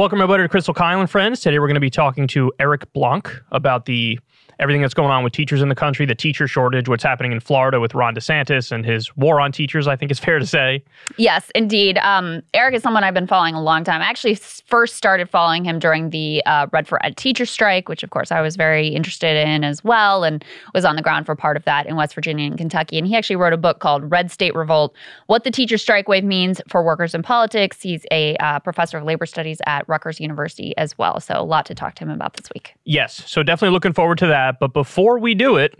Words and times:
Welcome 0.00 0.22
everybody 0.22 0.48
to 0.48 0.48
Krystal 0.48 0.74
Kyle 0.74 0.98
and 0.98 1.10
Friends. 1.10 1.40
Today 1.40 1.58
we're 1.58 1.66
going 1.66 1.74
to 1.74 1.78
be 1.78 1.90
talking 1.90 2.26
to 2.28 2.50
Eric 2.58 2.90
Blanc 2.94 3.30
about 3.52 3.84
the 3.84 4.18
everything 4.60 4.82
that's 4.82 4.94
going 4.94 5.10
on 5.10 5.24
with 5.24 5.32
teachers 5.32 5.62
in 5.62 5.68
the 5.68 5.74
country, 5.74 6.04
the 6.04 6.14
teacher 6.14 6.46
shortage, 6.46 6.88
what's 6.88 7.02
happening 7.02 7.32
in 7.32 7.40
Florida 7.40 7.80
with 7.80 7.94
Ron 7.94 8.14
DeSantis 8.14 8.70
and 8.70 8.84
his 8.84 9.14
war 9.16 9.40
on 9.40 9.52
teachers, 9.52 9.88
I 9.88 9.96
think 9.96 10.10
it's 10.10 10.20
fair 10.20 10.38
to 10.38 10.46
say. 10.46 10.84
Yes, 11.16 11.50
indeed. 11.54 11.96
Um, 11.98 12.42
Eric 12.52 12.74
is 12.74 12.82
someone 12.82 13.02
I've 13.02 13.14
been 13.14 13.26
following 13.26 13.54
a 13.54 13.62
long 13.62 13.84
time. 13.84 14.02
I 14.02 14.04
actually 14.04 14.34
first 14.34 14.96
started 14.96 15.30
following 15.30 15.64
him 15.64 15.78
during 15.78 16.10
the 16.10 16.42
uh, 16.44 16.66
Red 16.72 16.86
for 16.86 17.04
Ed 17.04 17.16
teacher 17.16 17.46
strike, 17.46 17.88
which 17.88 18.02
of 18.02 18.10
course 18.10 18.30
I 18.30 18.42
was 18.42 18.56
very 18.56 18.88
interested 18.88 19.36
in 19.48 19.64
as 19.64 19.82
well 19.82 20.24
and 20.24 20.44
was 20.74 20.84
on 20.84 20.94
the 20.94 21.02
ground 21.02 21.24
for 21.24 21.34
part 21.34 21.56
of 21.56 21.64
that 21.64 21.86
in 21.86 21.96
West 21.96 22.14
Virginia 22.14 22.46
and 22.46 22.58
Kentucky. 22.58 22.98
And 22.98 23.06
he 23.06 23.16
actually 23.16 23.36
wrote 23.36 23.54
a 23.54 23.58
book 23.58 23.78
called 23.80 24.10
Red 24.10 24.30
State 24.30 24.54
Revolt 24.54 24.94
What 25.26 25.44
the 25.44 25.50
Teacher 25.50 25.78
Strike 25.78 26.06
Wave 26.06 26.24
Means 26.24 26.60
for 26.68 26.82
Workers 26.82 27.14
in 27.14 27.22
Politics. 27.22 27.80
He's 27.80 28.04
a 28.10 28.36
uh, 28.36 28.58
professor 28.58 28.98
of 28.98 29.04
labor 29.04 29.24
studies 29.24 29.58
at 29.66 29.88
Rutgers 29.88 30.20
University 30.20 30.76
as 30.76 30.98
well. 30.98 31.18
So 31.18 31.34
a 31.34 31.42
lot 31.42 31.64
to 31.66 31.74
talk 31.74 31.94
to 31.94 32.04
him 32.04 32.10
about 32.10 32.34
this 32.34 32.50
week. 32.54 32.74
Yes, 32.84 33.22
so 33.26 33.42
definitely 33.42 33.72
looking 33.72 33.94
forward 33.94 34.18
to 34.18 34.26
that. 34.26 34.49
But 34.58 34.72
before 34.72 35.18
we 35.18 35.34
do 35.34 35.56
it, 35.56 35.74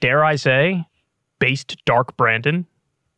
dare 0.00 0.24
I 0.24 0.36
say, 0.36 0.84
based 1.38 1.76
Dark 1.84 2.16
Brandon? 2.16 2.66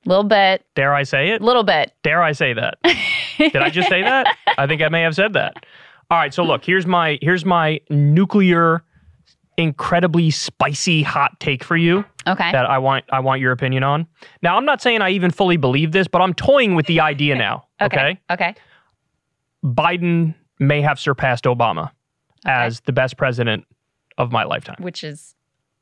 Little 0.04 0.24
bit. 0.24 0.64
Dare 0.76 0.94
I 0.94 1.02
say 1.02 1.30
it? 1.30 1.42
Little 1.42 1.64
bit. 1.64 1.92
Dare 2.04 2.22
I 2.22 2.32
say 2.32 2.52
that? 2.52 2.78
Did 3.38 3.56
I 3.56 3.70
just 3.70 3.88
say 3.88 4.02
that? 4.02 4.36
I 4.56 4.66
think 4.66 4.80
I 4.82 4.88
may 4.88 5.02
have 5.02 5.14
said 5.16 5.32
that. 5.32 5.54
All 6.10 6.18
right, 6.18 6.32
so 6.32 6.44
look, 6.44 6.64
here's 6.64 6.86
my 6.86 7.18
here's 7.20 7.44
my 7.44 7.80
nuclear 7.90 8.84
incredibly 9.56 10.30
spicy 10.30 11.02
hot 11.02 11.40
take 11.40 11.64
for 11.64 11.76
you 11.78 12.04
Okay. 12.26 12.52
that 12.52 12.66
I 12.66 12.78
want 12.78 13.04
I 13.10 13.18
want 13.20 13.40
your 13.40 13.50
opinion 13.52 13.82
on. 13.82 14.06
Now, 14.42 14.56
I'm 14.56 14.64
not 14.64 14.80
saying 14.82 15.02
I 15.02 15.10
even 15.10 15.30
fully 15.32 15.56
believe 15.56 15.90
this, 15.92 16.06
but 16.06 16.20
I'm 16.20 16.34
toying 16.34 16.74
with 16.76 16.86
the 16.86 17.00
idea 17.00 17.34
now. 17.46 17.66
Okay? 17.80 18.20
Okay. 18.30 18.54
Biden 19.64 20.34
may 20.60 20.80
have 20.82 20.98
surpassed 21.00 21.44
Obama 21.44 21.90
as 22.44 22.80
the 22.82 22.92
best 22.92 23.16
president 23.16 23.64
of 24.18 24.32
my 24.32 24.44
lifetime. 24.44 24.76
Which 24.80 25.04
is 25.04 25.34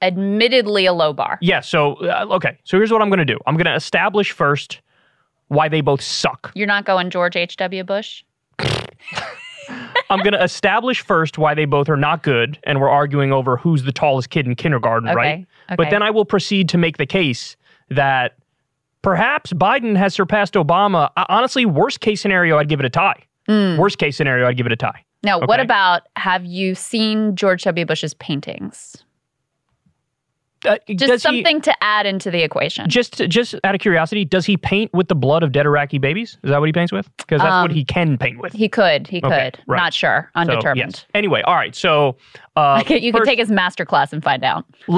admittedly 0.03 0.87
a 0.87 0.93
low 0.93 1.13
bar. 1.13 1.39
Yeah, 1.41 1.61
so 1.61 1.95
uh, 1.95 2.27
okay. 2.31 2.59
So 2.65 2.77
here's 2.77 2.93
what 2.93 3.03
I'm 3.03 3.09
going 3.09 3.19
to 3.19 3.25
do. 3.25 3.39
I'm 3.47 3.57
going 3.57 3.67
to 3.67 3.75
establish 3.75 4.33
first 4.33 4.81
why 5.49 5.69
they 5.69 5.81
both 5.81 6.01
suck. 6.01 6.53
You're 6.55 6.67
not 6.67 6.85
going 6.85 7.11
George 7.11 7.37
H.W. 7.37 7.85
Bush? 7.85 8.25
I'm 10.11 10.19
going 10.21 10.33
to 10.33 10.43
establish 10.43 11.01
first 11.01 11.39
why 11.39 11.55
they 11.55 11.65
both 11.65 11.89
are 11.89 11.97
not 11.97 12.23
good, 12.23 12.59
and 12.65 12.81
we're 12.81 12.91
arguing 12.91 13.33
over 13.33 13.57
who's 13.57 13.83
the 13.83 13.93
tallest 13.93 14.31
kid 14.31 14.47
in 14.47 14.55
kindergarten, 14.55 15.09
Okay, 15.09 15.17
right? 15.17 15.47
But 15.77 15.91
then 15.91 16.03
I 16.03 16.11
will 16.11 16.25
proceed 16.25 16.69
to 16.71 16.79
make 16.79 16.99
the 16.99 17.07
case 17.07 17.57
that 17.91 18.37
perhaps 19.03 19.53
Biden 19.53 19.97
has 19.97 20.15
surpassed 20.15 20.55
Obama. 20.55 21.11
Uh, 21.17 21.25
Honestly, 21.29 21.65
worst 21.65 22.01
case 22.01 22.21
scenario, 22.21 22.59
I'd 22.59 22.69
give 22.69 22.81
it 22.81 22.87
a 22.87 22.91
tie. 22.91 23.23
Hmm. 23.47 23.77
Worst 23.77 23.99
case 23.99 24.17
scenario, 24.17 24.47
I'd 24.47 24.57
give 24.57 24.67
it 24.67 24.73
a 24.73 24.77
tie. 24.77 25.04
Now, 25.25 25.41
what 25.41 25.59
about 25.61 26.03
have 26.17 26.45
you 26.45 26.75
seen 26.75 27.35
George 27.35 27.63
W. 27.65 27.87
Bush's 27.87 28.15
paintings? 28.15 28.97
Uh, 30.67 30.79
Just 30.89 30.99
does 30.99 31.11
he- 31.11 31.19
something 31.19 31.61
to 31.61 31.75
add 31.85 32.07
into 32.07 32.31
the 32.31 32.43
equation. 32.43 32.89
just, 32.89 33.19
just 33.29 33.55
out 33.65 33.75
of 33.75 33.83
curiosity, 33.83 34.25
does 34.25 34.47
he 34.47 34.57
paint 34.57 34.91
with 34.95 35.09
the 35.09 35.15
blood 35.15 35.43
of 35.43 35.53
dead 35.53 35.67
Iraqi 35.67 35.99
babies? 35.99 36.39
Is 36.43 36.51
that 36.51 36.59
what 36.59 36.65
he 36.67 36.73
paints 36.73 36.91
with? 36.91 37.07
Because 37.19 37.41
that's 37.43 37.51
what 37.53 37.71
Um, 37.71 37.77
he 37.77 37.85
can 37.85 38.17
paint 38.17 38.39
with. 38.41 38.55
he 38.55 38.67
could. 38.71 39.07
He 39.07 39.21
could. 39.21 39.31
Right. 39.67 39.79
Not 39.83 39.93
sure. 39.93 40.31
So, 40.35 40.41
Undetermined. 40.41 40.93
yes. 40.95 41.05
Anyway, 41.13 41.43
all 41.43 41.55
right. 41.55 41.75
So 41.75 42.17
uh, 42.57 42.83
you 42.89 43.13
could 43.13 43.19
first- 43.21 43.29
take 43.29 43.39
his 43.39 43.51
master 43.51 43.85
class 43.85 44.11
and 44.15 44.25
find 44.25 44.43
out. 44.43 44.65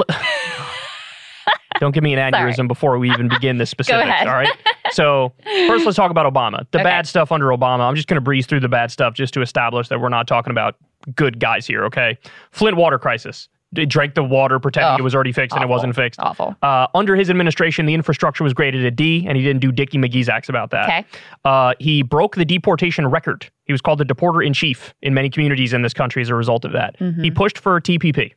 Don't 1.79 1.93
give 1.93 2.03
me 2.03 2.13
an 2.13 2.19
aneurysm 2.33 2.67
before 2.67 2.97
we 2.97 3.11
even 3.11 3.27
begin 3.27 3.57
the 3.57 3.65
specifics. 3.67 4.07
ahead. 4.07 4.27
All 4.27 4.33
right. 4.33 4.49
So 4.91 5.33
first, 5.67 5.85
let's 5.85 5.95
talk 5.95 6.11
about 6.11 6.31
Obama. 6.31 6.65
The 6.71 6.79
Okay. 6.79 6.83
bad 6.83 7.07
stuff 7.07 7.31
under 7.31 7.47
Obama. 7.47 7.81
I'm 7.81 7.95
just 7.95 8.07
going 8.07 8.15
to 8.15 8.21
breeze 8.21 8.45
through 8.45 8.61
the 8.61 8.69
bad 8.69 8.91
stuff 8.91 9.13
just 9.13 9.33
to 9.35 9.41
establish 9.41 9.87
that 9.89 9.99
we're 9.99 10.09
not 10.09 10.27
talking 10.27 10.51
about 10.51 10.75
good 11.15 11.39
guys 11.39 11.67
here. 11.67 11.83
Okay. 11.85 12.17
Flint 12.51 12.77
water 12.77 12.97
crisis. 12.99 13.49
They 13.73 13.85
drank 13.85 14.15
the 14.15 14.23
water, 14.23 14.59
pretending 14.59 14.93
Oh, 14.93 14.95
it 14.95 15.01
was 15.01 15.13
already 15.13 15.33
fixed, 15.33 15.53
and 15.53 15.61
it 15.61 15.67
wasn't 15.67 15.93
fixed. 15.93 16.21
Awful. 16.21 16.55
Uh, 16.61 16.87
under 16.95 17.17
his 17.17 17.29
administration, 17.29 17.85
the 17.85 17.93
infrastructure 17.93 18.45
was 18.45 18.53
graded 18.53 18.85
a 18.85 18.91
D, 18.91 19.25
and 19.27 19.37
he 19.37 19.43
didn't 19.43 19.59
do 19.59 19.73
Dickie 19.73 19.97
McGee's 19.97 20.29
acts 20.29 20.47
about 20.47 20.71
that. 20.71 20.85
Okay. 20.85 21.05
Uh, 21.43 21.73
he 21.77 22.01
broke 22.01 22.35
the 22.37 22.45
deportation 22.45 23.05
record. 23.07 23.51
He 23.65 23.73
was 23.73 23.81
called 23.81 23.99
the 23.99 24.05
deporter 24.05 24.43
in 24.45 24.53
chief 24.53 24.93
in 25.01 25.13
many 25.13 25.29
communities 25.29 25.73
in 25.73 25.81
this 25.81 25.93
country 25.93 26.21
as 26.21 26.29
a 26.29 26.35
result 26.35 26.63
of 26.63 26.71
that. 26.71 26.95
He 27.21 27.29
pushed 27.29 27.57
for 27.57 27.81
TPP, 27.81 28.31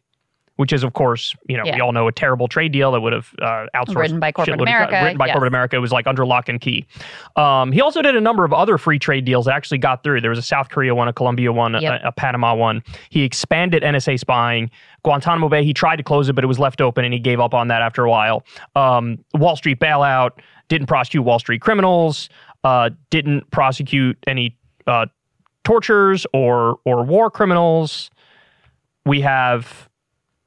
which 0.61 0.75
is, 0.75 0.85
of 0.85 0.93
course, 0.93 1.35
you 1.49 1.57
know, 1.57 1.63
we 1.65 1.71
Mm-hmm. 1.71 1.81
All 1.81 1.93
know 1.93 2.07
a 2.07 2.13
terrible 2.13 2.47
trade 2.47 2.71
deal 2.73 2.93
that 2.93 3.01
would 3.01 3.15
have 3.15 3.33
uh, 3.41 3.65
outsourced 3.75 3.97
Written 3.97 4.21
by 4.21 4.31
corporate 4.31 4.59
shitload 4.59 4.63
of- 4.63 4.69
America, 4.69 5.01
written 5.03 5.17
by 5.17 5.27
yes. 5.27 5.33
corporate 5.33 5.49
America. 5.51 5.77
It 5.77 5.79
was 5.79 5.93
like 5.93 6.07
under 6.07 6.27
lock 6.27 6.51
and 6.51 6.61
key. 6.61 6.85
Um, 7.37 7.73
he 7.73 7.81
also 7.81 8.03
did 8.03 8.15
a 8.15 8.21
number 8.21 8.45
of 8.45 8.53
other 8.53 8.77
free 8.77 8.99
trade 8.99 9.25
deals 9.25 9.47
that 9.47 9.55
actually 9.55 9.79
got 9.79 10.03
through. 10.05 10.21
There 10.21 10.29
was 10.29 10.39
a 10.39 10.43
South 10.43 10.69
Korea 10.69 10.95
one, 10.95 11.09
a 11.09 11.13
Colombia 11.15 11.51
one, 11.53 11.73
Yep. 11.81 12.03
a, 12.05 12.09
a 12.09 12.13
Panama 12.13 12.55
one. 12.55 12.83
He 13.09 13.23
expanded 13.23 13.83
NSA 13.83 14.19
spying. 14.21 14.71
Guantanamo 15.03 15.49
Bay, 15.49 15.65
he 15.65 15.73
tried 15.73 15.97
to 15.97 16.03
close 16.03 16.29
it, 16.29 16.35
but 16.35 16.45
it 16.45 16.49
was 16.49 16.59
left 16.59 16.83
open, 16.83 17.07
and 17.07 17.15
he 17.15 17.21
gave 17.21 17.41
up 17.41 17.55
on 17.55 17.69
that 17.69 17.81
after 17.81 18.05
a 18.05 18.11
while. 18.11 18.45
Um, 18.77 19.25
Wall 19.35 19.57
Street 19.57 19.81
bailout 19.81 20.33
didn't 20.69 20.89
prosecute 20.89 21.25
Wall 21.25 21.39
Street 21.39 21.63
criminals. 21.63 22.29
Uh, 22.65 22.91
didn't 23.09 23.51
prosecute 23.51 24.19
any 24.27 24.59
uh, 24.87 25.07
tortures 25.65 26.27
or 26.35 26.79
or 26.85 27.03
war 27.05 27.31
criminals. 27.31 28.11
We 29.07 29.23
have 29.23 29.89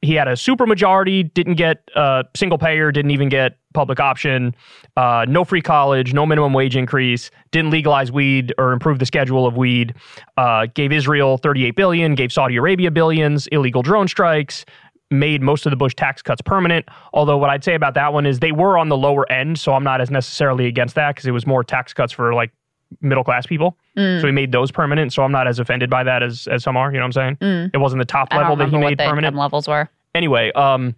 he 0.04 0.14
had 0.16 0.28
a 0.28 0.34
supermajority, 0.34 1.34
didn't 1.34 1.56
get 1.56 1.90
uh, 1.96 2.24
single 2.36 2.58
payer, 2.58 2.92
didn't 2.92 3.12
even 3.12 3.30
get 3.30 3.58
public 3.74 4.00
option, 4.00 4.56
uh, 4.98 5.26
no 5.28 5.44
free 5.44 5.62
college, 5.62 6.14
no 6.14 6.26
minimum 6.26 6.54
wage 6.54 6.76
increase, 6.76 7.32
didn't 7.52 7.72
legalize 7.72 8.12
weed 8.12 8.54
or 8.58 8.72
improve 8.72 9.00
the 9.00 9.06
schedule 9.06 9.48
of 9.48 9.58
weed, 9.58 9.96
uh, 10.38 10.68
gave 10.76 10.92
Israel 10.92 11.38
38 11.38 11.76
billion, 11.76 12.16
gave 12.16 12.32
Saudi 12.32 12.58
Arabia 12.58 12.92
billions, 12.92 13.48
illegal 13.48 13.82
drone 13.82 14.08
strikes, 14.08 14.66
made 15.10 15.42
most 15.42 15.66
of 15.66 15.70
the 15.70 15.78
Bush 15.78 15.96
tax 15.96 16.22
cuts 16.22 16.42
permanent. 16.42 16.88
Although 17.14 17.38
what 17.38 17.50
I'd 17.50 17.64
say 17.64 17.76
about 17.76 17.94
that 17.94 18.14
one 18.14 18.26
is 18.26 18.40
they 18.40 18.52
were 18.52 18.78
on 18.78 18.90
the 18.90 18.98
lower 18.98 19.32
end, 19.32 19.60
so 19.60 19.74
I'm 19.74 19.84
not 19.84 20.02
as 20.02 20.12
necessarily 20.12 20.68
against 20.68 20.96
that 20.96 21.16
because 21.16 21.26
it 21.26 21.32
was 21.32 21.48
more 21.48 21.64
tax 21.64 21.94
cuts 21.94 22.12
for 22.12 22.34
like 22.34 22.52
middle 23.02 23.24
class 23.24 23.46
people. 23.46 23.78
Mm. 23.98 24.22
So 24.22 24.28
he 24.28 24.34
made 24.34 24.52
those 24.52 24.72
permanent. 24.72 25.14
So 25.14 25.24
I'm 25.24 25.32
not 25.32 25.48
as 25.48 25.60
offended 25.60 25.90
by 25.90 26.04
that 26.04 26.24
as 26.24 26.48
as 26.48 26.64
some 26.64 26.78
are. 26.78 26.92
You 26.92 27.00
know 27.00 27.06
what 27.08 27.18
I'm 27.18 27.38
saying? 27.42 27.72
It 27.74 27.78
wasn't 27.78 28.00
the 28.02 28.06
top 28.06 28.30
Mm. 28.32 28.38
Level 28.38 28.56
that 28.58 28.70
he 28.70 28.78
made 28.78 28.84
what 28.84 28.98
the 28.98 29.04
permanent 29.10 29.36
levels 29.36 29.68
were. 29.68 29.90
anyway, 30.16 30.52
um, 30.54 30.96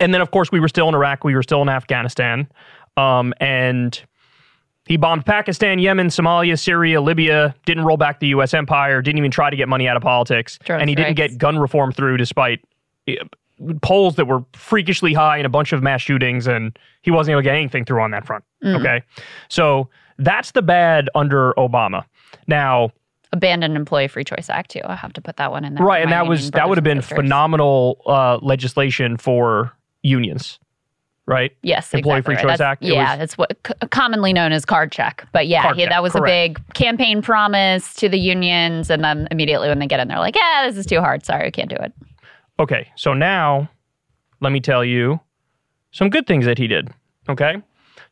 and 0.00 0.12
then 0.14 0.20
of 0.20 0.30
course 0.30 0.50
we 0.50 0.60
were 0.60 0.68
still 0.68 0.88
in 0.88 0.94
Iraq, 0.94 1.24
we 1.24 1.34
were 1.34 1.42
still 1.42 1.62
in 1.62 1.68
Afghanistan, 1.68 2.48
um, 2.96 3.32
and 3.40 4.02
he 4.86 4.96
bombed 4.96 5.24
Pakistan, 5.24 5.78
Yemen, 5.78 6.08
Somalia, 6.08 6.58
Syria, 6.58 7.00
Libya. 7.00 7.54
Didn't 7.64 7.84
roll 7.84 7.96
back 7.96 8.20
the 8.20 8.28
U.S. 8.28 8.52
empire. 8.52 9.00
Didn't 9.00 9.18
even 9.18 9.30
try 9.30 9.48
to 9.50 9.56
get 9.56 9.68
money 9.68 9.88
out 9.88 9.96
of 9.96 10.02
politics, 10.02 10.58
Drone 10.64 10.80
and 10.80 10.88
he 10.90 10.94
didn't 10.96 11.14
get 11.14 11.38
gun 11.38 11.58
reform 11.58 11.90
through 11.92 12.18
despite 12.18 12.60
eh, 13.08 13.14
polls 13.82 14.16
that 14.16 14.26
were 14.26 14.44
freakishly 14.52 15.14
high 15.14 15.38
and 15.38 15.46
a 15.46 15.48
bunch 15.48 15.72
of 15.72 15.82
mass 15.82 16.02
shootings, 16.02 16.46
and 16.46 16.78
he 17.02 17.10
wasn't 17.10 17.32
able 17.32 17.40
to 17.40 17.44
get 17.44 17.54
anything 17.54 17.84
through 17.84 18.02
on 18.02 18.10
that 18.10 18.26
front. 18.26 18.44
Mm. 18.62 18.80
Okay, 18.80 19.02
so 19.48 19.88
that's 20.18 20.52
the 20.52 20.62
bad 20.62 21.08
under 21.14 21.52
Obama. 21.54 22.04
Now, 22.46 22.90
Abandoned 23.32 23.76
Employee 23.76 24.06
Free 24.08 24.24
Choice 24.24 24.48
Act 24.48 24.70
too. 24.70 24.80
I 24.84 24.94
have 24.94 25.12
to 25.14 25.20
put 25.20 25.36
that 25.38 25.50
one 25.50 25.64
in 25.64 25.74
there. 25.74 25.84
right, 25.84 26.02
and 26.02 26.12
that 26.12 26.26
was 26.26 26.50
that 26.52 26.68
would 26.68 26.78
have 26.78 26.84
been 26.84 27.02
sisters. 27.02 27.16
phenomenal 27.16 28.00
uh, 28.06 28.38
legislation 28.42 29.16
for 29.16 29.72
unions, 30.02 30.60
right? 31.26 31.50
Yes, 31.62 31.92
Employee 31.92 32.18
exactly 32.18 32.22
Free 32.22 32.34
right. 32.36 32.42
Choice 32.42 32.58
That's- 32.58 32.72
Act, 32.74 32.84
it 32.84 32.92
Yeah, 32.92 33.14
was- 33.16 33.22
it's 33.24 33.38
what 33.38 33.56
c- 33.66 33.72
commonly 33.90 34.32
known 34.32 34.52
as 34.52 34.64
card 34.64 34.92
check. 34.92 35.26
But 35.32 35.48
yeah, 35.48 35.72
check, 35.72 35.88
that 35.88 36.02
was 36.02 36.12
correct. 36.12 36.24
a 36.24 36.30
big 36.60 36.74
campaign 36.74 37.22
promise 37.22 37.92
to 37.94 38.08
the 38.08 38.18
unions, 38.18 38.88
and 38.90 39.02
then 39.02 39.26
immediately 39.32 39.68
when 39.68 39.80
they 39.80 39.86
get 39.88 39.98
in, 39.98 40.06
they're 40.08 40.18
like, 40.20 40.36
"Yeah, 40.36 40.64
this 40.68 40.76
is 40.76 40.86
too 40.86 41.00
hard. 41.00 41.24
Sorry, 41.26 41.46
we 41.46 41.50
can't 41.50 41.68
do 41.70 41.76
it." 41.76 41.92
Okay, 42.60 42.88
so 42.94 43.14
now 43.14 43.68
let 44.40 44.52
me 44.52 44.60
tell 44.60 44.84
you 44.84 45.18
some 45.90 46.08
good 46.08 46.26
things 46.28 46.44
that 46.44 46.58
he 46.58 46.68
did. 46.68 46.88
Okay. 47.28 47.56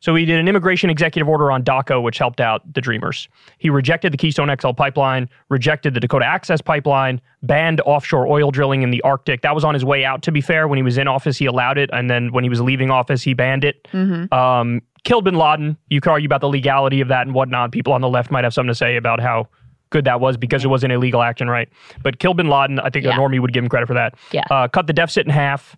So 0.03 0.13
he 0.15 0.25
did 0.25 0.37
an 0.37 0.49
immigration 0.49 0.89
executive 0.89 1.29
order 1.29 1.49
on 1.49 1.63
DACA, 1.63 2.03
which 2.03 2.17
helped 2.17 2.41
out 2.41 2.61
the 2.73 2.81
Dreamers. 2.81 3.29
He 3.57 3.69
rejected 3.69 4.11
the 4.11 4.17
Keystone 4.17 4.53
XL 4.59 4.71
pipeline, 4.71 5.29
rejected 5.47 5.93
the 5.93 6.01
Dakota 6.01 6.25
Access 6.25 6.59
pipeline, 6.59 7.21
banned 7.41 7.79
offshore 7.85 8.27
oil 8.27 8.51
drilling 8.51 8.81
in 8.81 8.89
the 8.89 9.01
Arctic. 9.03 9.43
That 9.43 9.55
was 9.55 9.63
on 9.63 9.73
his 9.73 9.85
way 9.85 10.03
out, 10.03 10.21
to 10.23 10.31
be 10.33 10.41
fair. 10.41 10.67
When 10.67 10.75
he 10.75 10.83
was 10.83 10.97
in 10.97 11.07
office, 11.07 11.37
he 11.37 11.45
allowed 11.45 11.77
it. 11.77 11.89
And 11.93 12.09
then 12.09 12.33
when 12.33 12.43
he 12.43 12.49
was 12.49 12.59
leaving 12.59 12.91
office, 12.91 13.21
he 13.21 13.33
banned 13.33 13.63
it. 13.63 13.87
Um, 14.33 14.81
killed 15.05 15.23
bin 15.23 15.35
Laden. 15.35 15.77
You 15.87 16.01
could 16.01 16.11
argue 16.11 16.27
about 16.27 16.41
the 16.41 16.49
legality 16.49 16.99
of 16.99 17.07
that 17.07 17.25
and 17.25 17.33
whatnot. 17.33 17.71
People 17.71 17.93
on 17.93 18.01
the 18.01 18.09
left 18.09 18.29
might 18.29 18.43
have 18.43 18.53
something 18.53 18.71
to 18.71 18.75
say 18.75 18.97
about 18.97 19.21
how 19.21 19.47
good 19.89 20.03
that 20.03 20.19
was 20.19 20.35
because 20.35 20.65
it 20.65 20.67
was 20.67 20.83
an 20.83 20.91
illegal 20.91 21.21
action, 21.21 21.49
right? 21.49 21.69
But 22.01 22.19
killed 22.19 22.35
bin 22.35 22.49
Laden, 22.49 22.77
I 22.77 22.89
think 22.89 23.05
a 23.05 23.11
normie 23.11 23.39
would 23.39 23.53
give 23.53 23.63
him 23.63 23.69
credit 23.69 23.87
for 23.87 23.93
that. 23.93 24.15
Yeah. 24.33 24.43
Uh, 24.51 24.67
cut 24.67 24.87
the 24.87 24.93
deficit 24.93 25.25
in 25.25 25.31
half. 25.31 25.77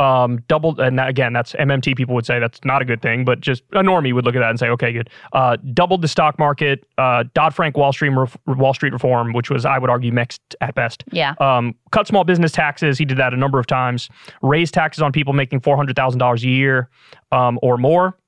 Um, 0.00 0.38
doubled, 0.48 0.80
and 0.80 0.98
that, 0.98 1.08
again, 1.08 1.32
that's 1.32 1.52
MMT 1.52 1.96
people 1.96 2.16
would 2.16 2.26
say 2.26 2.40
that's 2.40 2.58
not 2.64 2.82
a 2.82 2.84
good 2.84 3.00
thing, 3.00 3.24
but 3.24 3.40
just 3.40 3.62
a 3.74 3.76
normie 3.80 4.12
would 4.12 4.24
look 4.24 4.34
at 4.34 4.40
that 4.40 4.50
and 4.50 4.58
say, 4.58 4.68
okay, 4.70 4.92
good. 4.92 5.08
Uh, 5.32 5.56
doubled 5.72 6.02
the 6.02 6.08
stock 6.08 6.36
market. 6.36 6.84
Uh, 6.98 7.22
Dodd 7.32 7.54
Frank 7.54 7.76
Wall 7.76 7.92
Street 7.92 8.08
ref- 8.08 8.36
Wall 8.46 8.74
Street 8.74 8.92
reform, 8.92 9.32
which 9.32 9.50
was, 9.50 9.64
I 9.64 9.78
would 9.78 9.90
argue, 9.90 10.10
mixed 10.10 10.42
at 10.60 10.74
best. 10.74 11.04
Yeah. 11.12 11.34
Um, 11.38 11.76
cut 11.92 12.08
small 12.08 12.24
business 12.24 12.50
taxes. 12.50 12.98
He 12.98 13.04
did 13.04 13.18
that 13.18 13.32
a 13.32 13.36
number 13.36 13.60
of 13.60 13.68
times. 13.68 14.10
Raised 14.42 14.74
taxes 14.74 15.00
on 15.00 15.12
people 15.12 15.32
making 15.32 15.60
four 15.60 15.76
hundred 15.76 15.94
thousand 15.94 16.18
dollars 16.18 16.42
a 16.42 16.48
year 16.48 16.88
um, 17.30 17.60
or 17.62 17.78
more. 17.78 18.18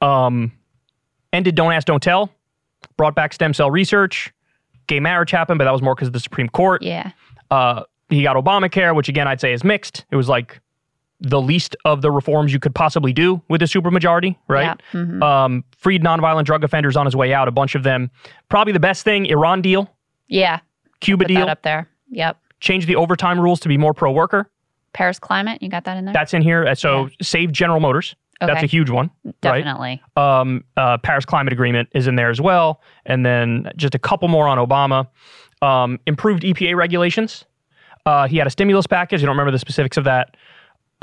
Um, 0.00 0.50
ended 1.32 1.54
Don't 1.54 1.72
Ask, 1.72 1.86
Don't 1.86 2.02
Tell. 2.02 2.30
Brought 2.96 3.14
back 3.14 3.32
stem 3.32 3.54
cell 3.54 3.70
research. 3.70 4.32
gay 4.88 5.00
marriage 5.00 5.30
happened, 5.30 5.58
but 5.58 5.64
that 5.64 5.72
was 5.72 5.80
more 5.82 5.94
because 5.94 6.08
of 6.08 6.12
the 6.12 6.20
Supreme 6.20 6.48
Court. 6.48 6.82
Yeah. 6.82 7.12
Uh, 7.50 7.84
he 8.14 8.22
got 8.22 8.36
Obamacare, 8.36 8.94
which 8.94 9.08
again 9.08 9.26
I'd 9.28 9.40
say 9.40 9.52
is 9.52 9.64
mixed. 9.64 10.04
It 10.10 10.16
was 10.16 10.28
like 10.28 10.60
the 11.20 11.40
least 11.40 11.76
of 11.84 12.02
the 12.02 12.10
reforms 12.10 12.52
you 12.52 12.58
could 12.58 12.74
possibly 12.74 13.12
do 13.12 13.40
with 13.48 13.62
a 13.62 13.66
supermajority, 13.66 14.36
right? 14.48 14.76
Yeah. 14.92 15.00
Mhm. 15.00 15.22
Um, 15.22 15.64
freed 15.78 16.02
nonviolent 16.02 16.44
drug 16.44 16.64
offenders 16.64 16.96
on 16.96 17.06
his 17.06 17.14
way 17.16 17.32
out, 17.32 17.48
a 17.48 17.52
bunch 17.52 17.74
of 17.74 17.82
them. 17.82 18.10
Probably 18.48 18.72
the 18.72 18.80
best 18.80 19.04
thing: 19.04 19.26
Iran 19.26 19.62
deal, 19.62 19.90
Yeah. 20.28 20.58
Cuba 21.00 21.24
Put 21.24 21.28
deal, 21.28 21.40
that 21.40 21.48
up 21.48 21.62
there. 21.62 21.88
Yep. 22.10 22.36
change 22.60 22.86
the 22.86 22.96
overtime 22.96 23.38
rules 23.40 23.60
to 23.60 23.68
be 23.68 23.76
more 23.78 23.92
pro 23.94 24.10
worker. 24.12 24.50
Paris 24.92 25.18
climate. 25.18 25.60
You 25.62 25.68
got 25.68 25.84
that 25.84 25.96
in 25.96 26.04
there? 26.04 26.14
That's 26.14 26.32
in 26.34 26.40
here. 26.42 26.66
Uh, 26.66 26.74
So 26.74 27.08
save 27.20 27.52
General 27.52 27.80
Motors. 27.80 28.14
That's 28.40 28.62
a 28.62 28.66
huge 28.66 28.90
one, 28.90 29.10
right? 29.24 29.34
Definitely. 29.40 30.02
um, 30.16 30.64
uh, 30.76 30.98
Paris 30.98 31.24
Climate 31.24 31.52
Agreement 31.52 31.88
is 31.94 32.06
in 32.06 32.16
there 32.16 32.28
as 32.30 32.40
well, 32.42 32.82
and 33.06 33.24
then 33.24 33.70
just 33.76 33.94
a 33.94 33.98
couple 33.98 34.28
more 34.28 34.46
on 34.46 34.58
Obama. 34.58 35.06
Um, 35.62 35.98
improved 36.06 36.42
EPA 36.42 36.74
regulations. 36.76 37.44
Uh, 38.06 38.28
he 38.28 38.36
had 38.36 38.46
a 38.46 38.50
stimulus 38.50 38.86
package. 38.86 39.22
I 39.22 39.26
don't 39.26 39.34
remember 39.34 39.52
the 39.52 39.58
specifics 39.58 39.96
of 39.96 40.04
that. 40.04 40.36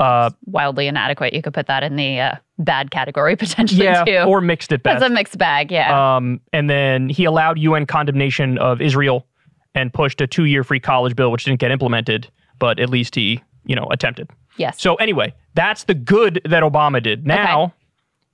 Uh, 0.00 0.30
Wildly 0.46 0.86
inadequate. 0.88 1.32
You 1.32 1.42
could 1.42 1.54
put 1.54 1.66
that 1.66 1.82
in 1.82 1.96
the 1.96 2.20
uh, 2.20 2.34
bad 2.58 2.90
category 2.90 3.36
potentially 3.36 3.84
yeah, 3.84 4.04
too. 4.04 4.18
or 4.18 4.40
mixed 4.40 4.72
at 4.72 4.82
That's 4.82 5.00
best. 5.00 5.10
a 5.10 5.14
mixed 5.14 5.38
bag. 5.38 5.70
Yeah. 5.70 6.16
Um, 6.16 6.40
and 6.52 6.68
then 6.68 7.08
he 7.08 7.24
allowed 7.24 7.58
UN 7.58 7.86
condemnation 7.86 8.58
of 8.58 8.80
Israel 8.80 9.26
and 9.74 9.92
pushed 9.92 10.20
a 10.20 10.26
two-year 10.26 10.64
free 10.64 10.80
college 10.80 11.14
bill, 11.16 11.30
which 11.30 11.44
didn't 11.44 11.60
get 11.60 11.70
implemented, 11.70 12.28
but 12.58 12.78
at 12.78 12.90
least 12.90 13.14
he, 13.14 13.42
you 13.64 13.74
know, 13.76 13.86
attempted. 13.90 14.28
yes. 14.56 14.80
So 14.80 14.96
anyway, 14.96 15.34
that's 15.54 15.84
the 15.84 15.94
good 15.94 16.40
that 16.44 16.62
Obama 16.62 17.02
did. 17.02 17.26
Now, 17.26 17.72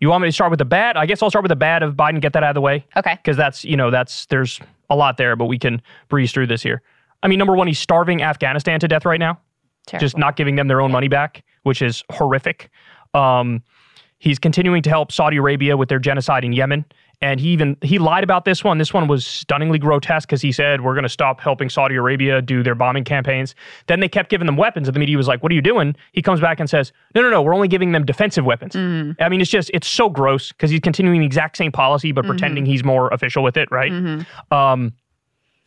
you 0.00 0.08
want 0.08 0.22
me 0.22 0.28
to 0.28 0.32
start 0.32 0.50
with 0.50 0.58
the 0.58 0.64
bad? 0.64 0.96
I 0.96 1.06
guess 1.06 1.22
I'll 1.22 1.30
start 1.30 1.42
with 1.42 1.50
the 1.50 1.56
bad 1.56 1.82
of 1.82 1.94
Biden. 1.94 2.20
Get 2.20 2.32
that 2.32 2.42
out 2.42 2.50
of 2.50 2.54
the 2.54 2.60
way. 2.60 2.84
okay. 2.96 3.14
because 3.16 3.36
that's 3.36 3.64
you 3.64 3.76
know 3.76 3.90
that's 3.90 4.26
there's 4.26 4.60
a 4.90 4.96
lot 4.96 5.16
there, 5.16 5.36
but 5.36 5.46
we 5.46 5.58
can 5.58 5.82
breeze 6.08 6.32
through 6.32 6.46
this 6.46 6.62
here. 6.62 6.82
I 7.22 7.28
mean, 7.28 7.38
number 7.38 7.54
one, 7.54 7.66
he's 7.66 7.78
starving 7.78 8.22
Afghanistan 8.22 8.80
to 8.80 8.88
death 8.88 9.04
right 9.04 9.20
now, 9.20 9.38
Terrible. 9.86 10.04
just 10.04 10.16
not 10.16 10.36
giving 10.36 10.56
them 10.56 10.68
their 10.68 10.80
own 10.80 10.92
money 10.92 11.08
back, 11.08 11.44
which 11.64 11.82
is 11.82 12.02
horrific. 12.10 12.70
Um, 13.14 13.62
he's 14.18 14.38
continuing 14.38 14.82
to 14.82 14.90
help 14.90 15.12
Saudi 15.12 15.36
Arabia 15.36 15.76
with 15.76 15.88
their 15.88 15.98
genocide 15.98 16.44
in 16.44 16.52
Yemen, 16.52 16.84
and 17.20 17.40
he 17.40 17.48
even 17.48 17.76
he 17.82 17.98
lied 17.98 18.22
about 18.22 18.44
this 18.44 18.62
one. 18.62 18.78
This 18.78 18.94
one 18.94 19.08
was 19.08 19.26
stunningly 19.26 19.80
grotesque 19.80 20.28
because 20.28 20.40
he 20.40 20.52
said 20.52 20.82
we're 20.82 20.94
going 20.94 21.02
to 21.02 21.08
stop 21.08 21.40
helping 21.40 21.68
Saudi 21.68 21.96
Arabia 21.96 22.40
do 22.40 22.62
their 22.62 22.76
bombing 22.76 23.02
campaigns. 23.02 23.56
Then 23.88 23.98
they 23.98 24.08
kept 24.08 24.30
giving 24.30 24.46
them 24.46 24.56
weapons, 24.56 24.86
and 24.86 24.94
the 24.94 25.00
media 25.00 25.16
was 25.16 25.26
like, 25.26 25.42
"What 25.42 25.50
are 25.50 25.54
you 25.56 25.60
doing?" 25.62 25.96
He 26.12 26.22
comes 26.22 26.40
back 26.40 26.60
and 26.60 26.70
says, 26.70 26.92
"No, 27.16 27.22
no, 27.22 27.30
no, 27.30 27.42
we're 27.42 27.54
only 27.54 27.66
giving 27.66 27.90
them 27.90 28.04
defensive 28.04 28.44
weapons." 28.44 28.76
I 29.20 29.28
mean, 29.28 29.40
it's 29.40 29.50
just 29.50 29.68
it's 29.74 29.88
so 29.88 30.08
gross 30.08 30.52
because 30.52 30.70
he's 30.70 30.78
continuing 30.80 31.18
the 31.18 31.26
exact 31.26 31.56
same 31.56 31.72
policy 31.72 32.12
but 32.12 32.24
pretending 32.24 32.64
he's 32.66 32.84
more 32.84 33.08
official 33.08 33.42
with 33.42 33.56
it, 33.56 33.68
right? 33.72 33.90
Um, 34.52 34.92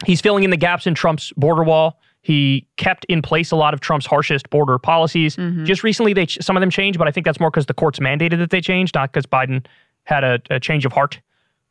he's 0.06 0.22
filling 0.22 0.44
in 0.44 0.50
the 0.50 0.58
gaps 0.58 0.88
in 0.88 0.96
Trump's 0.96 1.32
border 1.34 1.64
wall. 1.64 2.00
He 2.22 2.68
kept 2.78 3.06
in 3.06 3.22
place 3.22 3.52
a 3.52 3.56
lot 3.56 3.74
of 3.74 3.80
Trump's 3.80 4.06
harshest 4.06 4.50
border 4.50 4.78
policies. 4.78 5.36
Mm-hmm. 5.36 5.66
Just 5.66 5.84
recently, 5.84 6.14
they 6.14 6.28
some 6.28 6.56
of 6.56 6.62
them 6.62 6.70
changed, 6.70 7.00
but 7.00 7.08
I 7.08 7.12
think 7.12 7.26
that's 7.26 7.40
more 7.40 7.50
because 7.50 7.66
the 7.66 7.74
courts 7.74 8.00
mandated 8.00 8.38
that 8.38 8.52
they 8.52 8.62
changed, 8.62 8.96
not 8.96 9.12
because 9.12 9.26
Biden 9.26 9.66
had 10.04 10.24
a, 10.24 10.40
a 10.50 10.60
change 10.60 10.86
of 10.86 10.92
heart. 10.92 11.20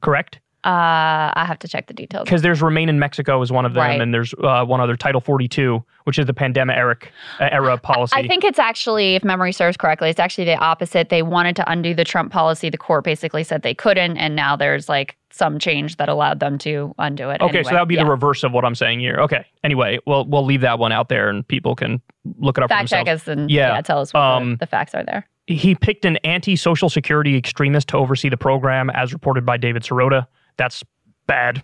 Correct? 0.01 0.41
Uh, 0.65 1.33
I 1.35 1.45
have 1.47 1.59
to 1.61 1.69
check 1.69 1.87
the 1.87 1.95
details. 1.95 2.25
Because 2.25 2.43
there's 2.43 2.61
Remain 2.61 2.89
in 2.91 2.99
Mexico 2.99 3.41
is 3.41 3.51
one 3.51 3.65
of 3.65 3.73
them, 3.73 3.83
Right. 3.83 4.01
and 4.01 4.13
there's 4.13 4.35
uh, 4.43 4.65
one 4.65 4.81
other 4.81 4.95
Title 4.97 5.21
42, 5.21 5.83
which 6.05 6.19
is 6.19 6.27
the 6.27 6.35
pandemic 6.35 6.77
Eric, 6.77 7.11
uh, 7.41 7.49
era 7.51 7.79
policy. 7.79 8.13
I 8.15 8.27
think 8.27 8.45
it's 8.45 8.59
actually, 8.59 9.15
if 9.15 9.25
memory 9.25 9.53
serves 9.53 9.79
correctly, 9.79 10.11
it's 10.11 10.21
actually 10.21 10.45
the 10.45 10.57
opposite. 10.57 11.09
They 11.09 11.23
wanted 11.23 11.57
to 11.57 11.71
undo 11.71 11.95
the 11.95 12.05
Trump 12.05 12.31
policy. 12.31 12.69
The 12.69 12.77
court 12.77 13.05
basically 13.05 13.43
said 13.43 13.63
they 13.63 13.73
couldn't, 13.75 14.19
and 14.19 14.37
now 14.37 14.55
there's 14.55 14.87
like 14.89 15.17
some 15.33 15.59
change 15.59 15.97
that 15.97 16.09
allowed 16.11 16.41
them 16.41 16.59
to 16.59 16.95
undo 16.99 17.31
it. 17.31 17.41
Okay, 17.41 17.59
anyway. 17.59 17.63
so 17.63 17.71
that 17.71 17.81
would 17.81 17.89
be 17.89 17.95
Yeah. 17.95 18.05
the 18.05 18.11
reverse 18.11 18.43
of 18.43 18.53
what 18.53 18.65
I'm 18.67 18.75
saying 18.75 19.01
here. 19.01 19.17
Okay. 19.21 19.47
Anyway, 19.65 19.99
we'll 20.07 20.27
we'll 20.27 20.45
leave 20.45 20.61
that 20.61 20.79
one 20.79 20.93
out 20.93 21.09
there, 21.09 21.31
and 21.31 21.47
people 21.49 21.75
can 21.75 22.03
look 22.39 22.59
it 22.59 22.65
up 22.65 22.69
fact 22.69 22.89
for 22.91 22.97
check 22.97 23.09
us 23.09 23.27
and 23.27 23.51
Yeah. 23.51 23.75
yeah, 23.77 23.81
tell 23.81 24.01
us 24.01 24.13
what 24.13 24.21
Um, 24.21 24.51
the, 24.53 24.57
the 24.59 24.67
facts 24.67 24.95
are 24.95 25.05
there. 25.05 25.27
He 25.47 25.75
picked 25.75 26.05
an 26.05 26.17
anti-social 26.19 26.91
security 26.91 27.37
extremist 27.37 27.89
to 27.89 27.97
oversee 27.97 28.29
the 28.29 28.37
program, 28.37 28.91
as 28.91 29.13
reported 29.13 29.47
by 29.47 29.57
David 29.57 29.83
Sirota. 29.83 30.27
That's 30.61 30.85
bad. 31.27 31.63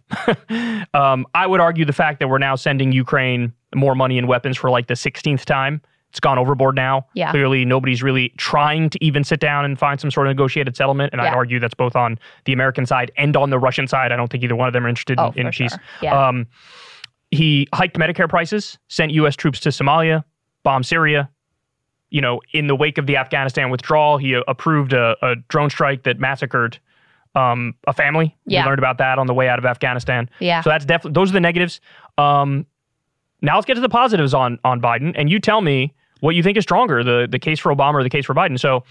um, 0.94 1.26
I 1.34 1.46
would 1.46 1.60
argue 1.60 1.84
the 1.84 1.92
fact 1.92 2.18
that 2.20 2.28
we're 2.28 2.38
now 2.38 2.54
sending 2.56 2.92
Ukraine 2.92 3.52
more 3.74 3.94
money 3.94 4.16
and 4.16 4.26
weapons 4.26 4.56
for 4.56 4.70
like 4.70 4.86
the 4.86 4.94
16th 4.94 5.44
time. 5.44 5.82
It's 6.10 6.20
gone 6.20 6.38
overboard 6.38 6.76
now. 6.76 7.06
Yeah. 7.12 7.30
Clearly, 7.30 7.66
nobody's 7.66 8.02
really 8.02 8.30
trying 8.38 8.88
to 8.88 9.04
even 9.04 9.22
sit 9.22 9.38
down 9.38 9.66
and 9.66 9.78
find 9.78 10.00
some 10.00 10.10
sort 10.10 10.28
of 10.28 10.30
negotiated 10.30 10.74
settlement. 10.74 11.12
And 11.12 11.20
I'd 11.20 11.34
argue 11.34 11.58
that's 11.60 11.74
both 11.74 11.94
on 11.94 12.18
the 12.46 12.54
American 12.54 12.86
side 12.86 13.10
and 13.18 13.36
on 13.36 13.50
the 13.50 13.58
Russian 13.58 13.86
side. 13.86 14.12
I 14.12 14.16
don't 14.16 14.28
think 14.30 14.42
either 14.42 14.56
one 14.56 14.66
of 14.66 14.72
them 14.72 14.86
are 14.86 14.88
interested 14.88 15.18
Oh, 15.20 15.32
in, 15.36 15.46
in 15.46 15.52
peace. 15.52 15.72
sure. 15.72 15.80
Yeah. 16.00 16.28
Um, 16.28 16.46
he 17.32 17.68
hiked 17.74 17.98
Medicare 17.98 18.30
prices, 18.30 18.78
sent 18.88 19.12
U.S. 19.12 19.36
troops 19.36 19.60
to 19.60 19.68
Somalia, 19.70 20.24
bombed 20.62 20.86
Syria. 20.86 21.28
You 22.08 22.20
know, 22.22 22.40
in 22.52 22.68
the 22.68 22.76
wake 22.76 22.98
of 22.98 23.06
the 23.06 23.16
Afghanistan 23.16 23.68
withdrawal, 23.68 24.16
he 24.16 24.40
approved 24.46 24.92
a, 24.94 25.16
a 25.20 25.34
drone 25.48 25.68
strike 25.68 26.04
that 26.04 26.18
massacred 26.20 26.78
um, 27.36 27.74
a 27.86 27.92
family. 27.92 28.36
Yeah. 28.46 28.62
We 28.64 28.70
learned 28.70 28.80
about 28.80 28.98
that 28.98 29.18
on 29.18 29.26
the 29.28 29.34
way 29.34 29.48
out 29.48 29.58
of 29.58 29.64
Afghanistan. 29.64 30.28
yeah. 30.40 30.62
So 30.62 30.70
that's 30.70 30.84
definitely 30.84 31.12
those 31.12 31.30
are 31.30 31.34
the 31.34 31.40
negatives. 31.40 31.80
Um, 32.18 32.66
now 33.42 33.54
let's 33.56 33.66
get 33.66 33.74
to 33.74 33.80
the 33.80 33.88
positives 33.88 34.34
on 34.34 34.58
on 34.64 34.80
Biden, 34.80 35.12
and 35.14 35.30
you 35.30 35.38
tell 35.38 35.60
me 35.60 35.94
what 36.20 36.34
you 36.34 36.42
think 36.42 36.56
is 36.56 36.64
stronger, 36.64 37.04
the 37.04 37.28
the 37.30 37.38
case 37.38 37.60
for 37.60 37.72
Obama 37.72 37.94
or 37.94 38.02
the 38.02 38.10
case 38.10 38.26
for 38.26 38.34
Biden. 38.34 38.58
So. 38.58 38.82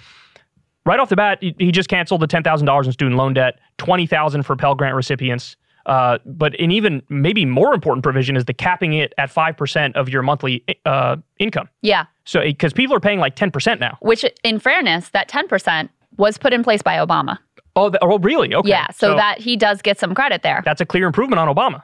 Right 0.87 0.99
off 0.99 1.09
the 1.09 1.15
bat, 1.15 1.39
he 1.41 1.71
just 1.71 1.89
canceled 1.89 2.21
the 2.21 2.27
ten 2.27 2.43
thousand 2.43 2.67
dollars 2.67 2.85
in 2.85 2.93
student 2.93 3.17
loan 3.17 3.33
debt, 3.33 3.57
twenty 3.79 4.05
thousand 4.05 4.43
for 4.43 4.55
Pell 4.55 4.75
Grant 4.75 4.95
recipients. 4.95 5.57
Uh, 5.87 6.19
but 6.27 6.53
an 6.59 6.69
even 6.69 7.01
maybe 7.09 7.43
more 7.43 7.73
important 7.73 8.03
provision 8.03 8.37
is 8.37 8.45
the 8.45 8.53
capping 8.53 8.93
it 8.93 9.11
at 9.17 9.31
five 9.31 9.57
percent 9.57 9.95
of 9.95 10.09
your 10.09 10.21
monthly 10.21 10.63
uh, 10.85 11.15
income. 11.39 11.67
yeah. 11.81 12.05
So 12.25 12.41
because 12.41 12.71
people 12.71 12.95
are 12.95 12.99
paying 12.99 13.17
like 13.17 13.35
ten 13.35 13.49
percent 13.49 13.79
now. 13.79 13.97
Which, 14.01 14.23
in 14.43 14.59
fairness, 14.59 15.09
that 15.09 15.27
10% 15.27 15.89
was 16.17 16.37
put 16.37 16.53
in 16.53 16.63
place 16.63 16.83
by 16.83 16.97
Obama. 16.97 17.39
Oh, 17.75 17.89
th- 17.89 17.99
oh, 18.01 18.17
really? 18.19 18.53
Okay. 18.55 18.69
Yeah. 18.69 18.87
So, 18.91 19.15
that 19.15 19.39
he 19.39 19.57
does 19.57 19.81
get 19.81 19.99
some 19.99 20.15
credit 20.15 20.43
there. 20.43 20.61
that's 20.63 20.79
a 20.81 20.85
clear 20.85 21.05
improvement 21.07 21.39
on 21.39 21.53
Obama. 21.53 21.83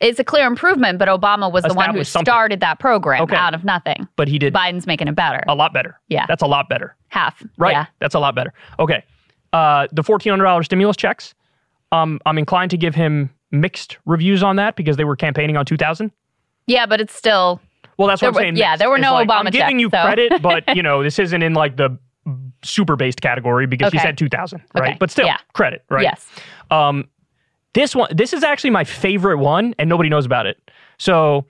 It's 0.00 0.18
a 0.18 0.24
clear 0.24 0.46
improvement, 0.46 0.98
but 0.98 1.06
Obama 1.08 1.50
was 1.52 1.62
the 1.64 1.74
one 1.74 1.94
who 1.94 2.02
something. 2.04 2.24
started 2.26 2.58
that 2.60 2.78
program 2.80 3.22
Okay. 3.22 3.36
out 3.36 3.54
of 3.54 3.64
nothing. 3.64 4.08
But 4.16 4.26
he 4.28 4.38
did 4.38 4.52
Biden's 4.52 4.86
making 4.86 5.06
it 5.08 5.14
better. 5.14 5.44
a 5.46 5.54
lot 5.54 5.72
better. 5.72 5.98
Yeah. 6.08 6.26
That's 6.26 6.42
a 6.42 6.46
lot 6.46 6.68
better. 6.68 6.96
Half. 7.08 7.42
Right. 7.56 7.72
Yeah. 7.72 7.86
That's 8.00 8.14
a 8.16 8.18
lot 8.18 8.34
better. 8.34 8.52
Okay. 8.80 9.04
Uh, 9.52 9.86
the 9.92 10.02
fourteen 10.02 10.30
hundred 10.32 10.44
dollars 10.44 10.66
stimulus 10.66 10.96
checks. 10.96 11.34
Um, 11.92 12.18
I'm 12.26 12.36
inclined 12.38 12.70
to 12.72 12.76
give 12.78 12.94
him 12.94 13.30
mixed 13.50 13.98
reviews 14.06 14.42
on 14.42 14.56
that 14.56 14.74
because 14.76 14.96
they 14.96 15.04
were 15.04 15.14
campaigning 15.14 15.56
on 15.56 15.64
two 15.66 15.76
thousand. 15.76 16.10
Yeah, 16.66 16.86
but 16.86 17.00
it's 17.00 17.14
still 17.14 17.60
Well, 17.98 18.08
that's 18.08 18.22
what 18.22 18.28
I'm 18.28 18.34
were- 18.34 18.40
saying. 18.40 18.56
yeah, 18.56 18.76
there 18.76 18.88
were 18.90 18.98
no 18.98 19.12
like, 19.12 19.28
Obama 19.28 19.46
I'm 19.46 19.52
giving 19.52 19.78
checks, 19.78 19.80
you 19.80 19.90
so. 19.90 20.02
credit, 20.02 20.42
but 20.42 20.74
you 20.76 20.82
know 20.88 21.02
this 21.04 21.18
isn't 21.18 21.42
in 21.42 21.52
like 21.54 21.76
the 21.76 21.96
super 22.64 22.96
based 22.96 23.20
category 23.20 23.66
because 23.66 23.92
he 23.92 23.98
Okay. 23.98 24.06
said 24.08 24.18
two 24.18 24.28
thousand, 24.28 24.62
right? 24.74 24.90
Okay. 24.90 24.96
But 25.00 25.10
still, 25.10 25.26
Yeah. 25.26 25.38
credit, 25.52 25.84
right? 25.90 26.02
yes. 26.02 26.26
Um, 26.70 27.08
this 27.74 27.94
one, 27.96 28.10
this 28.14 28.32
is 28.32 28.42
actually 28.44 28.70
my 28.70 28.84
favorite 28.84 29.38
one, 29.38 29.74
and 29.78 29.88
nobody 29.88 30.08
knows 30.08 30.26
about 30.26 30.46
it. 30.46 30.70
So, 30.98 31.46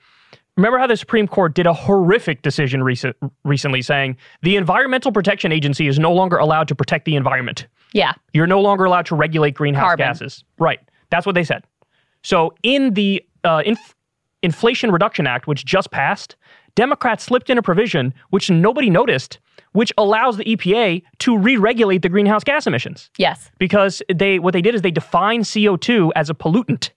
remember 0.56 0.78
how 0.78 0.86
the 0.86 0.96
Supreme 0.96 1.26
Court 1.26 1.54
did 1.54 1.66
a 1.66 1.72
horrific 1.72 2.42
decision 2.42 2.82
recent, 2.82 3.16
recently, 3.44 3.82
saying 3.82 4.16
the 4.42 4.56
Environmental 4.56 5.10
Protection 5.12 5.50
Agency 5.52 5.88
is 5.88 5.98
no 5.98 6.12
longer 6.12 6.36
allowed 6.36 6.68
to 6.68 6.74
protect 6.74 7.04
the 7.06 7.16
environment. 7.16 7.66
Yeah. 7.92 8.12
You're 8.32 8.46
no 8.46 8.60
longer 8.60 8.84
allowed 8.84 9.06
to 9.06 9.14
regulate 9.16 9.54
greenhouse 9.54 9.82
Carbon. 9.82 10.06
gases. 10.06 10.44
Right. 10.58 10.78
That's 11.10 11.26
what 11.26 11.34
they 11.34 11.44
said. 11.44 11.64
So, 12.22 12.54
in 12.62 12.94
the 12.94 13.22
uh, 13.44 13.62
Inf- 13.66 13.94
Inflation 14.44 14.92
Reduction 14.92 15.26
Act, 15.26 15.46
which 15.48 15.64
just 15.64 15.90
passed, 15.90 16.36
Democrats 16.74 17.24
slipped 17.24 17.50
in 17.50 17.58
a 17.58 17.62
provision 17.62 18.14
which 18.30 18.50
nobody 18.50 18.88
noticed, 18.90 19.38
which 19.72 19.92
allows 19.98 20.36
the 20.36 20.44
EPA 20.44 21.02
to 21.18 21.36
re-regulate 21.38 22.02
the 22.02 22.08
greenhouse 22.08 22.44
gas 22.44 22.66
emissions 22.66 23.10
Yes. 23.18 23.50
because 23.58 24.02
they 24.12 24.38
what 24.38 24.52
they 24.52 24.62
did 24.62 24.74
is 24.74 24.82
they 24.82 24.90
define 24.90 25.42
CO2 25.42 26.10
as 26.16 26.30
a 26.30 26.34
pollutant, 26.34 26.90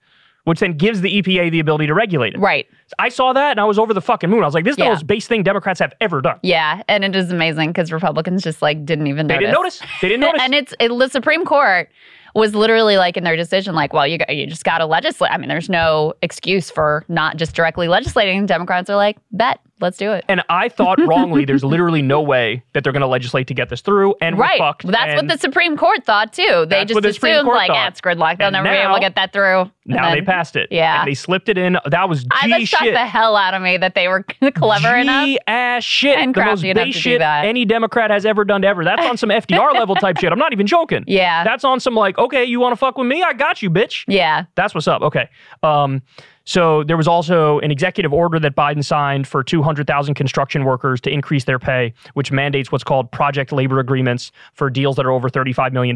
which 0.46 0.60
then 0.60 0.74
gives 0.78 1.02
the 1.02 1.22
EPA 1.22 1.52
the 1.52 1.60
ability 1.60 1.88
to 1.88 1.94
regulate 1.94 2.36
it. 2.36 2.40
Right. 2.40 2.68
I 3.00 3.10
saw 3.10 3.34
that 3.34 3.52
and 3.52 3.60
I 3.60 3.66
was 3.66 3.80
over 3.80 3.94
the 3.94 4.02
fucking 4.02 4.30
moon. 4.30 4.44
I 4.44 4.46
was 4.46 4.54
like, 4.54 4.64
this 4.64 4.74
is 4.74 4.78
the 4.78 4.86
most 4.86 5.08
base 5.08 5.28
thing 5.28 5.44
Democrats 5.44 5.80
have 5.80 5.94
ever 6.00 6.22
done. 6.22 6.40
Yeah, 6.44 6.84
and 6.88 7.04
it 7.04 7.16
is 7.16 7.32
amazing 7.32 7.70
because 7.70 7.92
Republicans 7.92 8.44
just 8.44 8.62
like 8.62 8.86
didn't 8.86 9.08
even 9.08 9.28
They 9.28 9.36
notice. 9.40 9.48
didn't 9.48 9.54
notice. 9.62 9.82
They 10.02 10.08
didn't 10.10 10.22
notice. 10.28 10.42
And 10.42 10.54
it's 10.54 10.74
it, 10.80 10.90
the 10.90 11.10
Supreme 11.10 11.46
Court 11.46 11.90
was 12.36 12.54
literally 12.54 12.98
like 12.98 13.16
in 13.16 13.24
their 13.24 13.38
decision, 13.38 13.74
like, 13.76 13.94
well, 13.94 14.06
you 14.06 14.18
got- 14.18 14.36
you 14.36 14.46
just 14.46 14.66
got 14.66 14.80
to 14.80 14.86
legislate. 14.86 15.32
I 15.32 15.38
mean, 15.38 15.48
there's 15.48 15.70
no 15.70 16.14
excuse 16.22 16.70
for 16.70 17.06
not 17.08 17.38
just 17.38 17.56
directly 17.56 17.88
legislating. 17.88 18.46
Democrats 18.46 18.90
are 18.90 18.98
like, 18.98 19.18
bet, 19.32 19.60
let's 19.82 19.98
do 19.98 20.12
it. 20.12 20.26
and 20.28 20.44
I 20.50 20.70
thought 20.70 21.00
wrongly. 21.00 21.46
There's 21.46 21.64
literally 21.76 22.02
no 22.02 22.22
way 22.22 22.64
that 22.74 22.84
they're 22.84 22.94
going 22.94 23.02
to 23.02 23.08
legislate 23.08 23.48
to 23.48 23.54
get 23.54 23.70
this 23.70 23.82
through, 23.82 24.16
and 24.22 24.38
Right. 24.38 24.60
we're 24.60 24.66
fucked. 24.66 24.88
That's 24.88 25.16
what 25.16 25.28
the 25.28 25.38
Supreme 25.38 25.78
Court 25.78 26.06
thought 26.06 26.34
too. 26.34 26.66
They 26.70 26.86
just 26.86 27.02
the 27.02 27.10
assumed 27.10 27.48
like, 27.48 27.70
ah, 27.72 27.88
it's 27.88 28.02
gridlock. 28.02 28.38
They'll 28.38 28.48
And 28.48 28.54
never 28.54 28.70
be 28.70 28.76
able 28.76 28.96
to 28.96 29.00
get 29.00 29.16
that 29.16 29.34
through. 29.34 29.70
Now 29.86 30.12
they 30.14 30.22
passed 30.22 30.56
it. 30.56 30.70
Yeah. 30.72 31.02
and 31.02 31.08
they 31.08 31.14
slipped 31.14 31.48
it 31.50 31.58
in. 31.58 31.78
That 31.86 32.10
was 32.10 32.24
G 32.24 32.30
I, 32.32 32.48
that 32.50 32.68
shocked 32.68 32.86
the 32.86 33.06
hell 33.06 33.36
out 33.36 33.54
of 33.54 33.62
me 33.62 33.78
that 33.78 33.94
they 33.96 34.08
were 34.08 34.24
clever 34.56 34.96
enough. 34.96 35.26
G 35.26 35.40
ass 35.48 35.84
shit. 35.84 36.18
And 36.18 36.34
the 36.34 36.44
most 36.44 36.64
enough 36.64 36.86
base 36.86 36.96
shit 36.96 37.22
any 37.22 37.66
Democrat 37.66 38.10
has 38.10 38.26
ever 38.26 38.44
done 38.46 38.64
ever. 38.64 38.84
That's 38.84 39.06
on 39.06 39.18
some 39.18 39.30
FDR 39.32 39.74
level 39.74 39.96
type 39.96 40.18
shit. 40.18 40.32
I'm 40.32 40.40
not 40.40 40.54
even 40.54 40.66
joking. 40.66 41.04
Yeah. 41.06 41.44
That's 41.44 41.64
on 41.64 41.80
some 41.80 41.94
like, 41.96 42.18
okay, 42.18 42.44
you 42.46 42.60
want 42.60 42.72
to 42.74 42.78
fuck 42.78 42.98
with 42.98 43.08
me? 43.08 43.22
I 43.22 43.34
got 43.34 43.62
you, 43.62 43.70
bitch. 43.70 44.06
Yeah. 44.08 44.46
That's 44.56 44.74
what's 44.74 44.88
up. 44.88 45.02
Okay. 45.04 45.30
Um, 45.62 46.02
So 46.46 46.84
there 46.84 46.96
was 46.96 47.08
also 47.08 47.60
an 47.60 47.72
executive 47.72 48.14
order 48.14 48.40
that 48.40 48.56
Biden 48.56 48.84
signed 48.84 49.28
for 49.28 49.44
200,000 49.44 50.14
construction 50.14 50.64
workers 50.64 51.02
to 51.02 51.10
increase 51.10 51.44
their 51.44 51.60
pay, 51.60 51.94
which 52.14 52.32
mandates 52.32 52.72
what's 52.72 52.84
called 52.84 53.12
project 53.12 53.52
labor 53.52 53.80
agreements 53.80 54.32
for 54.54 54.70
deals 54.70 54.96
that 54.96 55.06
are 55.06 55.12
over 55.12 55.28
$35 55.28 55.74
million. 55.74 55.96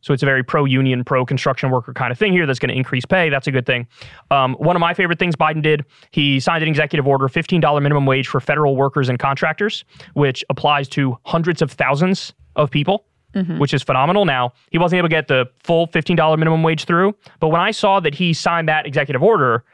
So 0.00 0.12
it's 0.12 0.22
a 0.22 0.26
very 0.26 0.42
pro 0.42 0.64
union, 0.64 1.04
pro 1.04 1.26
construction 1.26 1.70
worker 1.70 1.92
kind 1.92 2.10
of 2.10 2.18
thing 2.18 2.32
here 2.32 2.46
that's 2.46 2.58
going 2.58 2.70
to 2.70 2.76
increase 2.76 3.04
pay. 3.04 3.28
That's 3.28 3.46
a 3.46 3.52
good 3.52 3.66
thing. 3.66 3.86
Um, 4.30 4.54
one 4.54 4.74
of 4.74 4.80
my 4.80 4.94
favorite 4.94 5.18
things 5.18 5.36
Biden 5.36 5.62
did, 5.62 5.84
he 6.10 6.40
signed 6.40 6.62
an 6.62 6.68
executive 6.68 7.06
order, 7.06 7.28
$15 7.28 7.82
minimum 7.82 8.06
wage 8.06 8.28
for 8.28 8.40
federal 8.40 8.76
workers 8.76 9.08
and 9.10 9.18
contractors, 9.18 9.84
which 10.14 10.42
applies 10.48 10.88
to 10.90 11.18
hundreds 11.24 11.60
of 11.60 11.70
thousands 11.70 12.32
of 12.56 12.70
people. 12.70 13.04
Mm-hmm. 13.34 13.58
which 13.58 13.74
is 13.74 13.82
phenomenal. 13.82 14.24
Now, 14.26 14.52
he 14.70 14.78
wasn't 14.78 14.98
able 14.98 15.08
to 15.08 15.12
get 15.12 15.26
the 15.26 15.46
full 15.58 15.88
$15 15.88 16.38
minimum 16.38 16.62
wage 16.62 16.84
through, 16.84 17.16
but 17.40 17.48
when 17.48 17.60
I 17.60 17.72
saw 17.72 17.98
that 17.98 18.14
he 18.14 18.32
signed 18.32 18.68
that 18.68 18.86
executive 18.86 19.24
order, 19.24 19.64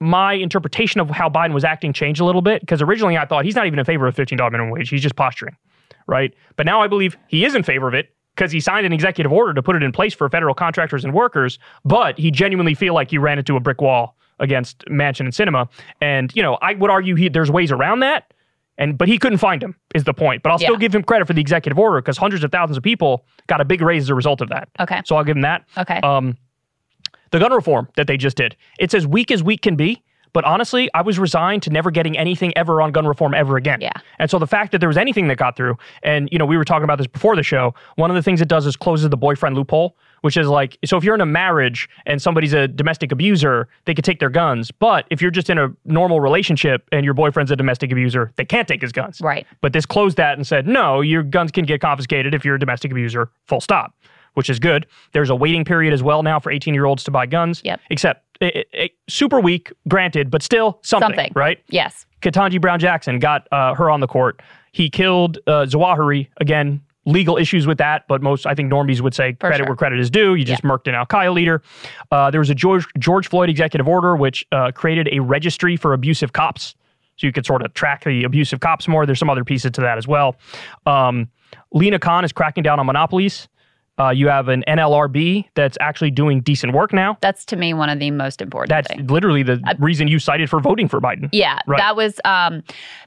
my 0.00 0.34
interpretation 0.34 1.00
of 1.00 1.08
how 1.10 1.28
Biden 1.28 1.52
was 1.54 1.64
acting 1.64 1.92
changed 1.92 2.20
a 2.20 2.24
little 2.24 2.42
bit 2.42 2.60
because 2.60 2.82
originally 2.82 3.16
I 3.16 3.24
thought 3.24 3.44
he's 3.44 3.54
not 3.56 3.66
even 3.66 3.78
in 3.78 3.84
favor 3.84 4.06
of 4.06 4.14
$15 4.14 4.36
minimum 4.52 4.70
wage. 4.70 4.88
He's 4.90 5.02
just 5.02 5.16
posturing, 5.16 5.56
right? 6.06 6.34
But 6.56 6.66
now 6.66 6.80
I 6.82 6.86
believe 6.86 7.16
he 7.28 7.44
is 7.44 7.54
in 7.54 7.62
favor 7.62 7.88
of 7.88 7.94
it 7.94 8.10
because 8.34 8.52
he 8.52 8.60
signed 8.60 8.84
an 8.84 8.92
executive 8.92 9.32
order 9.32 9.54
to 9.54 9.62
put 9.62 9.74
it 9.76 9.82
in 9.82 9.92
place 9.92 10.12
for 10.12 10.28
federal 10.28 10.54
contractors 10.54 11.04
and 11.04 11.14
workers, 11.14 11.58
but 11.84 12.18
he 12.18 12.30
genuinely 12.30 12.74
feel 12.74 12.92
like 12.92 13.10
he 13.10 13.16
ran 13.18 13.38
into 13.38 13.56
a 13.56 13.60
brick 13.60 13.80
wall 13.80 14.16
against 14.38 14.84
Manchin 14.90 15.20
and 15.20 15.30
Sinema. 15.32 15.66
And, 16.02 16.30
you 16.36 16.42
know, 16.42 16.58
I 16.60 16.74
would 16.74 16.90
argue 16.90 17.14
he, 17.14 17.30
there's 17.30 17.50
ways 17.50 17.72
around 17.72 18.00
that. 18.00 18.32
And 18.78 18.98
but 18.98 19.08
he 19.08 19.16
couldn't 19.16 19.38
find 19.38 19.62
him 19.62 19.74
is 19.94 20.04
the 20.04 20.12
point. 20.12 20.42
But 20.42 20.52
I'll 20.52 20.58
still 20.58 20.72
Yeah. 20.74 20.78
give 20.80 20.94
him 20.94 21.02
credit 21.02 21.26
for 21.26 21.32
the 21.32 21.40
executive 21.40 21.78
order 21.78 22.02
because 22.02 22.18
hundreds 22.18 22.44
of 22.44 22.52
thousands 22.52 22.76
of 22.76 22.82
people 22.82 23.24
got 23.46 23.62
a 23.62 23.64
big 23.64 23.80
raise 23.80 24.02
as 24.02 24.10
a 24.10 24.14
result 24.14 24.42
of 24.42 24.50
that. 24.50 24.68
Okay. 24.78 25.00
So 25.06 25.16
I'll 25.16 25.24
give 25.24 25.34
him 25.36 25.40
that. 25.40 25.64
Okay. 25.78 25.98
Um, 26.02 26.36
the 27.30 27.38
gun 27.38 27.52
reform 27.52 27.88
that 27.96 28.06
they 28.06 28.16
just 28.16 28.36
did, 28.36 28.56
it's 28.78 28.94
as 28.94 29.06
weak 29.06 29.30
as 29.30 29.42
weak 29.42 29.62
can 29.62 29.76
be. 29.76 30.02
But 30.32 30.44
honestly, 30.44 30.90
I 30.92 31.00
was 31.00 31.18
resigned 31.18 31.62
to 31.62 31.70
never 31.70 31.90
getting 31.90 32.18
anything 32.18 32.54
ever 32.58 32.82
on 32.82 32.92
gun 32.92 33.06
reform 33.06 33.32
ever 33.32 33.56
again. 33.56 33.80
Yeah. 33.80 33.92
And 34.18 34.30
so 34.30 34.38
the 34.38 34.46
fact 34.46 34.72
that 34.72 34.80
there 34.80 34.88
was 34.88 34.98
anything 34.98 35.28
that 35.28 35.36
got 35.36 35.56
through, 35.56 35.78
and 36.02 36.28
you 36.30 36.38
know, 36.38 36.44
we 36.44 36.58
were 36.58 36.64
talking 36.64 36.84
about 36.84 36.98
this 36.98 37.06
before 37.06 37.36
the 37.36 37.42
show. 37.42 37.74
One 37.94 38.10
of 38.10 38.16
the 38.16 38.22
things 38.22 38.42
it 38.42 38.48
does 38.48 38.66
is 38.66 38.76
closes 38.76 39.08
the 39.08 39.16
boyfriend 39.16 39.56
loophole, 39.56 39.96
which 40.20 40.36
is 40.36 40.46
like, 40.46 40.76
so 40.84 40.98
if 40.98 41.04
you're 41.04 41.14
in 41.14 41.22
a 41.22 41.26
marriage 41.26 41.88
and 42.04 42.20
somebody's 42.20 42.52
a 42.52 42.68
domestic 42.68 43.12
abuser, 43.12 43.66
they 43.86 43.94
could 43.94 44.04
take 44.04 44.20
their 44.20 44.28
guns. 44.28 44.70
But 44.70 45.06
if 45.08 45.22
you're 45.22 45.30
just 45.30 45.48
in 45.48 45.56
a 45.56 45.68
normal 45.86 46.20
relationship 46.20 46.86
and 46.92 47.02
your 47.02 47.14
boyfriend's 47.14 47.50
a 47.50 47.56
domestic 47.56 47.90
abuser, 47.90 48.30
they 48.36 48.44
can't 48.44 48.68
take 48.68 48.82
his 48.82 48.92
guns. 48.92 49.22
Right. 49.22 49.46
But 49.62 49.72
this 49.72 49.86
closed 49.86 50.18
that 50.18 50.36
and 50.36 50.46
said, 50.46 50.66
no, 50.66 51.00
your 51.00 51.22
guns 51.22 51.50
can 51.50 51.64
get 51.64 51.80
confiscated 51.80 52.34
if 52.34 52.44
you're 52.44 52.56
a 52.56 52.60
domestic 52.60 52.90
abuser, 52.90 53.30
full 53.46 53.62
stop, 53.62 53.94
which 54.36 54.50
is 54.50 54.58
good. 54.58 54.86
There's 55.12 55.30
a 55.30 55.34
waiting 55.34 55.64
period 55.64 55.92
as 55.92 56.02
well 56.02 56.22
now 56.22 56.38
for 56.38 56.50
18 56.52 56.74
year 56.74 56.84
olds 56.84 57.02
to 57.04 57.10
buy 57.10 57.26
guns. 57.26 57.62
Yep. 57.64 57.80
Except 57.90 58.24
eh, 58.42 58.62
eh, 58.74 58.88
super 59.08 59.40
weak, 59.40 59.72
granted, 59.88 60.30
but 60.30 60.42
still 60.42 60.78
something, 60.82 61.08
Something. 61.08 61.32
right? 61.34 61.58
yes. 61.68 62.04
Ketanji 62.22 62.60
Brown 62.60 62.78
Jackson 62.78 63.18
got 63.18 63.46
uh, 63.52 63.74
her 63.74 63.90
on 63.90 64.00
the 64.00 64.06
court. 64.06 64.40
He 64.72 64.90
killed 64.90 65.38
uh, 65.46 65.66
Zawahiri. 65.68 66.28
Again, 66.38 66.82
legal 67.04 67.36
issues 67.36 67.66
with 67.66 67.78
that, 67.78 68.04
but 68.08 68.20
most, 68.20 68.46
I 68.46 68.54
think, 68.54 68.70
normies 68.72 69.00
would 69.00 69.14
say 69.14 69.32
For 69.32 69.48
credit 69.48 69.58
sure. 69.58 69.66
where 69.68 69.76
credit 69.76 70.00
is 70.00 70.10
due. 70.10 70.34
You 70.34 70.44
just 70.44 70.62
murked 70.64 70.88
an 70.88 70.94
Al 70.94 71.06
Qaeda 71.06 71.32
leader. 71.32 71.62
Uh, 72.10 72.30
there 72.30 72.40
was 72.40 72.50
a 72.50 72.54
George, 72.54 72.84
George 72.98 73.28
Floyd 73.28 73.48
executive 73.48 73.86
order 73.86 74.16
which 74.16 74.44
uh, 74.52 74.72
created 74.72 75.08
a 75.12 75.20
registry 75.20 75.76
for 75.76 75.92
abusive 75.92 76.32
cops. 76.32 76.74
So 77.16 77.26
you 77.26 77.32
could 77.32 77.46
sort 77.46 77.62
of 77.62 77.72
track 77.74 78.04
the 78.04 78.24
abusive 78.24 78.60
cops 78.60 78.88
more. 78.88 79.06
There's 79.06 79.18
some 79.18 79.30
other 79.30 79.44
pieces 79.44 79.70
to 79.72 79.80
that 79.82 79.96
as 79.96 80.06
well. 80.08 80.36
Um, 80.84 81.30
Lina 81.72 81.98
Khan 81.98 82.24
is 82.24 82.32
cracking 82.32 82.62
down 82.62 82.78
on 82.80 82.86
monopolies. 82.86 83.48
Uh, 83.98 84.10
you 84.10 84.28
have 84.28 84.48
an 84.48 84.62
NLRB 84.68 85.46
that's 85.54 85.78
actually 85.80 86.10
doing 86.10 86.40
decent 86.42 86.74
work 86.74 86.92
now. 86.92 87.16
That's 87.22 87.44
to 87.46 87.56
me 87.56 87.72
one 87.72 87.88
of 87.88 87.98
the 87.98 88.10
most 88.10 88.42
important 88.42 88.68
That's 88.68 88.88
things. 88.88 89.10
literally 89.10 89.42
the 89.42 89.58
reason 89.78 90.06
you 90.06 90.18
cited 90.18 90.50
for 90.50 90.60
voting 90.60 90.86
for 90.86 91.00
Biden. 91.00 91.30
Yeah, 91.32 91.58
Right. 91.66 91.78
that 91.78 91.96
was. 91.96 92.20
Um, 92.24 92.62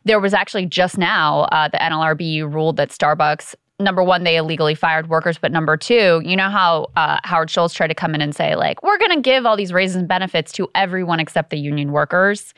there 0.06 0.20
was 0.20 0.34
actually 0.34 0.66
just 0.66 0.98
now 0.98 1.42
uh, 1.52 1.68
the 1.68 1.78
NLRB 1.78 2.52
ruled 2.52 2.78
that 2.78 2.90
Starbucks. 2.90 3.54
Number 3.82 4.04
one, 4.04 4.24
they 4.26 4.36
illegally 4.36 4.76
fired 4.76 5.08
workers, 5.10 5.38
but 5.38 5.52
number 5.54 5.78
two, 5.78 6.22
you 6.26 6.36
know 6.36 6.50
how 6.50 6.88
uh, 6.98 7.18
Howard 7.24 7.50
Schultz 7.50 7.74
tried 7.74 7.88
to 7.88 7.96
come 7.96 8.14
in 8.14 8.20
and 8.22 8.36
say 8.36 8.56
like, 8.56 8.84
we're 8.84 8.98
going 8.98 9.12
to 9.12 9.22
give 9.22 9.46
all 9.46 9.56
these 9.56 9.72
raises 9.72 9.96
and 9.96 10.08
benefits 10.08 10.52
to 10.54 10.70
everyone 10.76 11.20
except 11.22 11.50
the 11.50 11.58
union 11.58 11.92
workers. 11.94 12.54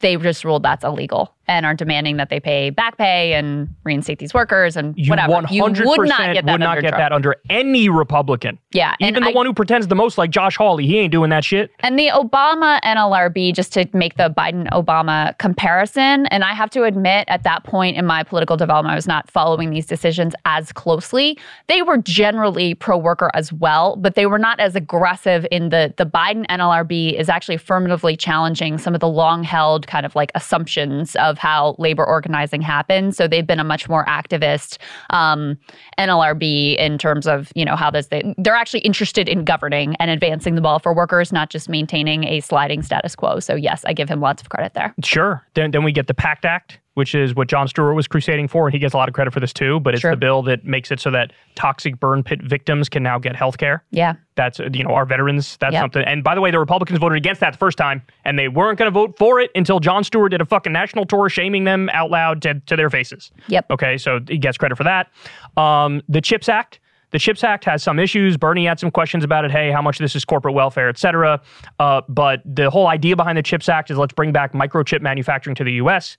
They 0.00 0.16
just 0.16 0.44
ruled 0.44 0.62
that's 0.64 0.84
illegal 0.84 1.34
and 1.48 1.64
are 1.66 1.74
demanding 1.74 2.18
that 2.18 2.28
they 2.28 2.38
pay 2.38 2.70
back 2.70 2.98
pay 2.98 3.32
and 3.32 3.68
reinstate 3.84 4.18
these 4.18 4.34
workers 4.34 4.76
and 4.76 4.94
You 4.98 5.10
whatever. 5.10 5.32
100% 5.32 5.50
you 5.50 5.62
would 5.88 6.08
not 6.08 6.34
get 6.34 6.44
that 6.46 6.52
would 6.52 6.60
not 6.60 6.68
under 6.70 6.82
get 6.82 6.88
Trump. 6.90 7.00
that 7.00 7.12
under 7.12 7.36
any 7.50 7.88
Republican. 7.88 8.58
Yeah, 8.72 8.94
Even 9.00 9.22
the 9.22 9.30
I- 9.30 9.32
one 9.32 9.46
who 9.46 9.54
pretends 9.54 9.86
the 9.88 9.94
most 9.94 10.18
like 10.18 10.30
Josh 10.30 10.56
Hawley, 10.56 10.86
he 10.86 10.98
ain't 10.98 11.10
doing 11.12 11.30
that 11.30 11.44
shit. 11.44 11.70
And 11.80 11.98
the 11.98 12.08
Obama 12.08 12.78
NLRB, 12.84 13.52
just 13.54 13.72
to 13.72 13.88
make 13.94 14.16
the 14.16 14.28
Biden 14.30 14.68
Obama 14.70 15.36
comparison, 15.38 16.26
and 16.26 16.44
I 16.44 16.52
have 16.54 16.70
to 16.70 16.84
admit, 16.84 17.24
at 17.28 17.42
that 17.44 17.64
point 17.64 17.96
in 17.96 18.04
my 18.06 18.22
political 18.22 18.56
development, 18.56 18.92
I 18.92 18.96
was 18.96 19.06
not 19.08 19.30
following 19.30 19.70
these 19.70 19.86
decisions 19.86 20.34
as 20.44 20.72
closely. 20.72 21.38
They 21.66 21.82
were 21.82 21.96
generally 21.98 22.74
pro 22.74 22.96
worker 22.98 23.30
as 23.34 23.52
well, 23.52 23.96
but 23.96 24.14
they 24.14 24.26
were 24.26 24.38
not 24.38 24.60
as 24.60 24.76
aggressive 24.76 25.46
in 25.50 25.70
the 25.70 25.94
the 25.96 26.04
Biden 26.06 26.44
NLRB 26.48 27.14
is 27.18 27.28
actually 27.28 27.54
affirmatively 27.56 28.16
challenging 28.16 28.76
some 28.78 28.94
of 28.94 29.00
the 29.00 29.08
long 29.08 29.42
held 29.42 29.86
kind 29.86 30.04
of 30.04 30.14
like 30.14 30.30
assumptions 30.34 31.16
of 31.16 31.37
how 31.38 31.74
labor 31.78 32.04
organizing 32.04 32.60
happens. 32.60 33.16
So 33.16 33.26
they've 33.28 33.46
been 33.46 33.60
a 33.60 33.64
much 33.64 33.88
more 33.88 34.04
activist 34.06 34.78
um, 35.10 35.56
NLRB 35.98 36.76
in 36.76 36.98
terms 36.98 37.26
of 37.26 37.52
you 37.54 37.64
know 37.64 37.76
how 37.76 37.90
this 37.90 38.08
they, 38.08 38.34
they're 38.38 38.54
actually 38.54 38.80
interested 38.80 39.28
in 39.28 39.44
governing 39.44 39.96
and 39.96 40.10
advancing 40.10 40.54
the 40.54 40.60
ball 40.60 40.78
for 40.78 40.94
workers, 40.94 41.32
not 41.32 41.50
just 41.50 41.68
maintaining 41.68 42.24
a 42.24 42.40
sliding 42.40 42.82
status 42.82 43.14
quo. 43.14 43.40
So 43.40 43.54
yes, 43.54 43.84
I 43.84 43.92
give 43.92 44.08
him 44.08 44.20
lots 44.20 44.42
of 44.42 44.48
credit 44.48 44.74
there. 44.74 44.94
Sure. 45.02 45.44
Then, 45.54 45.70
then 45.70 45.84
we 45.84 45.92
get 45.92 46.06
the 46.06 46.14
PACT 46.14 46.44
Act, 46.44 46.78
which 46.98 47.14
is 47.14 47.34
what 47.34 47.48
Jon 47.48 47.66
Stewart 47.68 47.94
was 47.94 48.06
crusading 48.06 48.48
for, 48.48 48.66
and 48.66 48.74
he 48.74 48.78
gets 48.78 48.92
a 48.92 48.96
lot 48.96 49.08
of 49.08 49.14
credit 49.14 49.32
for 49.32 49.40
this 49.40 49.52
too. 49.52 49.80
But 49.80 49.94
it's 49.94 50.00
Sure. 50.02 50.10
the 50.10 50.16
bill 50.16 50.42
that 50.42 50.64
makes 50.64 50.90
it 50.90 51.00
so 51.00 51.10
that 51.12 51.32
toxic 51.54 51.98
burn 52.00 52.22
pit 52.24 52.42
victims 52.42 52.88
can 52.88 53.02
now 53.02 53.18
get 53.18 53.36
health 53.36 53.56
care. 53.56 53.84
Yeah, 53.90 54.14
That's 54.34 54.58
you 54.58 54.82
know 54.84 54.90
our 54.90 55.06
veterans. 55.06 55.56
That's 55.58 55.72
Yep. 55.74 55.80
something. 55.82 56.02
And 56.02 56.22
by 56.24 56.34
the 56.34 56.40
way, 56.40 56.50
the 56.50 56.58
Republicans 56.58 56.98
voted 56.98 57.16
against 57.16 57.40
that 57.40 57.52
the 57.52 57.58
first 57.58 57.78
time, 57.78 58.02
and 58.24 58.38
they 58.38 58.48
weren't 58.48 58.78
going 58.78 58.88
to 58.88 58.94
vote 58.94 59.16
for 59.16 59.40
it 59.40 59.50
until 59.54 59.80
Jon 59.80 60.02
Stewart 60.04 60.32
did 60.32 60.40
a 60.40 60.44
fucking 60.44 60.72
national 60.72 61.06
tour 61.06 61.28
shaming 61.28 61.64
them 61.64 61.88
out 61.92 62.10
loud 62.10 62.42
to, 62.42 62.54
to 62.66 62.76
their 62.76 62.90
faces. 62.90 63.30
Yep. 63.46 63.66
Okay, 63.70 63.96
so 63.96 64.20
he 64.28 64.36
gets 64.36 64.58
credit 64.58 64.76
for 64.76 64.84
that. 64.84 65.08
Um, 65.56 66.02
the 66.08 66.20
Chips 66.20 66.48
Act. 66.48 66.80
The 67.10 67.18
Chips 67.18 67.42
Act 67.42 67.64
has 67.64 67.82
some 67.82 67.98
issues. 67.98 68.36
Bernie 68.36 68.66
had 68.66 68.78
some 68.78 68.90
questions 68.90 69.24
about 69.24 69.46
it. 69.46 69.50
Hey, 69.50 69.70
how 69.70 69.80
much 69.80 69.98
of 69.98 70.04
this 70.04 70.14
is 70.14 70.26
corporate 70.26 70.52
welfare, 70.54 70.90
et 70.90 70.98
cetera. 70.98 71.40
Uh, 71.78 72.02
but 72.06 72.42
the 72.44 72.68
whole 72.68 72.86
idea 72.86 73.16
behind 73.16 73.38
the 73.38 73.42
Chips 73.42 73.66
Act 73.66 73.90
is 73.90 73.96
let's 73.96 74.12
bring 74.12 74.30
back 74.30 74.52
microchip 74.52 75.00
manufacturing 75.00 75.54
to 75.56 75.64
the 75.64 75.72
U.S. 75.72 76.18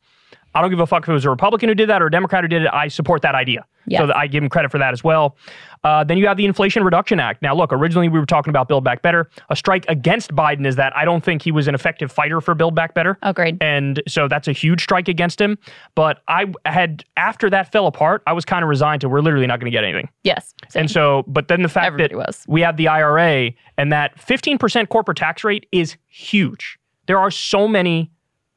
I 0.56 0.62
don't 0.62 0.72
give 0.72 0.80
a 0.80 0.88
fuck 0.88 1.04
if 1.04 1.10
it 1.10 1.14
was 1.14 1.26
a 1.26 1.30
Republican 1.30 1.70
who 1.70 1.76
did 1.76 1.90
that 1.90 2.02
or 2.02 2.08
a 2.08 2.12
Democrat 2.12 2.44
who 2.44 2.48
did 2.48 2.64
it. 2.64 2.70
I 2.74 2.88
support 2.88 3.22
that 3.22 3.36
idea. 3.36 3.66
Yes. 3.86 4.02
So 4.02 4.14
I 4.14 4.28
give 4.28 4.44
him 4.44 4.50
credit 4.50 4.72
for 4.72 4.78
that 4.78 4.94
as 4.94 5.04
well. 5.04 5.38
Uh, 5.84 6.04
then 6.04 6.18
you 6.18 6.28
have 6.28 6.38
the 6.38 6.46
Inflation 6.46 6.84
Reduction 6.84 7.20
Act. 7.20 7.42
Now, 7.42 7.56
look, 7.56 7.72
originally 7.72 8.10
we 8.10 8.20
were 8.20 8.26
talking 8.26 8.50
about 8.50 8.68
Build 8.68 8.84
Back 8.84 9.02
Better. 9.02 9.30
A 9.50 9.56
strike 9.56 9.86
against 9.88 10.36
Biden 10.36 10.66
is 10.66 10.76
that 10.76 10.96
I 10.96 11.06
don't 11.06 11.24
think 11.24 11.42
he 11.42 11.52
was 11.52 11.68
an 11.68 11.76
effective 11.76 12.12
fighter 12.12 12.42
for 12.42 12.54
Build 12.56 12.76
Back 12.76 12.94
Better. 12.94 13.18
agreed. 13.22 13.58
And 13.62 14.02
so 14.08 14.28
that's 14.28 14.48
a 14.48 14.52
huge 14.52 14.82
strike 14.84 15.08
against 15.08 15.40
him. 15.40 15.58
But 15.96 16.22
I 16.28 16.52
had, 16.66 17.04
after 17.16 17.50
that 17.52 17.72
fell 17.72 17.88
apart, 17.88 18.22
I 18.28 18.34
was 18.34 18.44
kind 18.46 18.64
of 18.64 18.70
resigned 18.70 19.02
to 19.02 19.10
we're 19.10 19.22
literally 19.22 19.48
not 19.48 19.60
going 19.60 19.72
to 19.72 19.76
get 19.76 19.84
anything. 19.84 20.10
Yes, 20.24 20.54
same. 20.70 20.82
And 20.82 20.92
so, 20.92 21.24
but 21.28 21.48
then 21.48 21.62
the 21.62 21.70
fact 21.70 21.88
Everybody 21.88 22.16
that 22.16 22.28
was. 22.28 22.44
we 22.48 22.62
have 22.62 22.78
the 22.78 22.88
IRA 22.88 23.52
and 23.78 23.92
that 23.92 24.18
15% 24.20 24.90
corporate 24.90 25.18
tax 25.18 25.44
rate 25.44 25.68
is 25.72 25.96
huge. 26.08 26.78
There 27.08 27.18
are 27.20 27.32
so 27.32 27.68
many 27.68 28.12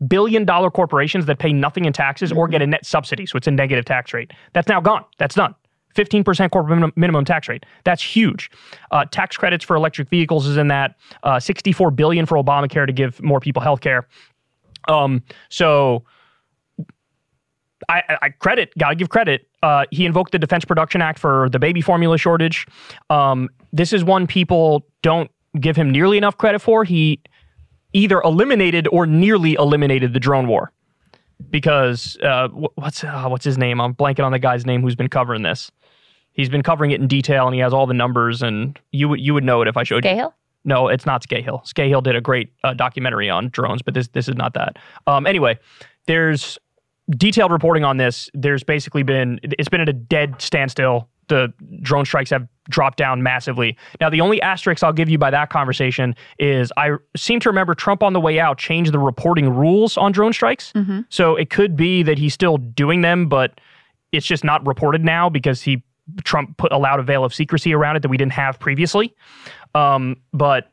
billion 0.08 0.44
dollar 0.44 0.70
corporations 0.70 1.26
that 1.26 1.38
pay 1.38 1.52
nothing 1.52 1.84
in 1.84 1.92
taxes 1.92 2.32
or 2.32 2.48
get 2.48 2.62
a 2.62 2.66
net 2.66 2.84
subsidy. 2.86 3.26
So 3.26 3.36
it's 3.36 3.46
a 3.46 3.50
negative 3.50 3.84
tax 3.84 4.12
rate. 4.12 4.32
That's 4.52 4.68
now 4.68 4.80
gone. 4.80 5.04
That's 5.18 5.34
done. 5.34 5.54
15% 5.96 6.50
corporate 6.50 6.96
minimum, 6.96 7.24
tax 7.26 7.48
rate. 7.48 7.66
That's 7.84 8.02
huge. 8.02 8.50
Uh, 8.90 9.04
tax 9.10 9.36
credits 9.36 9.62
for 9.64 9.76
electric 9.76 10.08
vehicles 10.08 10.46
is 10.46 10.56
in 10.56 10.68
that. 10.68 10.96
Uh, 11.22 11.38
64 11.38 11.90
billion 11.90 12.24
for 12.24 12.38
Obamacare 12.38 12.86
to 12.86 12.92
give 12.94 13.22
more 13.22 13.40
people 13.40 13.60
health 13.60 13.80
care. 13.82 14.08
Um, 14.88 15.22
so 15.50 16.04
I, 17.88 18.02
I- 18.08 18.18
I 18.22 18.28
credit, 18.30 18.72
gotta 18.78 18.94
give 18.94 19.08
credit. 19.10 19.48
Uh, 19.62 19.84
he 19.90 20.06
invoked 20.06 20.32
the 20.32 20.38
Defense 20.38 20.64
Production 20.64 21.02
Act 21.02 21.18
for 21.18 21.48
the 21.50 21.58
baby 21.58 21.80
formula 21.80 22.16
shortage. 22.18 22.66
Um, 23.10 23.48
this 23.72 23.92
is 23.92 24.02
one 24.02 24.26
people 24.26 24.86
don't 25.02 25.30
give 25.60 25.76
him 25.76 25.90
nearly 25.90 26.16
enough 26.16 26.36
credit 26.38 26.60
for. 26.60 26.84
He 26.84 27.20
either 27.92 28.20
eliminated 28.22 28.88
or 28.88 29.06
nearly 29.06 29.54
eliminated 29.54 30.12
the 30.12 30.20
drone 30.20 30.46
war 30.46 30.72
because 31.50 32.16
uh, 32.22 32.48
what's 32.48 33.04
uh, 33.04 33.26
what's 33.28 33.44
his 33.44 33.58
name? 33.58 33.80
I'm 33.80 33.94
blanking 33.94 34.24
on 34.24 34.32
the 34.32 34.38
guy's 34.38 34.66
name 34.66 34.82
who's 34.82 34.96
been 34.96 35.08
covering 35.08 35.42
this. 35.42 35.70
He's 36.32 36.48
been 36.48 36.62
covering 36.62 36.92
it 36.92 37.00
in 37.00 37.08
detail 37.08 37.46
and 37.46 37.54
he 37.54 37.60
has 37.60 37.72
all 37.72 37.86
the 37.86 37.94
numbers 37.94 38.42
and 38.42 38.78
you 38.90 39.08
would 39.08 39.20
you 39.20 39.34
would 39.34 39.44
know 39.44 39.62
it 39.62 39.68
if 39.68 39.76
I 39.76 39.84
showed 39.84 40.04
you. 40.04 40.10
Cahill? 40.10 40.34
No, 40.64 40.88
it's 40.88 41.04
not 41.04 41.26
Scahill. 41.26 41.66
Scahill 41.66 42.02
did 42.02 42.14
a 42.14 42.20
great 42.20 42.52
uh, 42.62 42.72
documentary 42.72 43.28
on 43.28 43.48
drones, 43.48 43.82
but 43.82 43.94
this 43.94 44.08
this 44.08 44.28
is 44.28 44.36
not 44.36 44.54
that. 44.54 44.78
Um, 45.06 45.26
anyway, 45.26 45.58
there's 46.06 46.58
detailed 47.10 47.50
reporting 47.50 47.84
on 47.84 47.96
this. 47.96 48.30
There's 48.32 48.62
basically 48.62 49.02
been 49.02 49.40
it's 49.42 49.68
been 49.68 49.80
at 49.80 49.88
a 49.88 49.92
dead 49.92 50.40
standstill 50.40 51.08
the 51.28 51.52
drone 51.80 52.04
strikes 52.04 52.30
have 52.30 52.46
dropped 52.68 52.98
down 52.98 53.22
massively. 53.22 53.76
Now, 54.00 54.10
the 54.10 54.20
only 54.20 54.40
asterisk 54.42 54.82
I'll 54.84 54.92
give 54.92 55.08
you 55.08 55.18
by 55.18 55.30
that 55.30 55.50
conversation 55.50 56.14
is 56.38 56.72
I 56.76 56.92
seem 57.16 57.40
to 57.40 57.48
remember 57.48 57.74
Trump 57.74 58.02
on 58.02 58.12
the 58.12 58.20
way 58.20 58.38
out 58.38 58.58
changed 58.58 58.92
the 58.92 58.98
reporting 58.98 59.48
rules 59.48 59.96
on 59.96 60.12
drone 60.12 60.32
strikes. 60.32 60.72
So 61.08 61.36
it 61.36 61.50
could 61.50 61.76
be 61.76 62.02
that 62.02 62.18
he's 62.18 62.34
still 62.34 62.56
doing 62.58 63.00
them, 63.00 63.28
but 63.28 63.60
it's 64.12 64.26
just 64.26 64.44
not 64.44 64.64
reported 64.66 65.04
now 65.04 65.28
because 65.28 65.62
he 65.62 65.82
Trump 66.24 66.56
put 66.56 66.72
allowed 66.72 67.00
a 67.00 67.02
veil 67.02 67.24
of 67.24 67.32
secrecy 67.32 67.72
around 67.72 67.96
it 67.96 68.02
that 68.02 68.08
we 68.08 68.16
didn't 68.16 68.32
have 68.32 68.58
previously. 68.58 69.14
Um, 69.74 70.16
but 70.32 70.68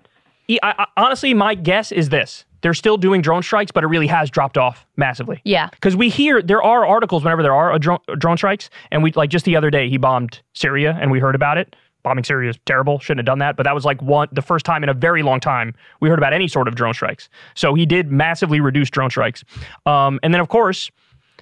he- 0.47 0.61
I, 0.61 0.71
I, 0.79 0.85
honestly, 0.97 1.33
my 1.33 1.55
guess 1.55 1.91
is 1.91 2.09
this: 2.09 2.45
they're 2.61 2.73
still 2.73 2.97
doing 2.97 3.21
drone 3.21 3.43
strikes, 3.43 3.71
but 3.71 3.83
it 3.83 3.87
really 3.87 4.07
has 4.07 4.29
dropped 4.29 4.57
off 4.57 4.85
massively. 4.97 5.41
Yeah. 5.43 5.69
Because 5.69 5.95
we 5.95 6.09
hear 6.09 6.41
there 6.41 6.61
are 6.61 6.85
articles 6.85 7.23
whenever 7.23 7.43
there 7.43 7.53
are 7.53 7.73
a 7.73 7.79
drone, 7.79 7.99
drone 8.17 8.37
strikes, 8.37 8.69
and 8.91 9.03
we 9.03 9.11
like 9.13 9.29
just 9.29 9.45
the 9.45 9.55
other 9.55 9.69
day 9.69 9.89
he 9.89 9.97
bombed 9.97 10.41
Syria, 10.53 10.97
and 11.01 11.11
we 11.11 11.19
heard 11.19 11.35
about 11.35 11.57
it. 11.57 11.75
Bombing 12.03 12.23
Syria 12.23 12.49
is 12.49 12.57
terrible. 12.65 12.99
Shouldn't 12.99 13.19
have 13.19 13.25
done 13.25 13.39
that. 13.39 13.57
But 13.57 13.63
that 13.63 13.75
was 13.75 13.83
like 13.83 14.01
one 14.01 14.29
the 14.31 14.41
first 14.41 14.65
time 14.65 14.83
in 14.83 14.89
a 14.89 14.93
very 14.93 15.21
long 15.21 15.39
time 15.39 15.73
we 15.99 16.09
heard 16.09 16.17
about 16.17 16.33
any 16.33 16.47
sort 16.47 16.67
of 16.67 16.75
drone 16.75 16.93
strikes. 16.93 17.29
So 17.55 17.73
he 17.73 17.85
did 17.85 18.09
massively 18.09 18.61
reduce 18.61 18.89
drone 18.89 19.09
strikes. 19.09 19.43
Um, 19.85 20.19
and 20.23 20.33
then 20.33 20.39
of 20.39 20.47
course 20.47 20.91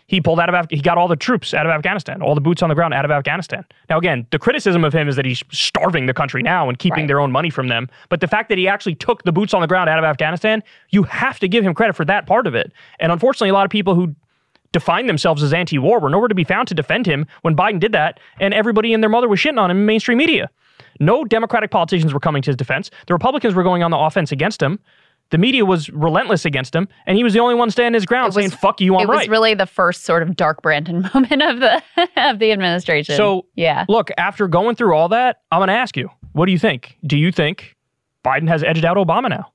he 0.07 0.21
pulled 0.21 0.39
out 0.39 0.47
of 0.49 0.55
Af- 0.55 0.67
he 0.69 0.79
got 0.81 0.97
all 0.97 1.07
the 1.07 1.15
troops 1.17 1.53
out 1.53 1.65
of 1.65 1.71
Afghanistan, 1.71 2.21
all 2.21 2.33
the 2.33 2.41
boots 2.41 2.63
on 2.63 2.69
the 2.69 2.75
ground 2.75 2.93
out 2.93 3.03
of 3.05 3.11
Afghanistan. 3.11 3.65
Now 3.89 3.97
again, 3.97 4.25
the 4.31 4.39
criticism 4.39 4.83
of 4.83 4.93
him 4.93 5.07
is 5.09 5.15
that 5.17 5.25
he's 5.25 5.43
starving 5.51 6.05
the 6.05 6.13
country 6.13 6.41
now 6.41 6.69
and 6.69 6.79
keeping 6.79 7.01
Right. 7.03 7.07
their 7.07 7.19
own 7.19 7.31
money 7.31 7.49
from 7.49 7.67
them. 7.67 7.89
But 8.09 8.21
the 8.21 8.27
fact 8.27 8.47
that 8.49 8.57
he 8.57 8.67
actually 8.67 8.95
took 8.95 9.23
the 9.23 9.31
boots 9.33 9.53
on 9.53 9.61
the 9.61 9.67
ground 9.67 9.89
out 9.89 9.99
of 9.99 10.05
Afghanistan, 10.05 10.63
you 10.89 11.03
have 11.03 11.39
to 11.41 11.47
give 11.47 11.63
him 11.63 11.73
credit 11.73 11.95
for 11.95 12.05
that 12.05 12.25
part 12.25 12.47
of 12.47 12.55
it. 12.55 12.71
And 12.99 13.11
unfortunately, 13.11 13.49
a 13.49 13.53
lot 13.53 13.65
of 13.65 13.69
people 13.71 13.95
who 13.95 14.15
define 14.71 15.07
themselves 15.07 15.43
as 15.43 15.53
anti-war 15.53 15.99
were 15.99 16.09
nowhere 16.09 16.27
to 16.29 16.35
be 16.35 16.43
found 16.43 16.67
to 16.69 16.73
defend 16.73 17.05
him 17.05 17.25
when 17.41 17.55
Biden 17.55 17.79
did 17.79 17.91
that, 17.93 18.19
and 18.39 18.53
everybody 18.53 18.93
and 18.93 19.03
their 19.03 19.09
mother 19.09 19.27
was 19.27 19.39
shitting 19.39 19.59
on 19.59 19.69
him 19.71 19.77
in 19.77 19.85
mainstream 19.85 20.17
media. 20.17 20.49
No 20.99 21.23
Democratic 21.25 21.69
politicians 21.71 22.13
were 22.13 22.19
coming 22.19 22.41
to 22.43 22.49
his 22.49 22.55
defense. 22.55 22.89
The 23.07 23.13
Republicans 23.13 23.53
were 23.55 23.63
going 23.63 23.83
on 23.83 23.91
the 23.91 23.97
offense 23.97 24.31
against 24.31 24.61
him. 24.61 24.79
The 25.29 25.37
media 25.37 25.65
was 25.65 25.89
relentless 25.89 26.45
against 26.45 26.73
him, 26.75 26.87
and 27.05 27.17
he 27.17 27.23
was 27.23 27.33
the 27.33 27.39
only 27.39 27.55
one 27.55 27.69
standing 27.69 27.95
his 27.95 28.05
ground 28.05 28.27
was- 28.27 28.35
saying, 28.35 28.51
"Fuck 28.51 28.79
you, 28.81 28.95
I'm 28.95 29.01
it 29.01 29.07
was 29.09 29.27
really 29.27 29.53
the 29.53 29.65
first 29.65 30.03
sort 30.05 30.23
of 30.23 30.35
dark 30.35 30.61
Brandon 30.61 31.01
moment 31.13 31.41
of 31.41 31.59
the 31.59 31.81
of 32.15 32.39
the 32.39 32.51
administration. 32.51 33.15
So, 33.15 33.45
yeah, 33.55 33.85
Look, 33.89 34.09
after 34.17 34.47
going 34.47 34.75
through 34.75 34.95
all 34.95 35.09
that, 35.09 35.41
I'm 35.51 35.59
going 35.59 35.67
to 35.67 35.73
ask 35.73 35.97
you, 35.97 36.09
what 36.31 36.45
do 36.45 36.51
you 36.51 36.59
think? 36.59 36.97
Do 37.05 37.17
you 37.17 37.31
think 37.31 37.75
Biden 38.25 38.47
has 38.47 38.63
edged 38.63 38.85
out 38.85 38.97
Obama 38.97 39.29
now? 39.29 39.51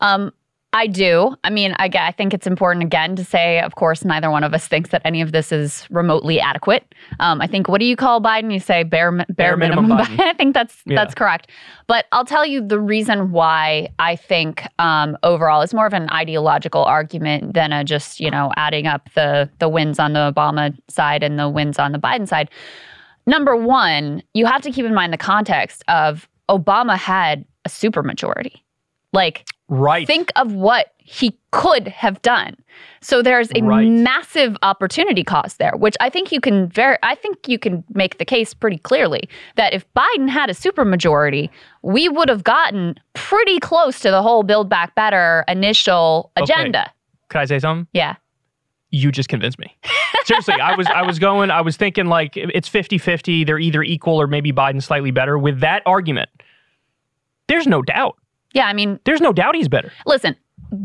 um, 0.00 0.32
I 0.76 0.86
do. 0.88 1.34
I 1.42 1.48
mean, 1.48 1.74
I 1.78 2.12
think 2.12 2.34
it's 2.34 2.46
important 2.46 2.84
again 2.84 3.16
to 3.16 3.24
say, 3.24 3.60
of 3.60 3.76
course, 3.76 4.04
neither 4.04 4.30
one 4.30 4.44
of 4.44 4.52
us 4.52 4.68
thinks 4.68 4.90
that 4.90 5.00
any 5.06 5.22
of 5.22 5.32
this 5.32 5.50
is 5.50 5.86
remotely 5.88 6.38
adequate. 6.38 6.94
Um, 7.18 7.40
I 7.40 7.46
think 7.46 7.66
what 7.66 7.78
do 7.78 7.86
you 7.86 7.96
call 7.96 8.20
Biden? 8.20 8.52
You 8.52 8.60
say 8.60 8.82
bare 8.82 9.10
bare, 9.10 9.24
Bare 9.34 9.56
minimum 9.56 9.88
minimum. 9.88 10.20
I 10.20 10.34
think 10.34 10.52
that's 10.52 10.82
Yeah. 10.84 10.96
that's 10.96 11.14
correct. 11.14 11.50
But 11.86 12.04
I'll 12.12 12.26
tell 12.26 12.44
you 12.44 12.60
the 12.60 12.78
reason 12.78 13.32
why 13.32 13.88
I 13.98 14.16
think 14.16 14.64
um, 14.78 15.16
overall 15.22 15.62
it's 15.62 15.72
more 15.72 15.86
of 15.86 15.94
an 15.94 16.10
ideological 16.10 16.84
argument 16.84 17.54
than 17.54 17.72
a 17.72 17.82
just 17.82 18.20
you 18.20 18.30
know 18.30 18.52
adding 18.56 18.86
up 18.86 19.08
the 19.14 19.48
the 19.60 19.70
wins 19.70 19.98
on 19.98 20.12
the 20.12 20.30
Obama 20.30 20.76
side 20.88 21.22
and 21.22 21.38
the 21.38 21.48
wins 21.48 21.78
on 21.78 21.92
the 21.92 21.98
Biden 21.98 22.28
side. 22.28 22.50
Number 23.26 23.56
one, 23.56 24.22
you 24.34 24.44
have 24.44 24.60
to 24.60 24.70
keep 24.70 24.84
in 24.84 24.92
mind 24.92 25.10
the 25.14 25.16
context 25.16 25.82
of 25.88 26.28
Obama 26.50 26.98
had 26.98 27.46
a 27.64 27.70
supermajority. 27.70 28.60
Like 29.16 29.44
Right. 29.68 30.06
think 30.06 30.30
of 30.36 30.52
what 30.52 30.92
he 30.98 31.36
could 31.50 31.88
have 31.88 32.22
done. 32.22 32.54
So 33.00 33.20
there's 33.22 33.50
a 33.56 33.62
Right. 33.62 33.88
massive 33.88 34.56
opportunity 34.62 35.24
cost 35.24 35.58
there, 35.58 35.72
which 35.76 35.96
I 36.00 36.08
think 36.10 36.30
you 36.30 36.40
can 36.40 36.68
very 36.68 36.98
I 37.02 37.14
think 37.16 37.48
you 37.48 37.58
can 37.58 37.82
make 37.94 38.18
the 38.18 38.24
case 38.24 38.54
pretty 38.54 38.78
clearly 38.78 39.28
that 39.56 39.72
if 39.74 39.84
Biden 39.94 40.28
had 40.28 40.50
a 40.50 40.52
supermajority, 40.52 41.48
we 41.82 42.08
would 42.08 42.28
have 42.28 42.44
gotten 42.44 42.94
pretty 43.14 43.58
close 43.58 43.98
to 44.00 44.10
the 44.10 44.22
whole 44.22 44.42
build 44.44 44.68
back 44.68 44.94
better 44.94 45.44
initial 45.48 46.30
Okay. 46.38 46.52
agenda. 46.52 46.92
Can 47.28 47.40
I 47.40 47.44
say 47.46 47.58
something? 47.58 47.88
Yeah. 47.92 48.14
you 48.90 49.10
just 49.10 49.28
convinced 49.28 49.58
me. 49.58 49.76
Seriously, 50.24 50.54
I 50.54 50.74
was 50.76 50.86
I 50.86 51.02
was 51.02 51.18
going 51.18 51.50
I 51.50 51.60
was 51.60 51.76
thinking 51.76 52.06
like 52.06 52.36
it's 52.36 52.68
50-50, 52.68 53.44
they're 53.44 53.58
either 53.58 53.82
equal 53.82 54.20
or 54.20 54.26
maybe 54.28 54.52
Biden 54.52 54.80
slightly 54.82 55.10
better. 55.10 55.36
With 55.36 55.58
that 55.60 55.82
argument, 55.86 56.30
there's 57.48 57.66
no 57.66 57.82
doubt. 57.82 58.16
Yeah, 58.56 58.66
I 58.66 58.72
mean, 58.72 58.98
There's 59.04 59.20
no 59.20 59.32
doubt 59.32 59.54
he's 59.54 59.68
better. 59.68 59.92
listen, 60.06 60.34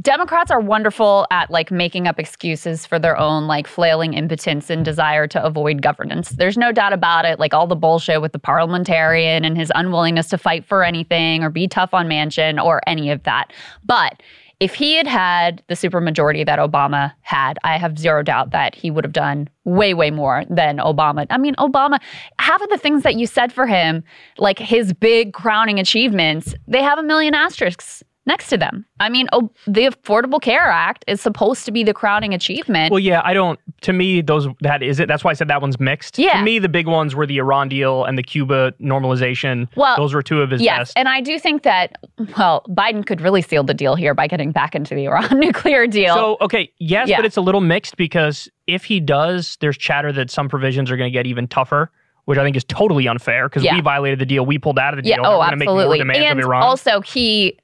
Democrats 0.01 0.51
are 0.51 0.59
wonderful 0.59 1.25
at 1.31 1.49
like 1.49 1.71
making 1.71 2.07
up 2.07 2.19
excuses 2.19 2.85
for 2.85 2.99
their 2.99 3.17
own 3.17 3.47
like 3.47 3.65
flailing 3.65 4.13
impotence 4.13 4.69
and 4.69 4.85
desire 4.85 5.25
to 5.27 5.43
avoid 5.43 5.81
governance. 5.81 6.29
There's 6.29 6.57
no 6.57 6.71
doubt 6.71 6.93
about 6.93 7.25
it. 7.25 7.39
Like 7.39 7.53
all 7.53 7.65
the 7.65 7.75
bullshit 7.75 8.21
with 8.21 8.31
the 8.33 8.39
parliamentarian 8.39 9.43
and 9.43 9.57
his 9.57 9.71
unwillingness 9.73 10.27
to 10.29 10.37
fight 10.37 10.65
for 10.65 10.83
anything 10.83 11.43
or 11.43 11.49
be 11.49 11.67
tough 11.67 11.93
on 11.93 12.07
Manchin 12.07 12.63
or 12.63 12.81
any 12.85 13.09
of 13.09 13.23
that. 13.23 13.53
But 13.83 14.21
if 14.61 14.75
he 14.75 14.93
had 14.93 15.07
had 15.07 15.63
the 15.69 15.73
supermajority 15.73 16.45
that 16.45 16.59
Obama 16.59 17.11
had, 17.21 17.57
I 17.63 17.79
have 17.79 17.97
zero 17.97 18.21
doubt 18.21 18.51
that 18.51 18.75
he 18.75 18.91
would 18.91 19.03
have 19.03 19.11
done 19.11 19.49
way, 19.65 19.95
way 19.95 20.11
more 20.11 20.45
than 20.51 20.77
Obama. 20.77 21.25
I 21.31 21.39
mean, 21.39 21.55
Obama, 21.55 21.99
half 22.37 22.61
of 22.61 22.69
the 22.69 22.77
things 22.77 23.01
that 23.01 23.15
you 23.15 23.25
said 23.25 23.51
for 23.51 23.65
him, 23.65 24.03
like 24.37 24.59
his 24.59 24.93
big 24.93 25.33
crowning 25.33 25.79
achievements, 25.79 26.53
they 26.67 26.83
have 26.83 26.99
a 26.99 27.03
million 27.03 27.33
asterisks 27.33 28.03
next 28.25 28.49
to 28.49 28.57
them. 28.57 28.85
I 28.99 29.09
mean, 29.09 29.27
oh, 29.33 29.51
the 29.65 29.85
Affordable 29.87 30.41
Care 30.41 30.69
Act 30.69 31.03
is 31.07 31.21
supposed 31.21 31.65
to 31.65 31.71
be 31.71 31.83
the 31.83 31.93
crowning 31.93 32.33
achievement. 32.33 32.91
Well, 32.91 32.99
yeah, 32.99 33.21
I 33.23 33.33
don't. 33.33 33.59
To 33.81 33.93
me, 33.93 34.21
those 34.21 34.47
that 34.61 34.83
is 34.83 34.99
it. 34.99 35.07
That's 35.07 35.23
why 35.23 35.31
I 35.31 35.33
said 35.33 35.47
that 35.47 35.61
one's 35.61 35.79
mixed. 35.79 36.19
Yeah. 36.19 36.37
To 36.37 36.43
me, 36.43 36.59
the 36.59 36.69
big 36.69 36.87
ones 36.87 37.15
were 37.15 37.25
the 37.25 37.37
Iran 37.37 37.67
deal 37.69 38.05
and 38.05 38.17
the 38.17 38.23
Cuba 38.23 38.73
normalization. 38.81 39.67
Well, 39.75 39.95
those 39.97 40.13
were 40.13 40.21
two 40.21 40.41
of 40.41 40.51
his 40.51 40.61
yes, 40.61 40.79
best. 40.79 40.93
and 40.97 41.07
I 41.09 41.21
do 41.21 41.39
think 41.39 41.63
that 41.63 41.97
well, 42.37 42.63
Biden 42.69 43.05
could 43.05 43.21
really 43.21 43.41
seal 43.41 43.63
the 43.63 43.73
deal 43.73 43.95
here 43.95 44.13
by 44.13 44.27
getting 44.27 44.51
back 44.51 44.75
into 44.75 44.93
the 44.95 45.05
Iran 45.05 45.27
nuclear 45.39 45.87
deal. 45.87 46.13
So 46.13 46.37
okay, 46.41 46.71
yes, 46.79 47.09
Yeah. 47.09 47.17
but 47.17 47.25
it's 47.25 47.37
a 47.37 47.41
little 47.41 47.61
mixed 47.61 47.97
because 47.97 48.49
if 48.67 48.83
he 48.83 48.99
does, 48.99 49.57
there's 49.61 49.77
chatter 49.77 50.11
that 50.13 50.29
some 50.29 50.47
provisions 50.47 50.91
are 50.91 50.97
going 50.97 51.11
to 51.11 51.13
get 51.17 51.25
even 51.25 51.47
tougher, 51.47 51.91
which 52.25 52.37
I 52.37 52.43
think 52.43 52.55
is 52.55 52.63
totally 52.65 53.07
unfair 53.07 53.49
because 53.49 53.63
Yeah. 53.63 53.75
we 53.75 53.81
violated 53.81 54.19
the 54.19 54.25
deal, 54.25 54.45
we 54.45 54.57
pulled 54.59 54.79
out 54.79 54.93
of 54.97 55.03
the 55.03 55.09
yeah, 55.09 55.15
deal. 55.17 55.25
oh, 55.25 55.39
make 55.55 55.67
more 55.67 55.81
absolutely. 55.81 56.01
And 56.01 56.43
also, 56.53 57.01
he 57.01 57.57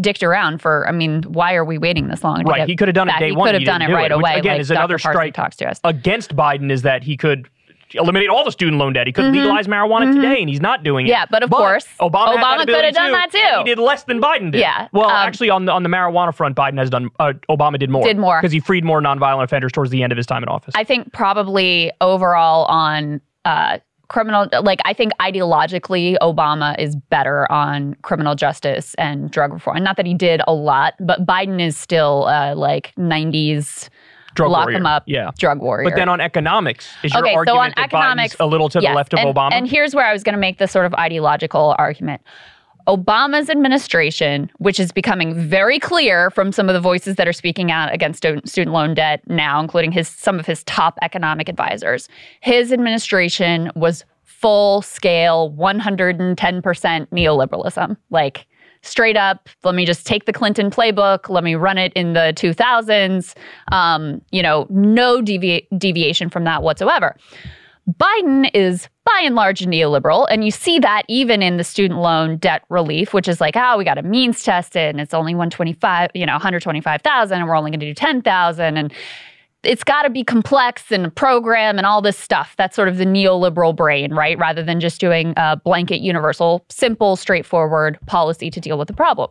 dicked 0.00 0.22
around 0.22 0.60
for. 0.60 0.86
I 0.88 0.92
mean, 0.92 1.22
why 1.22 1.54
are 1.54 1.64
we 1.64 1.78
waiting 1.78 2.08
this 2.08 2.24
long? 2.24 2.44
Right, 2.44 2.68
he 2.68 2.76
could 2.76 2.88
have 2.88 2.94
done 2.94 3.08
it 3.08 3.18
day 3.18 3.28
he 3.28 3.32
one, 3.32 3.48
could 3.48 3.54
have 3.54 3.64
done 3.64 3.82
it 3.82 3.92
right 3.92 4.10
it, 4.10 4.16
which, 4.16 4.22
away. 4.22 4.38
again, 4.38 4.52
like 4.54 4.60
is 4.60 4.70
another. 4.70 4.98
Parson 4.98 5.12
strike 5.12 5.34
talks 5.34 5.56
to 5.56 5.68
us. 5.68 5.80
Against 5.84 6.34
Biden 6.36 6.70
is 6.70 6.82
that 6.82 7.02
he 7.02 7.16
could 7.16 7.48
eliminate 7.94 8.28
all 8.28 8.44
the 8.44 8.50
student 8.50 8.78
loan 8.78 8.92
debt. 8.92 9.06
He 9.06 9.12
could 9.12 9.32
legalize 9.32 9.66
marijuana 9.66 10.14
today, 10.14 10.40
and 10.40 10.48
he's 10.48 10.60
not 10.60 10.82
doing 10.82 11.06
it. 11.06 11.10
Mm-hmm. 11.10 11.20
Yeah, 11.20 11.26
but 11.30 11.42
of 11.42 11.50
course, 11.50 11.86
Obama, 12.00 12.36
Obama 12.36 12.66
could 12.66 12.84
have 12.84 12.94
done 12.94 13.12
that 13.12 13.30
too. 13.30 13.58
He 13.58 13.64
did 13.64 13.78
less 13.78 14.04
than 14.04 14.20
Biden 14.20 14.52
did. 14.52 14.60
Yeah, 14.60 14.88
Well, 14.92 15.06
um, 15.06 15.12
actually, 15.12 15.50
on 15.50 15.64
the 15.64 15.72
on 15.72 15.82
the 15.82 15.88
marijuana 15.88 16.34
front, 16.34 16.56
Biden 16.56 16.78
has 16.78 16.90
done. 16.90 17.10
Uh, 17.18 17.32
Obama 17.48 17.78
did 17.78 17.90
more. 17.90 18.04
Did 18.04 18.18
more. 18.18 18.40
because 18.40 18.52
he 18.52 18.60
freed 18.60 18.84
more 18.84 19.00
nonviolent 19.00 19.44
offenders 19.44 19.72
towards 19.72 19.90
the 19.90 20.02
end 20.02 20.12
of 20.12 20.16
his 20.16 20.26
time 20.26 20.42
in 20.42 20.48
office. 20.48 20.74
I 20.76 20.84
think 20.84 21.12
probably 21.12 21.92
overall 22.00 22.64
on 22.66 23.20
uh, 23.44 23.78
criminal, 24.08 24.48
like 24.62 24.80
I 24.84 24.92
think 24.92 25.12
ideologically, 25.20 26.16
Obama 26.22 26.78
is 26.78 26.96
better 26.96 27.50
on 27.52 27.94
criminal 28.02 28.34
justice 28.34 28.94
and 28.94 29.30
drug 29.30 29.52
reform. 29.52 29.76
And 29.76 29.84
not 29.84 29.96
that 29.96 30.06
he 30.06 30.14
did 30.14 30.40
a 30.46 30.52
lot, 30.54 30.94
but 31.00 31.24
Biden 31.26 31.60
is 31.60 31.76
still 31.76 32.26
uh, 32.26 32.54
like 32.54 32.92
'90s 32.96 33.88
Drug 34.34 34.50
lock 34.50 34.64
warrior. 34.66 34.76
him 34.78 34.86
up, 34.86 35.02
Yeah. 35.06 35.30
drug 35.38 35.58
warrior. 35.60 35.88
But 35.90 35.96
then 35.96 36.08
on 36.08 36.20
economics, 36.20 36.88
is 37.02 37.12
your 37.12 37.22
Okay, 37.22 37.32
so 37.34 37.38
argument 37.38 37.58
on 37.58 37.72
that 37.76 37.84
economics- 37.86 38.34
Biden's 38.36 38.40
a 38.40 38.46
little 38.46 38.68
to 38.68 38.80
Yes, 38.80 38.90
the 38.90 38.94
left 38.96 39.12
of 39.14 39.18
and, 39.20 39.34
Obama? 39.34 39.48
And 39.52 39.68
here's 39.68 39.94
where 39.94 40.06
I 40.06 40.12
was 40.12 40.22
going 40.22 40.34
to 40.34 40.38
make 40.40 40.58
this 40.58 40.70
sort 40.70 40.86
of 40.86 40.94
ideological 40.94 41.74
argument. 41.78 42.20
Obama's 42.88 43.50
administration, 43.50 44.50
which 44.56 44.80
is 44.80 44.92
becoming 44.92 45.34
very 45.34 45.78
clear 45.78 46.30
from 46.30 46.50
some 46.52 46.70
of 46.70 46.72
the 46.72 46.80
voices 46.80 47.16
that 47.16 47.28
are 47.28 47.34
speaking 47.34 47.70
out 47.70 47.92
against 47.92 48.24
student 48.46 48.72
loan 48.72 48.94
debt 48.94 49.20
now, 49.28 49.60
including 49.60 49.92
his 49.92 50.08
some 50.08 50.40
of 50.40 50.46
his 50.46 50.64
top 50.64 50.98
economic 51.02 51.50
advisors, 51.50 52.08
his 52.40 52.72
administration 52.72 53.70
was 53.76 54.04
full 54.24 54.80
scale 54.80 55.52
110% 55.58 56.36
neoliberalism. 57.08 57.96
Like 58.08 58.46
straight 58.80 59.16
up, 59.16 59.50
let 59.64 59.74
me 59.74 59.84
just 59.84 60.06
take 60.06 60.24
the 60.24 60.32
Clinton 60.32 60.70
playbook, 60.70 61.28
let 61.28 61.44
me 61.44 61.56
run 61.56 61.76
it 61.76 61.92
in 61.92 62.14
the 62.14 62.32
2000s. 62.36 63.34
Um, 63.70 64.22
you 64.30 64.42
know, 64.42 64.66
no 64.70 65.20
devi- 65.20 65.68
deviation 65.76 66.30
from 66.30 66.44
that 66.44 66.62
whatsoever. 66.62 67.16
Biden 68.00 68.50
is 68.54 68.88
by 69.14 69.22
and 69.24 69.34
large 69.34 69.60
neoliberal, 69.60 70.26
and 70.30 70.44
you 70.44 70.50
see 70.50 70.78
that 70.78 71.02
even 71.08 71.42
in 71.42 71.56
the 71.56 71.64
student 71.64 72.00
loan 72.00 72.36
debt 72.36 72.62
relief, 72.68 73.12
which 73.14 73.28
is 73.28 73.40
like, 73.40 73.56
oh, 73.56 73.76
we 73.78 73.84
got 73.84 73.98
a 73.98 74.02
means 74.02 74.42
test 74.42 74.76
it, 74.76 74.90
and 74.90 75.00
it's 75.00 75.14
only 75.14 75.34
125, 75.34 76.10
you 76.14 76.26
know, 76.26 76.32
125,000, 76.32 77.38
and 77.38 77.48
we're 77.48 77.56
only 77.56 77.70
going 77.70 77.80
to 77.80 77.86
do 77.86 77.94
10,000, 77.94 78.76
and 78.76 78.92
it's 79.64 79.82
got 79.82 80.02
to 80.02 80.10
be 80.10 80.22
complex 80.22 80.92
and 80.92 81.06
a 81.06 81.10
program 81.10 81.78
and 81.78 81.86
all 81.86 82.00
this 82.00 82.16
stuff. 82.18 82.54
That's 82.56 82.76
sort 82.76 82.88
of 82.88 82.96
the 82.96 83.04
neoliberal 83.04 83.74
brain, 83.74 84.14
right? 84.14 84.38
Rather 84.38 84.62
than 84.62 84.78
just 84.78 85.00
doing 85.00 85.34
a 85.36 85.56
blanket, 85.56 86.00
universal, 86.00 86.64
simple, 86.68 87.16
straightforward 87.16 87.98
policy 88.06 88.50
to 88.50 88.60
deal 88.60 88.78
with 88.78 88.88
the 88.88 88.94
problem. 88.94 89.30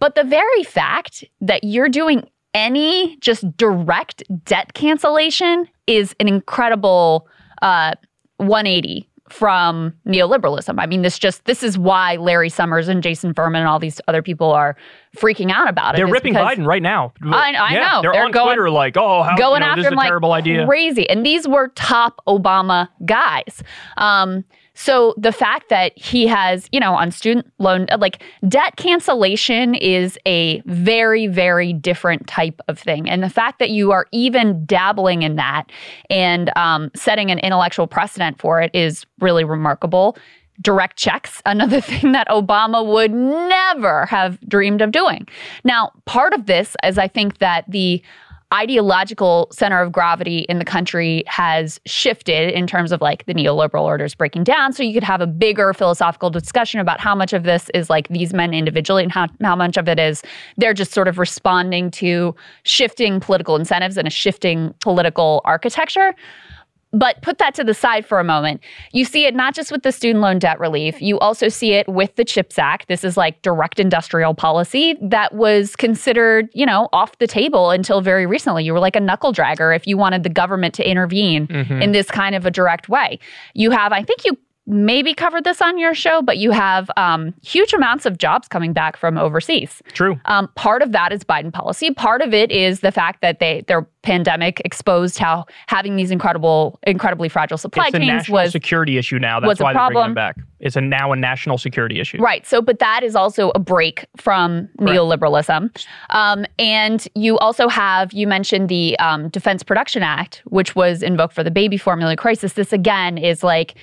But 0.00 0.16
the 0.16 0.24
very 0.24 0.64
fact 0.64 1.24
that 1.40 1.62
you're 1.62 1.88
doing 1.88 2.28
any 2.52 3.16
just 3.18 3.56
direct 3.56 4.24
debt 4.44 4.74
cancellation 4.74 5.68
is 5.86 6.16
an 6.18 6.26
incredible 6.26 7.28
uh, 7.62 7.94
180 8.38 9.08
from 9.30 9.94
neoliberalism. 10.06 10.74
I 10.78 10.86
mean, 10.86 11.02
this 11.02 11.18
just 11.18 11.44
this 11.44 11.62
is 11.62 11.78
why 11.78 12.16
Larry 12.16 12.48
Summers 12.48 12.88
and 12.88 13.02
Jason 13.02 13.32
Furman 13.32 13.60
and 13.60 13.68
all 13.68 13.78
these 13.78 14.00
other 14.08 14.22
people 14.22 14.50
are 14.52 14.76
freaking 15.16 15.50
out 15.50 15.68
about 15.68 15.94
it. 15.94 15.98
They're 15.98 16.06
ripping 16.06 16.34
Biden 16.34 16.66
right 16.66 16.82
now. 16.82 17.12
I, 17.22 17.52
I 17.52 17.72
yeah, 17.72 17.80
know 17.80 18.02
They're, 18.02 18.24
on 18.24 18.30
going, 18.30 18.48
Twitter 18.48 18.70
like, 18.70 18.96
oh, 18.96 19.22
how, 19.22 19.36
going 19.36 19.62
you 19.62 19.66
know, 19.66 19.70
after 19.70 19.82
this 19.82 19.86
is 19.86 19.92
him 19.92 19.98
a 19.98 20.00
like 20.00 20.08
terrible 20.08 20.32
idea. 20.32 20.66
crazy. 20.66 21.08
And 21.08 21.24
these 21.24 21.48
were 21.48 21.68
top 21.68 22.20
Obama 22.26 22.88
guys. 23.04 23.62
Um, 23.96 24.44
so 24.80 25.12
the 25.18 25.30
fact 25.30 25.68
that 25.68 25.92
he 25.94 26.26
has, 26.26 26.66
you 26.72 26.80
know, 26.80 26.94
on 26.94 27.10
student 27.10 27.52
loan, 27.58 27.86
like 27.98 28.22
debt 28.48 28.76
cancellation 28.76 29.74
is 29.74 30.18
a 30.24 30.62
very, 30.64 31.26
very 31.26 31.74
different 31.74 32.26
type 32.26 32.58
of 32.66 32.78
thing. 32.78 33.06
And 33.06 33.22
the 33.22 33.28
fact 33.28 33.58
that 33.58 33.68
you 33.68 33.92
are 33.92 34.06
even 34.10 34.64
dabbling 34.64 35.20
in 35.20 35.36
that 35.36 35.64
and 36.08 36.50
um, 36.56 36.90
setting 36.96 37.30
an 37.30 37.38
intellectual 37.40 37.86
precedent 37.86 38.40
for 38.40 38.62
it 38.62 38.70
is 38.72 39.04
really 39.20 39.44
remarkable. 39.44 40.16
Direct 40.62 40.96
checks, 40.96 41.42
another 41.46 41.82
thing 41.82 42.12
that 42.12 42.28
Obama 42.28 42.82
would 42.86 43.12
never 43.12 44.06
have 44.06 44.40
dreamed 44.48 44.80
of 44.80 44.92
doing. 44.92 45.28
Now, 45.62 45.92
part 46.06 46.32
of 46.32 46.46
this 46.46 46.74
is 46.82 46.96
I 46.96 47.06
think 47.06 47.36
that 47.36 47.66
the 47.68 48.02
ideological 48.52 49.48
center 49.52 49.80
of 49.80 49.92
gravity 49.92 50.40
in 50.48 50.58
the 50.58 50.64
country 50.64 51.22
has 51.26 51.80
shifted 51.86 52.52
in 52.52 52.66
terms 52.66 52.90
of 52.90 53.00
like 53.00 53.24
the 53.26 53.34
neoliberal 53.34 53.82
orders 53.82 54.14
breaking 54.14 54.44
down. 54.44 54.72
So 54.72 54.82
you 54.82 54.92
could 54.92 55.04
have 55.04 55.20
a 55.20 55.26
bigger 55.26 55.72
philosophical 55.72 56.30
discussion 56.30 56.80
about 56.80 56.98
how 57.00 57.14
much 57.14 57.32
of 57.32 57.44
this 57.44 57.70
is 57.74 57.88
like 57.88 58.08
these 58.08 58.34
men 58.34 58.52
individually 58.52 59.04
and 59.04 59.12
how, 59.12 59.28
how 59.42 59.54
much 59.54 59.76
of 59.76 59.88
it 59.88 59.98
is 59.98 60.22
they're 60.56 60.74
just 60.74 60.92
sort 60.92 61.06
of 61.06 61.18
responding 61.18 61.90
to 61.92 62.34
shifting 62.64 63.20
political 63.20 63.54
incentives 63.56 63.96
and 63.96 64.08
a 64.08 64.10
shifting 64.10 64.74
political 64.80 65.40
architecture. 65.44 66.14
But 66.92 67.22
put 67.22 67.38
that 67.38 67.54
to 67.54 67.64
the 67.64 67.74
side 67.74 68.04
for 68.04 68.18
a 68.18 68.24
moment. 68.24 68.60
You 68.92 69.04
see 69.04 69.24
it 69.24 69.34
not 69.34 69.54
just 69.54 69.70
with 69.70 69.84
the 69.84 69.92
student 69.92 70.22
loan 70.22 70.40
debt 70.40 70.58
relief, 70.58 71.00
you 71.00 71.18
also 71.20 71.48
see 71.48 71.74
it 71.74 71.88
with 71.88 72.16
the 72.16 72.24
CHIPS 72.24 72.58
Act. 72.58 72.88
This 72.88 73.04
is 73.04 73.16
like 73.16 73.40
direct 73.42 73.78
industrial 73.78 74.34
policy 74.34 74.96
that 75.00 75.34
was 75.34 75.76
considered, 75.76 76.48
you 76.52 76.66
know, 76.66 76.88
off 76.92 77.16
the 77.18 77.28
table 77.28 77.70
until 77.70 78.00
very 78.00 78.26
recently. 78.26 78.64
You 78.64 78.72
were 78.72 78.80
like 78.80 78.96
a 78.96 79.00
knuckle 79.00 79.32
dragger 79.32 79.74
if 79.74 79.86
you 79.86 79.96
wanted 79.96 80.24
the 80.24 80.30
government 80.30 80.74
to 80.74 80.88
intervene 80.88 81.46
mm-hmm. 81.46 81.80
in 81.80 81.92
this 81.92 82.10
kind 82.10 82.34
of 82.34 82.44
a 82.44 82.50
direct 82.50 82.88
way. 82.88 83.20
You 83.54 83.70
have, 83.70 83.92
I 83.92 84.02
think 84.02 84.24
you 84.24 84.36
maybe 84.70 85.12
covered 85.14 85.42
this 85.42 85.60
on 85.60 85.78
your 85.78 85.94
show, 85.94 86.22
but 86.22 86.38
you 86.38 86.52
have 86.52 86.90
um, 86.96 87.34
huge 87.42 87.72
amounts 87.72 88.06
of 88.06 88.18
jobs 88.18 88.46
coming 88.46 88.72
back 88.72 88.96
from 88.96 89.18
overseas. 89.18 89.82
True. 89.92 90.18
Um, 90.26 90.48
part 90.54 90.80
of 90.80 90.92
that 90.92 91.12
is 91.12 91.24
Biden 91.24 91.52
policy. 91.52 91.92
Part 91.92 92.22
of 92.22 92.32
it 92.32 92.52
is 92.52 92.80
the 92.80 92.92
fact 92.92 93.20
that 93.20 93.40
they 93.40 93.64
their 93.66 93.82
pandemic 94.02 94.62
exposed 94.64 95.18
how 95.18 95.44
having 95.66 95.96
these 95.96 96.10
incredible, 96.10 96.78
incredibly 96.86 97.28
fragile 97.28 97.58
supply 97.58 97.88
it's 97.88 97.94
a 97.94 97.98
chains 97.98 98.08
national 98.08 98.34
was 98.36 98.52
security 98.52 98.96
issue 98.96 99.18
now. 99.18 99.40
That's 99.40 99.60
a 99.60 99.64
why 99.64 99.72
they're 99.74 99.88
bringing 99.88 100.02
them 100.02 100.14
back. 100.14 100.36
It's 100.60 100.76
a 100.76 100.80
now 100.80 101.12
a 101.12 101.16
national 101.16 101.58
security 101.58 102.00
issue. 102.00 102.18
Right. 102.18 102.46
So, 102.46 102.62
but 102.62 102.78
that 102.78 103.02
is 103.02 103.16
also 103.16 103.50
a 103.54 103.58
break 103.58 104.06
from 104.16 104.68
neoliberalism. 104.78 105.84
Um, 106.10 106.46
and 106.58 107.06
you 107.14 107.38
also 107.38 107.68
have, 107.68 108.12
you 108.12 108.26
mentioned 108.26 108.68
the 108.68 108.98
um, 109.00 109.28
Defense 109.30 109.62
Production 109.62 110.02
Act, 110.02 110.42
which 110.46 110.76
was 110.76 111.02
invoked 111.02 111.34
for 111.34 111.42
the 111.42 111.50
baby 111.50 111.76
formula 111.76 112.16
crisis. 112.16 112.54
This 112.54 112.72
again 112.72 113.18
is 113.18 113.42
like 113.42 113.74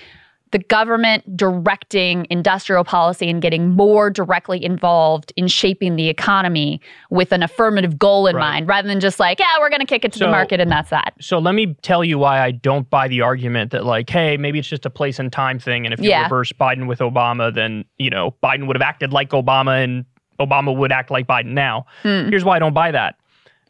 the 0.58 0.64
government 0.64 1.38
directing 1.38 2.26
industrial 2.32 2.84
policy 2.84 3.30
and 3.30 3.42
getting 3.44 3.70
more 3.70 4.10
directly 4.10 4.64
involved 4.64 5.32
in 5.36 5.48
shaping 5.48 5.96
the 5.98 6.10
economy 6.10 6.82
with 7.12 7.32
an 7.32 7.44
affirmative 7.44 8.00
goal 8.00 8.26
in 8.26 8.36
Right. 8.36 8.42
mind 8.54 8.68
rather 8.68 8.88
than 8.88 9.00
just 9.00 9.20
like, 9.20 9.40
yeah, 9.40 9.46
we're 9.60 9.70
going 9.70 9.82
to 9.82 9.86
kick 9.86 10.04
it 10.04 10.14
to 10.14 10.20
the 10.20 10.28
market 10.28 10.60
and 10.60 10.72
that's 10.72 10.90
that. 10.90 11.14
So 11.22 11.38
let 11.38 11.54
me 11.54 11.76
tell 11.84 12.04
you 12.04 12.18
why 12.18 12.42
I 12.42 12.52
don't 12.52 12.90
buy 12.90 13.08
the 13.08 13.22
argument 13.22 13.70
that 13.72 13.86
like, 13.86 14.10
hey, 14.10 14.36
maybe 14.38 14.58
it's 14.58 14.68
just 14.68 14.86
a 14.86 14.90
place 14.90 15.20
and 15.20 15.32
time 15.32 15.60
thing, 15.60 15.86
and 15.86 15.94
if 15.94 16.00
you 16.00 16.10
Yeah. 16.10 16.24
reverse 16.24 16.52
Biden 16.54 16.88
with 16.88 17.00
Obama, 17.00 17.54
then 17.54 17.86
you 18.00 18.10
know 18.10 18.34
Biden 18.44 18.66
would 18.68 18.76
have 18.76 18.82
acted 18.82 19.14
like 19.14 19.30
Obama, 19.30 19.84
and 19.84 20.06
Obama 20.40 20.76
would 20.76 20.92
act 20.92 21.12
like 21.12 21.28
Biden 21.28 21.54
now. 21.54 21.86
Hmm. 22.02 22.30
Here's 22.30 22.44
why 22.44 22.56
I 22.56 22.60
don't 22.60 22.74
buy 22.74 22.92
that. 22.92 23.16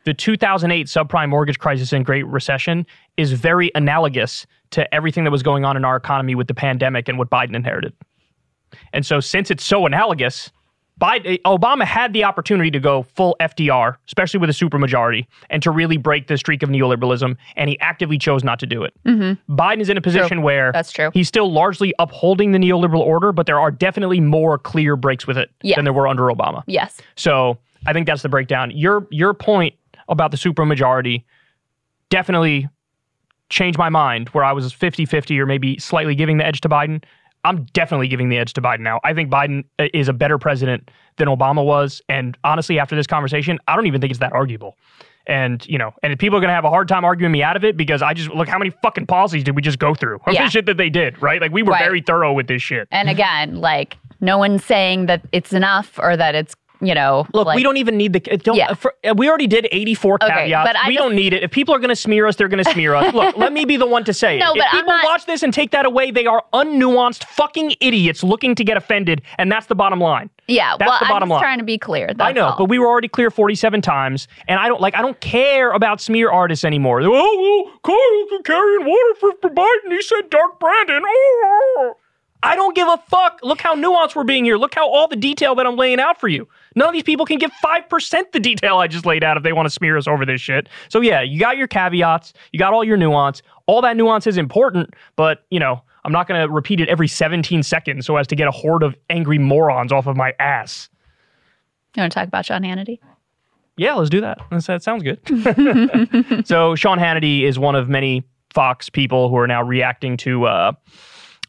The 0.06 0.14
2008 0.14 0.88
subprime 0.88 1.28
mortgage 1.30 1.60
crisis 1.60 1.92
and 1.92 2.06
Great 2.06 2.26
Recession 2.28 2.86
is 3.18 3.34
very 3.34 3.72
analogous 3.76 4.46
to 4.72 4.94
everything 4.94 5.24
that 5.24 5.32
was 5.32 5.44
going 5.44 5.66
on 5.66 5.76
in 5.78 5.84
our 5.86 5.96
economy 5.96 6.36
with 6.36 6.48
the 6.48 6.54
pandemic 6.54 7.08
and 7.08 7.18
what 7.18 7.30
Biden 7.30 7.56
inherited. 7.56 7.94
And 8.94 9.06
so, 9.06 9.20
since 9.20 9.50
it's 9.50 9.64
so 9.64 9.86
analogous, 9.86 10.52
Biden, 11.00 11.40
Obama 11.44 11.84
had 11.86 12.12
the 12.12 12.24
opportunity 12.24 12.72
to 12.72 12.80
go 12.80 13.04
full 13.04 13.36
FDR, 13.40 13.96
especially 14.08 14.40
with 14.40 14.50
a 14.50 14.54
supermajority, 14.54 15.26
and 15.50 15.62
to 15.64 15.72
really 15.72 15.96
break 15.98 16.28
the 16.28 16.38
streak 16.38 16.64
of 16.64 16.70
neoliberalism, 16.70 17.38
and 17.56 17.70
he 17.70 17.80
actively 17.80 18.18
chose 18.18 18.44
not 18.44 18.60
to 18.60 18.66
do 18.66 18.84
it. 18.84 18.94
Biden 19.06 19.80
is 19.80 19.90
in 19.90 19.98
a 19.98 20.02
position 20.02 20.42
where 20.42 20.70
Mm-hmm. 20.72 20.78
That's 20.78 20.92
true. 20.92 21.12
he's 21.14 21.28
still 21.28 21.52
largely 21.52 21.94
upholding 22.00 22.52
the 22.52 22.58
neoliberal 22.58 23.00
order, 23.00 23.32
but 23.32 23.46
there 23.46 23.60
are 23.60 23.72
definitely 23.72 24.20
more 24.20 24.58
clear 24.58 24.96
breaks 24.96 25.28
with 25.28 25.38
it 25.38 25.50
than 25.76 25.86
there 25.86 25.94
were 25.94 26.08
under 26.08 26.24
Obama. 26.24 26.64
Yes. 26.66 27.00
So 27.16 27.58
I 27.86 27.94
think 27.94 28.08
that's 28.08 28.24
the 28.24 28.30
breakdown. 28.30 28.72
Your 28.72 29.08
your 29.12 29.34
point 29.34 29.76
about 30.10 30.32
the 30.32 30.38
supermajority 30.38 31.24
definitely 32.10 32.68
changed 33.50 33.78
my 33.80 33.90
mind 33.90 34.30
where 34.30 34.44
I 34.44 34.52
was 34.52 34.74
50-50 34.74 35.38
or 35.40 35.46
maybe 35.46 35.78
slightly 35.80 36.16
giving 36.16 36.38
the 36.38 36.46
edge 36.46 36.62
to 36.62 36.70
Biden. 36.70 37.04
I'm 37.44 37.64
definitely 37.74 38.08
giving 38.10 38.30
the 38.30 38.38
edge 38.38 38.54
to 38.54 38.62
Biden 38.62 38.82
now. 38.82 39.00
I 39.06 39.14
think 39.14 39.30
Biden 39.30 39.64
uh, 39.80 39.88
is 39.94 40.10
a 40.10 40.14
better 40.14 40.38
president 40.38 40.90
than 41.18 41.28
Obama 41.30 41.64
was. 41.64 42.02
And 42.10 42.38
honestly, 42.44 42.78
after 42.80 42.96
this 42.96 43.08
conversation, 43.08 43.58
I 43.68 43.76
don't 43.76 43.88
even 43.88 44.02
think 44.02 44.12
it's 44.12 44.20
that 44.20 44.34
arguable. 44.34 44.76
And, 45.28 45.66
you 45.68 45.78
know, 45.78 45.92
and 46.04 46.18
people 46.20 46.38
are 46.38 46.42
going 46.42 46.50
to 46.50 46.54
have 46.56 46.66
a 46.66 46.70
hard 46.70 46.88
time 46.88 47.04
arguing 47.06 47.32
me 47.32 47.44
out 47.44 47.56
of 47.56 47.64
it 47.64 47.76
because 47.78 48.02
I 48.02 48.14
just 48.14 48.30
look 48.30 48.48
how 48.48 48.58
many 48.58 48.72
fucking 48.82 49.08
policies 49.08 49.44
did 49.44 49.56
we 49.56 49.62
just 49.62 49.78
go 49.80 49.94
through? 49.94 50.20
Yeah. 50.30 50.46
the 50.46 50.50
shit 50.50 50.66
that 50.68 50.78
they 50.78 50.90
did, 50.90 51.22
right? 51.22 51.40
Like 51.42 51.52
we 51.52 51.64
were 51.64 51.72
Right. 51.74 51.84
very 51.84 52.02
thorough 52.02 52.34
with 52.34 52.48
this 52.48 52.62
shit. 52.62 52.88
And 52.92 53.10
again, 53.10 53.58
like 53.62 53.98
no 54.22 54.38
one's 54.38 54.64
saying 54.66 55.06
that 55.08 55.22
it's 55.32 55.54
enough 55.54 56.00
or 56.00 56.16
that 56.18 56.34
it's, 56.36 56.54
you 56.82 56.94
know, 56.94 57.26
Look, 57.34 57.48
like, 57.48 57.56
we 57.56 57.64
don't 57.64 57.78
even 57.78 57.98
need 57.98 58.14
the. 58.14 58.20
Don't, 58.20 58.56
Yeah. 58.56 58.74
for, 58.74 58.94
uh, 59.08 59.14
we 59.16 59.28
already 59.30 59.48
did 59.48 59.68
84 59.72 60.16
Okay, 60.22 60.28
caveats. 60.28 60.70
but 60.70 60.76
I 60.76 60.88
we 60.88 60.94
just- 60.96 61.04
don't 61.04 61.16
need 61.16 61.34
it. 61.34 61.44
If 61.44 61.52
people 61.52 61.74
are 61.76 61.80
going 61.80 61.90
to 61.90 61.96
smear 61.96 62.28
us, 62.28 62.36
they're 62.36 62.48
going 62.48 62.64
to 62.64 62.70
smear 62.72 62.94
us. 62.96 63.14
Look, 63.14 63.38
let 63.38 63.54
me 63.54 63.66
be 63.66 63.78
the 63.78 63.86
one 63.88 64.04
to 64.06 64.14
say 64.14 64.38
No, 64.38 64.52
it. 64.54 64.58
but 64.58 64.66
if 64.66 64.72
people 64.72 64.94
not- 64.94 65.04
watch 65.06 65.26
this 65.26 65.44
and 65.44 65.54
take 65.54 65.72
that 65.72 65.86
away, 65.86 66.12
they 66.12 66.26
are 66.26 66.44
unnuanced 66.54 67.24
fucking 67.26 67.74
idiots 67.80 68.24
looking 68.24 68.56
to 68.56 68.64
get 68.64 68.78
offended, 68.78 69.22
and 69.38 69.52
that's 69.52 69.66
the 69.68 69.76
bottom 69.76 70.00
line. 70.00 70.30
Yeah, 70.48 70.76
That's 70.80 70.90
well, 70.90 71.00
the 71.00 71.06
I'm 71.06 71.12
bottom 71.12 71.28
just 71.30 71.34
line. 71.36 71.42
trying 71.44 71.58
to 71.58 71.64
be 71.66 71.78
clear. 71.78 72.10
I 72.20 72.32
know, 72.32 72.46
all. 72.46 72.56
but 72.58 72.66
we 72.66 72.80
were 72.80 72.88
already 72.88 73.10
clear 73.10 73.30
47 73.30 73.82
times, 73.82 74.28
and 74.48 74.60
I 74.60 74.68
don't 74.70 74.80
like. 74.80 74.96
I 74.96 75.02
don't 75.02 75.20
care 75.20 75.72
about 75.74 76.00
smear 76.00 76.30
artists 76.32 76.64
anymore. 76.64 77.02
Oh, 77.04 77.10
well, 77.12 77.80
Kyle 77.84 78.40
carrying 78.44 78.86
water 78.86 79.16
for, 79.20 79.32
for 79.42 79.50
Biden. 79.50 79.92
He 79.92 80.02
said 80.02 80.30
Dark 80.30 80.60
Brandon. 80.60 81.04
Oh. 81.06 81.96
I 82.44 82.56
don't 82.56 82.76
give 82.76 82.88
a 82.88 82.98
fuck. 83.10 83.40
Look 83.44 83.62
how 83.62 83.76
nuanced 83.76 84.16
we're 84.16 84.24
being 84.24 84.46
here. 84.46 84.58
Look 84.58 84.76
how 84.76 84.88
all 84.88 85.08
the 85.08 85.16
detail 85.16 85.56
that 85.56 85.66
I'm 85.66 85.76
laying 85.76 86.00
out 86.00 86.20
for 86.20 86.28
you. 86.28 86.48
None 86.78 86.88
of 86.90 86.94
these 86.94 87.04
people 87.04 87.26
can 87.26 87.40
give 87.40 87.50
5% 87.66 88.32
the 88.32 88.40
detail 88.40 88.78
I 88.78 88.86
just 88.88 89.04
laid 89.06 89.24
out 89.24 89.36
if 89.36 89.42
they 89.42 89.52
want 89.52 89.66
to 89.66 89.70
smear 89.72 89.98
us 89.98 90.08
over 90.08 90.26
this 90.28 90.40
shit. 90.40 90.70
So, 90.90 91.02
yeah, 91.02 91.22
you 91.22 91.40
got 91.40 91.58
your 91.58 91.66
caveats, 91.68 92.34
you 92.52 92.60
got 92.60 92.72
all 92.72 92.84
your 92.84 92.98
nuance. 92.98 93.42
All 93.66 93.82
that 93.82 93.98
nuance 93.98 94.28
is 94.28 94.38
important, 94.38 94.94
but, 95.16 95.44
you 95.50 95.60
know, 95.60 95.82
I'm 96.06 96.12
not 96.12 96.28
going 96.28 96.40
to 96.40 96.48
repeat 96.54 96.80
it 96.80 96.88
every 96.88 97.08
17 97.08 97.64
seconds 97.64 98.06
so 98.06 98.16
as 98.18 98.28
to 98.28 98.36
get 98.36 98.48
a 98.48 98.52
horde 98.52 98.84
of 98.84 98.96
angry 99.10 99.40
morons 99.40 99.92
off 99.92 100.06
of 100.06 100.16
my 100.16 100.34
ass. 100.40 100.88
you 101.96 102.02
want 102.02 102.14
to 102.14 102.20
talk 102.20 102.28
about 102.28 102.46
Sean 102.46 102.62
Hannity? 102.62 103.00
Yeah, 103.76 103.96
let's 103.96 104.10
do 104.12 104.22
that. 104.22 104.38
That's- 104.52 104.68
That 104.68 104.84
sounds 104.84 105.02
good. 105.04 105.20
so 106.48 106.76
Sean 106.76 107.00
Hannity 107.00 107.42
is 107.42 107.58
one 107.58 107.76
of 107.76 107.90
many 107.90 108.24
Fox 108.54 108.90
people 108.90 109.30
who 109.30 109.36
are 109.38 109.48
now 109.48 109.62
reacting 109.64 110.16
to 110.18 110.46
uh, 110.46 110.72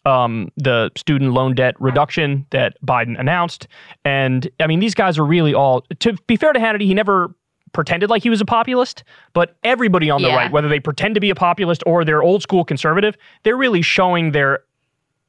um, 0.09 0.51
the 0.57 0.91
student 0.97 1.33
loan 1.33 1.55
debt 1.55 1.75
reduction 1.81 2.47
that 2.51 2.77
Biden 2.85 3.19
announced. 3.19 3.69
And 4.05 4.49
I 4.61 4.67
mean, 4.67 4.81
these 4.81 4.95
guys 4.95 5.19
are 5.19 5.25
really 5.25 5.55
all. 5.55 5.83
To 6.01 6.15
be 6.27 6.37
fair 6.37 6.53
to 6.53 6.59
Hannity, 6.59 6.83
he 6.83 6.95
never 6.95 7.35
pretended 7.73 8.09
like 8.09 8.23
he 8.23 8.31
was 8.31 8.41
a 8.41 8.47
populist, 8.47 9.05
but 9.35 9.57
everybody 9.63 10.09
on 10.11 10.23
the 10.23 10.29
Yeah. 10.29 10.37
right, 10.37 10.53
whether 10.53 10.69
they 10.69 10.81
pretend 10.81 11.15
to 11.17 11.21
be 11.21 11.31
a 11.31 11.35
populist 11.35 11.83
or 11.87 12.05
they're 12.05 12.23
old 12.23 12.43
school 12.43 12.65
conservative, 12.65 13.17
they're 13.43 13.59
really 13.59 13.83
showing 13.83 14.33
their 14.33 14.61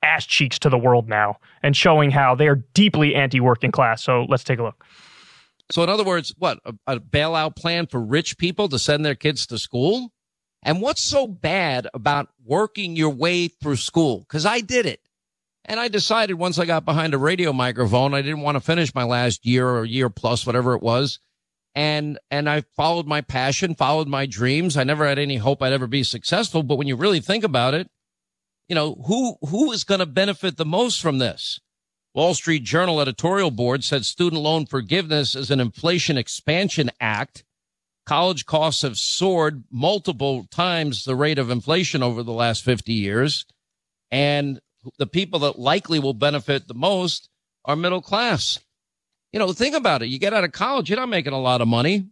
ass 0.02 0.26
cheeks 0.26 0.58
to 0.60 0.70
the 0.70 0.78
world 0.78 1.10
now 1.10 1.36
and 1.62 1.76
showing 1.76 2.10
how 2.12 2.34
they 2.36 2.48
are 2.48 2.64
deeply 2.74 3.14
anti-working 3.14 3.72
class. 3.72 4.02
So 4.02 4.26
let's 4.30 4.46
take 4.46 4.60
a 4.60 4.64
look. 4.64 4.86
So, 5.72 5.84
in 5.84 5.90
other 5.90 6.06
words, 6.06 6.34
what 6.40 6.60
a, 6.66 6.74
a 6.88 7.00
bailout 7.00 7.56
plan 7.56 7.86
for 7.86 8.00
rich 8.00 8.38
people 8.38 8.70
to 8.70 8.80
send 8.80 9.06
their 9.06 9.16
kids 9.16 9.46
to 9.48 9.58
school? 9.58 10.12
And 10.64 10.82
what's 10.82 11.02
so 11.02 11.28
bad 11.28 11.88
about 11.94 12.30
working 12.44 12.96
your 12.96 13.12
way 13.12 13.48
through 13.48 13.78
school? 13.78 14.20
Because 14.20 14.46
I 14.46 14.60
did 14.60 14.86
it. 14.86 15.00
And 15.66 15.80
I 15.80 15.88
decided 15.88 16.34
once 16.34 16.58
I 16.58 16.66
got 16.66 16.86
behind 16.86 17.14
a 17.14 17.18
radio 17.18 17.54
microphone, 17.54 18.14
I 18.14 18.22
didn't 18.22 18.42
want 18.42 18.56
to 18.56 18.62
finish 18.62 18.96
my 18.96 19.04
last 19.04 19.46
year 19.46 19.70
or 19.70 19.86
year 19.86 20.10
plus, 20.10 20.46
whatever 20.46 20.74
it 20.74 20.82
was. 20.82 21.20
And, 21.76 22.18
and 22.32 22.50
I 22.50 22.62
followed 22.76 23.06
my 23.06 23.22
passion, 23.22 23.76
followed 23.76 24.08
my 24.08 24.26
dreams. 24.26 24.76
I 24.76 24.84
never 24.84 25.08
had 25.08 25.20
any 25.20 25.38
hope 25.38 25.62
I'd 25.62 25.72
ever 25.72 25.88
be 25.88 26.04
successful. 26.04 26.64
But 26.64 26.78
when 26.78 26.88
you 26.88 26.96
really 26.96 27.20
think 27.20 27.44
about 27.44 27.74
it, 27.74 27.90
you 28.68 28.76
know, 28.76 28.96
who, 29.06 29.36
who 29.48 29.72
is 29.72 29.84
going 29.84 30.00
to 30.00 30.06
benefit 30.06 30.58
the 30.58 30.66
most 30.66 31.02
from 31.02 31.20
this? 31.20 31.60
Wall 32.16 32.34
Street 32.34 32.64
Journal 32.64 33.00
editorial 33.00 33.52
board 33.52 33.84
said 33.84 34.04
student 34.06 34.42
loan 34.42 34.66
forgiveness 34.66 35.36
is 35.36 35.52
an 35.52 35.60
inflation 35.60 36.18
expansion 36.18 36.90
act. 37.00 37.44
College 38.10 38.48
costs 38.48 38.82
have 38.82 38.98
soared 38.98 39.66
multiple 39.70 40.48
times 40.50 41.06
the 41.06 41.16
rate 41.16 41.38
of 41.38 41.52
inflation 41.52 42.02
over 42.02 42.24
the 42.24 42.34
last 42.34 42.64
50 42.64 42.92
years. 42.92 43.46
And 44.10 44.60
the 44.98 45.06
people 45.06 45.42
that 45.42 45.60
likely 45.60 46.00
will 46.00 46.16
benefit 46.16 46.68
the 46.68 46.74
most 46.74 47.30
are 47.66 47.76
middle 47.76 48.02
class. 48.02 48.58
You 49.32 49.38
know, 49.38 49.54
think 49.54 49.76
about 49.76 50.02
it. 50.02 50.08
You 50.08 50.18
get 50.18 50.34
out 50.34 50.44
of 50.44 50.52
college, 50.54 50.90
you're 50.90 50.98
not 50.98 51.08
making 51.08 51.34
a 51.34 51.40
lot 51.40 51.62
of 51.62 51.68
money. 51.68 52.08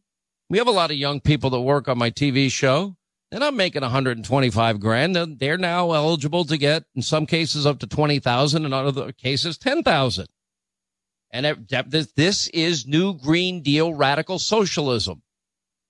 We 0.51 0.59
have 0.59 0.67
a 0.67 0.71
lot 0.71 0.91
of 0.91 0.97
young 0.97 1.19
people 1.19 1.49
that 1.49 1.61
work 1.61 1.87
on 1.87 1.97
my 1.97 2.11
TV 2.11 2.51
show. 2.51 2.95
They're 3.31 3.39
not 3.39 3.55
making 3.55 3.81
125 3.81 4.79
grand. 4.79 5.15
They're, 5.15 5.25
they're 5.25 5.57
now 5.57 5.93
eligible 5.93 6.45
to 6.45 6.57
get, 6.59 6.83
in 6.93 7.01
some 7.01 7.25
cases, 7.25 7.65
up 7.65 7.79
to 7.79 7.87
20,000, 7.87 8.65
in 8.65 8.71
other 8.71 9.11
cases, 9.13 9.57
10,000. 9.57 10.27
And 11.31 11.45
it, 11.47 12.15
this 12.15 12.49
is 12.49 12.85
new 12.85 13.15
Green 13.15 13.63
Deal 13.63 13.95
radical 13.95 14.37
socialism. 14.37 15.23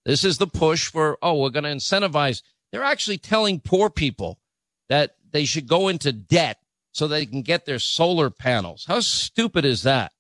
This 0.08 0.24
is 0.24 0.38
the 0.38 0.48
push 0.48 0.88
for, 0.88 1.18
oh, 1.22 1.38
we're 1.38 1.50
going 1.50 1.66
to 1.66 1.70
incentivize. 1.70 2.42
They're 2.72 2.82
actually 2.82 3.18
telling 3.18 3.60
poor 3.60 3.90
people 3.90 4.40
that 4.88 5.16
they 5.32 5.44
should 5.44 5.68
go 5.68 5.90
into 5.90 6.14
debt 6.14 6.60
so 6.94 7.10
they 7.10 7.26
can 7.26 7.42
get 7.42 7.66
their 7.66 7.78
solar 7.78 8.30
panels. 8.30 8.86
How 8.88 9.02
stupid 9.02 9.66
is 9.66 9.84
that? 9.84 10.14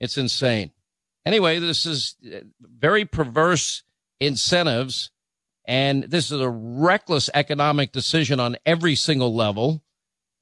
It's 0.00 0.18
insane. 0.18 0.72
Anyway, 1.24 1.60
this 1.60 1.86
is 1.86 2.16
uh, 2.26 2.40
very 2.60 3.04
perverse 3.04 3.84
incentives. 4.18 5.12
And 5.64 6.02
this 6.04 6.32
is 6.32 6.40
a 6.40 6.50
reckless 6.50 7.30
economic 7.32 7.92
decision 7.92 8.40
on 8.40 8.56
every 8.66 8.96
single 8.96 9.32
level. 9.32 9.84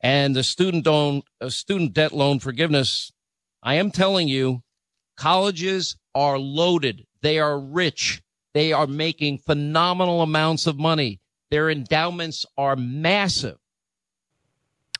And 0.00 0.34
the 0.34 0.42
student 0.42 0.86
loan, 0.86 1.20
uh, 1.38 1.50
student 1.50 1.92
debt 1.92 2.12
loan 2.12 2.38
forgiveness, 2.38 3.12
I 3.62 3.74
am 3.74 3.90
telling 3.90 4.26
you, 4.26 4.62
colleges 5.18 5.96
are 6.14 6.38
loaded. 6.38 7.06
They 7.20 7.38
are 7.38 7.60
rich. 7.60 8.22
They 8.54 8.72
are 8.72 8.86
making 8.86 9.38
phenomenal 9.38 10.22
amounts 10.22 10.66
of 10.66 10.78
money. 10.78 11.20
Their 11.50 11.70
endowments 11.70 12.44
are 12.56 12.76
massive. 12.76 13.58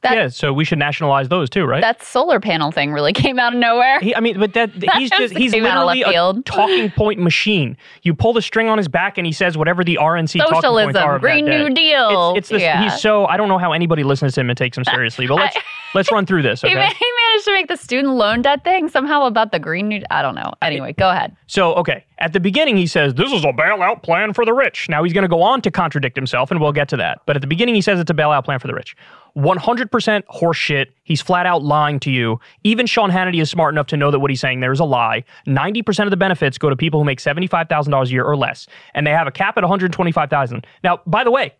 That, 0.03 0.15
yeah, 0.15 0.29
so 0.29 0.53
we 0.53 0.65
should 0.65 0.79
nationalize 0.79 1.29
those 1.29 1.51
too, 1.51 1.65
right? 1.65 1.81
That 1.81 2.05
solar 2.05 2.39
panel 2.39 2.71
thing 2.71 2.93
really 2.93 3.13
came 3.15 3.37
out 3.41 3.53
of 3.53 3.59
nowhere. 3.59 3.99
He, 3.99 4.15
I 4.15 4.21
mean, 4.21 4.39
but 4.39 4.53
that, 4.55 4.79
that 4.79 4.97
he's 4.97 5.11
just 5.11 5.37
he's 5.37 5.53
literally 5.53 6.03
a 6.03 6.35
talking 6.45 6.91
point 6.97 7.19
machine. 7.19 7.77
You 8.03 8.15
pull 8.15 8.33
the 8.33 8.43
string 8.43 8.69
on 8.69 8.79
his 8.79 8.87
back 8.87 9.19
and 9.19 9.27
he 9.27 9.33
says 9.33 9.59
whatever 9.59 9.83
the 9.83 9.99
RNC 10.01 10.39
Socialism, 10.39 10.63
talking 10.63 10.85
points 10.85 10.99
are. 10.99 11.19
Green 11.19 11.47
New 11.47 11.71
Deal. 11.71 12.31
It's, 12.37 12.39
it's 12.39 12.49
this, 12.51 12.63
yeah. 12.63 12.85
He's 12.85 13.01
so 13.01 13.27
I 13.27 13.37
don't 13.37 13.49
know 13.49 13.59
how 13.59 13.73
anybody 13.73 14.05
listens 14.05 14.35
to 14.35 14.41
him 14.41 14.51
and 14.51 14.57
takes 14.57 14.79
him 14.79 14.85
seriously. 14.85 15.27
But 15.27 15.35
let's 15.39 15.57
let's 15.95 16.13
run 16.13 16.27
through 16.27 16.43
this. 16.43 16.63
Okay? 16.63 16.75
He, 16.75 16.95
he 16.95 17.13
managed 17.39 17.47
to 17.47 17.53
make 17.53 17.69
the 17.69 17.83
student 17.83 18.15
loan 18.15 18.43
debt 18.43 18.65
thing 18.65 18.89
somehow 18.89 19.25
about 19.25 19.53
the 19.53 19.59
Green 19.59 19.89
New. 19.89 20.03
I 20.11 20.23
don't 20.23 20.35
know. 20.35 20.53
Anyway, 20.63 20.93
go 20.93 21.11
ahead. 21.11 21.37
So 21.47 21.75
okay, 21.75 22.05
at 22.19 22.33
the 22.33 22.41
beginning 22.41 22.77
he 22.77 22.87
says 22.87 23.15
this 23.15 23.33
is 23.33 23.45
a 23.45 23.53
bailout 23.53 24.03
plan 24.03 24.33
for 24.33 24.45
the 24.45 24.53
rich. 24.53 24.89
Now 24.89 25.05
he's 25.05 25.13
going 25.13 25.23
to 25.23 25.29
go 25.29 25.43
on 25.43 25.63
to 25.63 25.71
contradict 25.71 26.17
himself, 26.17 26.51
and 26.51 26.61
we'll 26.61 26.73
get 26.73 26.89
to 26.89 26.97
that. 26.97 27.21
But 27.27 27.37
at 27.37 27.43
the 27.43 27.49
beginning 27.49 27.75
he 27.75 27.81
says 27.81 28.01
it's 28.01 28.11
a 28.11 28.15
bailout 28.15 28.45
plan 28.45 28.59
for 28.59 28.67
the 28.67 28.75
rich. 28.75 28.97
100% 29.37 30.23
horseshit. 30.35 30.87
He's 31.05 31.21
flat 31.21 31.47
out 31.47 31.63
lying 31.63 32.01
to 32.01 32.11
you. 32.11 32.41
Even 32.65 32.87
Sean 32.87 33.11
Hannity 33.11 33.41
is 33.41 33.49
smart 33.49 33.73
enough 33.73 33.87
to 33.89 33.97
know 33.97 34.11
that 34.11 34.19
what 34.19 34.31
he's 34.31 34.41
saying 34.41 34.61
there 34.61 34.73
is 34.73 34.81
a 34.81 34.85
lie. 34.85 35.23
90% 35.47 36.05
of 36.05 36.11
the 36.11 36.17
benefits 36.17 36.59
go 36.59 36.69
to 36.69 36.77
people 36.77 36.99
who 36.99 37.05
make 37.05 37.21
$75,000 37.21 38.07
a 38.07 38.11
year 38.11 38.25
or 38.25 38.37
less, 38.37 38.67
and 38.95 39.07
they 39.07 39.13
have 39.13 39.29
a 39.29 39.31
cap 39.31 39.57
at 39.57 39.63
125,000. 39.63 40.67
Now, 40.83 41.01
by 41.07 41.23
the 41.23 41.31
way, 41.31 41.55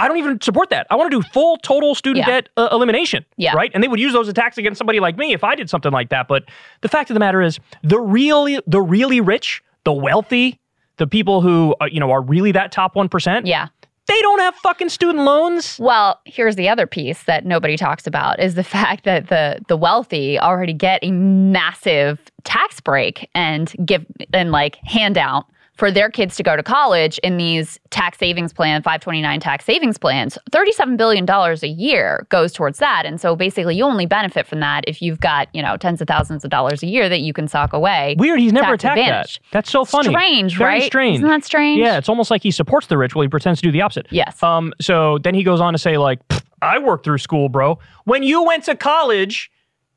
I 0.00 0.08
don't 0.08 0.16
even 0.16 0.40
support 0.40 0.70
that. 0.70 0.86
I 0.90 0.96
want 0.96 1.10
to 1.10 1.20
do 1.20 1.28
full 1.32 1.58
total 1.58 1.94
student 1.94 2.26
yeah. 2.26 2.40
debt 2.40 2.48
uh, 2.56 2.68
elimination, 2.72 3.24
yeah. 3.36 3.52
right? 3.52 3.70
And 3.74 3.82
they 3.82 3.88
would 3.88 4.00
use 4.00 4.12
those 4.12 4.28
attacks 4.28 4.56
against 4.56 4.78
somebody 4.78 4.98
like 4.98 5.16
me 5.16 5.32
if 5.32 5.44
I 5.44 5.54
did 5.54 5.68
something 5.68 5.92
like 5.92 6.08
that. 6.08 6.26
But 6.26 6.44
the 6.80 6.88
fact 6.88 7.10
of 7.10 7.14
the 7.14 7.20
matter 7.20 7.42
is, 7.42 7.60
the 7.82 8.00
really, 8.00 8.60
the 8.66 8.80
really 8.80 9.20
rich, 9.20 9.62
the 9.84 9.92
wealthy, 9.92 10.58
the 10.96 11.06
people 11.06 11.42
who 11.42 11.74
uh, 11.80 11.86
you 11.86 12.00
know 12.00 12.10
are 12.10 12.22
really 12.22 12.52
that 12.52 12.72
top 12.72 12.96
one 12.96 13.08
percent, 13.08 13.46
yeah, 13.46 13.68
they 14.06 14.20
don't 14.22 14.40
have 14.40 14.54
fucking 14.56 14.88
student 14.88 15.24
loans. 15.24 15.78
Well, 15.78 16.18
here's 16.24 16.56
the 16.56 16.68
other 16.68 16.86
piece 16.86 17.22
that 17.24 17.44
nobody 17.44 17.76
talks 17.76 18.06
about 18.06 18.40
is 18.40 18.54
the 18.54 18.64
fact 18.76 19.04
that 19.04 19.28
the 19.28 19.60
the 19.68 19.76
wealthy 19.76 20.38
already 20.38 20.72
get 20.72 21.00
a 21.02 21.10
massive 21.10 22.20
tax 22.44 22.80
break 22.80 23.28
and 23.34 23.74
give 23.84 24.04
and 24.32 24.50
like 24.50 24.76
handout 24.84 25.46
for 25.80 25.90
their 25.90 26.10
kids 26.10 26.36
to 26.36 26.42
go 26.42 26.56
to 26.56 26.62
college 26.62 27.16
in 27.20 27.38
these 27.38 27.80
tax 27.88 28.18
savings 28.18 28.52
plan 28.52 28.82
529 28.82 29.40
tax 29.40 29.64
savings 29.64 29.96
plans. 29.96 30.36
37 30.52 30.98
billion 30.98 31.24
dollars 31.24 31.62
a 31.62 31.68
year 31.68 32.26
goes 32.28 32.52
towards 32.52 32.78
that. 32.80 33.06
And 33.06 33.18
so 33.18 33.34
basically 33.34 33.76
you 33.76 33.84
only 33.84 34.04
benefit 34.04 34.46
from 34.46 34.60
that 34.60 34.84
if 34.86 35.00
you've 35.00 35.20
got 35.20 35.48
you 35.54 35.62
know 35.62 35.78
tens 35.78 36.02
of 36.02 36.06
thousands 36.06 36.44
of 36.44 36.50
dollars 36.50 36.82
a 36.82 36.86
year 36.86 37.08
that 37.08 37.22
you 37.22 37.32
can 37.32 37.48
sock 37.48 37.72
away. 37.72 38.14
Weird 38.18 38.40
he's 38.40 38.52
never 38.52 38.74
attacked 38.74 38.98
advantage. 38.98 39.38
that 39.38 39.50
that's 39.52 39.70
so 39.70 39.86
funny. 39.86 40.10
Strange 40.10 40.58
Very 40.58 40.70
right? 40.80 40.82
strange. 40.82 41.16
Isn't 41.16 41.28
that 41.28 41.44
strange? 41.44 41.80
Yeah 41.80 41.96
it's 41.96 42.10
almost 42.10 42.30
like 42.30 42.42
he 42.42 42.50
supports 42.50 42.88
the 42.88 42.98
rich 42.98 43.14
while 43.14 43.22
he 43.22 43.28
pretends 43.28 43.62
to 43.62 43.66
do 43.66 43.72
the 43.72 43.80
opposite. 43.80 44.06
Yes. 44.10 44.42
Um 44.42 44.74
so 44.82 45.16
then 45.16 45.34
he 45.34 45.42
goes 45.42 45.62
on 45.62 45.72
to 45.72 45.78
say 45.78 45.96
like 45.96 46.20
i 46.60 46.78
worked 46.78 47.04
through 47.06 47.18
school 47.18 47.48
bro. 47.48 47.78
When 48.04 48.22
you 48.22 48.44
went 48.44 48.64
to 48.64 48.76
college 48.76 49.50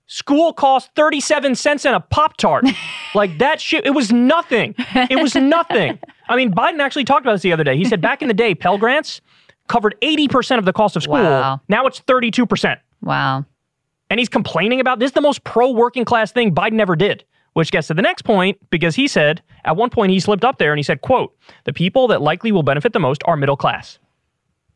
School 0.08 0.54
cost 0.54 0.90
37 0.96 1.56
cents 1.56 1.86
and 1.86 1.96
a 1.96 2.00
Pop 2.00 2.38
Tart. 2.38 2.66
like 3.16 3.38
that 3.38 3.62
shit, 3.62 3.86
it 3.86 3.92
was 3.92 4.12
nothing. 4.12 4.76
It 4.78 5.22
was 5.22 5.36
nothing. 5.36 5.98
I 6.28 6.36
mean, 6.36 6.54
Biden 6.54 6.80
actually 6.80 7.06
talked 7.06 7.26
about 7.26 7.34
this 7.34 7.42
the 7.42 7.54
other 7.54 7.64
day. 7.64 7.78
He 7.78 7.86
said 7.86 8.02
back 8.02 8.22
in 8.22 8.28
the 8.28 8.34
day, 8.34 8.54
Pell 8.54 8.78
Grants 8.78 9.22
covered 9.68 9.96
80% 10.02 10.58
of 10.58 10.66
the 10.66 10.74
cost 10.74 10.96
of 10.96 11.04
school. 11.04 11.16
Wow. 11.16 11.62
Now 11.70 11.86
it's 11.86 12.00
32%. 12.02 12.78
Wow. 13.02 13.46
And 14.10 14.20
he's 14.20 14.30
complaining 14.30 14.80
about 14.80 15.00
this, 15.00 15.08
is 15.08 15.14
the 15.14 15.22
most 15.22 15.44
pro 15.44 15.72
working 15.72 16.06
class 16.06 16.32
thing 16.32 16.54
Biden 16.54 16.80
ever 16.80 16.96
did. 16.96 17.24
Which 17.54 17.72
gets 17.72 17.88
to 17.88 17.94
the 17.94 18.02
next 18.02 18.24
point 18.24 18.58
because 18.72 18.96
he 18.96 19.08
said 19.08 19.44
at 19.64 19.76
one 19.76 19.92
point 19.92 20.12
he 20.12 20.20
slipped 20.20 20.44
up 20.44 20.58
there 20.58 20.72
and 20.72 20.80
he 20.80 20.84
said, 20.84 21.02
quote, 21.02 21.38
the 21.66 21.74
people 21.74 22.08
that 22.08 22.20
likely 22.20 22.52
will 22.52 22.64
benefit 22.64 22.94
the 22.94 23.00
most 23.00 23.22
are 23.26 23.38
middle 23.38 23.56
class. 23.56 24.00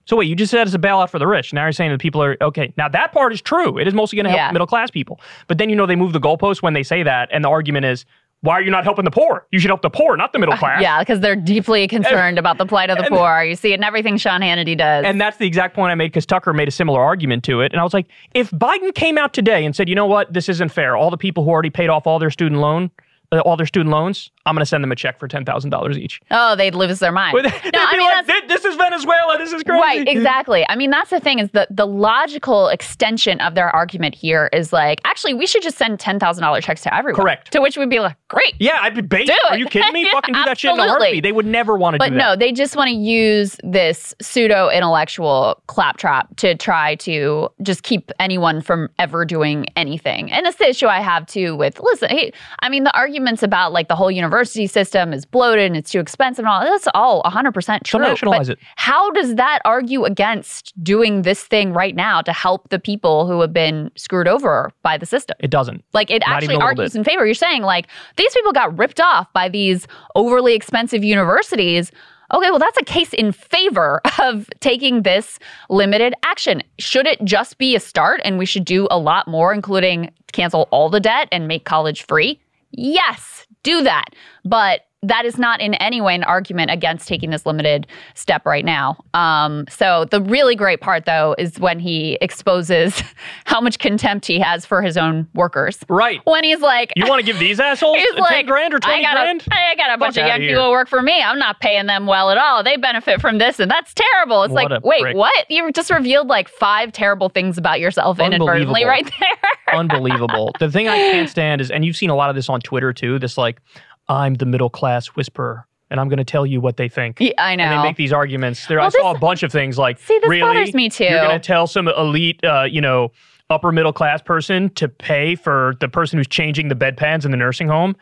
So 0.08 0.16
wait, 0.16 0.30
you 0.30 0.36
just 0.36 0.52
said 0.52 0.66
it's 0.66 0.76
a 0.76 0.80
bailout 0.80 1.10
for 1.10 1.20
the 1.20 1.28
rich. 1.28 1.54
Now 1.54 1.64
you're 1.64 1.74
saying 1.74 1.92
that 1.92 2.00
people 2.00 2.24
are 2.24 2.38
okay. 2.42 2.74
Now 2.78 2.88
that 2.90 3.12
part 3.12 3.34
is 3.34 3.42
true. 3.42 3.78
It 3.78 3.88
is 3.88 3.94
mostly 3.94 4.16
going 4.16 4.24
to 4.24 4.30
help 4.30 4.40
yeah. 4.40 4.52
middle 4.52 4.68
class 4.68 4.90
people. 4.90 5.20
But 5.48 5.58
then 5.58 5.70
you 5.70 5.76
know 5.76 5.86
they 5.86 5.98
move 5.98 6.14
the 6.14 6.20
goalposts 6.20 6.62
when 6.62 6.74
they 6.74 6.84
say 6.84 7.04
that, 7.04 7.30
and 7.32 7.44
the 7.44 7.50
argument 7.50 7.86
is, 7.86 8.06
why 8.42 8.54
are 8.54 8.62
you 8.62 8.70
not 8.70 8.84
helping 8.84 9.04
the 9.04 9.12
poor? 9.12 9.48
You 9.52 9.60
should 9.60 9.70
help 9.70 9.82
the 9.82 9.90
poor, 9.90 10.16
not 10.16 10.32
the 10.32 10.40
middle 10.40 10.56
class. 10.58 10.80
Uh, 10.80 10.84
yeah, 10.84 11.00
because 11.00 11.20
they're 11.20 11.36
deeply 11.36 11.88
concerned 11.88 12.38
and, 12.38 12.40
about 12.40 12.58
the 12.58 12.66
plight 12.66 12.90
of 12.90 12.98
the 12.98 13.06
and, 13.06 13.16
poor. 13.16 13.44
You 13.44 13.56
see 13.56 13.74
it 13.74 13.76
in 13.76 13.84
everything 13.84 14.18
Sean 14.18 14.42
Hannity 14.42 14.78
does. 14.78 15.06
And 15.06 15.20
that's 15.20 15.38
the 15.38 15.48
exact 15.48 15.76
point 15.76 15.92
I 15.92 15.96
made 15.96 16.08
because 16.08 16.26
Tucker 16.26 16.54
made 16.54 16.68
a 16.68 16.72
similar 16.72 17.02
argument 17.02 17.44
to 17.46 17.62
it. 17.62 17.72
And 17.72 17.82
I 17.82 17.84
was 17.84 17.94
like, 17.94 18.08
if 18.34 18.52
Biden 18.52 18.94
came 18.94 19.18
out 19.18 19.34
today 19.34 19.66
and 19.66 19.76
said, 19.76 19.90
you 19.90 19.96
know 19.96 20.06
what, 20.06 20.32
this 20.32 20.50
isn't 20.50 20.70
fair. 20.70 20.96
All 20.96 21.10
the 21.10 21.18
people 21.18 21.44
who 21.44 21.50
already 21.50 21.70
paid 21.72 21.90
off 21.90 22.06
all 22.06 22.20
their 22.20 22.32
student 22.32 22.62
loan, 22.62 22.92
uh, 23.32 23.40
all 23.40 23.58
their 23.58 23.66
student 23.66 23.90
loans, 23.90 24.32
I'm 24.48 24.56
going 24.56 24.62
to 24.62 24.66
send 24.66 24.84
them 24.84 24.92
a 24.92 24.96
check 24.96 25.20
for 25.20 25.28
ten 25.28 25.46
thousand 25.46 25.70
dollars 25.70 25.98
each. 25.98 26.22
Oh, 26.32 26.56
they'd 26.56 26.74
lose 26.74 27.00
their 27.00 27.12
mind. 27.12 27.38
no, 27.44 27.50
I 27.50 27.98
mean, 27.98 28.28
like, 28.28 28.48
this 28.48 28.66
is 28.66 28.76
Venezuela. 28.76 29.38
This 29.38 29.52
is 29.52 29.64
crazy. 29.64 29.82
Right, 29.82 30.08
exactly. 30.08 30.66
I 30.70 30.76
mean, 30.76 30.90
that's 30.90 31.10
the 31.10 31.20
thing 31.20 31.40
is 31.40 31.50
the 31.52 31.68
the 31.70 31.86
logical 31.86 32.70
extension 32.70 33.40
of 33.42 33.56
their 33.56 33.70
argument 33.76 34.16
here 34.16 34.50
is 34.54 34.72
like, 34.72 35.02
actually, 35.04 35.34
we 35.34 35.46
should 35.46 35.62
just 35.62 35.78
send 35.78 36.00
ten 36.00 36.20
thousand 36.20 36.44
dollar 36.44 36.62
checks 36.62 36.82
to 36.84 36.96
everyone. 36.96 37.22
Correct. 37.22 37.52
To 37.52 37.62
which 37.62 37.78
we'd 37.78 37.90
be 37.90 38.00
like, 38.00 38.16
great. 38.30 38.56
Yeah, 38.60 38.80
I'd 38.82 38.96
be 38.96 39.02
bait. 39.02 39.30
Are 39.50 39.58
you 39.58 39.66
kidding 39.66 39.94
me? 39.94 40.02
yeah, 40.06 40.12
Fucking 40.14 40.34
do 40.34 40.44
that 40.46 40.58
shit 40.58 40.72
in 40.72 40.80
a 40.80 40.88
heartbeat. 40.88 41.24
They 41.24 41.32
would 41.32 41.46
never 41.46 41.78
want 41.78 41.96
to 41.96 41.98
do 42.00 42.06
that. 42.06 42.12
But 42.12 42.18
no, 42.18 42.36
they 42.36 42.52
just 42.52 42.76
want 42.76 42.90
to 42.90 42.96
use 42.96 43.58
this 43.64 44.16
pseudo 44.22 44.70
intellectual 44.70 45.62
claptrap 45.68 46.36
to 46.38 46.56
try 46.56 46.96
to 46.96 47.50
just 47.62 47.84
keep 47.84 48.12
anyone 48.20 48.62
from 48.62 48.90
ever 49.00 49.26
doing 49.26 49.68
anything. 49.76 50.32
And 50.32 50.46
it's 50.46 50.58
the 50.58 50.70
issue 50.70 50.88
I 50.88 51.02
have 51.02 51.26
too 51.26 51.56
with 51.56 51.80
listen. 51.80 52.10
Hey, 52.10 52.32
I 52.60 52.70
mean, 52.70 52.84
the 52.84 52.96
arguments 52.98 53.44
about 53.44 53.74
like 53.74 53.88
the 53.88 53.96
whole 53.96 54.12
university 54.38 54.68
system 54.68 55.14
is 55.14 55.26
bloated 55.26 55.66
and 55.66 55.76
it's 55.76 55.92
too 55.92 56.00
expensive 56.00 56.46
and 56.46 56.50
all 56.50 56.62
that's 56.62 56.88
all 56.94 57.24
100% 57.24 57.84
true. 57.84 58.00
So 58.00 58.08
nationalize 58.08 58.50
it. 58.50 58.60
How 58.76 59.10
does 59.12 59.36
that 59.36 59.60
argue 59.66 60.06
against 60.06 60.74
doing 60.84 61.24
this 61.24 61.44
thing 61.44 61.74
right 61.74 61.96
now 61.96 62.22
to 62.22 62.32
help 62.32 62.70
the 62.70 62.78
people 62.78 63.26
who 63.26 63.42
have 63.42 63.52
been 63.52 63.90
screwed 63.96 64.28
over 64.28 64.72
by 64.84 64.98
the 64.98 65.08
system? 65.08 65.36
It 65.40 65.50
doesn't. 65.50 65.84
Like 65.94 66.12
it 66.12 66.22
Not 66.28 66.44
actually 66.44 66.58
argues 66.58 66.96
in 66.96 67.04
favor. 67.04 67.26
You're 67.26 67.34
saying 67.34 67.64
like 67.64 67.88
these 68.16 68.32
people 68.34 68.52
got 68.52 68.78
ripped 68.78 69.00
off 69.00 69.32
by 69.34 69.50
these 69.50 69.88
overly 70.16 70.54
expensive 70.54 71.04
universities. 71.04 71.92
Okay, 72.32 72.50
well, 72.52 72.60
that's 72.60 72.78
a 72.78 72.84
case 72.84 73.14
in 73.14 73.32
favor 73.32 74.02
of 74.20 74.48
taking 74.60 75.02
this 75.02 75.40
limited 75.70 76.14
action. 76.24 76.62
Should 76.78 77.08
it 77.08 77.24
just 77.24 77.58
be 77.58 77.76
a 77.76 77.80
start 77.80 78.22
and 78.24 78.38
we 78.38 78.46
should 78.46 78.66
do 78.66 78.88
a 78.92 79.00
lot 79.00 79.28
more, 79.28 79.52
including 79.52 80.12
cancel 80.32 80.68
all 80.70 80.90
the 80.90 81.00
debt 81.00 81.28
and 81.32 81.48
make 81.48 81.66
college 81.66 82.04
free? 82.06 82.40
Yes, 82.72 83.37
do 83.68 83.84
that. 83.84 84.16
But 84.46 84.82
that 85.04 85.26
is 85.26 85.38
not 85.38 85.62
in 85.62 85.76
any 85.76 86.02
way 86.02 86.16
an 86.16 86.24
argument 86.24 86.72
against 86.72 87.08
taking 87.08 87.30
this 87.30 87.46
limited 87.46 87.86
step 88.16 88.46
right 88.46 88.66
now. 88.66 88.98
Um, 89.14 89.66
so 89.70 90.06
the 90.06 90.22
really 90.22 90.56
great 90.56 90.82
part, 90.82 91.06
though, 91.06 91.36
is 91.38 91.60
when 91.60 91.80
he 91.80 92.18
exposes 92.20 93.04
how 93.46 93.62
much 93.62 93.78
contempt 93.78 94.26
he 94.26 94.40
has 94.40 94.66
for 94.66 94.82
his 94.82 94.98
own 94.98 95.28
workers. 95.36 95.78
Right. 95.88 96.20
When 96.26 96.44
he's 96.44 96.62
like, 96.62 96.94
"You 96.96 97.08
want 97.08 97.20
to 97.20 97.26
give 97.26 97.38
these 97.38 97.60
assholes 97.60 97.98
he's 98.00 98.12
10 98.14 98.22
like, 98.22 98.48
grand 98.48 98.74
or 98.74 98.80
twenty 98.80 99.06
I 99.06 99.14
got 99.14 99.22
grand? 99.22 99.44
A, 99.52 99.56
I 99.56 99.76
got 99.76 99.94
a 99.94 99.98
bunch 99.98 100.18
of 100.18 100.26
young 100.26 100.40
people 100.40 100.72
work 100.72 100.90
for 100.90 101.04
me. 101.04 101.22
I'm 101.22 101.38
not 101.38 101.60
paying 101.60 101.86
them 101.86 102.08
well 102.08 102.32
at 102.32 102.40
all. 102.40 102.64
They 102.64 102.78
benefit 102.78 103.22
from 103.22 103.38
this, 103.38 103.60
and 103.60 103.70
that's 103.70 103.94
terrible. 103.94 104.44
It's 104.44 104.54
what 104.54 104.72
like, 104.72 104.84
wait, 104.84 105.02
prick. 105.02 105.16
what? 105.16 105.46
You 105.50 105.72
just 105.72 105.92
revealed 105.92 106.28
like 106.28 106.50
five 106.50 106.92
terrible 106.92 107.30
things 107.30 107.60
about 107.60 107.80
yourself 107.80 108.20
inadvertently 108.20 108.84
right 108.86 109.06
there. 109.20 109.52
Unbelievable. 109.80 110.54
The 110.60 110.72
thing 110.72 110.88
I 110.88 110.96
can't 110.96 111.30
stand 111.30 111.62
is, 111.62 111.70
and 111.70 111.86
you've 111.86 111.98
seen 111.98 112.10
a 112.10 112.16
lot 112.16 112.30
of 112.30 112.36
this 112.36 112.50
on 112.50 112.62
Twitter 112.62 112.94
too. 112.94 113.20
This 113.20 113.38
like 113.38 113.62
I'm 114.10 114.36
the 114.36 114.46
middle 114.46 114.70
class 114.70 115.08
whisperer. 115.08 115.66
and 115.90 116.02
I'm 116.02 116.10
going 116.10 116.18
to 116.18 116.26
tell 116.26 116.46
you 116.46 116.60
what 116.60 116.76
they 116.76 116.90
think. 116.90 117.22
Yeah, 117.22 117.32
I 117.38 117.56
know. 117.56 117.64
And 117.64 117.80
they 117.80 117.84
make 117.90 117.96
these 117.96 118.12
arguments. 118.12 118.66
There, 118.68 118.78
Well, 118.78 118.88
I 118.88 118.90
saw 118.90 119.14
this- 119.14 119.18
a 119.18 119.22
bunch 119.22 119.44
of 119.44 119.52
things 119.54 119.78
like, 119.78 119.98
See, 120.00 120.20
this 120.20 120.30
really, 120.30 120.42
bothers 120.42 120.74
me 120.74 120.90
too. 120.90 121.06
You're 121.06 121.22
going 121.22 121.40
to 121.40 121.46
tell 121.46 121.66
some 121.66 121.88
elite, 121.88 122.44
uh, 122.44 122.64
you 122.64 122.82
know, 122.82 123.12
upper 123.50 123.72
middle 123.72 123.94
class 123.94 124.22
person 124.22 124.70
to 124.72 124.90
pay 124.90 125.36
for 125.36 125.76
the 125.80 125.88
person 125.88 126.18
who's 126.20 126.28
changing 126.28 126.68
the 126.68 126.76
bedpans 126.76 127.24
in 127.24 127.32
the 127.32 127.38
nursing 127.38 127.70
home. 127.70 127.96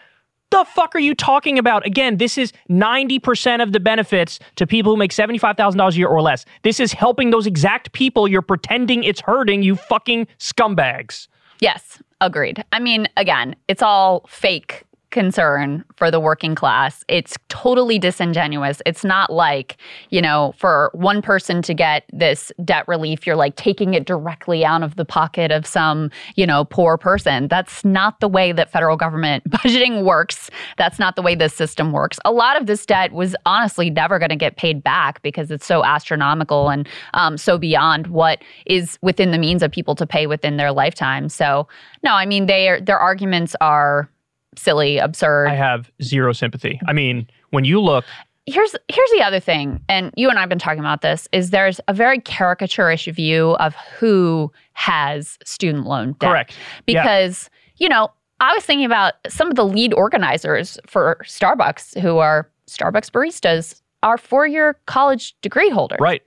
The 0.49 0.65
fuck 0.65 0.95
are 0.95 0.99
you 0.99 1.13
talking 1.13 1.59
about? 1.59 1.85
Again, 1.85 2.17
this 2.17 2.37
is 2.39 2.51
90% 2.71 3.61
of 3.61 3.71
the 3.71 3.79
benefits 3.79 4.39
to 4.55 4.65
people 4.65 4.91
who 4.93 4.97
make 4.97 5.11
$75,000 5.11 5.93
a 5.93 5.97
year 5.97 6.07
or 6.07 6.21
less. 6.23 6.43
This 6.63 6.79
is 6.79 6.91
helping 6.93 7.29
those 7.29 7.45
exact 7.45 7.91
people 7.93 8.27
you're 8.27 8.41
pretending 8.41 9.03
it's 9.03 9.21
hurting, 9.21 9.61
you 9.61 9.75
fucking 9.75 10.25
scumbags. 10.39 11.27
Yes, 11.59 12.01
agreed. 12.21 12.63
I 12.71 12.79
mean, 12.79 13.07
again, 13.17 13.55
it's 13.67 13.81
all 13.83 14.25
fake 14.27 14.83
concern 15.15 15.81
for 15.95 16.11
the 16.11 16.19
working 16.19 16.55
class. 16.55 17.05
It's 17.07 17.37
totally 17.47 17.97
disingenuous. 17.97 18.81
It's 18.85 19.05
not 19.05 19.31
like, 19.31 19.77
you 20.09 20.21
know, 20.21 20.53
for 20.57 20.91
one 20.93 21.21
person 21.21 21.61
to 21.61 21.73
get 21.73 22.03
this 22.11 22.51
debt 22.65 22.85
relief, 22.85 23.25
you're 23.25 23.37
like 23.37 23.55
taking 23.55 23.93
it 23.93 24.05
directly 24.05 24.65
out 24.65 24.83
of 24.83 24.97
the 24.97 25.05
pocket 25.05 25.53
of 25.53 25.65
some, 25.65 26.11
you 26.35 26.45
know, 26.45 26.65
poor 26.65 26.97
person. 26.97 27.47
That's 27.47 27.85
not 27.85 28.19
the 28.19 28.27
way 28.27 28.51
that 28.51 28.69
federal 28.69 28.97
government 28.97 29.45
budgeting 29.49 30.03
works. 30.03 30.49
That's 30.77 30.99
not 30.99 31.15
the 31.15 31.21
way 31.21 31.33
this 31.33 31.53
system 31.53 31.93
works. 31.93 32.19
A 32.25 32.33
lot 32.33 32.59
of 32.59 32.67
this 32.67 32.85
debt 32.85 33.13
was 33.13 33.37
honestly 33.45 33.89
never 33.89 34.19
going 34.19 34.31
to 34.31 34.35
get 34.35 34.57
paid 34.57 34.83
back 34.83 35.21
because 35.21 35.49
it's 35.49 35.65
so 35.65 35.85
astronomical 35.85 36.67
and 36.67 36.89
um, 37.13 37.37
so 37.37 37.57
beyond 37.57 38.07
what 38.07 38.43
is 38.65 38.99
within 39.01 39.31
the 39.31 39.37
means 39.37 39.63
of 39.63 39.71
people 39.71 39.95
to 39.95 40.05
pay 40.05 40.27
within 40.27 40.57
their 40.57 40.73
lifetime. 40.73 41.29
So, 41.29 41.69
no, 42.03 42.11
I 42.11 42.25
mean, 42.25 42.47
they 42.47 42.81
their 42.81 42.99
arguments 42.99 43.55
are 43.61 44.09
silly, 44.59 44.97
absurd. 44.97 45.47
I 45.47 45.55
have 45.55 45.91
zero 46.01 46.33
sympathy. 46.33 46.79
I 46.87 46.93
mean, 46.93 47.27
when 47.51 47.65
you 47.65 47.79
look, 47.81 48.05
here's 48.45 48.75
here's 48.87 49.11
the 49.11 49.21
other 49.21 49.39
thing, 49.39 49.81
and 49.89 50.13
you 50.15 50.29
and 50.29 50.37
I 50.37 50.41
have 50.41 50.49
been 50.49 50.59
talking 50.59 50.79
about 50.79 51.01
this. 51.01 51.27
Is 51.31 51.49
there's 51.49 51.79
a 51.87 51.93
very 51.93 52.19
caricaturish 52.19 53.11
view 53.13 53.51
of 53.59 53.75
who 53.97 54.51
has 54.73 55.37
student 55.43 55.85
loan 55.85 56.15
debt. 56.19 56.29
correct. 56.29 56.57
Yeah. 56.87 57.03
Because 57.03 57.49
you 57.77 57.89
know, 57.89 58.11
I 58.39 58.53
was 58.53 58.63
thinking 58.63 58.85
about 58.85 59.13
some 59.27 59.49
of 59.49 59.55
the 59.55 59.65
lead 59.65 59.93
organizers 59.93 60.77
for 60.85 61.17
Starbucks, 61.23 61.99
who 61.99 62.17
are 62.17 62.49
Starbucks 62.67 63.09
baristas, 63.11 63.81
are 64.03 64.17
four 64.17 64.47
year 64.47 64.77
college 64.85 65.35
degree 65.41 65.69
holders. 65.69 65.99
Right. 65.99 66.21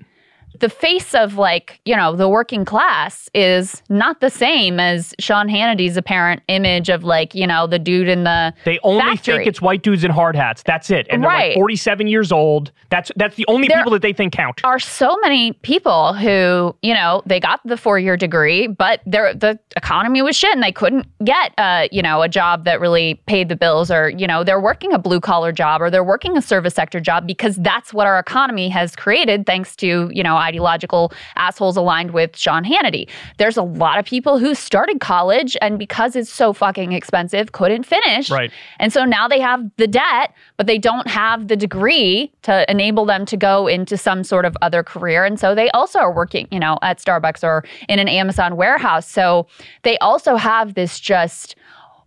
The 0.61 0.68
face 0.68 1.14
of 1.14 1.37
like 1.37 1.80
you 1.84 1.94
know 1.94 2.16
the 2.16 2.28
working 2.28 2.64
class 2.64 3.30
is 3.32 3.80
not 3.88 4.20
the 4.20 4.30
same 4.30 4.80
as 4.80 5.14
Sean 5.20 5.48
Hannity's 5.48 5.96
apparent 5.96 6.42
image 6.48 6.88
of 6.88 7.04
like 7.04 7.32
you 7.34 7.46
know 7.46 7.66
the 7.68 7.78
dude 7.78 8.08
in 8.08 8.24
the 8.24 8.52
They 8.64 8.80
only 8.82 9.02
factory. 9.02 9.37
think 9.37 9.46
it's 9.46 9.62
white 9.62 9.82
dudes 9.82 10.02
in 10.02 10.11
hard 10.11 10.34
hats. 10.34 10.64
That's 10.64 10.90
it. 10.90 11.06
And 11.11 11.22
they're 11.22 11.30
Right. 11.30 11.48
like 11.50 11.54
47 11.54 12.08
years 12.08 12.32
old. 12.32 12.72
That's 12.90 13.12
that's 13.14 13.37
the 13.37 13.44
only 13.46 13.68
There- 13.68 13.76
people 13.76 13.92
that 13.92 14.02
they 14.02 14.12
think 14.12 14.32
count. 14.32 14.61
are 14.64 14.80
so 14.80 15.16
many 15.22 15.52
people 15.52 16.12
who, 16.14 16.74
you 16.82 16.92
know, 16.94 17.22
they 17.26 17.38
got 17.38 17.61
the 17.64 17.76
four 17.76 17.98
year 18.00 18.16
degree, 18.16 18.66
but 18.66 19.00
their 19.06 19.34
the 19.34 19.58
economy 19.76 20.22
was 20.22 20.34
shit 20.34 20.52
and 20.54 20.62
they 20.62 20.72
couldn't 20.72 21.06
get 21.24 21.52
uh, 21.58 21.87
you 21.92 22.02
know, 22.02 22.22
a 22.22 22.28
job 22.28 22.64
that 22.64 22.80
really 22.80 23.14
paid 23.26 23.48
the 23.48 23.56
bills 23.56 23.90
or, 23.92 24.08
you 24.11 24.26
know, 24.26 24.42
they're 24.42 24.61
working 24.61 24.92
a 24.92 24.98
blue 24.98 25.20
collar 25.20 25.52
job 25.52 25.80
or 25.82 25.88
they're 25.90 26.02
working 26.02 26.37
a 26.37 26.42
service 26.42 26.74
sector 26.74 26.98
job 26.98 27.26
because 27.28 27.56
that's 27.56 27.92
what 27.94 28.06
our 28.08 28.18
economy 28.18 28.68
has 28.68 28.96
created 28.96 29.46
thanks 29.46 29.76
to, 29.76 30.11
you 30.12 30.22
know, 30.22 30.37
ideological 30.48 31.12
assholes 31.37 31.76
aligned 31.76 32.12
with 32.12 32.37
Sean 32.37 32.64
Hannity. 32.64 33.08
There's 33.37 33.56
a 33.56 33.62
lot 33.62 33.98
of 33.98 34.04
people 34.04 34.38
who 34.38 34.54
started 34.54 35.00
college 35.00 35.56
and 35.61 35.78
because 35.78 36.16
it's 36.16 36.32
so 36.32 36.52
fucking 36.52 36.92
expensive 36.92 37.52
couldn't 37.52 37.84
finish. 37.84 38.30
Right. 38.30 38.50
And 38.78 38.92
so 38.92 39.04
now 39.04 39.28
they 39.28 39.40
have 39.40 39.61
the 39.76 39.87
debt, 39.87 40.34
but 40.56 40.66
they 40.66 40.78
don't 40.78 41.08
have 41.08 41.48
the 41.48 41.56
degree 41.56 42.32
to 42.42 42.68
enable 42.70 43.04
them 43.04 43.26
to 43.26 43.37
go 43.37 43.66
into 43.66 43.96
some 43.96 44.24
sort 44.24 44.44
of 44.44 44.56
other 44.62 44.82
career. 44.82 45.24
And 45.24 45.38
so 45.38 45.54
they 45.54 45.70
also 45.70 45.98
are 45.98 46.12
working, 46.12 46.48
you 46.50 46.58
know, 46.58 46.78
at 46.82 46.98
Starbucks 46.98 47.44
or 47.44 47.64
in 47.88 47.98
an 47.98 48.08
Amazon 48.08 48.56
warehouse. 48.56 49.08
So 49.08 49.46
they 49.82 49.98
also 49.98 50.37
have 50.37 50.74
this 50.74 50.98
just 50.98 51.56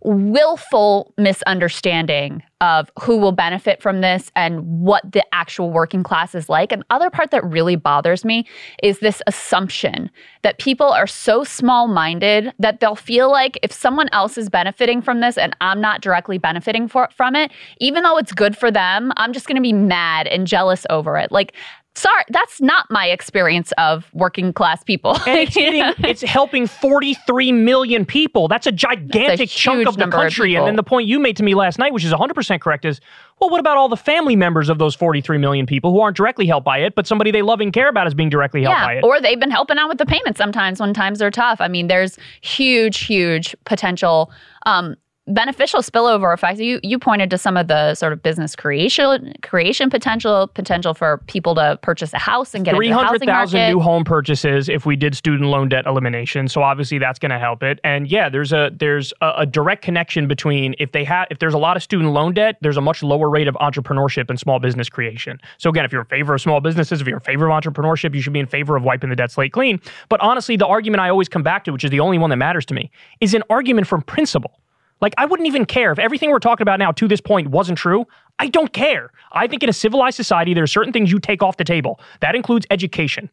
willful 0.04 1.14
misunderstanding 1.16 2.42
of 2.60 2.90
who 3.00 3.16
will 3.16 3.32
benefit 3.32 3.82
from 3.82 4.00
this 4.00 4.30
and 4.36 4.60
what 4.62 5.02
the 5.10 5.24
actual 5.32 5.70
working 5.70 6.02
class 6.02 6.34
is 6.34 6.48
like. 6.48 6.70
And 6.70 6.84
other 6.90 7.10
part 7.10 7.32
that 7.32 7.44
really 7.44 7.74
bothers 7.74 8.24
me 8.24 8.46
is 8.82 9.00
this 9.00 9.20
assumption 9.26 10.10
that 10.42 10.58
people 10.58 10.86
are 10.86 11.06
so 11.08 11.42
small-minded 11.42 12.52
that 12.60 12.78
they'll 12.78 12.94
feel 12.94 13.30
like 13.30 13.58
if 13.62 13.72
someone 13.72 14.08
else 14.12 14.38
is 14.38 14.48
benefiting 14.48 15.02
from 15.02 15.20
this 15.20 15.36
and 15.36 15.56
I'm 15.60 15.80
not 15.80 16.02
directly 16.02 16.38
benefiting 16.38 16.86
for, 16.86 17.08
from 17.12 17.34
it, 17.34 17.50
even 17.80 18.04
though 18.04 18.16
it's 18.16 18.32
good 18.32 18.56
for 18.56 18.70
them, 18.70 19.12
I'm 19.16 19.32
just 19.32 19.46
going 19.46 19.56
to 19.56 19.62
be 19.62 19.72
mad 19.72 20.28
and 20.28 20.46
jealous 20.46 20.86
over 20.88 21.16
it. 21.16 21.32
Like 21.32 21.54
Sorry, 21.94 22.24
that's 22.30 22.58
not 22.62 22.86
my 22.90 23.08
experience 23.08 23.70
of 23.76 24.08
working 24.14 24.54
class 24.54 24.82
people. 24.82 25.14
And 25.26 25.38
it's 25.40 25.54
hitting, 25.54 25.84
it's 25.98 26.22
helping 26.22 26.66
43 26.66 27.52
million 27.52 28.06
people. 28.06 28.48
That's 28.48 28.66
a 28.66 28.72
gigantic 28.72 29.50
chunk 29.50 29.86
of 29.86 29.94
the 29.94 30.00
number 30.00 30.16
of 30.16 30.22
country. 30.22 30.54
and 30.54 30.66
then 30.66 30.76
the 30.76 30.82
point 30.82 31.06
you 31.06 31.18
made 31.18 31.36
to 31.36 31.42
me 31.42 31.54
last 31.54 31.78
night, 31.78 31.92
which 31.92 32.04
is 32.04 32.12
100% 32.12 32.60
correct, 32.62 32.86
is 32.86 33.00
well, 33.40 33.50
what 33.50 33.60
about 33.60 33.76
all 33.76 33.90
the 33.90 33.96
family 33.96 34.36
members 34.36 34.70
of 34.70 34.78
those 34.78 34.94
43 34.94 35.36
million 35.36 35.66
people 35.66 35.92
who 35.92 36.00
aren't 36.00 36.16
directly 36.16 36.46
helped 36.46 36.64
by 36.64 36.78
it, 36.78 36.94
but 36.94 37.06
somebody 37.06 37.30
they 37.30 37.42
love 37.42 37.60
and 37.60 37.72
care 37.72 37.88
about 37.88 38.06
is 38.06 38.14
being 38.14 38.30
directly 38.30 38.62
helped 38.62 38.80
by 38.80 38.92
yeah, 38.94 38.98
it? 38.98 39.04
or 39.04 39.20
they've 39.20 39.40
been 39.40 39.50
helping 39.50 39.76
out 39.76 39.88
with 39.88 39.98
the 39.98 40.06
payments 40.06 40.38
sometimes 40.38 40.80
when 40.80 40.94
times 40.94 41.20
are 41.20 41.30
tough. 41.30 41.60
I 41.60 41.68
mean, 41.68 41.88
there's 41.88 42.18
huge, 42.40 43.00
huge 43.00 43.54
potential 43.64 44.30
um, 44.64 44.96
beneficial 45.32 45.80
spillover 45.80 46.32
effects. 46.34 46.60
You 46.60 46.80
you 46.82 46.98
pointed 46.98 47.30
to 47.30 47.38
some 47.38 47.56
of 47.56 47.68
the 47.68 47.94
sort 47.94 48.12
of 48.12 48.22
business 48.22 48.54
creation 48.54 49.34
creation 49.42 49.90
potential 49.90 50.48
potential 50.48 50.94
for 50.94 51.18
people 51.26 51.54
to 51.54 51.78
purchase 51.82 52.12
a 52.12 52.18
house 52.18 52.54
and 52.54 52.64
get 52.64 52.74
into 52.74 52.86
300,000 52.86 53.70
new 53.70 53.80
home 53.80 54.04
purchases 54.04 54.68
if 54.68 54.86
we 54.86 54.96
did 54.96 55.16
student 55.16 55.48
loan 55.48 55.68
debt 55.68 55.86
elimination. 55.86 56.48
So 56.48 56.62
obviously 56.62 56.98
that's 56.98 57.18
going 57.18 57.30
to 57.30 57.38
help 57.38 57.62
it. 57.62 57.80
And 57.84 58.08
yeah, 58.08 58.28
there's 58.28 58.52
a 58.52 58.70
there's 58.74 59.12
a, 59.20 59.32
a 59.38 59.46
direct 59.46 59.82
connection 59.82 60.28
between 60.28 60.74
if 60.78 60.92
they 60.92 61.04
have 61.04 61.26
if 61.30 61.38
there's 61.38 61.54
a 61.54 61.58
lot 61.58 61.76
of 61.76 61.82
student 61.82 62.12
loan 62.12 62.34
debt, 62.34 62.56
there's 62.60 62.76
a 62.76 62.82
much 62.82 63.02
lower 63.02 63.30
rate 63.30 63.48
of 63.48 63.54
entrepreneurship 63.56 64.28
and 64.28 64.38
small 64.38 64.58
business 64.58 64.88
creation. 64.88 65.40
So 65.58 65.70
again, 65.70 65.84
if 65.84 65.92
you're 65.92 66.02
in 66.02 66.08
favor 66.08 66.34
of 66.34 66.40
small 66.40 66.60
businesses, 66.60 67.00
if 67.00 67.06
you're 67.06 67.16
in 67.16 67.22
favor 67.22 67.50
of 67.50 67.62
entrepreneurship, 67.62 68.14
you 68.14 68.20
should 68.20 68.32
be 68.32 68.40
in 68.40 68.46
favor 68.46 68.76
of 68.76 68.82
wiping 68.82 69.10
the 69.10 69.16
debt 69.16 69.30
slate 69.30 69.52
clean. 69.52 69.80
But 70.08 70.20
honestly, 70.20 70.56
the 70.56 70.66
argument 70.66 71.00
I 71.00 71.08
always 71.08 71.28
come 71.28 71.42
back 71.42 71.64
to, 71.64 71.72
which 71.72 71.84
is 71.84 71.90
the 71.90 72.00
only 72.00 72.18
one 72.18 72.30
that 72.30 72.36
matters 72.36 72.66
to 72.66 72.74
me, 72.74 72.90
is 73.20 73.34
an 73.34 73.42
argument 73.48 73.86
from 73.86 74.02
principle. 74.02 74.58
Like, 75.02 75.14
I 75.18 75.26
wouldn't 75.26 75.48
even 75.48 75.66
care 75.66 75.90
if 75.90 75.98
everything 75.98 76.30
we're 76.30 76.38
talking 76.38 76.62
about 76.62 76.78
now 76.78 76.92
to 76.92 77.08
this 77.08 77.20
point 77.20 77.48
wasn't 77.48 77.76
true. 77.76 78.06
I 78.38 78.46
don't 78.46 78.72
care. 78.72 79.10
I 79.32 79.48
think 79.48 79.64
in 79.64 79.68
a 79.68 79.72
civilized 79.72 80.16
society, 80.16 80.54
there 80.54 80.62
are 80.62 80.68
certain 80.68 80.92
things 80.92 81.10
you 81.10 81.18
take 81.18 81.42
off 81.42 81.56
the 81.56 81.64
table. 81.64 82.00
That 82.20 82.36
includes 82.36 82.66
education. 82.70 83.28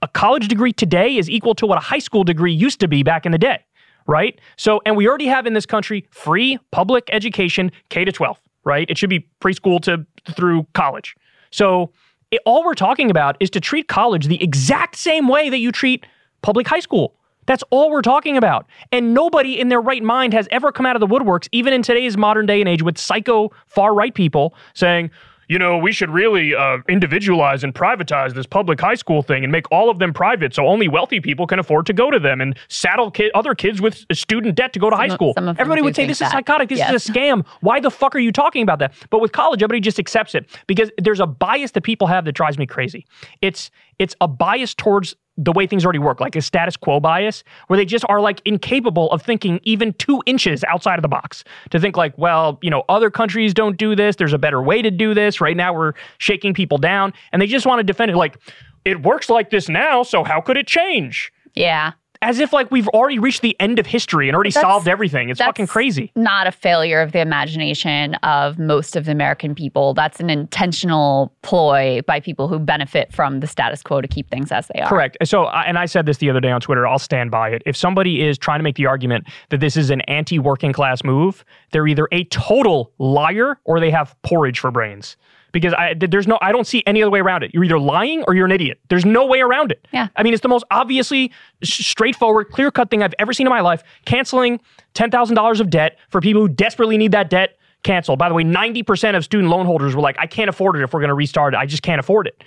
A 0.00 0.08
college 0.08 0.48
degree 0.48 0.72
today 0.72 1.16
is 1.16 1.28
equal 1.28 1.54
to 1.56 1.66
what 1.66 1.76
a 1.76 1.82
high 1.82 1.98
school 1.98 2.24
degree 2.24 2.52
used 2.52 2.80
to 2.80 2.88
be 2.88 3.02
back 3.02 3.26
in 3.26 3.32
the 3.32 3.38
day, 3.38 3.62
right? 4.06 4.40
So, 4.56 4.80
and 4.86 4.96
we 4.96 5.06
already 5.06 5.26
have 5.26 5.46
in 5.46 5.52
this 5.52 5.66
country 5.66 6.06
free 6.10 6.58
public 6.70 7.10
education 7.12 7.70
K 7.90 8.06
to 8.06 8.12
12, 8.12 8.38
right? 8.64 8.88
It 8.88 8.96
should 8.96 9.10
be 9.10 9.28
preschool 9.42 9.80
to 9.82 10.06
through 10.32 10.66
college. 10.72 11.16
So, 11.50 11.92
it, 12.30 12.40
all 12.46 12.64
we're 12.64 12.74
talking 12.74 13.10
about 13.10 13.36
is 13.40 13.50
to 13.50 13.60
treat 13.60 13.88
college 13.88 14.26
the 14.26 14.42
exact 14.42 14.96
same 14.96 15.28
way 15.28 15.50
that 15.50 15.58
you 15.58 15.70
treat 15.70 16.06
public 16.40 16.66
high 16.66 16.80
school. 16.80 17.14
That's 17.50 17.64
all 17.70 17.90
we're 17.90 18.00
talking 18.00 18.36
about. 18.36 18.68
And 18.92 19.12
nobody 19.12 19.58
in 19.58 19.70
their 19.70 19.80
right 19.80 20.04
mind 20.04 20.32
has 20.34 20.46
ever 20.52 20.70
come 20.70 20.86
out 20.86 20.94
of 20.94 21.00
the 21.00 21.06
woodworks, 21.08 21.48
even 21.50 21.72
in 21.72 21.82
today's 21.82 22.16
modern 22.16 22.46
day 22.46 22.60
and 22.60 22.68
age, 22.68 22.80
with 22.80 22.96
psycho 22.96 23.50
far 23.66 23.92
right 23.92 24.14
people 24.14 24.54
saying, 24.72 25.10
you 25.48 25.58
know, 25.58 25.76
we 25.76 25.90
should 25.90 26.10
really 26.10 26.54
uh, 26.54 26.78
individualize 26.88 27.64
and 27.64 27.74
privatize 27.74 28.34
this 28.34 28.46
public 28.46 28.80
high 28.80 28.94
school 28.94 29.20
thing 29.20 29.42
and 29.42 29.50
make 29.50 29.68
all 29.72 29.90
of 29.90 29.98
them 29.98 30.12
private 30.12 30.54
so 30.54 30.64
only 30.68 30.86
wealthy 30.86 31.18
people 31.18 31.44
can 31.48 31.58
afford 31.58 31.86
to 31.86 31.92
go 31.92 32.08
to 32.08 32.20
them 32.20 32.40
and 32.40 32.56
saddle 32.68 33.10
ki- 33.10 33.32
other 33.34 33.56
kids 33.56 33.80
with 33.80 34.06
student 34.12 34.54
debt 34.54 34.72
to 34.72 34.78
go 34.78 34.88
to 34.88 34.94
high 34.94 35.08
school. 35.08 35.32
some 35.34 35.48
of 35.48 35.58
Everybody 35.58 35.82
would 35.82 35.96
say 35.96 36.06
this 36.06 36.20
is 36.20 36.30
psychotic. 36.30 36.68
This 36.68 36.78
Yes. 36.78 36.94
is 36.94 37.08
a 37.08 37.12
scam. 37.12 37.44
Why 37.62 37.80
the 37.80 37.90
fuck 37.90 38.14
are 38.14 38.20
you 38.20 38.30
talking 38.30 38.62
about 38.62 38.78
that? 38.78 38.94
But 39.10 39.20
with 39.20 39.32
college, 39.32 39.60
everybody 39.60 39.80
just 39.80 39.98
accepts 39.98 40.36
it 40.36 40.48
because 40.68 40.88
there's 40.98 41.18
a 41.18 41.26
bias 41.26 41.72
that 41.72 41.80
people 41.82 42.06
have 42.06 42.26
that 42.26 42.32
drives 42.32 42.56
me 42.56 42.66
crazy. 42.66 43.04
It's 43.42 43.72
it's 43.98 44.14
a 44.20 44.28
bias 44.28 44.72
towards 44.72 45.16
the 45.42 45.52
way 45.52 45.66
things 45.66 45.84
already 45.84 45.98
work, 45.98 46.20
like 46.20 46.36
a 46.36 46.42
status 46.42 46.76
quo 46.76 47.00
bias, 47.00 47.42
where 47.66 47.76
they 47.76 47.84
just 47.84 48.04
are 48.08 48.20
like 48.20 48.42
incapable 48.44 49.10
of 49.10 49.22
thinking 49.22 49.58
even 49.62 49.92
two 49.94 50.22
inches 50.26 50.62
outside 50.64 50.98
of 50.98 51.02
the 51.02 51.08
box. 51.08 51.44
To 51.70 51.80
think 51.80 51.96
like, 51.96 52.16
well, 52.18 52.58
you 52.62 52.70
know, 52.70 52.84
other 52.88 53.10
countries 53.10 53.54
don't 53.54 53.76
do 53.76 53.96
this. 53.96 54.16
There's 54.16 54.34
a 54.34 54.38
better 54.38 54.62
way 54.62 54.82
to 54.82 54.90
do 54.90 55.14
this. 55.14 55.40
Right 55.40 55.56
now, 55.56 55.72
we're 55.72 55.94
shaking 56.18 56.52
people 56.52 56.78
down, 56.78 57.12
and 57.32 57.40
they 57.40 57.46
just 57.46 57.66
want 57.66 57.78
to 57.80 57.84
defend 57.84 58.10
it 58.10 58.16
like 58.16 58.38
it 58.84 59.02
works 59.02 59.30
like 59.30 59.50
this 59.50 59.68
now. 59.68 60.02
So 60.02 60.24
how 60.24 60.40
could 60.40 60.56
it 60.56 60.66
change? 60.66 61.32
yeah. 61.54 61.92
As 62.22 62.38
if 62.38 62.52
like 62.52 62.70
we've 62.70 62.88
already 62.88 63.18
reached 63.18 63.40
the 63.40 63.56
end 63.58 63.78
of 63.78 63.86
history 63.86 64.28
and 64.28 64.34
already 64.34 64.50
That's- 64.50 64.70
solved 64.70 64.88
everything. 64.88 65.30
It's 65.30 65.40
fucking 65.40 65.68
crazy. 65.68 66.12
Not 66.14 66.46
a 66.46 66.52
failure 66.52 67.00
of 67.00 67.12
the 67.12 67.20
imagination 67.20 68.14
of 68.16 68.58
most 68.58 68.94
of 68.94 69.06
the 69.06 69.12
American 69.12 69.54
people. 69.54 69.94
That's 69.94 70.20
an 70.20 70.28
intentional 70.28 71.34
ploy 71.40 72.02
by 72.06 72.20
people 72.20 72.46
who 72.46 72.58
benefit 72.58 73.10
from 73.10 73.40
the 73.40 73.46
status 73.46 73.82
quo 73.82 74.02
to 74.02 74.08
keep 74.08 74.28
things 74.28 74.52
as 74.52 74.68
they 74.74 74.82
are. 74.82 74.88
Correct. 74.88 75.16
So, 75.24 75.48
and 75.48 75.78
I 75.78 75.86
said 75.86 76.04
this 76.04 76.18
the 76.18 76.28
other 76.28 76.40
day 76.40 76.50
on 76.50 76.60
Twitter. 76.60 76.86
I'll 76.86 76.98
stand 76.98 77.30
by 77.30 77.48
it. 77.50 77.62
If 77.64 77.74
somebody 77.74 78.20
is 78.22 78.36
trying 78.36 78.58
to 78.58 78.64
make 78.64 78.76
the 78.76 78.86
argument 78.86 79.26
that 79.48 79.60
this 79.60 79.76
is 79.78 79.88
an 79.88 80.02
anti-working 80.02 80.74
class 80.74 81.02
move, 81.02 81.42
they're 81.72 81.86
either 81.88 82.06
a 82.12 82.24
total 82.24 82.92
liar 82.98 83.58
or 83.64 83.80
they 83.80 83.90
have 83.90 84.14
porridge 84.22 84.58
for 84.60 84.70
brains. 84.70 85.16
Because 85.52 85.72
I 85.74 85.94
there's 85.94 86.26
no 86.26 86.38
I 86.40 86.52
don't 86.52 86.66
see 86.66 86.82
any 86.86 87.02
other 87.02 87.10
way 87.10 87.20
around 87.20 87.42
it. 87.42 87.52
You're 87.52 87.64
either 87.64 87.78
lying 87.78 88.24
or 88.26 88.34
you're 88.34 88.46
an 88.46 88.52
idiot. 88.52 88.80
There's 88.88 89.04
no 89.04 89.26
way 89.26 89.40
around 89.40 89.72
it. 89.72 89.86
Yeah. 89.92 90.08
I 90.16 90.22
mean, 90.22 90.32
it's 90.32 90.42
the 90.42 90.48
most 90.48 90.64
obviously 90.70 91.32
straightforward, 91.62 92.50
clear 92.50 92.70
cut 92.70 92.90
thing 92.90 93.02
I've 93.02 93.14
ever 93.18 93.32
seen 93.32 93.46
in 93.46 93.50
my 93.50 93.60
life. 93.60 93.82
Canceling 94.04 94.60
ten 94.94 95.10
thousand 95.10 95.36
dollars 95.36 95.60
of 95.60 95.70
debt 95.70 95.98
for 96.10 96.20
people 96.20 96.42
who 96.42 96.48
desperately 96.48 96.96
need 96.96 97.12
that 97.12 97.30
debt 97.30 97.56
canceled. 97.82 98.18
By 98.18 98.28
the 98.28 98.34
way, 98.34 98.44
ninety 98.44 98.82
percent 98.82 99.16
of 99.16 99.24
student 99.24 99.50
loan 99.50 99.66
holders 99.66 99.94
were 99.94 100.02
like, 100.02 100.16
I 100.18 100.26
can't 100.26 100.48
afford 100.50 100.76
it 100.76 100.82
if 100.82 100.92
we're 100.92 101.00
going 101.00 101.08
to 101.08 101.14
restart 101.14 101.54
it. 101.54 101.56
I 101.58 101.66
just 101.66 101.82
can't 101.82 102.00
afford 102.00 102.26
it. 102.26 102.42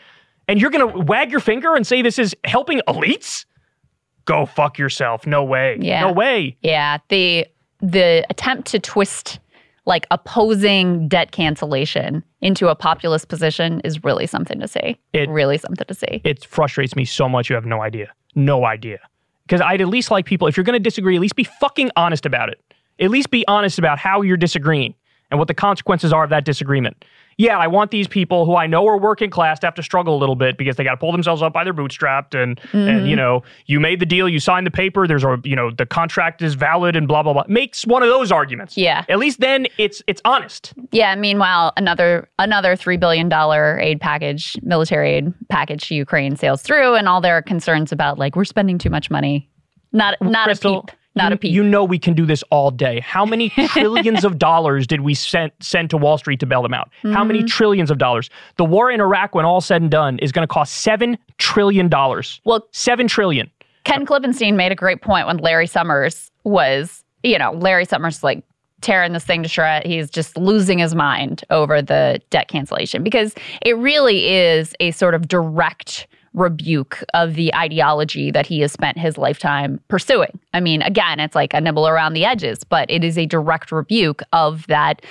And 0.47 0.59
you're 0.59 0.71
going 0.71 0.91
to 0.91 0.99
wag 0.99 1.31
your 1.31 1.39
finger 1.39 1.75
and 1.75 1.87
say 1.87 2.01
this 2.01 2.19
is 2.19 2.35
helping 2.43 2.81
elites? 2.87 3.45
Go 4.25 4.45
fuck 4.45 4.77
yourself. 4.77 5.25
No 5.25 5.43
way. 5.43 5.77
Yeah. 5.79 6.01
No 6.01 6.11
way. 6.11 6.57
Yeah, 6.61 6.97
the 7.09 7.47
the 7.81 8.25
attempt 8.29 8.67
to 8.69 8.79
twist 8.79 9.39
like 9.85 10.05
opposing 10.11 11.07
debt 11.07 11.31
cancellation 11.31 12.23
into 12.41 12.69
a 12.69 12.75
populist 12.75 13.27
position 13.27 13.81
is 13.81 14.03
really 14.03 14.25
something 14.27 14.59
to 14.59 14.67
see. 14.67 14.97
It- 15.13 15.29
really 15.29 15.57
something 15.57 15.85
to 15.87 15.93
see. 15.93 16.21
it 16.23 16.45
frustrates 16.45 16.95
me 16.95 17.05
so 17.05 17.27
much 17.27 17.49
you 17.49 17.55
have 17.55 17.65
no 17.65 17.81
idea. 17.81 18.11
No 18.35 18.65
idea. 18.65 18.99
Because 19.45 19.61
I'd 19.61 19.81
at 19.81 19.87
least 19.89 20.09
like 20.09 20.25
people, 20.25 20.47
if 20.47 20.55
you're 20.55 20.63
going 20.63 20.73
to 20.77 20.79
disagree, 20.83 21.15
at 21.15 21.21
least 21.21 21.35
be 21.35 21.43
fucking 21.43 21.91
honest 21.95 22.25
about 22.25 22.49
it. 22.49 22.61
At 22.99 23.09
least 23.09 23.29
be 23.29 23.45
honest 23.47 23.77
about 23.77 23.99
how 23.99 24.21
you're 24.21 24.37
disagreeing 24.37 24.93
and 25.29 25.37
what 25.39 25.47
the 25.47 25.53
consequences 25.53 26.13
are 26.13 26.23
of 26.23 26.29
that 26.29 26.45
disagreement. 26.45 27.03
Yeah, 27.37 27.57
I 27.57 27.67
want 27.67 27.91
these 27.91 28.07
people 28.07 28.45
who 28.45 28.55
I 28.55 28.67
know 28.67 28.87
are 28.87 28.97
working 28.97 29.29
class 29.29 29.59
to 29.59 29.67
have 29.67 29.75
to 29.75 29.83
struggle 29.83 30.15
a 30.15 30.19
little 30.19 30.35
bit 30.35 30.57
because 30.57 30.75
they 30.75 30.83
got 30.83 30.91
to 30.91 30.97
pull 30.97 31.11
themselves 31.11 31.41
up 31.41 31.53
by 31.53 31.63
their 31.63 31.73
bootstrapped 31.73 32.41
and 32.41 32.59
and 32.73 33.07
you 33.07 33.15
mm-hmm. 33.15 33.15
know 33.15 33.43
you 33.65 33.79
made 33.79 33.99
the 33.99 34.05
deal, 34.05 34.27
you 34.29 34.39
signed 34.39 34.65
the 34.67 34.71
paper. 34.71 35.07
There's 35.07 35.23
a 35.23 35.39
you 35.43 35.55
know 35.55 35.71
the 35.71 35.85
contract 35.85 36.41
is 36.41 36.53
valid 36.55 36.95
and 36.95 37.07
blah 37.07 37.23
blah 37.23 37.33
blah. 37.33 37.43
Makes 37.47 37.85
one 37.85 38.03
of 38.03 38.09
those 38.09 38.31
arguments. 38.31 38.77
Yeah. 38.77 39.05
At 39.09 39.19
least 39.19 39.39
then 39.39 39.67
it's 39.77 40.01
it's 40.07 40.21
honest. 40.25 40.73
Yeah. 40.91 41.15
Meanwhile, 41.15 41.73
another 41.77 42.29
another 42.39 42.75
three 42.75 42.97
billion 42.97 43.29
dollar 43.29 43.79
aid 43.79 43.99
package, 43.99 44.57
military 44.61 45.11
aid 45.11 45.33
package 45.49 45.87
to 45.89 45.95
Ukraine 45.95 46.35
sails 46.35 46.61
through, 46.61 46.95
and 46.95 47.07
all 47.07 47.21
their 47.21 47.41
concerns 47.41 47.91
about 47.91 48.17
like 48.17 48.35
we're 48.35 48.45
spending 48.45 48.77
too 48.77 48.89
much 48.89 49.09
money. 49.09 49.49
Not 49.91 50.17
not 50.21 50.49
Krystal, 50.49 50.79
a 50.79 50.81
peep. 50.81 50.97
Not 51.15 51.29
you, 51.31 51.35
a 51.35 51.37
peep. 51.37 51.51
You 51.53 51.63
know 51.63 51.83
we 51.83 51.99
can 51.99 52.13
do 52.13 52.25
this 52.25 52.43
all 52.49 52.71
day. 52.71 52.99
How 53.01 53.25
many 53.25 53.49
trillions 53.67 54.23
of 54.25 54.39
dollars 54.39 54.87
did 54.87 55.01
we 55.01 55.13
send 55.13 55.51
send 55.59 55.89
to 55.91 55.97
Wall 55.97 56.17
Street 56.17 56.39
to 56.39 56.45
bail 56.45 56.61
them 56.61 56.73
out? 56.73 56.89
How 57.03 57.09
Mm-hmm. 57.09 57.27
many 57.27 57.43
trillions 57.43 57.91
of 57.91 57.97
dollars? 57.97 58.29
The 58.57 58.65
war 58.65 58.89
in 58.91 58.99
Iraq, 59.01 59.35
when 59.35 59.45
all 59.45 59.61
said 59.61 59.81
and 59.81 59.91
done, 59.91 60.17
is 60.19 60.31
going 60.31 60.43
to 60.47 60.51
cost 60.51 60.77
seven 60.77 61.17
trillion 61.37 61.87
dollars. 61.89 62.41
well, 62.45 62.67
Seven 62.71 63.07
trillion. 63.07 63.49
Ken 63.83 64.05
Klippenstein 64.05 64.55
made 64.55 64.71
a 64.71 64.75
great 64.75 65.01
point 65.01 65.27
when 65.27 65.37
Larry 65.37 65.67
Summers 65.67 66.31
was, 66.45 67.03
you 67.21 67.37
know, 67.37 67.51
Larry 67.51 67.85
Summers 67.85 68.23
like 68.23 68.43
tearing 68.81 69.13
this 69.13 69.23
thing 69.25 69.43
to 69.43 69.49
shreds. 69.49 69.85
He's 69.85 70.09
just 70.09 70.35
losing 70.37 70.79
his 70.79 70.95
mind 70.95 71.43
over 71.49 71.81
the 71.81 72.21
debt 72.29 72.47
cancellation 72.47 73.03
because 73.03 73.33
it 73.61 73.77
really 73.77 74.29
is 74.33 74.73
a 74.79 74.91
sort 74.91 75.15
of 75.15 75.27
direct 75.27 76.07
rebuke 76.33 77.03
of 77.13 77.35
the 77.35 77.53
ideology 77.55 78.31
that 78.31 78.45
he 78.45 78.59
has 78.61 78.71
spent 78.71 78.97
his 78.97 79.17
lifetime 79.17 79.79
pursuing. 79.87 80.39
I 80.53 80.59
mean, 80.59 80.81
again, 80.81 81.19
it's 81.19 81.35
like 81.35 81.53
a 81.53 81.61
nibble 81.61 81.87
around 81.87 82.13
the 82.13 82.25
edges, 82.25 82.63
but 82.63 82.89
it 82.89 83.03
is 83.03 83.17
a 83.17 83.25
direct 83.25 83.71
rebuke 83.71 84.21
of 84.31 84.65
that 84.67 85.01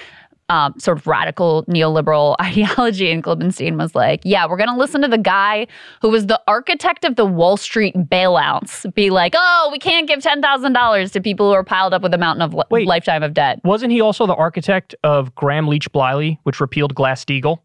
um, 0.49 0.75
sort 0.79 0.99
of 0.99 1.07
radical 1.07 1.65
neoliberal 1.65 2.37
ideology. 2.41 3.11
And 3.11 3.23
Klippenstein 3.25 3.79
was 3.79 3.95
like, 3.95 4.21
yeah, 4.25 4.47
we're 4.47 4.57
going 4.57 4.69
to 4.69 4.77
listen 4.77 5.01
to 5.03 5.09
the 5.09 5.19
guy 5.19 5.67
who 6.03 6.11
was 6.11 6.27
the 6.27 6.41
architect 6.47 7.05
of 7.05 7.17
the 7.17 7.25
Wall 7.25 7.57
Street 7.57 7.95
bailouts 7.97 8.93
be 8.95 9.11
like, 9.11 9.35
oh, 9.37 9.69
we 9.73 9.79
can't 9.79 10.07
give 10.07 10.21
$10,000 10.21 11.13
to 11.13 11.21
people 11.21 11.49
who 11.49 11.55
are 11.55 11.65
piled 11.65 11.95
up 11.95 12.03
with 12.03 12.13
a 12.13 12.19
mountain 12.19 12.43
of 12.43 12.53
li- 12.53 12.65
Wait. 12.71 12.87
lifetime 12.87 13.23
of 13.23 13.33
debt. 13.35 13.61
Wasn't 13.65 13.93
he 13.93 14.01
also 14.01 14.27
the 14.27 14.35
architect 14.35 14.95
of 15.03 15.35
Gramm-Leach-Bliley, 15.35 16.39
which 16.43 16.61
repealed 16.61 16.95
Glass 16.95 17.25
Steagall? 17.25 17.61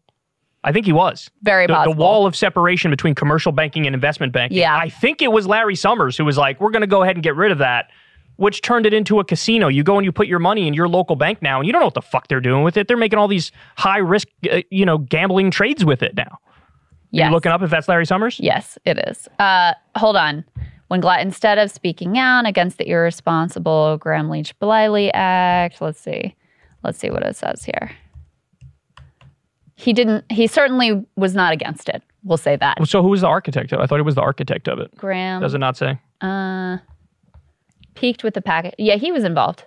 I 0.64 0.72
think 0.72 0.86
he 0.86 0.92
was. 0.92 1.30
Very 1.42 1.66
The, 1.66 1.84
the 1.84 1.90
wall 1.92 2.26
of 2.26 2.34
separation 2.34 2.90
between 2.90 3.14
commercial 3.14 3.52
banking 3.52 3.86
and 3.86 3.94
investment 3.94 4.32
banking. 4.32 4.58
Yeah. 4.58 4.76
I 4.76 4.88
think 4.88 5.22
it 5.22 5.30
was 5.32 5.46
Larry 5.46 5.76
Summers 5.76 6.16
who 6.16 6.24
was 6.24 6.36
like, 6.36 6.60
we're 6.60 6.70
going 6.72 6.80
to 6.82 6.88
go 6.88 7.02
ahead 7.02 7.16
and 7.16 7.22
get 7.22 7.36
rid 7.36 7.52
of 7.52 7.58
that, 7.58 7.90
which 8.36 8.60
turned 8.60 8.84
it 8.84 8.92
into 8.92 9.20
a 9.20 9.24
casino. 9.24 9.68
You 9.68 9.84
go 9.84 9.96
and 9.96 10.04
you 10.04 10.10
put 10.12 10.26
your 10.26 10.40
money 10.40 10.66
in 10.66 10.74
your 10.74 10.88
local 10.88 11.14
bank 11.16 11.42
now, 11.42 11.58
and 11.58 11.66
you 11.66 11.72
don't 11.72 11.80
know 11.80 11.86
what 11.86 11.94
the 11.94 12.02
fuck 12.02 12.26
they're 12.28 12.40
doing 12.40 12.64
with 12.64 12.76
it. 12.76 12.88
They're 12.88 12.96
making 12.96 13.18
all 13.18 13.28
these 13.28 13.52
high 13.76 13.98
risk, 13.98 14.28
uh, 14.50 14.62
you 14.70 14.84
know, 14.84 14.98
gambling 14.98 15.50
trades 15.52 15.84
with 15.84 16.02
it 16.02 16.16
now. 16.16 16.38
yes. 17.10 17.28
You 17.28 17.32
looking 17.32 17.52
up 17.52 17.62
if 17.62 17.70
that's 17.70 17.88
Larry 17.88 18.06
Summers? 18.06 18.38
Yes, 18.40 18.78
it 18.84 18.98
is. 19.08 19.28
Uh, 19.38 19.74
hold 19.96 20.16
on. 20.16 20.44
When 20.88 21.00
Gla- 21.00 21.20
instead 21.20 21.58
of 21.58 21.70
speaking 21.70 22.18
out 22.18 22.46
against 22.46 22.78
the 22.78 22.88
irresponsible 22.88 23.98
Gramm-Leach-Bliley 23.98 25.10
Act, 25.14 25.80
let's 25.80 26.00
see, 26.00 26.34
let's 26.82 26.98
see 26.98 27.10
what 27.10 27.22
it 27.22 27.36
says 27.36 27.64
here. 27.64 27.92
He 29.80 29.92
didn't. 29.92 30.24
He 30.30 30.48
certainly 30.48 31.06
was 31.14 31.34
not 31.34 31.52
against 31.52 31.88
it. 31.88 32.02
We'll 32.24 32.36
say 32.36 32.56
that. 32.56 32.78
So 32.88 33.00
who 33.00 33.08
was 33.10 33.20
the 33.20 33.28
architect 33.28 33.72
of 33.72 33.78
it? 33.78 33.82
I 33.84 33.86
thought 33.86 33.96
he 33.96 34.02
was 34.02 34.16
the 34.16 34.20
architect 34.22 34.66
of 34.66 34.80
it. 34.80 34.94
Graham 34.96 35.40
Does 35.40 35.54
it 35.54 35.58
not 35.58 35.76
say? 35.76 35.98
uh, 36.20 36.78
peaked 37.94 38.24
with 38.24 38.34
the 38.34 38.42
packet. 38.42 38.74
Yeah, 38.76 38.96
he 38.96 39.12
was 39.12 39.22
involved. 39.24 39.64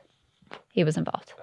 He 0.73 0.83
was 0.83 0.97
involved. 0.97 1.33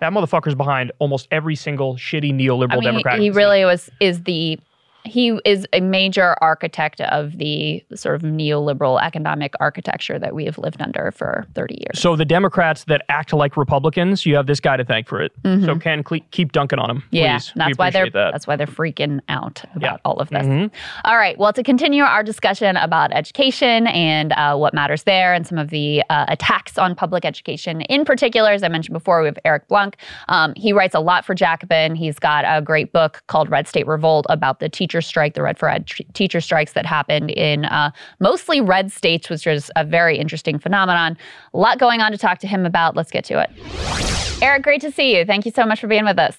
That 0.00 0.12
motherfucker's 0.12 0.54
behind 0.56 0.90
almost 0.98 1.28
every 1.30 1.54
single 1.54 1.94
shitty 1.96 2.32
neoliberal 2.34 2.72
I 2.72 2.76
mean, 2.76 2.82
Democratic. 2.84 3.20
he 3.22 3.28
decision. 3.28 3.36
really 3.36 3.64
was. 3.64 3.90
Is 4.00 4.24
the 4.24 4.58
he 5.06 5.38
is 5.44 5.66
a 5.72 5.80
major 5.80 6.36
architect 6.40 7.00
of 7.02 7.38
the 7.38 7.84
sort 7.94 8.14
of 8.16 8.22
neoliberal 8.22 9.00
economic 9.02 9.54
architecture 9.60 10.18
that 10.18 10.34
we 10.34 10.44
have 10.44 10.58
lived 10.58 10.80
under 10.82 11.12
for 11.12 11.46
30 11.54 11.74
years. 11.74 11.98
So 12.00 12.16
the 12.16 12.24
Democrats 12.24 12.84
that 12.84 13.02
act 13.08 13.32
like 13.32 13.56
Republicans, 13.56 14.26
you 14.26 14.36
have 14.36 14.46
this 14.46 14.60
guy 14.60 14.76
to 14.76 14.84
thank 14.84 15.08
for 15.08 15.20
it. 15.22 15.32
So 15.44 15.78
Ken, 15.78 16.02
cle- 16.02 16.20
keep 16.30 16.52
dunking 16.52 16.78
on 16.78 16.90
him. 16.90 16.96
Mm-hmm. 16.98 17.16
Yeah, 17.16 17.38
please. 17.38 17.52
that's 17.56 17.78
why 17.78 17.90
they're 17.90 18.10
that. 18.10 18.32
that's 18.32 18.46
why 18.46 18.56
they're 18.56 18.66
freaking 18.66 19.20
out 19.28 19.62
about 19.74 19.82
Yeah. 19.82 19.96
all 20.04 20.18
of 20.18 20.28
this. 20.30 20.46
Mhm. 20.46 20.70
All 21.04 21.16
right, 21.16 21.36
well, 21.38 21.52
to 21.52 21.62
continue 21.62 22.02
our 22.02 22.22
discussion 22.22 22.76
about 22.76 23.12
education 23.12 23.86
and 23.88 24.32
uh, 24.32 24.56
what 24.56 24.74
matters 24.74 25.04
there, 25.04 25.32
and 25.34 25.46
some 25.46 25.58
of 25.58 25.70
the 25.70 26.02
uh, 26.10 26.24
attacks 26.28 26.78
on 26.78 26.94
public 26.94 27.24
education 27.24 27.80
in 27.82 28.04
particular, 28.04 28.50
as 28.50 28.62
I 28.62 28.68
mentioned 28.68 28.92
before, 28.94 29.20
we 29.20 29.26
have 29.26 29.38
Eric 29.44 29.68
Blanc. 29.68 29.96
Um, 30.28 30.52
he 30.56 30.72
writes 30.72 30.94
a 30.94 31.00
lot 31.00 31.24
for 31.24 31.34
Jacobin. 31.34 31.94
He's 31.94 32.18
got 32.18 32.44
a 32.46 32.60
great 32.62 32.92
book 32.92 33.22
called 33.28 33.50
Red 33.50 33.68
State 33.68 33.86
Revolt 33.86 34.26
about 34.28 34.60
the 34.60 34.68
teacher 34.68 34.95
strike, 35.00 35.34
the 35.34 35.42
Red 35.42 35.58
for 35.58 35.68
Ed 35.68 35.86
tr- 35.86 36.02
teacher 36.12 36.40
strikes 36.40 36.72
that 36.72 36.86
happened 36.86 37.30
in 37.30 37.64
uh, 37.66 37.90
mostly 38.20 38.60
red 38.60 38.92
states, 38.92 39.28
which 39.28 39.46
is 39.46 39.70
a 39.76 39.84
very 39.84 40.18
interesting 40.18 40.58
phenomenon. 40.58 41.16
A 41.54 41.58
lot 41.58 41.78
going 41.78 42.00
on 42.00 42.12
to 42.12 42.18
talk 42.18 42.38
to 42.40 42.46
him 42.46 42.66
about. 42.66 42.96
Let's 42.96 43.10
get 43.10 43.24
to 43.26 43.40
it. 43.40 43.50
Eric, 44.42 44.62
great 44.62 44.80
to 44.82 44.90
see 44.90 45.16
you. 45.16 45.24
Thank 45.24 45.46
you 45.46 45.52
so 45.52 45.64
much 45.64 45.80
for 45.80 45.86
being 45.86 46.04
with 46.04 46.18
us. 46.18 46.36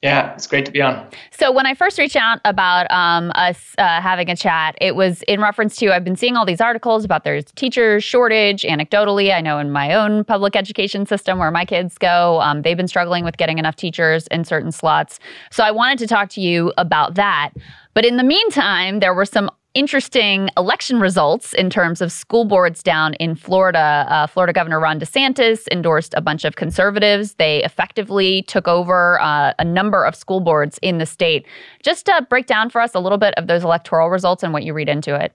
Yeah, 0.00 0.32
it's 0.34 0.46
great 0.46 0.64
to 0.64 0.70
be 0.70 0.80
on. 0.80 1.08
So 1.32 1.50
when 1.50 1.66
I 1.66 1.74
first 1.74 1.98
reached 1.98 2.14
out 2.14 2.38
about 2.44 2.88
um, 2.92 3.32
us 3.34 3.74
uh, 3.78 4.00
having 4.00 4.30
a 4.30 4.36
chat, 4.36 4.76
it 4.80 4.94
was 4.94 5.22
in 5.22 5.40
reference 5.40 5.74
to 5.76 5.92
I've 5.92 6.04
been 6.04 6.14
seeing 6.14 6.36
all 6.36 6.46
these 6.46 6.60
articles 6.60 7.04
about 7.04 7.24
there's 7.24 7.46
teacher 7.56 8.00
shortage. 8.00 8.62
Anecdotally, 8.62 9.34
I 9.34 9.40
know 9.40 9.58
in 9.58 9.72
my 9.72 9.92
own 9.92 10.22
public 10.22 10.54
education 10.54 11.04
system 11.04 11.40
where 11.40 11.50
my 11.50 11.64
kids 11.64 11.98
go, 11.98 12.40
um, 12.40 12.62
they've 12.62 12.76
been 12.76 12.86
struggling 12.86 13.24
with 13.24 13.38
getting 13.38 13.58
enough 13.58 13.74
teachers 13.74 14.28
in 14.28 14.44
certain 14.44 14.70
slots. 14.70 15.18
So 15.50 15.64
I 15.64 15.72
wanted 15.72 15.98
to 15.98 16.06
talk 16.06 16.28
to 16.30 16.40
you 16.40 16.72
about 16.78 17.16
that. 17.16 17.50
But 17.92 18.04
in 18.04 18.18
the 18.18 18.24
meantime, 18.24 19.00
there 19.00 19.14
were 19.14 19.24
some 19.24 19.50
interesting 19.74 20.48
election 20.56 20.98
results 20.98 21.52
in 21.54 21.70
terms 21.70 22.00
of 22.00 22.10
school 22.10 22.44
boards 22.44 22.82
down 22.82 23.14
in 23.14 23.34
Florida. 23.34 24.06
Uh, 24.08 24.26
Florida 24.26 24.52
Governor 24.52 24.80
Ron 24.80 24.98
DeSantis 24.98 25.68
endorsed 25.70 26.14
a 26.14 26.20
bunch 26.20 26.44
of 26.44 26.56
conservatives. 26.56 27.34
They 27.34 27.62
effectively 27.62 28.42
took 28.42 28.66
over 28.66 29.20
uh, 29.20 29.52
a 29.58 29.64
number 29.64 30.04
of 30.04 30.14
school 30.14 30.40
boards 30.40 30.78
in 30.82 30.98
the 30.98 31.06
state. 31.06 31.46
Just 31.82 32.08
uh, 32.08 32.22
break 32.22 32.46
down 32.46 32.70
for 32.70 32.80
us 32.80 32.94
a 32.94 33.00
little 33.00 33.18
bit 33.18 33.34
of 33.34 33.46
those 33.46 33.62
electoral 33.62 34.08
results 34.08 34.42
and 34.42 34.52
what 34.52 34.64
you 34.64 34.72
read 34.72 34.88
into 34.88 35.14
it. 35.14 35.32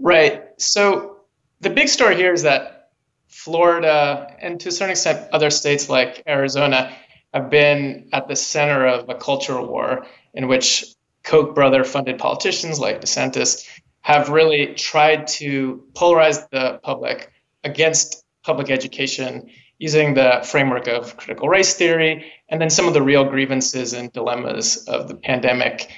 Right. 0.00 0.42
So 0.58 1.18
the 1.60 1.70
big 1.70 1.88
story 1.88 2.16
here 2.16 2.32
is 2.32 2.42
that 2.42 2.90
Florida 3.28 4.34
and 4.40 4.60
to 4.60 4.68
a 4.68 4.72
certain 4.72 4.92
extent 4.92 5.28
other 5.32 5.50
states 5.50 5.88
like 5.88 6.22
Arizona 6.26 6.94
have 7.32 7.50
been 7.50 8.08
at 8.12 8.28
the 8.28 8.36
center 8.36 8.86
of 8.86 9.08
a 9.08 9.14
cultural 9.14 9.66
war 9.66 10.06
in 10.34 10.48
which 10.48 10.84
Koch 11.24 11.54
brother 11.54 11.84
funded 11.84 12.18
politicians 12.18 12.80
like 12.80 13.00
DeSantis 13.00 13.66
have 14.00 14.28
really 14.28 14.74
tried 14.74 15.26
to 15.28 15.84
polarize 15.94 16.48
the 16.50 16.80
public 16.82 17.30
against 17.64 18.24
public 18.42 18.70
education 18.70 19.48
using 19.78 20.14
the 20.14 20.40
framework 20.44 20.88
of 20.88 21.16
critical 21.16 21.48
race 21.48 21.74
theory 21.74 22.32
and 22.48 22.60
then 22.60 22.70
some 22.70 22.86
of 22.86 22.94
the 22.94 23.02
real 23.02 23.24
grievances 23.24 23.92
and 23.92 24.12
dilemmas 24.12 24.84
of 24.88 25.08
the 25.08 25.14
pandemic 25.16 25.90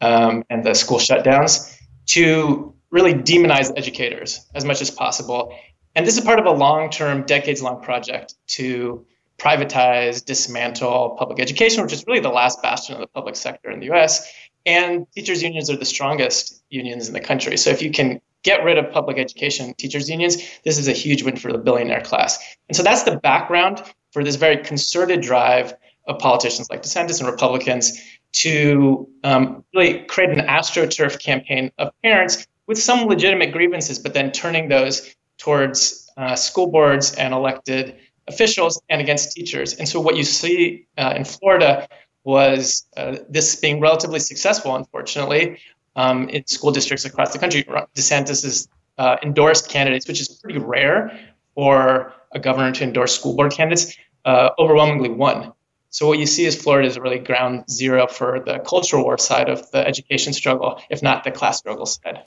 um, 0.00 0.44
and 0.50 0.64
the 0.64 0.74
school 0.74 0.98
shutdowns 0.98 1.78
to 2.06 2.74
really 2.90 3.14
demonize 3.14 3.72
educators 3.76 4.46
as 4.54 4.64
much 4.64 4.80
as 4.80 4.90
possible. 4.90 5.54
And 5.94 6.06
this 6.06 6.18
is 6.18 6.24
part 6.24 6.38
of 6.38 6.46
a 6.46 6.50
long 6.50 6.90
term, 6.90 7.22
decades 7.22 7.62
long 7.62 7.80
project 7.82 8.34
to 8.48 9.06
privatize, 9.38 10.24
dismantle 10.24 11.16
public 11.18 11.40
education, 11.40 11.82
which 11.82 11.92
is 11.92 12.04
really 12.06 12.20
the 12.20 12.28
last 12.28 12.62
bastion 12.62 12.94
of 12.94 13.00
the 13.00 13.06
public 13.08 13.36
sector 13.36 13.70
in 13.70 13.80
the 13.80 13.92
US. 13.92 14.32
And 14.64 15.10
teachers' 15.12 15.42
unions 15.42 15.70
are 15.70 15.76
the 15.76 15.84
strongest 15.84 16.62
unions 16.70 17.08
in 17.08 17.14
the 17.14 17.20
country. 17.20 17.56
So 17.56 17.70
if 17.70 17.82
you 17.82 17.90
can 17.90 18.20
get 18.42 18.64
rid 18.64 18.78
of 18.78 18.90
public 18.92 19.18
education 19.18 19.74
teachers' 19.74 20.08
unions, 20.08 20.36
this 20.64 20.78
is 20.78 20.88
a 20.88 20.92
huge 20.92 21.22
win 21.22 21.36
for 21.36 21.52
the 21.52 21.58
billionaire 21.58 22.00
class. 22.00 22.38
And 22.68 22.76
so 22.76 22.82
that's 22.82 23.02
the 23.04 23.16
background 23.16 23.82
for 24.12 24.22
this 24.24 24.36
very 24.36 24.58
concerted 24.58 25.20
drive 25.20 25.74
of 26.06 26.18
politicians 26.18 26.68
like 26.70 26.82
DeSantis 26.82 27.20
and 27.20 27.30
Republicans 27.30 28.00
to 28.32 29.08
um, 29.24 29.64
really 29.74 30.00
create 30.04 30.30
an 30.30 30.46
astroturf 30.46 31.20
campaign 31.20 31.70
of 31.78 31.92
parents 32.02 32.46
with 32.66 32.78
some 32.78 33.06
legitimate 33.06 33.52
grievances, 33.52 33.98
but 33.98 34.14
then 34.14 34.32
turning 34.32 34.68
those 34.68 35.14
towards 35.38 36.10
uh, 36.16 36.34
school 36.34 36.68
boards 36.68 37.14
and 37.14 37.34
elected 37.34 37.96
officials 38.28 38.80
and 38.88 39.00
against 39.00 39.32
teachers. 39.32 39.74
And 39.74 39.88
so 39.88 40.00
what 40.00 40.16
you 40.16 40.22
see 40.24 40.86
uh, 40.96 41.14
in 41.16 41.24
Florida 41.24 41.88
was 42.24 42.86
uh, 42.96 43.16
this 43.28 43.56
being 43.56 43.80
relatively 43.80 44.20
successful, 44.20 44.76
unfortunately, 44.76 45.58
um, 45.96 46.28
in 46.28 46.46
school 46.46 46.70
districts 46.70 47.04
across 47.04 47.32
the 47.32 47.38
country. 47.38 47.64
DeSantis 47.64 48.44
has 48.44 48.68
uh, 48.98 49.16
endorsed 49.22 49.68
candidates, 49.68 50.06
which 50.06 50.20
is 50.20 50.28
pretty 50.28 50.58
rare 50.58 51.18
for 51.54 52.12
a 52.32 52.38
governor 52.38 52.72
to 52.72 52.84
endorse 52.84 53.18
school 53.18 53.36
board 53.36 53.52
candidates, 53.52 53.96
uh, 54.24 54.50
overwhelmingly 54.58 55.10
won. 55.10 55.52
So 55.90 56.06
what 56.06 56.18
you 56.18 56.26
see 56.26 56.46
is 56.46 56.60
Florida 56.60 56.88
is 56.88 56.98
really 56.98 57.18
ground 57.18 57.64
zero 57.70 58.06
for 58.06 58.40
the 58.40 58.60
cultural 58.60 59.04
war 59.04 59.18
side 59.18 59.50
of 59.50 59.70
the 59.72 59.86
education 59.86 60.32
struggle, 60.32 60.80
if 60.88 61.02
not 61.02 61.24
the 61.24 61.30
class 61.30 61.58
struggle 61.58 61.84
side. 61.84 62.22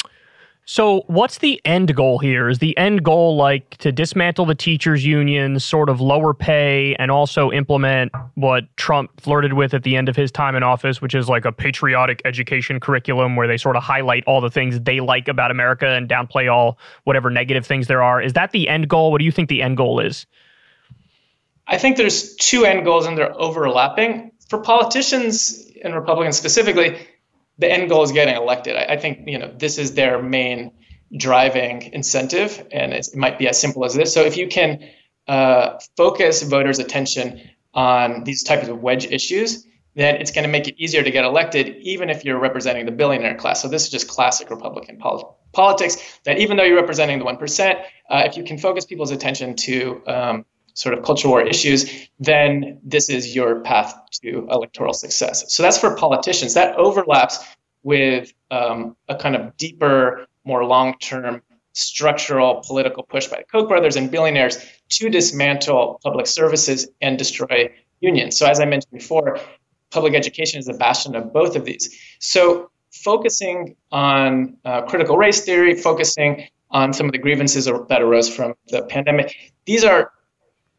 So, 0.68 1.04
what's 1.06 1.38
the 1.38 1.62
end 1.64 1.96
goal 1.96 2.18
here? 2.18 2.50
Is 2.50 2.58
the 2.58 2.76
end 2.76 3.04
goal 3.04 3.38
like 3.38 3.78
to 3.78 3.92
dismantle 3.92 4.48
the 4.48 4.56
teachers' 4.56 5.06
unions, 5.06 5.64
sort 5.64 5.90
of 5.90 6.02
lower 6.02 6.34
pay, 6.34 6.96
and 6.96 7.12
also 7.12 7.52
implement 7.52 8.12
what 8.34 8.64
Trump 8.76 9.22
flirted 9.22 9.54
with 9.54 9.76
at 9.76 9.84
the 9.84 9.96
end 9.96 10.10
of 10.10 10.16
his 10.16 10.32
time 10.32 10.56
in 10.56 10.64
office, 10.64 11.04
which 11.04 11.14
is 11.14 11.30
like 11.30 11.46
a 11.46 11.52
patriotic 11.52 12.20
education 12.26 12.80
curriculum 12.80 13.36
where 13.36 13.48
they 13.48 13.58
sort 13.58 13.76
of 13.76 13.84
highlight 13.84 14.24
all 14.26 14.42
the 14.42 14.50
things 14.50 14.80
they 14.80 15.02
like 15.02 15.28
about 15.28 15.52
America 15.52 15.88
and 15.88 16.10
downplay 16.10 16.52
all 16.52 16.80
whatever 17.04 17.30
negative 17.30 17.66
things 17.66 17.86
there 17.86 18.02
are? 18.02 18.20
Is 18.20 18.34
that 18.34 18.52
the 18.52 18.68
end 18.68 18.90
goal? 18.90 19.12
What 19.12 19.20
do 19.20 19.26
you 19.26 19.32
think 19.32 19.50
the 19.50 19.62
end 19.62 19.78
goal 19.78 20.00
is? 20.00 20.26
I 21.68 21.78
think 21.78 21.98
there's 21.98 22.36
two 22.38 22.66
end 22.66 22.86
goals 22.86 23.06
and 23.06 23.16
they're 23.16 23.40
overlapping. 23.40 24.32
For 24.50 24.60
politicians 24.60 25.64
and 25.84 25.94
Republicans 25.94 26.38
specifically, 26.38 27.08
the 27.58 27.72
end 27.72 27.90
goal 27.90 28.04
is 28.04 28.12
getting 28.12 28.36
elected. 28.36 28.76
I, 28.76 28.94
I 28.94 28.98
think 28.98 29.28
you 29.28 29.40
know 29.40 29.54
this 29.58 29.78
is 29.78 29.94
their 29.94 30.22
main 30.22 30.72
driving 31.16 31.94
incentive, 31.94 32.66
and 32.72 32.94
it 32.94 33.08
might 33.16 33.38
be 33.38 33.48
as 33.48 33.60
simple 33.60 33.86
as 33.86 33.94
this. 33.94 34.14
So 34.14 34.22
if 34.22 34.38
you 34.38 34.48
can 34.48 34.84
uh, 35.28 35.80
focus 35.96 36.44
voters' 36.44 36.80
attention 36.80 37.42
on 37.74 38.24
these 38.24 38.44
types 38.44 38.68
of 38.68 38.82
wedge 38.82 39.06
issues, 39.06 39.66
then 39.96 40.16
it's 40.16 40.32
going 40.32 40.44
to 40.44 40.50
make 40.50 40.68
it 40.68 40.76
easier 40.78 41.04
to 41.04 41.12
get 41.12 41.24
elected, 41.24 41.78
even 41.78 42.10
if 42.10 42.26
you're 42.26 42.40
representing 42.40 42.86
the 42.86 42.92
billionaire 42.92 43.36
class. 43.36 43.62
So 43.62 43.68
this 43.68 43.84
is 43.84 43.90
just 43.90 44.08
classic 44.08 44.50
Republican 44.50 44.98
pol- 44.98 45.40
politics. 45.54 45.98
That 46.26 46.40
even 46.40 46.58
though 46.58 46.64
you're 46.64 46.76
representing 46.80 47.20
the 47.20 47.26
one 47.26 47.38
percent, 47.38 47.80
uh, 48.10 48.24
if 48.26 48.38
you 48.38 48.44
can 48.44 48.58
focus 48.58 48.86
people's 48.86 49.12
attention 49.12 49.56
to 49.56 50.02
um, 50.08 50.46
sort 50.76 50.98
of 50.98 51.04
cultural 51.04 51.32
war 51.32 51.42
issues, 51.42 51.90
then 52.20 52.80
this 52.84 53.10
is 53.10 53.34
your 53.34 53.62
path 53.62 53.98
to 54.22 54.48
electoral 54.52 54.94
success. 54.94 55.52
So 55.54 55.64
that's 55.64 55.78
for 55.78 55.96
politicians. 55.96 56.54
That 56.54 56.76
overlaps 56.76 57.44
with 57.84 58.34
um, 58.52 58.96
a 59.08 59.16
kind 59.16 59.36
of 59.36 59.56
deeper, 59.58 60.28
more 60.44 60.64
long 60.66 60.96
term 61.00 61.42
structural 61.74 62.64
political 62.66 63.04
push 63.04 63.28
by 63.28 63.38
the 63.38 63.44
Koch 63.44 63.68
brothers 63.68 63.96
and 63.96 64.10
billionaires 64.12 64.58
to 64.90 65.10
dismantle 65.10 66.00
public 66.04 66.28
services 66.28 66.88
and 67.02 67.18
destroy 67.18 67.70
unions. 68.00 68.38
So, 68.38 68.46
as 68.46 68.60
I 68.60 68.66
mentioned 68.66 68.94
before, 68.94 69.40
public 69.92 70.14
education 70.14 70.60
is 70.60 70.66
the 70.66 70.74
bastion 70.74 71.16
of 71.16 71.34
both 71.34 71.56
of 71.56 71.66
these. 71.66 71.98
So, 72.20 72.70
focusing 72.92 73.76
on 73.92 74.58
uh, 74.66 74.82
critical 74.84 75.18
race 75.18 75.44
theory, 75.44 75.76
focusing 75.76 76.48
on 76.72 76.94
some 76.94 77.06
of 77.06 77.12
the 77.12 77.18
grievances 77.18 77.66
that 77.66 78.02
arose 78.02 78.34
from 78.34 78.56
the 78.68 78.82
pandemic, 78.84 79.36
these 79.66 79.84
are 79.84 80.12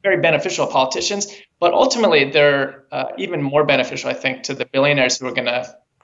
very 0.06 0.20
beneficial 0.20 0.66
politicians, 0.68 1.22
but 1.58 1.72
ultimately 1.72 2.30
they're 2.30 2.84
uh, 2.92 3.06
even 3.18 3.42
more 3.42 3.64
beneficial, 3.64 4.08
I 4.08 4.14
think, 4.14 4.44
to 4.44 4.54
the 4.54 4.66
billionaires 4.74 5.18
who 5.18 5.26
are 5.26 5.36
going 5.40 5.52
to 5.58 5.62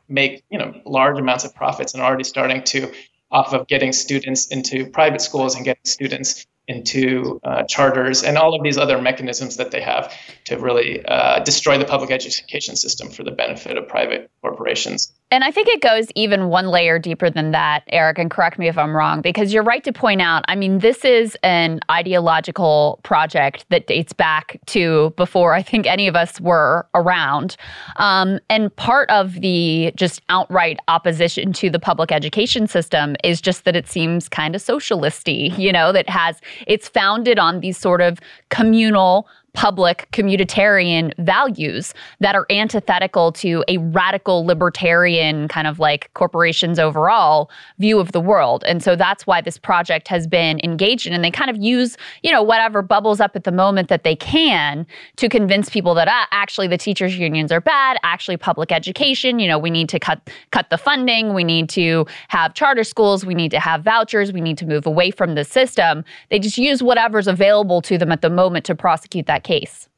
make 0.09 0.43
you 0.51 0.59
know 0.59 0.71
large 0.85 1.19
amounts 1.19 1.45
of 1.45 1.55
profits 1.55 1.95
and 1.95 2.03
already 2.03 2.25
starting 2.25 2.65
to 2.73 2.93
off 3.31 3.55
of 3.55 3.67
getting 3.67 3.93
students 3.93 4.49
into 4.49 4.91
private 4.91 5.23
schools 5.23 5.55
and 5.55 5.65
getting 5.65 5.85
students 5.85 6.47
into 6.69 7.41
uh, 7.45 7.63
charters 7.65 8.23
and 8.23 8.37
all 8.37 8.55
of 8.55 8.63
these 8.63 8.79
other 8.79 9.01
mechanisms 9.01 9.57
that 9.57 9.71
they 9.71 9.81
have 9.81 10.13
to 10.45 10.57
really 10.59 11.05
uh, 11.05 11.39
destroy 11.41 11.79
the 11.79 11.85
public 11.85 12.11
education 12.11 12.77
system 12.77 13.09
for 13.11 13.25
the 13.25 13.31
benefit 13.31 13.77
of 13.79 13.89
private 13.89 14.31
corporations. 14.43 15.13
And 15.33 15.45
I 15.45 15.51
think 15.51 15.67
it 15.69 15.81
goes 15.81 16.09
even 16.15 16.51
one 16.51 16.67
layer 16.67 16.99
deeper 16.99 17.31
than 17.31 17.53
that, 17.53 17.85
Eric, 17.89 18.19
and 18.19 18.31
correct 18.31 18.59
me 18.59 18.69
if 18.69 18.77
I'm 18.77 18.95
wrong, 18.95 19.23
because 19.23 19.51
you're 19.51 19.63
right 19.63 19.83
to 19.83 19.91
point 19.91 20.21
out, 20.21 20.45
I 20.47 20.55
mean, 20.55 20.81
this 20.81 21.07
is 21.07 21.39
an 21.43 21.81
ideological 21.91 23.01
project 23.03 23.65
that 23.71 23.87
dates 23.87 24.13
back 24.13 24.61
to 24.67 25.15
before 25.17 25.55
I 25.55 25.63
think 25.63 25.87
any 25.87 26.07
of 26.07 26.17
us 26.17 26.39
were 26.39 26.87
around. 26.95 27.57
Um, 27.97 28.41
and 28.51 28.77
part 28.77 29.09
of 29.09 29.41
the 29.41 29.95
just 29.97 30.21
outright 30.29 30.79
opposition 30.89 31.55
to 31.55 31.71
the 31.71 31.79
public 31.79 32.13
education 32.13 32.67
system 32.67 33.17
is 33.25 33.41
just 33.41 33.65
that 33.65 33.75
it 33.75 33.89
seems 33.89 34.29
kind 34.29 34.55
of 34.55 34.61
socialisty, 34.61 35.55
you 35.57 35.73
know, 35.73 35.93
that 35.93 36.11
has, 36.11 36.43
it's 36.67 36.89
founded 36.89 37.39
on 37.39 37.61
these 37.61 37.79
sort 37.79 38.03
of 38.03 38.19
communal 38.51 39.27
public 39.55 40.09
communitarian 40.13 41.13
values 41.19 41.93
that 42.21 42.35
are 42.35 42.47
antithetical 42.49 43.31
to 43.33 43.63
a 43.69 43.77
radical 43.79 44.47
libertarian 44.47 45.47
kind 45.49 45.67
of 45.67 45.79
like 45.79 46.13
corporations 46.15 46.79
overall 46.79 47.51
view 47.79 48.01
of 48.01 48.13
the 48.13 48.21
world. 48.21 48.65
And 48.67 48.83
so 48.83 48.97
that's 48.97 49.27
why 49.27 49.43
this 49.43 49.59
project 49.59 50.09
has 50.09 50.27
been 50.27 50.59
engaged 50.65 51.07
in. 51.07 51.13
And 51.13 51.23
they 51.23 51.31
kind 51.31 51.51
of 51.51 51.57
use, 51.59 51.97
you 52.23 52.33
know, 52.33 52.43
whatever 52.43 52.81
bubbles 52.81 53.21
up 53.21 53.37
at 53.37 53.45
the 53.45 53.53
moment 53.53 53.89
that 53.89 54.05
they 54.05 54.17
can 54.17 54.87
to 55.17 55.29
convince 55.29 55.69
people 55.69 55.95
that 55.95 56.09
ah, 56.09 56.27
actually 56.31 56.67
the 56.67 56.79
teachers 56.79 57.19
unions 57.19 57.53
are 57.53 57.61
bad, 57.61 57.99
actually 58.03 58.39
public 58.39 58.73
education, 58.73 59.39
you 59.39 59.47
know, 59.47 59.59
we 59.59 59.71
need 59.71 59.89
to 59.91 59.99
cut 59.99 60.31
cut 60.51 60.71
the 60.71 60.79
funding, 60.79 61.35
we 61.35 61.45
need 61.45 61.69
to 61.69 62.07
have 62.29 62.55
charter 62.55 62.85
schools, 62.85 63.27
we 63.27 63.35
need 63.35 63.51
to 63.51 63.61
have 63.61 63.83
vouchers, 63.83 64.33
we 64.33 64.41
need 64.41 64.57
to 64.59 64.67
move 64.67 64.87
away 64.87 65.11
from 65.11 65.35
the 65.35 65.45
system. 65.45 66.05
They 66.31 66.39
just 66.39 66.57
use 66.57 66.83
whatever's 66.83 67.29
available 67.29 67.83
to 67.83 67.99
them 67.99 68.11
at 68.11 68.23
the 68.23 68.31
moment 68.31 68.65
to 68.67 68.75
prosecute 68.75 69.27
that 69.27 69.42
case. 69.43 69.89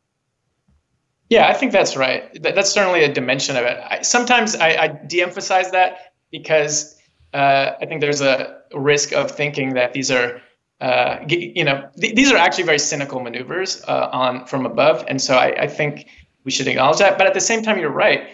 Yeah, 1.31 1.49
I 1.49 1.55
think 1.55 1.73
that's 1.73 1.97
right. 1.97 2.31
That's 2.43 2.71
certainly 2.71 3.03
a 3.03 3.13
dimension 3.13 3.57
of 3.57 3.65
it. 3.65 3.79
I, 3.91 4.03
sometimes 4.03 4.55
I, 4.55 4.69
I 4.77 4.89
de-emphasize 4.89 5.71
that 5.73 6.13
because 6.31 6.97
uh, 7.33 7.73
I 7.81 7.87
think 7.87 8.01
there's 8.01 8.21
a 8.21 8.61
risk 8.73 9.13
of 9.13 9.31
thinking 9.31 9.75
that 9.75 9.93
these 9.93 10.11
are, 10.11 10.41
uh, 10.81 11.19
you 11.29 11.65
know, 11.65 11.89
th- 12.01 12.15
these 12.15 12.31
are 12.31 12.37
actually 12.37 12.65
very 12.65 12.79
cynical 12.79 13.21
maneuvers 13.21 13.83
uh, 13.89 14.11
on 14.13 14.47
from 14.47 14.67
above, 14.67 15.05
and 15.09 15.21
so 15.21 15.37
I, 15.37 15.63
I, 15.63 15.67
think 15.67 16.09
we 16.45 16.51
should 16.51 16.69
acknowledge 16.69 16.99
that. 16.99 17.17
But 17.19 17.27
at 17.27 17.35
the 17.35 17.41
same 17.41 17.63
time, 17.63 17.79
you're 17.79 17.91
right. 17.91 18.29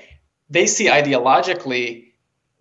They 0.50 0.66
see 0.66 0.88
ideologically 0.88 2.12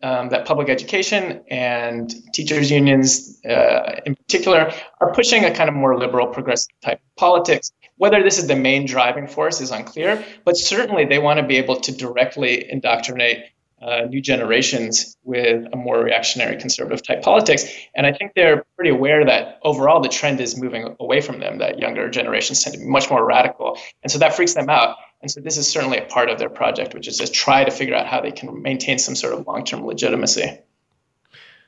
um, 0.04 0.30
that 0.30 0.45
public 0.45 0.70
education 0.70 1.43
and 1.50 2.14
teachers 2.34 2.72
unions, 2.72 3.39
uh, 3.45 4.00
in 4.06 4.16
particular, 4.16 4.72
are 5.02 5.12
pushing 5.14 5.43
a 5.43 5.54
kind 5.54 5.70
of 5.70 5.76
more 5.76 5.97
liberal, 5.97 6.28
progressive 6.28 6.72
type 6.82 7.02
politics 7.18 7.72
whether 8.00 8.24
this 8.24 8.38
is 8.38 8.47
the 8.47 8.56
main 8.56 8.86
driving 8.86 9.28
force 9.28 9.60
is 9.60 9.72
unclear, 9.72 10.24
but 10.45 10.56
certainly 10.56 11.04
they 11.06 11.20
want 11.20 11.38
to 11.38 11.45
be 11.45 11.58
able 11.58 11.82
to 11.82 11.91
directly 11.91 12.72
indoctrinate 12.72 13.43
uh, 13.82 14.06
new 14.10 14.22
generations 14.22 15.18
with 15.24 15.66
a 15.72 15.76
more 15.76 16.02
reactionary 16.02 16.58
conservative 16.58 17.06
type 17.06 17.22
politics. 17.22 17.66
And 17.93 18.08
I 18.08 18.14
think 18.14 18.32
they're 18.36 18.64
pretty 18.78 18.91
aware 18.91 19.26
that 19.26 19.60
overall 19.64 20.00
the 20.00 20.08
trend 20.08 20.39
is 20.39 20.58
moving 20.58 20.95
away 21.00 21.20
from 21.20 21.41
them, 21.41 21.58
that 21.58 21.80
younger 21.80 22.10
generations 22.10 22.64
tend 22.64 22.76
to 22.76 22.80
be 22.80 22.86
much 22.86 23.10
more 23.10 23.26
radical. 23.26 23.78
And 24.02 24.10
so 24.10 24.18
that 24.20 24.34
freaks 24.34 24.54
them 24.54 24.70
out. 24.70 24.95
And 25.22 25.30
so 25.30 25.41
this 25.41 25.58
is 25.58 25.68
certainly 25.68 25.97
a 25.97 26.06
part 26.06 26.30
of 26.30 26.39
their 26.39 26.50
project, 26.50 26.93
which 26.93 27.10
is 27.10 27.18
to 27.18 27.28
try 27.28 27.66
to 27.66 27.72
figure 27.72 27.95
out 27.95 28.08
how 28.08 28.22
they 28.22 28.32
can 28.32 28.62
maintain 28.62 28.97
some 28.97 29.16
sort 29.16 29.34
of 29.34 29.45
long 29.45 29.66
term 29.66 29.86
legitimacy. 29.86 30.58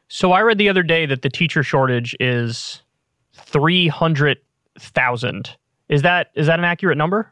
So 0.07 0.31
I 0.31 0.39
read 0.41 0.57
the 0.57 0.69
other 0.69 0.83
day 0.83 1.05
that 1.05 1.23
the 1.23 1.29
teacher 1.29 1.61
shortage 1.61 2.15
is 2.21 2.81
300,000 3.33 5.57
is 5.91 6.01
that 6.01 6.31
is 6.33 6.47
that 6.47 6.57
an 6.57 6.65
accurate 6.65 6.97
number? 6.97 7.31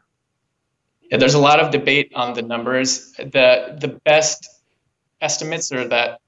Yeah, 1.10 1.18
there's 1.18 1.34
a 1.34 1.39
lot 1.39 1.60
of 1.60 1.72
debate 1.72 2.12
on 2.14 2.34
the 2.34 2.43
numbers. 2.43 3.14
The 3.14 3.78
the 3.80 3.99
best 4.05 4.47
estimates 5.22 5.72
are 5.72 5.88
that 5.88 6.20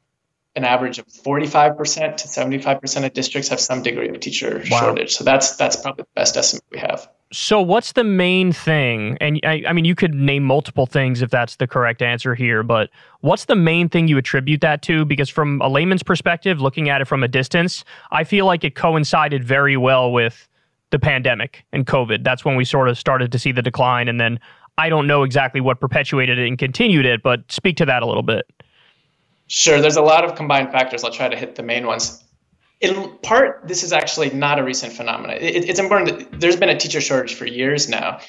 an 0.53 0.65
average 0.65 0.99
of 0.99 1.07
45% 1.07 2.17
to 2.17 2.27
75% 2.27 3.05
of 3.05 3.13
districts 3.13 3.47
have 3.49 3.59
some 3.61 3.83
degree 3.83 4.09
of 4.09 4.19
teacher 4.19 4.61
wow. 4.69 4.79
shortage. 4.79 5.15
So 5.15 5.23
that's 5.23 5.55
that's 5.55 5.75
probably 5.75 6.03
the 6.03 6.09
best 6.15 6.35
estimate 6.35 6.63
we 6.71 6.79
have. 6.79 7.07
So 7.33 7.61
what's 7.61 7.93
the 7.93 8.03
main 8.03 8.51
thing? 8.51 9.17
And 9.21 9.39
I, 9.45 9.63
I 9.67 9.71
mean, 9.71 9.85
you 9.85 9.95
could 9.95 10.13
name 10.13 10.43
multiple 10.43 10.85
things 10.85 11.21
if 11.21 11.29
that's 11.29 11.55
the 11.55 11.67
correct 11.67 12.01
answer 12.01 12.35
here, 12.35 12.61
but 12.63 12.89
what's 13.21 13.45
the 13.45 13.55
main 13.55 13.87
thing 13.87 14.09
you 14.09 14.17
attribute 14.17 14.59
that 14.61 14.81
to? 14.83 15.05
Because 15.05 15.29
from 15.29 15.61
a 15.61 15.69
layman's 15.69 16.03
perspective, 16.03 16.59
looking 16.59 16.89
at 16.89 16.99
it 16.99 17.05
from 17.05 17.23
a 17.23 17.29
distance, 17.29 17.85
I 18.11 18.25
feel 18.25 18.45
like 18.45 18.65
it 18.65 18.75
coincided 18.75 19.45
very 19.45 19.77
well 19.77 20.11
with 20.11 20.49
the 20.91 20.99
pandemic 20.99 21.65
and 21.73 21.85
COVID. 21.85 22.23
That's 22.23 22.45
when 22.45 22.55
we 22.55 22.65
sort 22.65 22.87
of 22.89 22.97
started 22.97 23.31
to 23.31 23.39
see 23.39 23.51
the 23.51 23.61
decline. 23.61 24.07
And 24.07 24.19
then 24.19 24.39
I 24.77 24.89
don't 24.89 25.07
know 25.07 25.23
exactly 25.23 25.61
what 25.61 25.79
perpetuated 25.79 26.37
it 26.37 26.47
and 26.47 26.57
continued 26.57 27.05
it, 27.05 27.23
but 27.23 27.51
speak 27.51 27.77
to 27.77 27.85
that 27.85 28.03
a 28.03 28.05
little 28.05 28.23
bit. 28.23 28.45
Sure. 29.47 29.81
There's 29.81 29.97
a 29.97 30.01
lot 30.01 30.23
of 30.23 30.35
combined 30.35 30.71
factors. 30.71 31.03
I'll 31.03 31.11
try 31.11 31.27
to 31.27 31.35
hit 31.35 31.55
the 31.55 31.63
main 31.63 31.85
ones. 31.85 32.23
In 32.79 33.15
part, 33.21 33.67
this 33.67 33.83
is 33.83 33.93
actually 33.93 34.29
not 34.31 34.59
a 34.59 34.63
recent 34.63 34.93
phenomenon. 34.93 35.37
It, 35.39 35.69
it's 35.69 35.79
important 35.79 36.31
that 36.31 36.39
there's 36.39 36.55
been 36.55 36.69
a 36.69 36.77
teacher 36.77 37.01
shortage 37.01 37.35
for 37.35 37.45
years 37.45 37.89
now. 37.89 38.19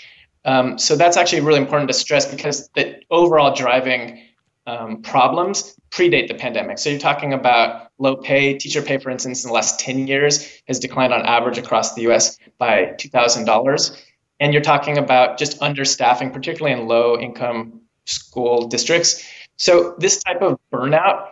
Um, 0.44 0.78
so 0.78 0.96
that's 0.96 1.16
actually 1.16 1.40
really 1.40 1.60
important 1.60 1.88
to 1.88 1.94
stress 1.94 2.26
because 2.26 2.68
the 2.74 3.00
overall 3.10 3.54
driving 3.54 4.20
um, 4.66 5.02
problems 5.02 5.76
predate 5.90 6.28
the 6.28 6.34
pandemic. 6.34 6.78
So 6.78 6.90
you're 6.90 6.98
talking 6.98 7.32
about 7.32 7.82
low 7.99 8.16
pay. 8.16 8.57
Teacher 8.59 8.82
pay, 8.82 8.99
for 8.99 9.11
instance, 9.11 9.45
in 9.45 9.49
the 9.49 9.55
last 9.55 9.78
10 9.80 10.07
years 10.07 10.49
has 10.66 10.78
declined 10.78 11.12
on 11.12 11.22
average 11.22 11.59
across 11.59 11.95
the 11.95 12.03
US 12.11 12.38
by 12.59 12.95
$2,000. 12.99 14.03
And 14.40 14.53
you're 14.53 14.62
talking 14.62 14.99
about 14.99 15.38
just 15.38 15.61
understaffing, 15.61 16.32
particularly 16.32 16.78
in 16.78 16.88
low 16.88 17.18
income 17.18 17.80
school 18.07 18.66
districts. 18.66 19.24
So 19.57 19.95
this 19.99 20.22
type 20.22 20.43
of 20.43 20.59
burnout 20.72 21.28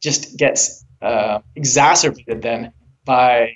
just 0.00 0.36
gets 0.36 0.84
uh, 1.02 1.40
exacerbated 1.54 2.42
then 2.42 2.72
by 3.04 3.54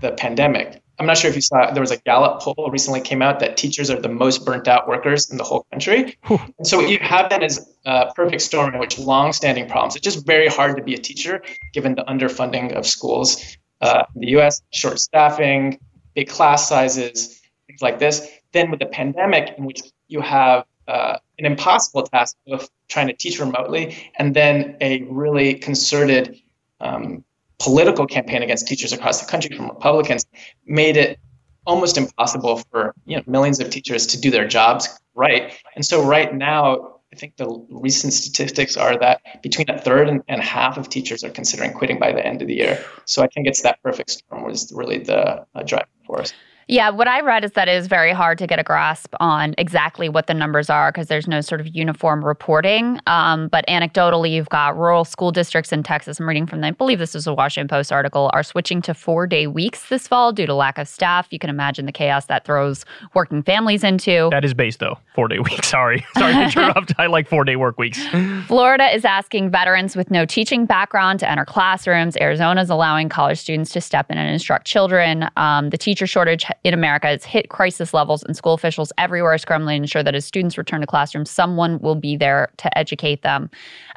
the 0.00 0.12
pandemic. 0.12 0.82
I'm 1.02 1.08
not 1.08 1.18
sure 1.18 1.28
if 1.28 1.34
you 1.34 1.42
saw 1.42 1.68
there 1.72 1.80
was 1.80 1.90
a 1.90 1.96
Gallup 1.96 2.40
poll 2.42 2.70
recently 2.70 3.00
came 3.00 3.22
out 3.22 3.40
that 3.40 3.56
teachers 3.56 3.90
are 3.90 4.00
the 4.00 4.08
most 4.08 4.46
burnt 4.46 4.68
out 4.68 4.86
workers 4.86 5.32
in 5.32 5.36
the 5.36 5.42
whole 5.42 5.66
country. 5.72 6.16
and 6.30 6.64
so 6.64 6.76
what 6.78 6.88
you 6.88 7.00
have 7.00 7.28
then 7.28 7.42
is 7.42 7.68
a 7.84 8.12
perfect 8.14 8.40
storm 8.40 8.72
in 8.72 8.78
which 8.78 9.00
long-standing 9.00 9.68
problems. 9.68 9.96
It's 9.96 10.04
just 10.04 10.24
very 10.24 10.46
hard 10.46 10.76
to 10.76 10.82
be 10.84 10.94
a 10.94 10.98
teacher 10.98 11.42
given 11.72 11.96
the 11.96 12.04
underfunding 12.04 12.74
of 12.74 12.86
schools 12.86 13.56
uh, 13.80 14.04
in 14.14 14.20
the 14.20 14.28
U.S., 14.28 14.62
short 14.72 15.00
staffing, 15.00 15.80
big 16.14 16.28
class 16.28 16.68
sizes, 16.68 17.40
things 17.66 17.82
like 17.82 17.98
this. 17.98 18.28
Then 18.52 18.70
with 18.70 18.78
the 18.78 18.86
pandemic, 18.86 19.58
in 19.58 19.64
which 19.64 19.82
you 20.06 20.20
have 20.20 20.66
uh, 20.86 21.18
an 21.36 21.46
impossible 21.46 22.04
task 22.04 22.36
of 22.46 22.70
trying 22.86 23.08
to 23.08 23.12
teach 23.12 23.40
remotely, 23.40 23.96
and 24.20 24.36
then 24.36 24.76
a 24.80 25.02
really 25.10 25.54
concerted 25.54 26.40
um, 26.80 27.24
political 27.62 28.06
campaign 28.06 28.42
against 28.42 28.66
teachers 28.66 28.92
across 28.92 29.20
the 29.20 29.30
country 29.30 29.56
from 29.56 29.68
Republicans 29.68 30.26
made 30.66 30.96
it 30.96 31.18
almost 31.64 31.96
impossible 31.96 32.56
for 32.70 32.92
you 33.06 33.16
know 33.16 33.22
millions 33.26 33.60
of 33.60 33.70
teachers 33.70 34.08
to 34.08 34.20
do 34.20 34.30
their 34.30 34.48
jobs 34.48 34.88
right. 35.14 35.52
And 35.76 35.84
so 35.84 36.04
right 36.04 36.34
now, 36.34 36.98
I 37.12 37.16
think 37.16 37.36
the 37.36 37.66
recent 37.70 38.12
statistics 38.14 38.76
are 38.76 38.98
that 38.98 39.20
between 39.42 39.68
a 39.70 39.78
third 39.78 40.08
and, 40.08 40.22
and 40.28 40.42
half 40.42 40.78
of 40.78 40.88
teachers 40.88 41.22
are 41.22 41.30
considering 41.30 41.72
quitting 41.72 41.98
by 41.98 42.12
the 42.12 42.24
end 42.26 42.40
of 42.42 42.48
the 42.48 42.54
year. 42.54 42.82
So 43.04 43.22
I 43.22 43.28
think 43.28 43.46
it's 43.46 43.62
that 43.62 43.82
perfect 43.82 44.10
storm 44.10 44.44
was 44.44 44.72
really 44.74 44.98
the 44.98 45.46
uh, 45.54 45.62
driving 45.64 45.88
force. 46.06 46.32
Yeah, 46.72 46.88
what 46.88 47.06
I 47.06 47.20
read 47.20 47.44
is 47.44 47.52
that 47.52 47.68
it 47.68 47.74
is 47.74 47.86
very 47.86 48.14
hard 48.14 48.38
to 48.38 48.46
get 48.46 48.58
a 48.58 48.62
grasp 48.62 49.14
on 49.20 49.54
exactly 49.58 50.08
what 50.08 50.26
the 50.26 50.32
numbers 50.32 50.70
are 50.70 50.90
because 50.90 51.06
there's 51.06 51.28
no 51.28 51.42
sort 51.42 51.60
of 51.60 51.66
uniform 51.76 52.24
reporting. 52.24 52.98
Um, 53.06 53.48
but 53.48 53.66
anecdotally, 53.66 54.30
you've 54.30 54.48
got 54.48 54.78
rural 54.78 55.04
school 55.04 55.32
districts 55.32 55.70
in 55.70 55.82
Texas. 55.82 56.18
I'm 56.18 56.26
reading 56.26 56.46
from, 56.46 56.62
the, 56.62 56.68
I 56.68 56.70
believe 56.70 56.98
this 56.98 57.14
is 57.14 57.26
a 57.26 57.34
Washington 57.34 57.68
Post 57.68 57.92
article, 57.92 58.30
are 58.32 58.42
switching 58.42 58.80
to 58.82 58.94
four 58.94 59.26
day 59.26 59.46
weeks 59.46 59.90
this 59.90 60.08
fall 60.08 60.32
due 60.32 60.46
to 60.46 60.54
lack 60.54 60.78
of 60.78 60.88
staff. 60.88 61.28
You 61.28 61.38
can 61.38 61.50
imagine 61.50 61.84
the 61.84 61.92
chaos 61.92 62.24
that 62.24 62.46
throws 62.46 62.86
working 63.12 63.42
families 63.42 63.84
into. 63.84 64.30
That 64.30 64.42
is 64.42 64.54
based, 64.54 64.78
though. 64.78 64.96
Four 65.14 65.28
day 65.28 65.40
weeks. 65.40 65.68
Sorry. 65.68 66.02
Sorry 66.16 66.32
to 66.32 66.42
interrupt. 66.44 66.94
I 66.98 67.06
like 67.06 67.28
four 67.28 67.44
day 67.44 67.56
work 67.56 67.76
weeks. 67.76 68.02
Florida 68.46 68.86
is 68.86 69.04
asking 69.04 69.50
veterans 69.50 69.94
with 69.94 70.10
no 70.10 70.24
teaching 70.24 70.64
background 70.64 71.20
to 71.20 71.30
enter 71.30 71.44
classrooms. 71.44 72.16
Arizona 72.16 72.62
is 72.62 72.70
allowing 72.70 73.10
college 73.10 73.38
students 73.38 73.72
to 73.72 73.82
step 73.82 74.10
in 74.10 74.16
and 74.16 74.32
instruct 74.32 74.66
children. 74.66 75.28
Um, 75.36 75.68
the 75.68 75.76
teacher 75.76 76.06
shortage 76.06 76.46
in 76.64 76.74
America 76.74 77.08
has 77.08 77.24
hit 77.24 77.48
crisis 77.48 77.92
levels, 77.92 78.22
and 78.22 78.36
school 78.36 78.54
officials 78.54 78.92
everywhere 78.98 79.32
are 79.32 79.38
scrambling 79.38 79.80
to 79.80 79.82
ensure 79.82 80.02
that 80.02 80.14
as 80.14 80.24
students 80.24 80.56
return 80.56 80.80
to 80.80 80.86
classrooms, 80.86 81.30
someone 81.30 81.78
will 81.80 81.94
be 81.94 82.16
there 82.16 82.50
to 82.58 82.78
educate 82.78 83.22
them. 83.22 83.50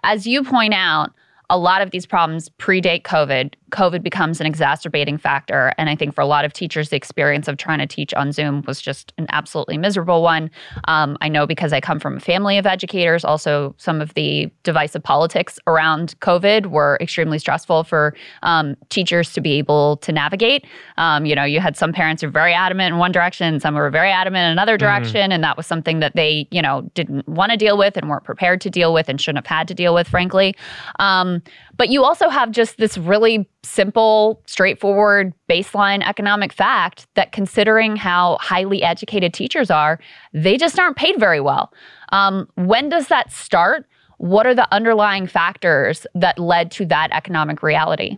As 0.03 0.25
you 0.25 0.43
point 0.43 0.73
out, 0.73 1.11
a 1.49 1.57
lot 1.57 1.81
of 1.81 1.91
these 1.91 2.05
problems 2.05 2.49
predate 2.57 3.03
COVID. 3.03 3.53
COVID 3.71 4.03
becomes 4.03 4.39
an 4.39 4.47
exacerbating 4.47 5.17
factor. 5.17 5.73
And 5.77 5.89
I 5.89 5.95
think 5.95 6.13
for 6.13 6.21
a 6.21 6.25
lot 6.25 6.45
of 6.45 6.53
teachers, 6.53 6.89
the 6.89 6.95
experience 6.95 7.47
of 7.47 7.57
trying 7.57 7.79
to 7.79 7.87
teach 7.87 8.13
on 8.13 8.31
Zoom 8.31 8.63
was 8.67 8.81
just 8.81 9.13
an 9.17 9.27
absolutely 9.29 9.77
miserable 9.77 10.21
one. 10.21 10.51
Um, 10.87 11.17
I 11.21 11.29
know 11.29 11.47
because 11.47 11.73
I 11.73 11.81
come 11.81 11.99
from 11.99 12.17
a 12.17 12.19
family 12.19 12.57
of 12.57 12.65
educators, 12.65 13.25
also 13.25 13.75
some 13.77 14.01
of 14.01 14.13
the 14.13 14.51
divisive 14.63 15.03
politics 15.03 15.59
around 15.67 16.19
COVID 16.19 16.67
were 16.67 16.97
extremely 17.01 17.39
stressful 17.39 17.83
for 17.83 18.15
um, 18.43 18.75
teachers 18.89 19.33
to 19.33 19.41
be 19.41 19.53
able 19.53 19.97
to 19.97 20.11
navigate. 20.11 20.65
Um, 20.97 21.25
you 21.25 21.35
know, 21.35 21.43
you 21.43 21.59
had 21.59 21.75
some 21.75 21.91
parents 21.91 22.21
who 22.21 22.27
were 22.27 22.31
very 22.31 22.53
adamant 22.53 22.93
in 22.93 22.99
one 22.99 23.11
direction, 23.11 23.59
some 23.59 23.75
were 23.75 23.89
very 23.89 24.11
adamant 24.11 24.45
in 24.45 24.51
another 24.51 24.77
mm-hmm. 24.77 24.85
direction. 24.85 25.31
Mm. 25.31 25.35
And 25.35 25.43
that 25.43 25.57
was 25.57 25.65
something 25.65 25.99
that 25.99 26.15
they, 26.15 26.47
you 26.51 26.61
know, 26.61 26.89
didn't 26.93 27.27
want 27.27 27.51
to 27.51 27.57
deal 27.57 27.77
with 27.77 27.97
and 27.97 28.09
weren't 28.09 28.23
prepared 28.23 28.61
to 28.61 28.69
deal 28.69 28.93
with 28.93 29.09
and 29.09 29.19
shouldn't 29.19 29.45
have 29.45 29.57
had 29.57 29.67
to 29.67 29.73
deal 29.73 29.93
with, 29.93 30.07
frankly. 30.07 30.55
Um, 30.99 31.41
but 31.77 31.89
you 31.89 32.03
also 32.03 32.29
have 32.29 32.51
just 32.51 32.77
this 32.77 32.97
really 32.97 33.47
simple, 33.65 34.41
straightforward 34.45 35.33
baseline 35.49 36.07
economic 36.07 36.53
fact 36.53 37.07
that 37.15 37.31
considering 37.31 37.95
how 37.95 38.37
highly 38.39 38.83
educated 38.83 39.33
teachers 39.33 39.69
are, 39.69 39.99
they 40.33 40.57
just 40.57 40.79
aren't 40.79 40.95
paid 40.95 41.19
very 41.19 41.39
well. 41.39 41.73
Um, 42.09 42.47
when 42.55 42.89
does 42.89 43.07
that 43.07 43.31
start? 43.31 43.85
What 44.17 44.47
are 44.47 44.55
the 44.55 44.71
underlying 44.73 45.27
factors 45.27 46.07
that 46.15 46.39
led 46.39 46.71
to 46.71 46.85
that 46.85 47.09
economic 47.11 47.61
reality? 47.61 48.17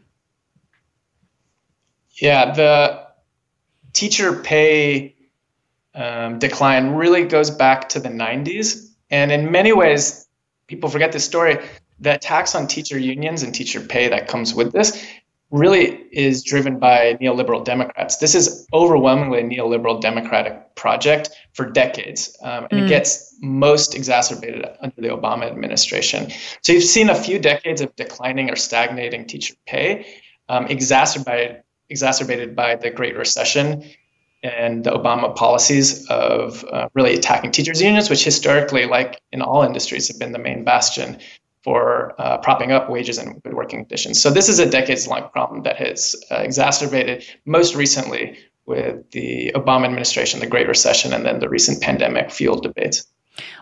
Yeah, 2.22 2.54
the 2.54 3.04
teacher 3.94 4.34
pay 4.34 5.16
um, 5.96 6.40
decline 6.40 6.92
really 6.92 7.26
goes 7.26 7.50
back 7.50 7.90
to 7.90 8.00
the 8.00 8.10
90s. 8.10 8.88
And 9.10 9.32
in 9.32 9.52
many 9.52 9.74
ways, 9.74 10.28
people 10.68 10.90
forget 10.90 11.12
this 11.12 11.26
story 11.26 11.60
the 12.00 12.18
tax 12.18 12.54
on 12.56 12.68
teacher 12.68 12.98
unions 12.98 13.44
and 13.44 13.54
teacher 13.54 13.82
pay 13.82 14.08
that 14.10 14.28
comes 14.28 14.54
with 14.54 14.72
this 14.72 15.04
really 15.50 15.86
is 16.12 16.44
driven 16.44 16.78
by 16.78 17.18
neoliberal 17.22 17.64
Democrats. 17.64 18.18
This 18.18 18.36
is 18.36 18.68
overwhelmingly 18.74 19.40
a 19.40 19.44
neoliberal 19.44 20.02
Democratic 20.02 20.76
project 20.76 21.30
for 21.54 21.70
decades, 21.70 22.38
um, 22.44 22.68
and 22.70 22.82
mm. 22.82 22.86
it 22.86 22.90
gets 22.90 23.34
most 23.42 23.96
exacerbated 23.96 24.66
under 24.82 25.02
the 25.02 25.08
Obama 25.08 25.44
administration. 25.44 26.32
So 26.62 26.74
you've 26.74 26.84
seen 26.84 27.10
a 27.10 27.16
few 27.16 27.40
decades 27.40 27.82
of 27.82 27.96
declining 27.96 28.50
or 28.50 28.56
stagnating 28.56 29.26
teacher 29.26 29.56
pay, 29.66 30.06
um, 30.50 30.68
exacerbated 30.68 31.64
exacerbated 31.90 32.54
by 32.54 32.76
the 32.76 32.90
Great 32.90 33.16
Recession 33.16 33.84
and 34.44 34.84
the 34.84 34.92
Obama 34.92 35.36
policies 35.36 36.06
of 36.10 36.64
uh, 36.66 36.90
really 36.94 37.16
attacking 37.16 37.52
teachers 37.52 37.82
unions, 37.82 38.10
which 38.10 38.24
historically, 38.24 38.86
like 38.86 39.22
in 39.32 39.42
all 39.42 39.64
industries, 39.64 40.10
have 40.10 40.20
been 40.20 40.32
the 40.32 40.40
main 40.40 40.64
bastion 40.64 41.18
for 41.68 42.16
uh, 42.18 42.38
propping 42.38 42.72
up 42.72 42.90
wages 42.90 43.18
and 43.18 43.44
good 43.44 43.54
working 43.54 43.80
conditions. 43.80 44.22
So 44.22 44.30
this 44.30 44.48
is 44.48 44.58
a 44.58 44.70
decades-long 44.70 45.28
problem 45.34 45.64
that 45.64 45.76
has 45.76 46.16
uh, 46.32 46.36
exacerbated 46.36 47.26
most 47.44 47.76
recently 47.76 48.38
with 48.66 49.12
the 49.12 49.52
Obama 49.54 49.84
administration, 49.84 50.40
the 50.40 50.48
Great 50.48 50.70
Recession, 50.70 51.12
and 51.12 51.26
then 51.26 51.40
the 51.40 51.50
recent 51.50 51.82
pandemic 51.82 52.32
fueled 52.32 52.64
debates. 52.64 53.06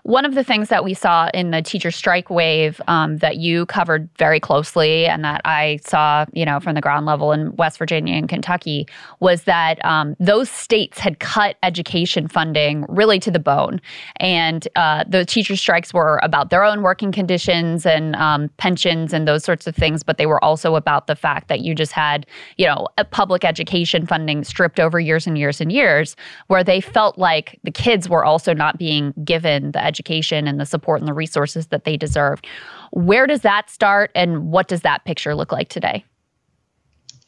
One 0.04 0.26
of 0.26 0.36
the 0.36 0.44
things 0.44 0.70
that 0.70 0.84
we 0.84 0.94
saw 0.94 1.30
in 1.34 1.52
the 1.52 1.62
teacher 1.62 1.92
strike 1.92 2.30
wave 2.30 2.82
um, 2.88 3.18
that 3.18 3.38
you 3.38 3.66
covered 3.66 4.10
very 4.18 4.40
closely 4.40 5.06
and 5.06 5.24
that 5.24 5.42
I 5.46 5.80
saw, 5.84 6.26
you 6.34 6.46
know, 6.46 6.60
from 6.60 6.76
the 6.76 6.82
ground 6.82 7.06
level 7.06 7.32
in 7.32 7.56
West 7.56 7.78
Virginia 7.78 8.16
and 8.16 8.30
Kentucky 8.30 8.88
was 9.20 9.44
that 9.44 9.84
um, 9.84 10.16
those 10.20 10.50
states 10.50 11.00
had 11.00 11.20
cut 11.20 11.58
education 11.64 12.28
funding 12.28 12.86
really 12.88 13.20
to 13.20 13.32
the 13.32 13.40
bone. 13.40 13.82
And 14.18 14.68
uh, 14.76 15.04
the 15.08 15.26
teacher 15.26 15.56
strikes 15.56 15.94
were 15.94 16.20
about 16.24 16.50
their 16.50 16.64
own 16.64 16.82
working 16.82 17.12
conditions 17.12 17.86
and 17.86 18.16
um, 18.16 18.50
pensions 18.58 19.14
and 19.14 19.28
those 19.28 19.44
sorts 19.44 19.68
of 19.68 19.76
things, 19.76 20.04
but 20.04 20.18
they 20.18 20.26
were 20.26 20.44
also 20.44 20.76
about 20.76 21.08
the 21.08 21.16
fact 21.16 21.48
that 21.48 21.62
you 21.62 21.76
just 21.76 21.92
had, 21.92 22.26
you 22.58 22.66
know, 22.66 22.88
public 23.12 23.44
education 23.44 24.06
funding 24.06 24.44
stripped 24.44 24.80
over 24.80 25.00
years 25.00 25.28
and 25.28 25.38
years 25.38 25.62
and 25.62 25.72
years, 25.72 26.16
where 26.48 26.64
they 26.64 26.82
felt 26.82 27.18
like 27.18 27.60
the 27.64 27.72
kids 27.72 28.08
were 28.08 28.24
also 28.24 28.54
not 28.54 28.78
being 28.78 29.14
given 29.24 29.65
the 29.72 29.84
education 29.84 30.48
and 30.48 30.60
the 30.60 30.66
support 30.66 31.02
and 31.02 31.08
the 31.08 31.14
resources 31.14 31.68
that 31.68 31.84
they 31.84 31.98
deserved. 31.98 32.48
Where 32.92 33.28
does 33.28 33.42
that 33.42 33.70
start 33.70 34.12
and 34.16 34.52
what 34.52 34.68
does 34.68 34.82
that 34.82 35.06
picture 35.06 35.36
look 35.36 35.52
like 35.52 35.70
today? 35.70 36.04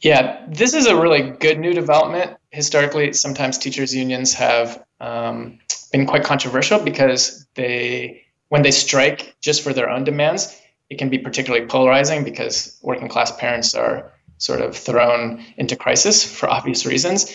Yeah, 0.00 0.44
this 0.48 0.74
is 0.74 0.86
a 0.86 1.00
really 1.00 1.30
good 1.30 1.58
new 1.58 1.72
development. 1.72 2.36
Historically, 2.50 3.12
sometimes 3.12 3.58
teachers' 3.58 3.94
unions 3.94 4.32
have 4.34 4.84
um, 5.00 5.58
been 5.90 6.06
quite 6.06 6.22
controversial 6.22 6.78
because 6.78 7.46
they, 7.54 8.22
when 8.48 8.62
they 8.62 8.70
strike 8.70 9.36
just 9.40 9.62
for 9.62 9.72
their 9.72 9.90
own 9.90 10.04
demands, 10.04 10.56
it 10.88 10.98
can 10.98 11.08
be 11.08 11.18
particularly 11.18 11.66
polarizing 11.66 12.24
because 12.24 12.78
working 12.80 13.08
class 13.08 13.32
parents 13.36 13.74
are 13.74 14.12
sort 14.38 14.60
of 14.60 14.76
thrown 14.76 15.44
into 15.56 15.74
crisis 15.74 16.24
for 16.24 16.48
obvious 16.48 16.86
reasons 16.86 17.34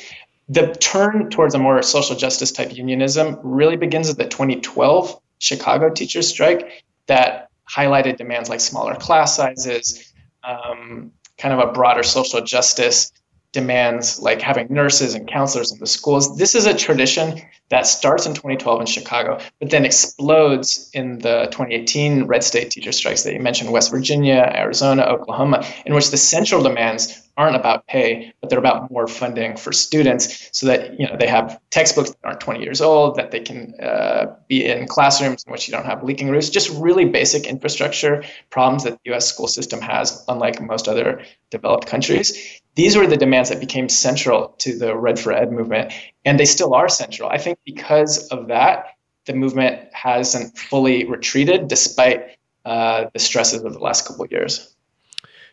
the 0.50 0.74
turn 0.76 1.30
towards 1.30 1.56
a 1.56 1.60
more 1.60 1.82
social 1.82 2.16
justice 2.16 2.52
type 2.52 2.76
unionism 2.76 3.40
really 3.44 3.78
begins 3.78 4.08
with 4.08 4.18
the 4.18 4.28
2012 4.28 5.20
Chicago 5.40 5.90
teachers 5.90 6.28
strike 6.28 6.84
that 7.08 7.50
highlighted 7.70 8.18
demands 8.18 8.50
like 8.50 8.60
smaller 8.60 8.96
class 8.96 9.36
sizes, 9.36 10.14
um, 10.44 11.12
kind 11.38 11.54
of 11.54 11.70
a 11.70 11.72
broader 11.72 12.04
social 12.04 12.42
justice 12.42 13.12
demands 13.54 14.20
like 14.20 14.42
having 14.42 14.68
nurses 14.70 15.14
and 15.14 15.28
counselors 15.28 15.72
in 15.72 15.80
the 15.80 15.86
schools. 15.86 16.38
This 16.38 16.56
is 16.56 16.66
a 16.66 16.74
tradition 16.74 17.40
that 17.70 17.86
starts 17.86 18.26
in 18.26 18.34
2012 18.34 18.82
in 18.82 18.88
Chicago, 18.88 19.40
but 19.60 19.70
then 19.70 19.86
explodes 19.86 20.90
in 20.94 21.20
the 21.20 21.48
2018 21.52 22.24
red 22.26 22.44
state 22.44 22.72
teacher 22.72 22.92
strikes 22.92 23.24
that 23.24 23.34
you 23.34 23.40
mentioned, 23.40 23.72
West 23.72 23.92
Virginia, 23.92 24.52
Arizona, 24.56 25.04
Oklahoma, 25.04 25.66
in 25.86 25.94
which 25.94 26.10
the 26.10 26.18
central 26.18 26.64
demands 26.64 27.23
aren't 27.36 27.56
about 27.56 27.88
pay, 27.88 28.34
but 28.40 28.50
they're 28.50 28.60
about 28.60 28.92
more 28.92 29.08
funding 29.08 29.58
for 29.58 29.72
students 29.72 30.50
so 30.52 30.68
that 30.68 31.00
you 31.00 31.08
know 31.08 31.16
they 31.18 31.28
have 31.28 31.60
textbooks 31.72 32.12
that 32.12 32.18
aren't 32.24 32.40
20 32.40 32.62
years 32.62 32.82
old, 32.82 33.16
that 33.16 33.32
they 33.32 33.40
can 33.40 33.74
uh, 33.82 34.36
be 34.48 34.66
in 34.66 34.88
classrooms 34.88 35.44
in 35.46 35.52
which 35.52 35.68
you 35.68 35.72
don't 35.72 35.86
have 35.86 36.04
leaking 36.04 36.30
roofs, 36.30 36.50
just 36.50 36.70
really 36.70 37.06
basic 37.06 37.48
infrastructure 37.48 38.24
problems 38.50 38.84
that 38.84 38.94
the 38.94 39.12
U.S. 39.12 39.28
school 39.28 39.48
system 39.48 39.82
has, 39.82 40.24
unlike 40.28 40.62
most 40.62 40.88
other 40.88 41.24
developed 41.50 41.88
countries. 41.88 42.62
These 42.76 42.96
were 42.96 43.08
the 43.08 43.18
demands 43.18 43.50
that 43.50 43.60
became 43.60 43.90
central 43.90 44.50
to 44.60 44.78
the 44.78 44.96
Red 44.96 45.20
for 45.20 45.32
Ed 45.32 45.52
movement, 45.52 45.94
and 46.26 46.40
they 46.40 46.46
still 46.46 46.74
are 46.74 46.90
central. 46.90 47.30
I 47.30 47.38
think 47.38 47.60
because 47.66 48.28
of 48.28 48.48
that, 48.48 48.88
the 49.26 49.34
movement 49.34 49.94
hasn't 49.94 50.58
fully 50.58 51.06
retreated 51.06 51.68
despite 51.68 52.38
uh, 52.66 53.06
the 53.14 53.20
stresses 53.20 53.64
of 53.64 53.74
the 53.74 53.80
last 53.80 54.08
couple 54.08 54.26
of 54.26 54.32
years. 54.32 54.73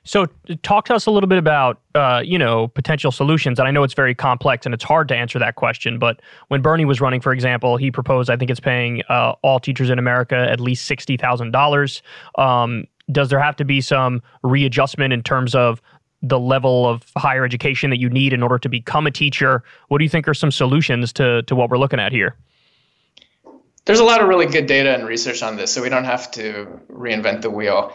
So, 0.05 0.27
talk 0.63 0.87
to 0.87 0.95
us 0.95 1.07
a 1.07 1.11
little 1.11 1.29
bit 1.29 1.39
about, 1.39 1.81
uh, 1.95 2.23
you 2.25 2.39
know, 2.39 2.69
potential 2.69 3.13
solutions. 3.13 3.59
And 3.59 3.69
I 3.69 3.71
know 3.71 3.83
it's 3.83 3.95
very 3.95 4.15
complex 4.15 4.65
and 4.65 4.75
it's 4.75 4.85
hard 4.85 5.09
to 5.09 5.17
answer 5.17 5.39
that 5.39 5.57
question. 5.57 5.99
But 5.99 6.21
when 6.49 6.63
Bernie 6.63 6.87
was 6.87 7.01
running, 7.01 7.21
for 7.21 7.33
example, 7.33 7.77
he 7.77 7.91
proposed, 7.91 8.31
I 8.31 8.37
think 8.37 8.51
it's 8.51 8.61
paying 8.61 9.03
uh, 9.09 9.35
all 9.43 9.61
teachers 9.61 9.91
in 9.91 9.99
America 9.99 10.37
at 10.37 10.59
least 10.61 10.87
sixty 10.87 11.17
thousand 11.17 11.49
um, 11.49 11.53
dollars. 11.53 12.03
Does 13.13 13.29
there 13.29 13.41
have 13.41 13.57
to 13.57 13.65
be 13.65 13.81
some 13.81 14.23
readjustment 14.43 15.13
in 15.13 15.23
terms 15.23 15.55
of 15.55 15.83
the 16.23 16.39
level 16.39 16.87
of 16.87 17.05
higher 17.17 17.45
education 17.45 17.91
that 17.91 17.99
you 17.99 18.09
need 18.09 18.33
in 18.33 18.43
order 18.43 18.59
to 18.59 18.69
become 18.69 19.07
a 19.07 19.11
teacher? 19.11 19.63
What 19.89 19.99
do 19.99 20.05
you 20.05 20.11
think 20.11 20.29
are 20.29 20.35
some 20.35 20.51
solutions 20.51 21.13
to 21.15 21.43
to 21.43 21.55
what 21.55 21.71
we're 21.71 21.79
looking 21.79 22.01
at 22.01 22.13
here? 22.13 22.37
There's 23.87 24.01
a 24.01 24.05
lot 24.05 24.21
of 24.21 24.29
really 24.29 24.47
good 24.47 24.67
data 24.67 24.95
and 24.95 25.07
research 25.07 25.43
on 25.43 25.57
this, 25.57 25.73
so 25.73 25.83
we 25.83 25.89
don't 25.89 26.05
have 26.05 26.31
to 26.33 26.81
reinvent 26.91 27.41
the 27.41 27.51
wheel 27.51 27.93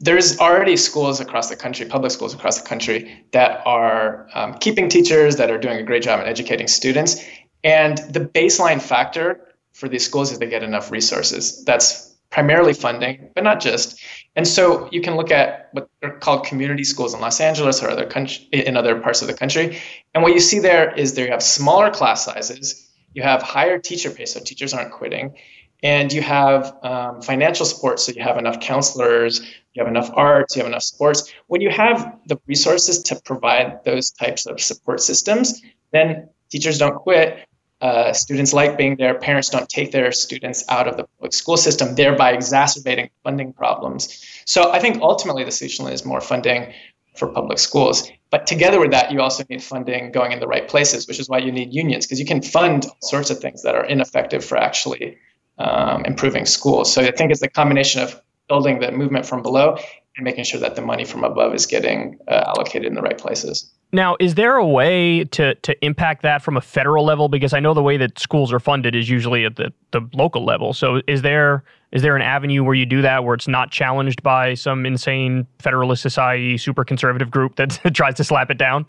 there's 0.00 0.38
already 0.38 0.76
schools 0.76 1.20
across 1.20 1.50
the 1.50 1.56
country, 1.56 1.86
public 1.86 2.10
schools 2.10 2.34
across 2.34 2.60
the 2.60 2.66
country, 2.66 3.24
that 3.32 3.62
are 3.66 4.26
um, 4.34 4.54
keeping 4.54 4.88
teachers, 4.88 5.36
that 5.36 5.50
are 5.50 5.58
doing 5.58 5.78
a 5.78 5.82
great 5.82 6.02
job 6.02 6.20
in 6.20 6.26
educating 6.26 6.68
students. 6.68 7.22
And 7.62 7.98
the 7.98 8.20
baseline 8.20 8.80
factor 8.80 9.54
for 9.74 9.88
these 9.88 10.04
schools 10.04 10.32
is 10.32 10.38
they 10.38 10.48
get 10.48 10.62
enough 10.62 10.90
resources. 10.90 11.64
That's 11.64 12.16
primarily 12.30 12.72
funding, 12.72 13.30
but 13.34 13.44
not 13.44 13.60
just. 13.60 14.00
And 14.36 14.46
so 14.46 14.88
you 14.90 15.02
can 15.02 15.16
look 15.16 15.30
at 15.30 15.68
what 15.72 15.90
are 16.02 16.16
called 16.18 16.46
community 16.46 16.84
schools 16.84 17.12
in 17.12 17.20
Los 17.20 17.40
Angeles 17.40 17.82
or 17.82 17.90
other 17.90 18.06
country, 18.06 18.44
in 18.52 18.76
other 18.76 18.98
parts 19.00 19.20
of 19.20 19.28
the 19.28 19.34
country. 19.34 19.78
And 20.14 20.22
what 20.22 20.32
you 20.32 20.40
see 20.40 20.60
there 20.60 20.94
is 20.94 21.14
there 21.14 21.26
you 21.26 21.32
have 21.32 21.42
smaller 21.42 21.90
class 21.90 22.24
sizes, 22.24 22.88
you 23.12 23.22
have 23.22 23.42
higher 23.42 23.78
teacher 23.78 24.10
pay, 24.10 24.24
so 24.24 24.40
teachers 24.40 24.72
aren't 24.72 24.92
quitting, 24.92 25.34
and 25.82 26.12
you 26.12 26.22
have 26.22 26.76
um, 26.82 27.22
financial 27.22 27.66
support, 27.66 28.00
so 28.00 28.12
you 28.12 28.22
have 28.22 28.38
enough 28.38 28.60
counselors, 28.60 29.40
you 29.74 29.82
have 29.82 29.88
enough 29.88 30.10
arts, 30.14 30.56
you 30.56 30.62
have 30.62 30.70
enough 30.70 30.82
sports. 30.82 31.32
When 31.46 31.60
you 31.60 31.70
have 31.70 32.18
the 32.26 32.38
resources 32.46 33.02
to 33.04 33.20
provide 33.24 33.84
those 33.84 34.10
types 34.10 34.46
of 34.46 34.60
support 34.60 35.00
systems, 35.00 35.62
then 35.92 36.28
teachers 36.50 36.78
don't 36.78 36.96
quit. 36.96 37.46
Uh, 37.80 38.12
students 38.12 38.52
like 38.52 38.76
being 38.76 38.94
there. 38.96 39.14
Parents 39.14 39.48
don't 39.48 39.66
take 39.66 39.90
their 39.90 40.12
students 40.12 40.64
out 40.68 40.86
of 40.86 40.98
the 40.98 41.04
public 41.04 41.32
school 41.32 41.56
system, 41.56 41.94
thereby 41.94 42.32
exacerbating 42.32 43.08
funding 43.24 43.54
problems. 43.54 44.22
So 44.44 44.70
I 44.70 44.80
think 44.80 45.00
ultimately 45.00 45.44
the 45.44 45.50
solution 45.50 45.88
is 45.88 46.04
more 46.04 46.20
funding 46.20 46.74
for 47.16 47.28
public 47.28 47.58
schools. 47.58 48.10
But 48.30 48.46
together 48.46 48.78
with 48.78 48.90
that, 48.90 49.10
you 49.10 49.22
also 49.22 49.44
need 49.48 49.62
funding 49.62 50.12
going 50.12 50.32
in 50.32 50.40
the 50.40 50.46
right 50.46 50.68
places, 50.68 51.08
which 51.08 51.18
is 51.18 51.28
why 51.28 51.38
you 51.38 51.50
need 51.50 51.72
unions, 51.72 52.04
because 52.04 52.20
you 52.20 52.26
can 52.26 52.42
fund 52.42 52.84
all 52.84 52.98
sorts 53.00 53.30
of 53.30 53.38
things 53.38 53.62
that 53.62 53.74
are 53.74 53.84
ineffective 53.84 54.44
for 54.44 54.58
actually 54.58 55.16
um, 55.60 56.04
improving 56.04 56.46
schools. 56.46 56.92
So 56.92 57.02
I 57.02 57.10
think 57.10 57.30
it's 57.30 57.40
the 57.40 57.48
combination 57.48 58.02
of 58.02 58.20
building 58.48 58.80
the 58.80 58.90
movement 58.90 59.26
from 59.26 59.42
below 59.42 59.76
and 60.16 60.24
making 60.24 60.44
sure 60.44 60.58
that 60.60 60.74
the 60.74 60.82
money 60.82 61.04
from 61.04 61.22
above 61.22 61.54
is 61.54 61.66
getting 61.66 62.18
uh, 62.26 62.44
allocated 62.48 62.86
in 62.86 62.94
the 62.94 63.02
right 63.02 63.18
places. 63.18 63.70
Now, 63.92 64.16
is 64.20 64.34
there 64.36 64.56
a 64.56 64.66
way 64.66 65.24
to 65.24 65.54
to 65.56 65.84
impact 65.84 66.22
that 66.22 66.42
from 66.42 66.56
a 66.56 66.60
federal 66.60 67.04
level? 67.04 67.28
Because 67.28 67.52
I 67.52 67.60
know 67.60 67.74
the 67.74 67.82
way 67.82 67.96
that 67.96 68.18
schools 68.18 68.52
are 68.52 68.60
funded 68.60 68.94
is 68.94 69.08
usually 69.08 69.44
at 69.44 69.56
the, 69.56 69.72
the 69.90 70.00
local 70.14 70.44
level. 70.44 70.72
So 70.72 71.02
is 71.08 71.22
there 71.22 71.64
is 71.92 72.02
there 72.02 72.14
an 72.14 72.22
avenue 72.22 72.62
where 72.62 72.74
you 72.74 72.86
do 72.86 73.02
that 73.02 73.24
where 73.24 73.34
it's 73.34 73.48
not 73.48 73.72
challenged 73.72 74.22
by 74.22 74.54
some 74.54 74.86
insane 74.86 75.46
Federalist 75.58 76.02
Society 76.02 76.56
super 76.56 76.84
conservative 76.84 77.30
group 77.30 77.56
that 77.56 77.80
tries 77.94 78.14
to 78.16 78.24
slap 78.24 78.50
it 78.50 78.58
down? 78.58 78.86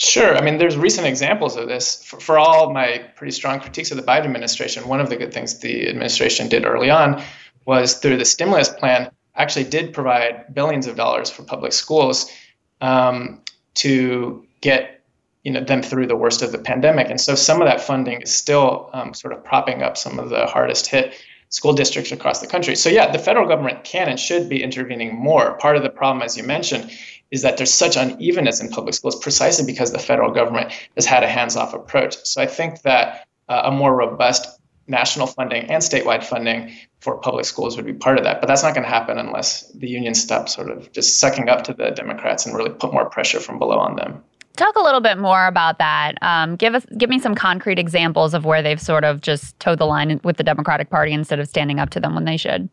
Sure. 0.00 0.34
I 0.34 0.40
mean, 0.40 0.56
there's 0.56 0.78
recent 0.78 1.06
examples 1.06 1.56
of 1.56 1.68
this. 1.68 2.02
For, 2.02 2.18
for 2.18 2.38
all 2.38 2.72
my 2.72 3.04
pretty 3.16 3.32
strong 3.32 3.60
critiques 3.60 3.90
of 3.90 3.98
the 3.98 4.02
Biden 4.02 4.24
administration, 4.24 4.88
one 4.88 4.98
of 4.98 5.10
the 5.10 5.16
good 5.16 5.34
things 5.34 5.58
the 5.58 5.86
administration 5.90 6.48
did 6.48 6.64
early 6.64 6.88
on 6.88 7.22
was 7.66 7.98
through 7.98 8.16
the 8.16 8.24
stimulus 8.24 8.70
plan, 8.70 9.10
actually 9.36 9.64
did 9.64 9.92
provide 9.92 10.54
billions 10.54 10.86
of 10.86 10.96
dollars 10.96 11.28
for 11.28 11.42
public 11.42 11.74
schools 11.74 12.32
um, 12.80 13.42
to 13.74 14.46
get 14.62 15.04
you 15.44 15.52
know 15.52 15.62
them 15.62 15.82
through 15.82 16.06
the 16.06 16.16
worst 16.16 16.40
of 16.40 16.50
the 16.50 16.58
pandemic. 16.58 17.10
And 17.10 17.20
so 17.20 17.34
some 17.34 17.60
of 17.60 17.68
that 17.68 17.82
funding 17.82 18.22
is 18.22 18.32
still 18.32 18.88
um, 18.94 19.12
sort 19.12 19.34
of 19.34 19.44
propping 19.44 19.82
up 19.82 19.98
some 19.98 20.18
of 20.18 20.30
the 20.30 20.46
hardest 20.46 20.86
hit 20.86 21.12
school 21.50 21.72
districts 21.72 22.12
across 22.12 22.40
the 22.40 22.46
country. 22.46 22.76
So 22.76 22.88
yeah, 22.88 23.10
the 23.10 23.18
federal 23.18 23.46
government 23.46 23.84
can 23.84 24.08
and 24.08 24.18
should 24.18 24.48
be 24.48 24.62
intervening 24.62 25.14
more. 25.14 25.54
Part 25.58 25.76
of 25.76 25.82
the 25.82 25.90
problem, 25.90 26.22
as 26.22 26.36
you 26.36 26.44
mentioned, 26.44 26.90
is 27.30 27.42
that 27.42 27.56
there's 27.56 27.74
such 27.74 27.96
unevenness 27.96 28.60
in 28.60 28.68
public 28.70 28.94
schools 28.94 29.16
precisely 29.16 29.66
because 29.66 29.92
the 29.92 29.98
federal 29.98 30.32
government 30.32 30.72
has 30.94 31.06
had 31.06 31.22
a 31.22 31.28
hands-off 31.28 31.74
approach. 31.74 32.16
So 32.24 32.40
I 32.40 32.46
think 32.46 32.82
that 32.82 33.26
uh, 33.48 33.62
a 33.64 33.70
more 33.70 33.94
robust 33.94 34.60
national 34.86 35.26
funding 35.26 35.70
and 35.70 35.82
statewide 35.82 36.24
funding 36.24 36.72
for 37.00 37.18
public 37.18 37.44
schools 37.44 37.76
would 37.76 37.86
be 37.86 37.92
part 37.92 38.18
of 38.18 38.24
that. 38.24 38.40
But 38.40 38.48
that's 38.48 38.62
not 38.62 38.74
going 38.74 38.84
to 38.84 38.90
happen 38.90 39.18
unless 39.18 39.70
the 39.72 39.88
union 39.88 40.14
stop 40.14 40.48
sort 40.48 40.70
of 40.70 40.90
just 40.92 41.20
sucking 41.20 41.48
up 41.48 41.64
to 41.64 41.72
the 41.72 41.90
Democrats 41.90 42.46
and 42.46 42.56
really 42.56 42.70
put 42.70 42.92
more 42.92 43.08
pressure 43.08 43.40
from 43.40 43.58
below 43.58 43.78
on 43.78 43.96
them. 43.96 44.24
Talk 44.60 44.76
a 44.76 44.82
little 44.82 45.00
bit 45.00 45.16
more 45.16 45.46
about 45.46 45.78
that. 45.78 46.16
Um, 46.20 46.54
give 46.54 46.74
us, 46.74 46.84
give 46.98 47.08
me 47.08 47.18
some 47.18 47.34
concrete 47.34 47.78
examples 47.78 48.34
of 48.34 48.44
where 48.44 48.60
they've 48.60 48.78
sort 48.78 49.04
of 49.04 49.22
just 49.22 49.58
toed 49.58 49.78
the 49.78 49.86
line 49.86 50.20
with 50.22 50.36
the 50.36 50.42
Democratic 50.42 50.90
Party 50.90 51.12
instead 51.12 51.40
of 51.40 51.48
standing 51.48 51.80
up 51.80 51.88
to 51.88 51.98
them 51.98 52.14
when 52.14 52.26
they 52.26 52.36
should. 52.36 52.68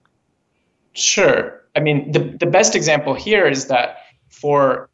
Sure. 0.92 1.64
I 1.78 1.80
mean, 1.80 2.12
the 2.12 2.20
the 2.20 2.46
best 2.46 2.76
example 2.76 3.14
here 3.14 3.48
is 3.48 3.68
that 3.68 4.00
for 4.28 4.90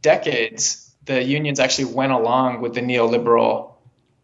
decades, 0.00 0.94
the 1.04 1.22
unions 1.22 1.60
actually 1.60 1.92
went 1.92 2.12
along 2.12 2.62
with 2.62 2.72
the 2.72 2.80
neoliberal 2.80 3.74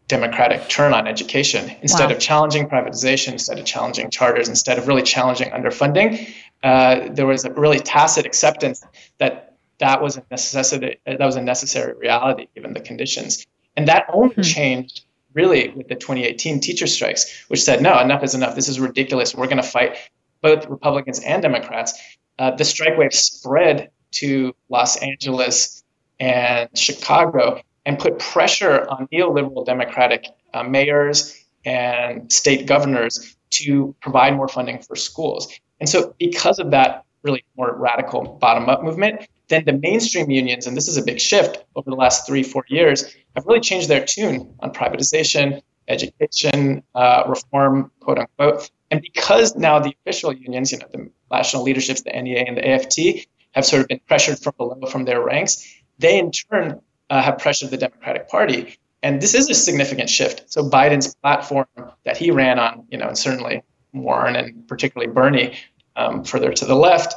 democratic 0.07 0.67
turn 0.67 0.95
on 0.95 1.05
education. 1.05 1.75
Instead 1.83 2.09
wow. 2.09 2.15
of 2.15 2.19
challenging 2.19 2.67
privatization, 2.67 3.33
instead 3.33 3.59
of 3.59 3.65
challenging 3.65 4.09
charters, 4.09 4.49
instead 4.49 4.79
of 4.79 4.87
really 4.87 5.03
challenging 5.03 5.51
underfunding, 5.51 6.27
uh, 6.63 7.07
there 7.11 7.27
was 7.27 7.45
a 7.45 7.53
really 7.53 7.79
tacit 7.79 8.25
acceptance 8.25 8.83
that 9.19 9.44
that 9.79 10.01
was 10.01 10.17
a 10.17 10.23
necessity, 10.31 10.99
that 11.05 11.19
was 11.19 11.35
a 11.35 11.41
necessary 11.41 11.93
reality 11.97 12.47
given 12.55 12.73
the 12.73 12.79
conditions. 12.79 13.45
And 13.75 13.87
that 13.87 14.05
only 14.11 14.35
hmm. 14.35 14.41
changed 14.41 15.05
really 15.33 15.69
with 15.69 15.87
the 15.87 15.95
2018 15.95 16.61
teacher 16.61 16.87
strikes, 16.87 17.45
which 17.49 17.61
said, 17.61 17.81
no, 17.81 17.99
enough 17.99 18.23
is 18.23 18.35
enough. 18.35 18.55
This 18.55 18.69
is 18.69 18.79
ridiculous. 18.79 19.35
We're 19.35 19.47
going 19.47 19.57
to 19.57 19.63
fight 19.63 19.97
both 20.41 20.65
Republicans 20.67 21.19
and 21.19 21.41
Democrats. 21.41 21.93
Uh, 22.39 22.51
the 22.51 22.63
strike 22.65 22.97
wave 22.97 23.13
spread 23.13 23.91
to 24.11 24.55
Los 24.69 24.97
Angeles 24.97 25.83
and 26.19 26.69
Chicago 26.77 27.61
and 27.85 27.99
put 27.99 28.19
pressure 28.19 28.87
on 28.89 29.07
neoliberal 29.07 29.65
Democratic 29.65 30.25
uh, 30.53 30.63
mayors 30.63 31.37
and 31.65 32.31
state 32.31 32.65
governors 32.65 33.35
to 33.49 33.95
provide 34.01 34.35
more 34.35 34.47
funding 34.47 34.81
for 34.81 34.95
schools. 34.95 35.51
And 35.79 35.89
so, 35.89 36.15
because 36.17 36.59
of 36.59 36.71
that 36.71 37.04
really 37.25 37.43
more 37.57 37.75
radical 37.75 38.37
bottom 38.39 38.69
up 38.69 38.83
movement, 38.83 39.27
then 39.49 39.65
the 39.65 39.73
mainstream 39.73 40.29
unions, 40.29 40.67
and 40.67 40.77
this 40.77 40.87
is 40.87 40.97
a 40.97 41.03
big 41.03 41.19
shift 41.19 41.63
over 41.75 41.89
the 41.89 41.95
last 41.95 42.25
three, 42.25 42.43
four 42.43 42.63
years, 42.69 43.15
have 43.35 43.45
really 43.45 43.59
changed 43.59 43.89
their 43.89 44.05
tune 44.05 44.55
on 44.61 44.71
privatization, 44.71 45.61
education, 45.87 46.83
uh, 46.93 47.23
reform, 47.27 47.91
quote 47.99 48.19
unquote. 48.19 48.69
And 48.91 49.01
because 49.01 49.55
now 49.55 49.79
the 49.79 49.95
official 50.01 50.31
unions, 50.31 50.71
you 50.71 50.77
know, 50.77 50.87
the 50.91 51.09
national 51.31 51.63
leaderships, 51.63 52.01
the 52.01 52.11
NEA 52.11 52.45
and 52.47 52.57
the 52.57 52.67
AFT, 52.67 53.27
have 53.51 53.65
sort 53.65 53.81
of 53.81 53.87
been 53.87 54.01
pressured 54.07 54.39
from 54.39 54.53
below 54.57 54.79
from 54.87 55.05
their 55.05 55.21
ranks, 55.21 55.65
they 55.99 56.19
in 56.19 56.31
turn 56.31 56.81
uh, 57.09 57.21
have 57.21 57.37
pressured 57.37 57.71
the 57.71 57.77
Democratic 57.77 58.29
Party. 58.29 58.77
And 59.01 59.21
this 59.21 59.35
is 59.35 59.49
a 59.49 59.53
significant 59.53 60.09
shift. 60.09 60.51
So 60.51 60.67
Biden's 60.67 61.13
platform 61.15 61.67
that 62.05 62.17
he 62.17 62.31
ran 62.31 62.59
on, 62.59 62.85
you 62.89 62.97
know, 62.97 63.07
and 63.07 63.17
certainly 63.17 63.63
Warren 63.93 64.35
and 64.35 64.67
particularly 64.67 65.11
Bernie 65.11 65.55
um, 65.95 66.23
further 66.23 66.51
to 66.53 66.65
the 66.65 66.75
left, 66.75 67.15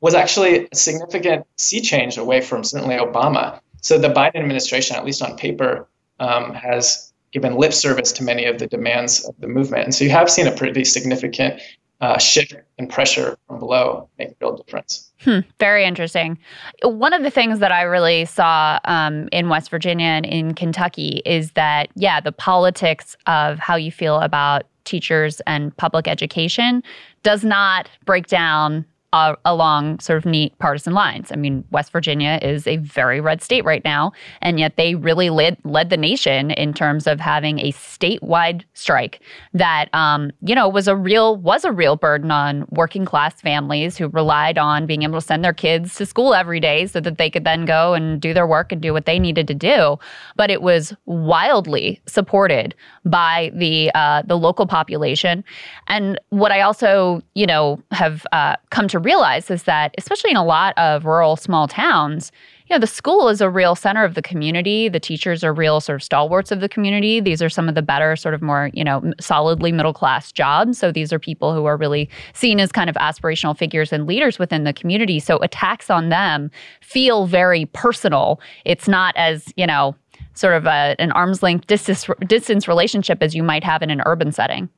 was 0.00 0.14
actually 0.14 0.68
a 0.70 0.76
significant 0.76 1.46
sea 1.56 1.80
change 1.80 2.16
away 2.16 2.40
from 2.40 2.64
certainly 2.64 2.96
Obama. 2.96 3.60
So 3.80 3.98
the 3.98 4.08
Biden 4.08 4.36
administration, 4.36 4.96
at 4.96 5.04
least 5.04 5.22
on 5.22 5.36
paper, 5.36 5.88
um, 6.20 6.54
has 6.54 7.12
given 7.32 7.56
lip 7.56 7.72
service 7.72 8.12
to 8.12 8.24
many 8.24 8.44
of 8.46 8.58
the 8.58 8.66
demands 8.66 9.24
of 9.24 9.34
the 9.40 9.46
movement. 9.46 9.84
And 9.84 9.94
so 9.94 10.04
you 10.04 10.10
have 10.10 10.30
seen 10.30 10.46
a 10.46 10.52
pretty 10.52 10.84
significant 10.84 11.60
uh, 12.00 12.18
shift 12.18 12.54
and 12.78 12.90
pressure 12.90 13.38
from 13.46 13.58
below 13.58 14.08
make 14.18 14.28
a 14.28 14.34
real 14.40 14.56
difference. 14.56 15.12
Hmm, 15.20 15.40
very 15.58 15.84
interesting. 15.84 16.38
One 16.82 17.12
of 17.12 17.22
the 17.22 17.30
things 17.30 17.58
that 17.60 17.72
I 17.72 17.82
really 17.82 18.26
saw 18.26 18.78
um, 18.84 19.28
in 19.32 19.48
West 19.48 19.70
Virginia 19.70 20.06
and 20.06 20.26
in 20.26 20.54
Kentucky 20.54 21.22
is 21.24 21.52
that, 21.52 21.88
yeah, 21.94 22.20
the 22.20 22.32
politics 22.32 23.16
of 23.26 23.58
how 23.58 23.76
you 23.76 23.90
feel 23.90 24.20
about 24.20 24.64
teachers 24.86 25.40
and 25.46 25.76
public 25.76 26.08
education 26.08 26.82
does 27.22 27.44
not 27.44 27.90
break 28.04 28.26
down 28.26 28.86
uh, 29.16 29.34
along 29.46 29.98
sort 29.98 30.18
of 30.18 30.26
neat 30.26 30.58
partisan 30.58 30.92
lines. 30.92 31.30
I 31.32 31.36
mean, 31.36 31.64
West 31.70 31.90
Virginia 31.90 32.38
is 32.42 32.66
a 32.66 32.76
very 32.76 33.18
red 33.18 33.40
state 33.40 33.64
right 33.64 33.82
now, 33.84 34.12
and 34.42 34.58
yet 34.58 34.76
they 34.76 34.94
really 34.94 35.30
led 35.30 35.56
led 35.64 35.88
the 35.90 35.96
nation 35.96 36.50
in 36.50 36.74
terms 36.74 37.06
of 37.06 37.18
having 37.18 37.58
a 37.60 37.72
statewide 37.72 38.64
strike 38.74 39.20
that 39.54 39.88
um, 39.94 40.32
you 40.42 40.54
know 40.54 40.68
was 40.68 40.86
a 40.86 40.94
real 40.94 41.36
was 41.36 41.64
a 41.64 41.72
real 41.72 41.96
burden 41.96 42.30
on 42.30 42.66
working 42.70 43.06
class 43.06 43.40
families 43.40 43.96
who 43.96 44.08
relied 44.08 44.58
on 44.58 44.84
being 44.84 45.02
able 45.02 45.14
to 45.14 45.26
send 45.26 45.42
their 45.42 45.54
kids 45.54 45.94
to 45.94 46.04
school 46.04 46.34
every 46.34 46.60
day 46.60 46.86
so 46.86 47.00
that 47.00 47.16
they 47.16 47.30
could 47.30 47.44
then 47.44 47.64
go 47.64 47.94
and 47.94 48.20
do 48.20 48.34
their 48.34 48.46
work 48.46 48.70
and 48.70 48.82
do 48.82 48.92
what 48.92 49.06
they 49.06 49.18
needed 49.18 49.46
to 49.48 49.54
do. 49.54 49.98
But 50.36 50.50
it 50.50 50.60
was 50.60 50.94
wildly 51.06 52.02
supported 52.06 52.74
by 53.06 53.50
the 53.54 53.90
uh, 53.94 54.22
the 54.26 54.36
local 54.36 54.66
population, 54.66 55.44
and 55.88 56.20
what 56.30 56.52
I 56.52 56.60
also 56.60 57.22
you 57.34 57.46
know 57.46 57.80
have 57.92 58.26
uh, 58.32 58.56
come 58.70 58.88
to 58.88 58.98
realize 58.98 59.50
is 59.50 59.62
that, 59.62 59.94
especially 59.96 60.30
in 60.30 60.36
a 60.36 60.44
lot 60.44 60.76
of 60.76 61.06
rural 61.06 61.36
small 61.36 61.68
towns, 61.68 62.32
you 62.68 62.74
know, 62.74 62.80
the 62.80 62.86
school 62.88 63.28
is 63.28 63.40
a 63.40 63.48
real 63.48 63.76
center 63.76 64.04
of 64.04 64.14
the 64.14 64.22
community. 64.22 64.88
The 64.88 64.98
teachers 64.98 65.44
are 65.44 65.54
real 65.54 65.80
sort 65.80 65.96
of 65.96 66.02
stalwarts 66.02 66.50
of 66.50 66.60
the 66.60 66.68
community. 66.68 67.20
These 67.20 67.40
are 67.40 67.48
some 67.48 67.68
of 67.68 67.76
the 67.76 67.82
better, 67.82 68.16
sort 68.16 68.34
of 68.34 68.42
more, 68.42 68.70
you 68.72 68.82
know, 68.82 69.12
solidly 69.20 69.70
middle 69.70 69.92
class 69.92 70.32
jobs. 70.32 70.76
So 70.78 70.90
these 70.90 71.12
are 71.12 71.20
people 71.20 71.54
who 71.54 71.64
are 71.66 71.76
really 71.76 72.10
seen 72.32 72.58
as 72.58 72.72
kind 72.72 72.90
of 72.90 72.96
aspirational 72.96 73.56
figures 73.56 73.92
and 73.92 74.06
leaders 74.06 74.40
within 74.40 74.64
the 74.64 74.72
community. 74.72 75.20
So 75.20 75.38
attacks 75.38 75.90
on 75.90 76.08
them 76.08 76.50
feel 76.80 77.26
very 77.26 77.66
personal. 77.66 78.40
It's 78.64 78.88
not 78.88 79.16
as, 79.16 79.52
you 79.56 79.66
know, 79.66 79.94
sort 80.36 80.54
of 80.54 80.66
a, 80.66 80.94
an 80.98 81.12
arm's 81.12 81.42
length 81.42 81.66
distance, 81.66 82.08
distance 82.26 82.68
relationship 82.68 83.22
as 83.22 83.34
you 83.34 83.42
might 83.42 83.64
have 83.64 83.82
in 83.82 83.90
an 83.90 84.02
urban 84.06 84.32
setting. 84.32 84.68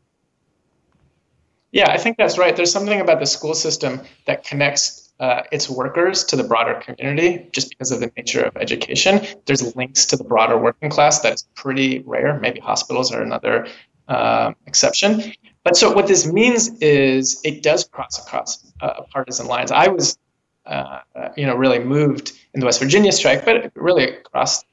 Yeah, 1.72 1.90
I 1.90 1.98
think 1.98 2.16
that's 2.16 2.38
right. 2.38 2.56
There's 2.56 2.72
something 2.72 3.00
about 3.00 3.20
the 3.20 3.26
school 3.26 3.54
system 3.54 4.00
that 4.26 4.44
connects 4.44 5.12
uh, 5.20 5.42
its 5.52 5.68
workers 5.68 6.24
to 6.24 6.36
the 6.36 6.44
broader 6.44 6.74
community 6.74 7.46
just 7.52 7.68
because 7.70 7.90
of 7.90 8.00
the 8.00 8.10
nature 8.16 8.42
of 8.42 8.56
education. 8.56 9.26
There's 9.44 9.76
links 9.76 10.06
to 10.06 10.16
the 10.16 10.24
broader 10.24 10.56
working 10.56 10.90
class 10.90 11.20
that's 11.20 11.46
pretty 11.54 12.00
rare. 12.06 12.38
Maybe 12.38 12.60
hospitals 12.60 13.12
are 13.12 13.20
another 13.20 13.66
uh, 14.06 14.52
exception. 14.66 15.32
But 15.64 15.76
so 15.76 15.92
what 15.92 16.06
this 16.06 16.26
means 16.26 16.68
is 16.78 17.40
it 17.44 17.62
does 17.62 17.84
cross 17.84 18.18
across 18.18 18.64
uh, 18.80 19.02
partisan 19.12 19.46
lines. 19.46 19.70
I 19.70 19.88
was, 19.88 20.18
uh, 20.64 21.00
you 21.36 21.46
know, 21.46 21.56
really 21.56 21.80
moved 21.80 22.32
in 22.54 22.60
the 22.60 22.66
West 22.66 22.80
Virginia 22.80 23.12
strike, 23.12 23.44
but 23.44 23.72
really 23.74 24.04
across 24.04 24.64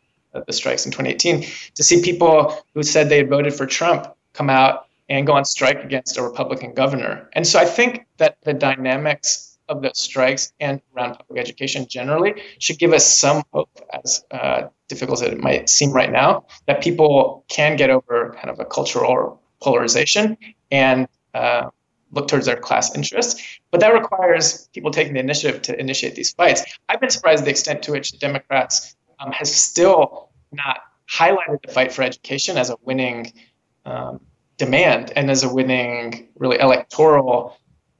the 0.45 0.53
strikes 0.53 0.85
in 0.85 0.91
2018 0.91 1.45
to 1.75 1.83
see 1.83 2.01
people 2.01 2.57
who 2.73 2.83
said 2.83 3.09
they 3.09 3.17
had 3.17 3.29
voted 3.29 3.53
for 3.53 3.65
Trump 3.65 4.07
come 4.33 4.49
out 4.49 4.87
and 5.09 5.27
go 5.27 5.33
on 5.33 5.45
strike 5.45 5.83
against 5.83 6.17
a 6.17 6.23
Republican 6.23 6.73
governor. 6.73 7.29
And 7.33 7.45
so 7.45 7.59
I 7.59 7.65
think 7.65 8.05
that 8.17 8.37
the 8.43 8.53
dynamics 8.53 9.57
of 9.67 9.81
the 9.81 9.91
strikes 9.93 10.53
and 10.59 10.81
around 10.95 11.15
public 11.15 11.39
education 11.39 11.87
generally 11.87 12.41
should 12.59 12.77
give 12.77 12.93
us 12.93 13.15
some 13.15 13.43
hope, 13.51 13.69
as 14.03 14.23
uh, 14.31 14.63
difficult 14.87 15.21
as 15.21 15.31
it 15.31 15.39
might 15.39 15.69
seem 15.69 15.91
right 15.91 16.11
now, 16.11 16.45
that 16.67 16.81
people 16.81 17.43
can 17.47 17.75
get 17.75 17.89
over 17.89 18.35
kind 18.35 18.49
of 18.49 18.59
a 18.59 18.65
cultural 18.65 19.41
polarization 19.61 20.37
and 20.71 21.07
uh, 21.33 21.69
look 22.11 22.27
towards 22.27 22.45
their 22.45 22.57
class 22.57 22.95
interests. 22.95 23.59
But 23.71 23.81
that 23.81 23.93
requires 23.93 24.67
people 24.73 24.91
taking 24.91 25.13
the 25.13 25.19
initiative 25.19 25.61
to 25.63 25.79
initiate 25.79 26.15
these 26.15 26.31
fights. 26.33 26.63
I've 26.87 26.99
been 26.99 27.09
surprised 27.09 27.41
at 27.41 27.45
the 27.45 27.51
extent 27.51 27.83
to 27.83 27.91
which 27.91 28.17
Democrats 28.19 28.94
um, 29.19 29.31
has 29.31 29.53
still 29.53 30.29
not 30.51 30.79
highlighted 31.09 31.61
the 31.65 31.71
fight 31.71 31.91
for 31.91 32.01
education 32.01 32.57
as 32.57 32.69
a 32.69 32.75
winning 32.81 33.31
um, 33.85 34.19
demand 34.57 35.13
and 35.15 35.29
as 35.29 35.43
a 35.43 35.53
winning, 35.53 36.27
really 36.37 36.59
electoral 36.59 37.57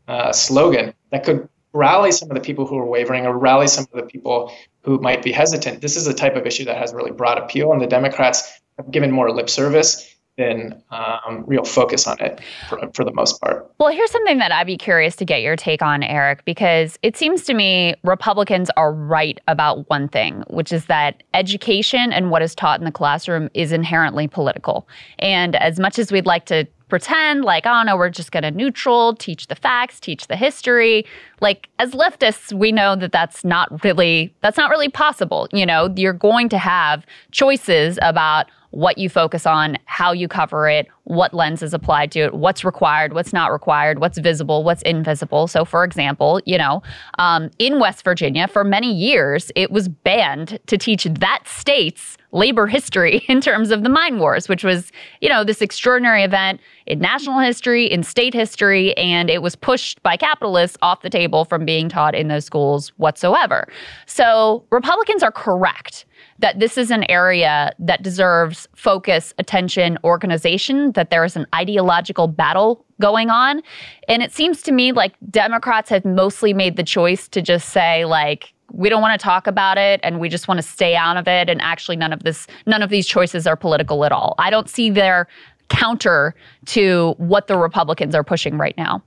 uh, 0.08 0.32
slogan 0.32 0.94
that 1.12 1.24
could 1.24 1.48
rally 1.74 2.12
some 2.12 2.30
of 2.30 2.36
the 2.36 2.42
people 2.42 2.66
who 2.66 2.78
are 2.78 2.86
wavering 2.86 3.26
or 3.26 3.38
rally 3.38 3.68
some 3.68 3.86
of 3.92 4.00
the 4.00 4.08
people 4.08 4.52
who 4.84 4.98
might 5.00 5.22
be 5.22 5.32
hesitant. 5.32 5.82
This 5.82 5.98
is 5.98 6.08
a 6.08 6.14
type 6.14 6.36
of 6.36 6.46
issue 6.46 6.66
that 6.66 6.78
has 6.78 6.94
really 6.94 7.12
broad 7.12 7.38
appeal, 7.38 7.72
and 7.74 7.82
the 7.82 7.88
Democrats 7.88 8.62
have 8.78 8.92
given 8.92 9.12
more 9.12 9.32
lip 9.32 9.50
service 9.50 10.15
than 10.38 10.82
um, 10.92 11.44
real 11.48 11.64
focus 11.64 12.08
on 12.08 12.20
it 12.20 12.42
for, 12.68 12.80
for, 12.94 13.06
the 13.06 13.14
most 13.14 13.40
part. 13.40 13.72
Well, 13.80 13.90
here's 13.90 14.12
something 14.12 14.38
that 14.40 14.52
I'd 14.52 14.68
be 14.68 14.78
curious 14.78 15.16
to 15.18 15.26
get 15.26 15.42
your 15.42 15.56
take 15.56 15.82
on, 15.82 16.04
Eric, 16.04 16.44
because 16.44 17.00
it 17.02 17.16
seems 17.16 17.46
to 17.46 17.54
me 17.54 17.96
Republicans 18.04 18.70
are 18.76 18.92
right 18.92 19.40
about 19.48 19.90
one 19.90 20.10
thing, 20.10 20.44
which 20.50 20.74
is 20.74 20.88
that 20.88 21.24
education 21.34 22.12
and 22.12 22.32
what 22.32 22.42
is 22.42 22.54
taught 22.54 22.80
in 22.80 22.86
the 22.86 22.92
classroom 22.92 23.50
is 23.54 23.72
inherently 23.72 24.28
political. 24.28 24.88
And 25.20 25.56
as 25.56 25.80
much 25.80 25.98
as 25.98 26.12
we'd 26.12 26.26
like 26.26 26.46
to 26.48 26.68
pretend 26.90 27.44
like, 27.44 27.66
oh 27.66 27.84
no, 27.84 27.98
we're 27.98 28.10
just 28.10 28.32
going 28.32 28.44
to 28.44 28.52
neutral, 28.52 29.16
teach 29.16 29.48
the 29.48 29.56
facts, 29.56 30.00
teach 30.00 30.28
the 30.28 30.36
history. 30.36 31.06
Like 31.42 31.68
as 31.80 31.92
leftists, 31.92 32.54
we 32.54 32.72
know 32.72 32.96
that 32.96 33.12
that's 33.12 33.44
not 33.44 33.84
really 33.84 34.34
that's 34.42 34.58
not 34.58 34.70
really 34.70 34.90
possible. 34.90 35.48
You 35.52 35.66
know, 35.66 35.92
you're 35.96 36.14
going 36.14 36.50
to 36.50 36.58
have 36.58 37.06
choices 37.32 37.98
about 38.02 38.48
what 38.76 38.98
you 38.98 39.08
focus 39.08 39.46
on, 39.46 39.78
how 39.86 40.12
you 40.12 40.28
cover 40.28 40.68
it, 40.68 40.88
what 41.06 41.34
lens 41.34 41.64
is 41.64 41.74
applied 41.74 42.12
to 42.12 42.20
it, 42.20 42.34
what's 42.34 42.66
required, 42.66 43.14
what's 43.14 43.32
not 43.32 43.54
required, 43.54 44.00
what's 44.00 44.18
visible, 44.18 44.66
what's 44.66 44.82
invisible. 44.82 45.48
So, 45.48 45.64
for 45.64 45.86
example, 45.86 46.42
you 46.46 46.58
know, 46.58 46.84
um, 47.18 47.50
in 47.58 47.80
West 47.80 48.04
Virginia, 48.04 48.50
for 48.50 48.66
many 48.66 48.94
years, 48.94 49.50
it 49.56 49.72
was 49.72 49.88
banned 49.88 50.60
to 50.68 50.78
teach 50.78 51.06
that 51.06 51.44
state's 51.46 52.18
labor 52.34 52.68
history 52.68 53.24
in 53.30 53.40
terms 53.40 53.72
of 53.72 53.84
the 53.84 53.90
mine 53.90 54.20
wars, 54.20 54.50
which 54.50 54.66
was, 54.66 54.92
you 55.22 55.30
know, 55.30 55.46
this 55.46 55.62
extraordinary 55.62 56.24
event 56.24 56.60
in 56.86 57.00
national 57.00 57.40
history, 57.40 57.86
in 57.86 58.04
state 58.04 58.34
history, 58.34 58.96
and 58.98 59.30
it 59.30 59.42
was 59.42 59.56
pushed 59.56 60.04
by 60.04 60.18
capitalists 60.18 60.78
off 60.82 61.02
the 61.02 61.10
table 61.10 61.46
from 61.46 61.64
being 61.64 61.88
taught 61.88 62.14
in 62.14 62.28
those 62.28 62.44
schools 62.44 62.90
whatsoever. 62.98 63.70
So, 64.06 64.66
Republicans 64.70 65.24
are 65.24 65.32
correct 65.32 66.06
that 66.40 66.60
this 66.60 66.78
is 66.78 66.92
an 66.92 67.10
area 67.10 67.74
that 67.80 68.04
deserves 68.04 68.68
focus, 68.76 69.34
attention, 69.38 69.98
organization, 70.04 70.92
that 70.92 71.10
there 71.10 71.24
is 71.24 71.36
an 71.36 71.46
ideological 71.56 72.28
battle 72.28 72.86
going 73.00 73.30
on. 73.30 73.62
And 74.08 74.22
it 74.22 74.34
seems 74.34 74.62
to 74.64 74.72
me 74.72 74.92
like 74.92 75.14
Democrats 75.30 75.90
have 75.90 76.06
mostly 76.06 76.54
made 76.54 76.76
the 76.76 76.84
choice 76.84 77.28
to 77.30 77.42
just 77.42 77.70
say, 77.70 78.06
like, 78.06 78.54
we 78.72 78.90
don't 78.90 79.02
want 79.02 79.18
to 79.18 79.24
talk 79.24 79.48
about 79.48 79.78
it 79.78 80.00
and 80.04 80.20
we 80.20 80.28
just 80.28 80.48
want 80.48 80.58
to 80.58 80.64
stay 80.64 80.96
out 80.96 81.18
of 81.18 81.28
it 81.28 81.50
and 81.50 81.62
actually 81.62 81.96
none 81.96 82.12
of 82.12 82.24
this 82.24 82.48
none 82.66 82.82
of 82.82 82.90
these 82.90 83.08
choices 83.08 83.48
are 83.48 83.56
political 83.56 84.04
at 84.04 84.12
all. 84.12 84.36
I 84.38 84.50
don't 84.50 84.70
see 84.70 84.90
their 84.90 85.28
counter 85.70 86.36
to 86.66 87.16
what 87.18 87.48
the 87.48 87.58
Republicans 87.58 88.16
are 88.16 88.24
pushing 88.24 88.58
right 88.58 88.76
now. 88.78 89.04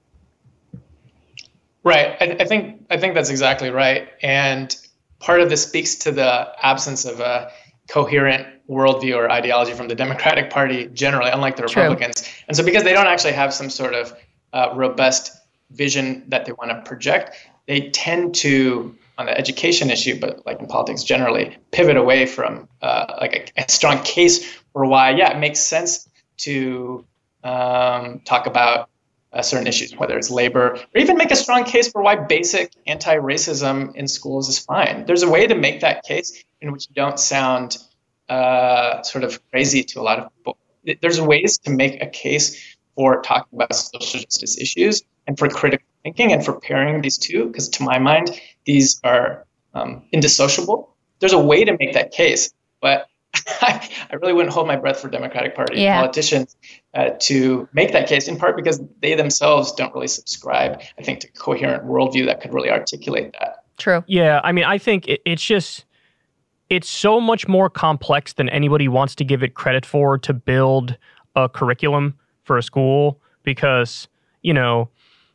Right. 1.85 2.17
I, 2.21 2.37
I 2.41 2.45
think 2.45 2.87
I 2.91 2.99
think 2.99 3.15
that's 3.15 3.31
exactly 3.31 3.71
right. 3.71 4.09
And 4.23 4.75
part 5.21 5.41
of 5.41 5.51
this 5.51 5.63
speaks 5.63 5.97
to 5.97 6.13
the 6.13 6.49
absence 6.63 7.05
of 7.05 7.21
a 7.21 7.51
coherent 7.89 8.47
worldview 8.69 9.17
or 9.17 9.31
ideology 9.31 9.73
from 9.73 9.89
the 9.89 9.95
Democratic 9.95 10.51
Party 10.51 10.87
generally, 10.87 11.31
unlike 11.31 11.57
the 11.57 11.63
Republicans. 11.63 12.23
True. 12.23 12.33
And 12.49 12.57
so, 12.57 12.65
because 12.65 12.85
they 12.85 12.93
don't 12.93 13.07
actually 13.07 13.33
have 13.33 13.53
some 13.55 13.71
sort 13.71 13.95
of 13.95 14.15
uh, 14.53 14.73
robust 14.75 15.33
vision 15.71 16.25
that 16.29 16.45
they 16.45 16.53
want 16.53 16.71
to 16.71 16.81
project, 16.83 17.37
they 17.67 17.91
tend 17.91 18.35
to, 18.37 18.97
on 19.17 19.27
the 19.27 19.37
education 19.37 19.91
issue, 19.91 20.19
but 20.19 20.45
like 20.47 20.61
in 20.61 20.67
politics 20.67 21.03
generally, 21.03 21.57
pivot 21.71 21.97
away 21.97 22.27
from 22.27 22.69
uh, 22.83 23.15
like 23.21 23.53
a, 23.57 23.63
a, 23.63 23.71
strong 23.71 24.03
case 24.03 24.53
for 24.73 24.87
why, 24.87 25.11
yeah, 25.11 25.37
it 25.37 25.39
makes 25.39 25.61
sense 25.61 26.09
to 26.39 27.05
um, 27.45 28.21
talk 28.25 28.47
about 28.47 28.89
uh, 29.33 29.43
certain 29.43 29.67
issues, 29.67 29.95
whether 29.97 30.17
it's 30.17 30.31
labor, 30.31 30.79
or 30.95 31.01
even 31.01 31.17
make 31.17 31.31
a 31.31 31.37
strong 31.37 31.65
case 31.65 31.91
for 31.91 32.03
why 32.03 32.17
basic 32.17 32.73
anti 32.87 33.17
racism 33.17 33.95
in 33.95 34.09
schools 34.09 34.49
is 34.49 34.59
fine. 34.59 35.05
There's 35.07 35.23
a 35.23 35.29
way 35.29 35.47
to 35.47 35.55
make 35.55 35.81
that 35.81 36.05
case 36.05 36.45
in 36.61 36.73
which 36.73 36.89
you 36.89 36.95
don't 36.95 37.19
sound 37.19 37.79
uh, 38.29 39.03
sort 39.03 39.25
of 39.25 39.41
crazy 39.51 39.83
to 39.83 40.01
a 40.01 40.03
lot 40.03 40.19
of 40.19 40.35
people. 40.35 40.59
There's 41.03 41.21
ways 41.21 41.59
to 41.59 41.71
make 41.71 42.03
a 42.03 42.07
case 42.07 42.77
for 42.95 43.21
talking 43.23 43.59
about 43.59 43.75
social 43.75 44.21
justice 44.21 44.59
issues 44.59 45.03
and 45.27 45.39
for 45.39 45.49
critical 45.49 45.87
thinking 46.03 46.33
and 46.33 46.45
for 46.45 46.59
pairing 46.59 47.03
these 47.03 47.19
two, 47.19 47.47
because 47.47 47.69
to 47.71 47.83
my 47.83 47.99
mind, 47.99 48.41
these 48.65 49.01
are 49.05 49.47
um, 49.75 50.05
indissociable. 50.13 50.95
There's 51.21 51.33
a 51.33 51.39
way 51.39 51.65
to 51.65 51.77
make 51.79 51.93
that 51.93 52.13
case, 52.13 52.53
but 52.81 53.07
I, 53.35 53.89
I 54.11 54.17
really 54.17 54.33
wouldn't 54.33 54.53
hold 54.53 54.67
my 54.67 54.77
breath 54.77 55.01
for 55.01 55.09
Democratic 55.09 55.55
Party 55.55 55.81
yeah. 55.81 56.01
politicians 56.01 56.57
uh, 56.95 57.11
to 57.21 57.69
make 57.73 57.93
that 57.93 58.09
case, 58.09 58.29
in 58.29 58.37
part 58.39 58.57
because 58.57 58.81
they 59.01 59.15
themselves 59.15 59.73
don't 59.73 59.95
really 59.95 60.09
subscribe, 60.09 60.81
I 60.99 61.03
think, 61.03 61.21
to 61.21 61.29
coherent 61.33 61.85
worldview 61.85 62.27
that 62.27 62.41
could 62.41 62.53
really 62.55 62.71
articulate 62.71 63.35
that. 63.39 63.65
True. 63.77 64.03
Yeah, 64.07 64.41
I 64.43 64.53
mean, 64.53 64.65
I 64.65 64.79
think 64.79 65.09
it, 65.09 65.21
it's 65.25 65.45
just 65.45 65.85
it's 66.71 66.89
so 66.89 67.21
much 67.21 67.49
more 67.49 67.71
complex 67.71 68.35
than 68.35 68.49
anybody 68.51 68.89
wants 68.89 69.15
to 69.17 69.25
give 69.25 69.43
it 69.43 69.55
credit 69.55 69.87
for 69.87 70.19
to 70.19 70.35
build 70.35 70.97
a 71.35 71.49
curriculum 71.49 72.19
for 72.45 72.59
a 72.59 72.63
school 72.63 73.21
because 73.43 74.09
you 74.43 74.53
know 74.53 74.89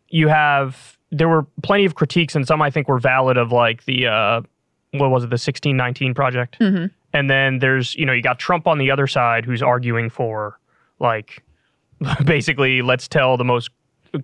you 0.10 0.28
have 0.28 0.98
there 1.12 1.30
were 1.30 1.44
plenty 1.62 1.86
of 1.86 1.96
critiques 1.96 2.36
and 2.36 2.46
some 2.46 2.62
I 2.62 2.70
think 2.70 2.88
were 2.88 3.00
valid 3.00 3.38
of 3.38 3.52
like 3.52 3.86
the 3.86 4.08
uh, 4.08 4.42
what 4.92 5.10
was 5.10 5.24
it 5.24 5.30
the 5.30 5.38
sixteen 5.38 5.78
nineteen 5.78 6.14
project. 6.14 6.60
Mm-hmm 6.60 6.88
and 7.14 7.30
then 7.30 7.60
there's, 7.60 7.96
you 7.96 8.06
know, 8.06 8.14
you 8.14 8.22
got 8.22 8.40
Trump 8.40 8.68
on 8.68 8.78
the 8.78 8.92
other 8.92 9.08
side 9.08 9.46
who's 9.46 9.62
arguing 9.62 10.10
for 10.10 10.60
like 11.00 11.44
basically 12.26 12.82
let's 12.82 13.08
tell 13.08 13.38
the 13.38 13.44
most 13.44 13.70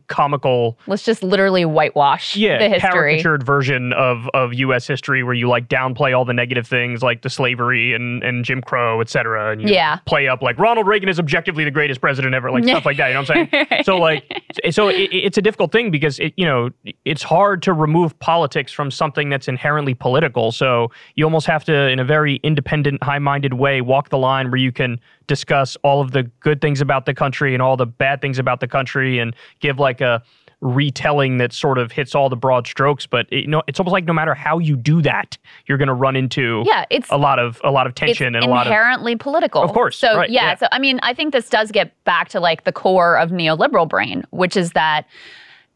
comical 0.07 0.77
let's 0.87 1.03
just 1.03 1.23
literally 1.23 1.65
whitewash 1.65 2.35
yeah 2.35 2.57
the 2.59 2.69
history 2.69 2.89
caricatured 2.89 3.43
version 3.43 3.91
of 3.93 4.29
of 4.33 4.53
U.S. 4.53 4.85
history 4.87 5.23
where 5.23 5.33
you 5.33 5.47
like 5.49 5.67
downplay 5.67 6.15
all 6.15 6.25
the 6.25 6.33
negative 6.33 6.67
things 6.67 7.01
like 7.01 7.21
the 7.21 7.29
slavery 7.29 7.93
and 7.93 8.23
and 8.23 8.45
Jim 8.45 8.61
Crow, 8.61 9.01
et 9.01 9.09
cetera, 9.09 9.51
and 9.51 9.61
you 9.61 9.69
Yeah. 9.69 9.97
play 10.05 10.27
up 10.27 10.41
like 10.41 10.57
Ronald 10.59 10.87
Reagan 10.87 11.09
is 11.09 11.19
objectively 11.19 11.63
the 11.63 11.71
greatest 11.71 12.01
president 12.01 12.33
ever, 12.35 12.51
like 12.51 12.63
stuff 12.63 12.85
like 12.85 12.97
that. 12.97 13.07
You 13.07 13.13
know 13.15 13.21
what 13.21 13.31
I'm 13.37 13.49
saying? 13.51 13.83
so 13.83 13.97
like, 13.97 14.23
so 14.71 14.89
it, 14.89 15.09
it's 15.11 15.37
a 15.37 15.41
difficult 15.41 15.71
thing 15.71 15.89
because 15.91 16.19
it, 16.19 16.33
you 16.37 16.45
know 16.45 16.69
it's 17.05 17.23
hard 17.23 17.61
to 17.63 17.73
remove 17.73 18.17
politics 18.19 18.71
from 18.71 18.91
something 18.91 19.29
that's 19.29 19.47
inherently 19.47 19.93
political. 19.93 20.51
So 20.51 20.91
you 21.15 21.23
almost 21.25 21.47
have 21.47 21.63
to, 21.65 21.89
in 21.89 21.99
a 21.99 22.05
very 22.05 22.35
independent, 22.43 23.01
high-minded 23.03 23.53
way, 23.53 23.81
walk 23.81 24.09
the 24.09 24.17
line 24.17 24.51
where 24.51 24.57
you 24.59 24.71
can 24.71 24.99
discuss 25.29 25.77
all 25.83 26.01
of 26.01 26.11
the 26.11 26.23
good 26.41 26.59
things 26.59 26.81
about 26.81 27.05
the 27.05 27.13
country 27.13 27.53
and 27.53 27.63
all 27.63 27.77
the 27.77 27.85
bad 27.85 28.19
things 28.19 28.37
about 28.37 28.59
the 28.59 28.67
country, 28.67 29.19
and 29.19 29.33
give 29.61 29.79
like 29.79 30.01
a 30.01 30.21
retelling 30.61 31.37
that 31.37 31.53
sort 31.53 31.77
of 31.77 31.89
hits 31.89 32.13
all 32.13 32.27
the 32.27 32.35
broad 32.35 32.67
strokes. 32.67 33.07
But 33.07 33.27
it, 33.31 33.45
you 33.45 33.47
know, 33.47 33.63
it's 33.67 33.79
almost 33.79 33.93
like 33.93 34.03
no 34.03 34.11
matter 34.11 34.33
how 34.33 34.59
you 34.59 34.75
do 34.75 35.01
that, 35.03 35.37
you're 35.67 35.77
going 35.77 35.87
to 35.87 35.93
run 35.93 36.17
into 36.17 36.63
yeah 36.65 36.83
it's 36.89 37.09
a 37.09 37.17
lot 37.17 37.39
of 37.39 37.61
a 37.63 37.71
lot 37.71 37.87
of 37.87 37.95
tension 37.95 38.35
and 38.35 38.43
a 38.43 38.49
lot 38.49 38.65
of 38.65 38.67
inherently 38.67 39.15
political. 39.15 39.61
Of 39.63 39.71
course, 39.71 39.97
So 39.97 40.17
right, 40.17 40.29
yeah, 40.29 40.49
yeah. 40.49 40.55
so 40.55 40.67
I 40.73 40.79
mean, 40.79 40.99
I 41.03 41.13
think 41.13 41.31
this 41.31 41.49
does 41.49 41.71
get 41.71 42.03
back 42.03 42.27
to 42.29 42.41
like 42.41 42.65
the 42.65 42.73
core 42.73 43.17
of 43.17 43.29
neoliberal 43.29 43.87
brain, 43.87 44.25
which 44.31 44.57
is 44.57 44.71
that 44.71 45.05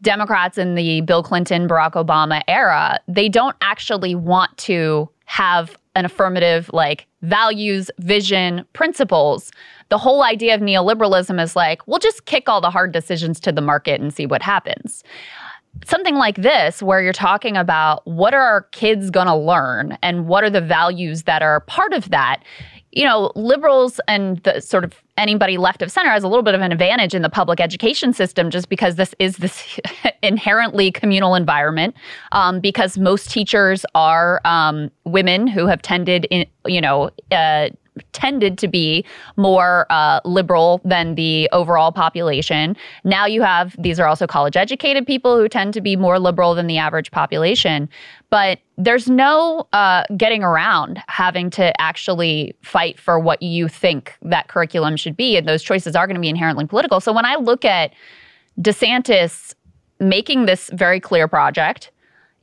Democrats 0.01 0.57
in 0.57 0.75
the 0.75 1.01
Bill 1.01 1.23
Clinton, 1.23 1.67
Barack 1.67 1.93
Obama 1.93 2.41
era, 2.47 2.99
they 3.07 3.29
don't 3.29 3.55
actually 3.61 4.15
want 4.15 4.55
to 4.57 5.09
have 5.25 5.77
an 5.95 6.05
affirmative 6.05 6.69
like 6.73 7.07
values, 7.23 7.89
vision, 7.99 8.65
principles. 8.73 9.51
The 9.89 9.97
whole 9.97 10.23
idea 10.23 10.55
of 10.55 10.61
neoliberalism 10.61 11.41
is 11.41 11.55
like, 11.55 11.85
we'll 11.87 11.99
just 11.99 12.25
kick 12.25 12.47
all 12.47 12.61
the 12.61 12.69
hard 12.69 12.91
decisions 12.91 13.39
to 13.41 13.51
the 13.51 13.61
market 13.61 13.99
and 13.99 14.13
see 14.13 14.25
what 14.25 14.41
happens 14.41 15.03
something 15.85 16.15
like 16.15 16.35
this 16.35 16.83
where 16.83 17.01
you're 17.01 17.11
talking 17.11 17.57
about 17.57 18.05
what 18.05 18.33
are 18.33 18.43
our 18.43 18.61
kids 18.71 19.09
going 19.09 19.27
to 19.27 19.35
learn 19.35 19.97
and 20.03 20.27
what 20.27 20.43
are 20.43 20.49
the 20.49 20.61
values 20.61 21.23
that 21.23 21.41
are 21.41 21.61
part 21.61 21.93
of 21.93 22.09
that 22.09 22.43
you 22.91 23.03
know 23.03 23.31
liberals 23.35 23.99
and 24.07 24.37
the 24.43 24.61
sort 24.61 24.83
of 24.83 25.02
anybody 25.17 25.57
left 25.57 25.81
of 25.81 25.91
center 25.91 26.09
has 26.09 26.23
a 26.23 26.27
little 26.27 26.43
bit 26.43 26.55
of 26.55 26.61
an 26.61 26.71
advantage 26.71 27.13
in 27.13 27.21
the 27.21 27.29
public 27.29 27.59
education 27.59 28.13
system 28.13 28.49
just 28.49 28.69
because 28.69 28.95
this 28.95 29.13
is 29.19 29.37
this 29.37 29.79
inherently 30.23 30.91
communal 30.91 31.35
environment 31.35 31.95
um, 32.31 32.59
because 32.59 32.97
most 32.97 33.29
teachers 33.29 33.85
are 33.93 34.41
um, 34.45 34.89
women 35.05 35.47
who 35.47 35.67
have 35.67 35.81
tended 35.81 36.25
in 36.31 36.45
you 36.65 36.81
know 36.81 37.09
uh, 37.31 37.69
tended 38.11 38.57
to 38.57 38.67
be 38.67 39.05
more 39.37 39.85
uh, 39.89 40.19
liberal 40.25 40.81
than 40.83 41.15
the 41.15 41.49
overall 41.51 41.91
population. 41.91 42.75
Now 43.03 43.25
you 43.25 43.41
have 43.41 43.75
these 43.79 43.99
are 43.99 44.07
also 44.07 44.27
college 44.27 44.57
educated 44.57 45.05
people 45.05 45.37
who 45.37 45.47
tend 45.47 45.73
to 45.75 45.81
be 45.81 45.95
more 45.95 46.19
liberal 46.19 46.55
than 46.55 46.67
the 46.67 46.77
average 46.77 47.11
population. 47.11 47.89
But 48.33 48.61
there's 48.79 49.07
no 49.07 49.67
uh, 49.73 50.05
getting 50.17 50.43
around 50.43 51.03
having 51.07 51.51
to 51.51 51.79
actually 51.79 52.55
fight 52.63 52.99
for 52.99 53.19
what 53.19 53.43
you 53.43 53.67
think 53.67 54.17
that 54.23 54.47
curriculum 54.47 54.95
should 54.95 55.15
be. 55.15 55.37
And 55.37 55.47
those 55.47 55.61
choices 55.61 55.95
are 55.95 56.07
going 56.07 56.15
to 56.15 56.19
be 56.19 56.29
inherently 56.29 56.65
political. 56.65 56.99
So 56.99 57.13
when 57.13 57.25
I 57.25 57.35
look 57.35 57.63
at 57.63 57.93
DeSantis 58.59 59.53
making 59.99 60.47
this 60.47 60.71
very 60.73 60.99
clear 60.99 61.27
project, 61.27 61.91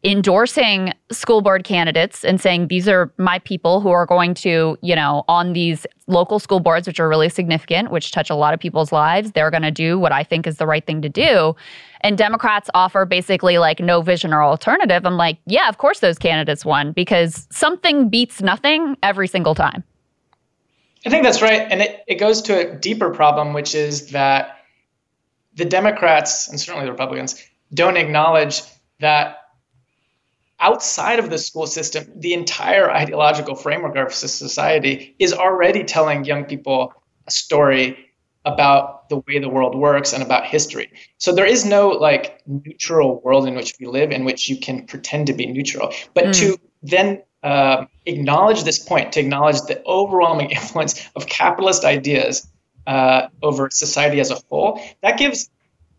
endorsing 0.02 0.92
school 1.12 1.42
board 1.42 1.64
candidates 1.64 2.24
and 2.24 2.40
saying 2.40 2.68
these 2.68 2.88
are 2.88 3.12
my 3.18 3.38
people 3.40 3.80
who 3.80 3.90
are 3.90 4.06
going 4.06 4.32
to, 4.32 4.78
you 4.80 4.96
know, 4.96 5.24
on 5.28 5.52
these 5.52 5.86
local 6.06 6.38
school 6.38 6.58
boards, 6.58 6.86
which 6.86 6.98
are 6.98 7.08
really 7.08 7.28
significant, 7.28 7.90
which 7.90 8.10
touch 8.10 8.30
a 8.30 8.34
lot 8.34 8.54
of 8.54 8.60
people's 8.60 8.92
lives, 8.92 9.32
they're 9.32 9.50
going 9.50 9.62
to 9.62 9.70
do 9.70 9.98
what 9.98 10.10
I 10.10 10.24
think 10.24 10.46
is 10.46 10.56
the 10.56 10.66
right 10.66 10.84
thing 10.84 11.02
to 11.02 11.08
do. 11.08 11.54
And 12.00 12.16
Democrats 12.16 12.70
offer 12.72 13.04
basically 13.04 13.58
like 13.58 13.78
no 13.80 14.00
vision 14.00 14.32
or 14.32 14.42
alternative. 14.42 15.04
I'm 15.04 15.18
like, 15.18 15.38
yeah, 15.46 15.68
of 15.68 15.76
course 15.76 16.00
those 16.00 16.18
candidates 16.18 16.64
won 16.64 16.92
because 16.92 17.46
something 17.50 18.08
beats 18.08 18.40
nothing 18.40 18.96
every 19.02 19.28
single 19.28 19.54
time. 19.54 19.84
I 21.04 21.10
think 21.10 21.24
that's 21.24 21.42
right. 21.42 21.66
And 21.70 21.82
it, 21.82 22.04
it 22.06 22.14
goes 22.16 22.42
to 22.42 22.72
a 22.72 22.74
deeper 22.74 23.10
problem, 23.10 23.52
which 23.52 23.74
is 23.74 24.12
that 24.12 24.56
the 25.54 25.64
Democrats 25.66 26.48
and 26.48 26.58
certainly 26.58 26.86
the 26.86 26.92
Republicans 26.92 27.42
don't 27.72 27.98
acknowledge 27.98 28.62
that 29.00 29.39
outside 30.60 31.18
of 31.18 31.30
the 31.30 31.38
school 31.38 31.66
system, 31.66 32.06
the 32.16 32.34
entire 32.34 32.90
ideological 32.90 33.54
framework 33.54 33.96
of 33.96 34.14
society 34.14 35.16
is 35.18 35.32
already 35.32 35.84
telling 35.84 36.24
young 36.24 36.44
people 36.44 36.92
a 37.26 37.30
story 37.30 37.96
about 38.44 39.08
the 39.08 39.16
way 39.16 39.38
the 39.38 39.48
world 39.48 39.74
works 39.74 40.12
and 40.12 40.22
about 40.22 40.46
history. 40.46 40.90
So 41.18 41.32
there 41.34 41.44
is 41.46 41.64
no 41.64 41.88
like 41.88 42.40
neutral 42.46 43.20
world 43.22 43.46
in 43.46 43.54
which 43.54 43.74
we 43.80 43.86
live 43.86 44.10
in 44.12 44.24
which 44.24 44.48
you 44.48 44.58
can 44.58 44.86
pretend 44.86 45.26
to 45.26 45.32
be 45.34 45.46
neutral. 45.46 45.92
But 46.14 46.26
Mm. 46.26 46.32
to 46.40 46.58
then 46.82 47.22
um 47.42 47.88
acknowledge 48.06 48.64
this 48.64 48.78
point, 48.78 49.12
to 49.12 49.20
acknowledge 49.20 49.60
the 49.62 49.82
overwhelming 49.86 50.50
influence 50.58 51.06
of 51.16 51.26
capitalist 51.26 51.84
ideas 51.84 52.50
uh, 52.86 53.28
over 53.42 53.68
society 53.70 54.20
as 54.20 54.30
a 54.30 54.38
whole, 54.48 54.80
that 55.02 55.18
gives 55.18 55.48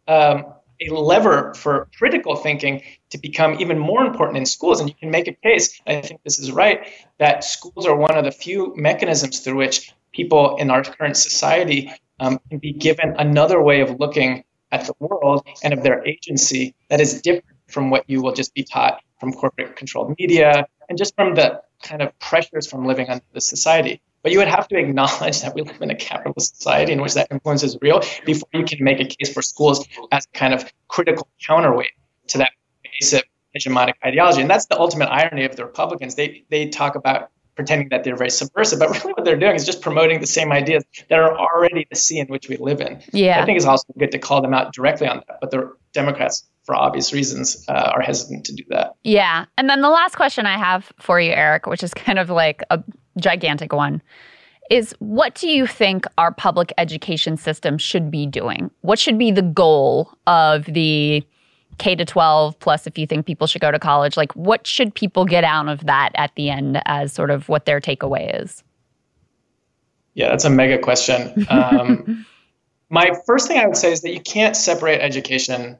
um, 0.08 0.46
a 0.90 0.94
lever 0.94 1.54
for 1.54 1.90
critical 1.98 2.36
thinking 2.36 2.82
to 3.10 3.18
become 3.18 3.60
even 3.60 3.78
more 3.78 4.04
important 4.04 4.38
in 4.38 4.46
schools. 4.46 4.80
And 4.80 4.90
you 4.90 4.96
can 4.96 5.12
make 5.12 5.28
a 5.28 5.34
case, 5.34 5.80
I 5.86 6.02
think 6.02 6.22
this 6.24 6.40
is 6.40 6.52
right, 6.52 6.88
that 7.20 7.44
schools 7.44 7.86
are 7.86 7.96
one 7.96 8.18
of 8.18 8.26
the 8.26 8.32
few 8.32 8.74
mechanisms 8.76 9.40
through 9.40 9.58
which 9.58 9.94
people 10.12 10.58
in 10.58 10.70
our 10.70 10.84
current 10.84 11.18
society 11.18 11.92
um, 12.20 12.40
can 12.50 12.60
be 12.60 12.74
given 12.74 13.16
another 13.18 13.62
way 13.62 13.82
of 13.82 14.00
looking 14.00 14.44
at 14.72 14.86
the 14.86 14.94
world 15.00 15.46
and 15.64 15.74
of 15.74 15.84
their 15.84 16.06
agency 16.06 16.76
that 16.90 17.02
is 17.02 17.22
different 17.22 17.58
from 17.68 17.90
what 17.90 18.10
you 18.10 18.22
will 18.22 18.34
just 18.34 18.54
be 18.54 18.64
taught 18.64 19.02
from 19.20 19.34
corporate 19.34 19.76
controlled 19.76 20.16
media 20.20 20.66
and 20.90 20.98
just 20.98 21.16
from 21.16 21.36
the 21.36 21.62
kind 21.82 22.02
of 22.02 22.18
pressures 22.20 22.68
from 22.68 22.86
living 22.86 23.10
under 23.10 23.24
the 23.34 23.42
society. 23.42 24.02
But 24.24 24.32
you 24.32 24.38
would 24.38 24.48
have 24.48 24.68
to 24.68 24.78
acknowledge 24.78 25.42
that 25.42 25.56
we 25.56 25.64
live 25.64 25.82
in 25.82 25.90
a 25.90 25.96
capitalist 25.96 26.58
society 26.58 26.94
in 26.94 27.02
which 27.02 27.16
that 27.16 27.28
influence 27.32 27.64
is 27.64 27.78
real 27.82 28.02
before 28.26 28.50
you 28.54 28.64
can 28.66 28.84
make 28.84 29.00
a 29.00 29.06
case 29.06 29.34
for 29.34 29.42
schools 29.42 29.88
as 30.12 30.26
a 30.26 30.38
kind 30.38 30.54
of 30.54 30.72
critical 30.88 31.28
counterweight 31.46 31.92
to 32.28 32.38
that 32.38 32.52
basic 32.84 33.30
hegemonic 33.56 33.94
ideology. 34.06 34.42
And 34.42 34.50
that's 34.50 34.66
the 34.68 34.80
ultimate 34.80 35.10
irony 35.10 35.46
of 35.46 35.56
the 35.56 35.66
Republicans. 35.66 36.16
They 36.16 36.44
they 36.50 36.70
talk 36.70 36.96
about 36.96 37.30
pretending 37.56 37.90
that 37.90 38.04
they're 38.04 38.16
very 38.16 38.30
subversive, 38.30 38.80
but 38.80 38.90
really 38.90 39.14
what 39.14 39.26
they're 39.26 39.38
doing 39.38 39.56
is 39.56 39.66
just 39.66 39.82
promoting 39.82 40.20
the 40.20 40.28
same 40.28 40.52
ideas 40.52 40.84
that 41.10 41.20
are 41.20 41.38
already 41.38 41.86
the 41.90 41.96
sea 41.96 42.20
in 42.20 42.28
which 42.28 42.48
we 42.48 42.58
live 42.58 42.82
in. 42.82 43.02
Yeah. 43.12 43.42
I 43.42 43.46
think 43.46 43.58
it's 43.58 43.66
also 43.66 43.86
good 44.00 44.12
to 44.12 44.20
call 44.20 44.42
them 44.42 44.54
out 44.54 44.74
directly 44.74 45.08
on 45.08 45.22
that, 45.28 45.38
but 45.42 45.52
the 45.52 45.74
Democrats, 45.94 46.50
for 46.64 46.76
obvious 46.76 47.12
reasons, 47.12 47.66
uh, 47.68 47.92
are 47.94 48.02
hesitant 48.02 48.46
to 48.46 48.54
do 48.54 48.64
that. 48.70 48.96
Yeah. 49.04 49.46
And 49.58 49.70
then 49.70 49.82
the 49.82 49.90
last 49.90 50.16
question 50.16 50.46
I 50.46 50.58
have 50.58 50.92
for 51.00 51.20
you, 51.20 51.32
Eric, 51.32 51.66
which 51.66 51.84
is 51.84 51.94
kind 51.94 52.20
of 52.20 52.30
like 52.30 52.64
a 52.70 52.82
gigantic 53.18 53.74
one, 53.74 54.02
is 54.70 54.96
what 55.00 55.36
do 55.36 55.50
you 55.50 55.68
think 55.68 56.06
our 56.18 56.34
public 56.34 56.74
education 56.78 57.36
system 57.36 57.78
should 57.78 58.10
be 58.10 58.26
doing? 58.26 58.72
What 58.82 59.00
should 59.00 59.18
be 59.18 59.32
the 59.32 59.42
goal 59.42 60.14
of 60.28 60.66
the 60.66 61.24
K 61.78 61.96
to 61.96 62.06
12 62.06 62.58
plus 62.60 62.88
if 62.88 62.98
you 62.98 63.06
think 63.06 63.26
people 63.26 63.48
should 63.48 63.62
go 63.62 63.72
to 63.72 63.80
college? 63.80 64.16
Like, 64.16 64.32
what 64.34 64.66
should 64.66 64.96
people 64.96 65.26
get 65.26 65.44
out 65.44 65.68
of 65.68 65.86
that 65.88 66.12
at 66.16 66.34
the 66.36 66.50
end 66.50 66.82
as 66.86 67.12
sort 67.12 67.32
of 67.32 67.50
what 67.50 67.66
their 67.66 67.82
takeaway 67.82 68.42
is? 68.42 68.64
Yeah, 70.14 70.30
that's 70.30 70.46
a 70.46 70.50
mega 70.50 70.78
question. 70.78 71.46
Um, 71.50 72.26
my 72.90 73.12
first 73.26 73.48
thing 73.48 73.60
I 73.60 73.66
would 73.66 73.78
say 73.78 73.92
is 73.92 74.02
that 74.02 74.14
you 74.14 74.22
can't 74.22 74.56
separate 74.56 75.02
education 75.02 75.78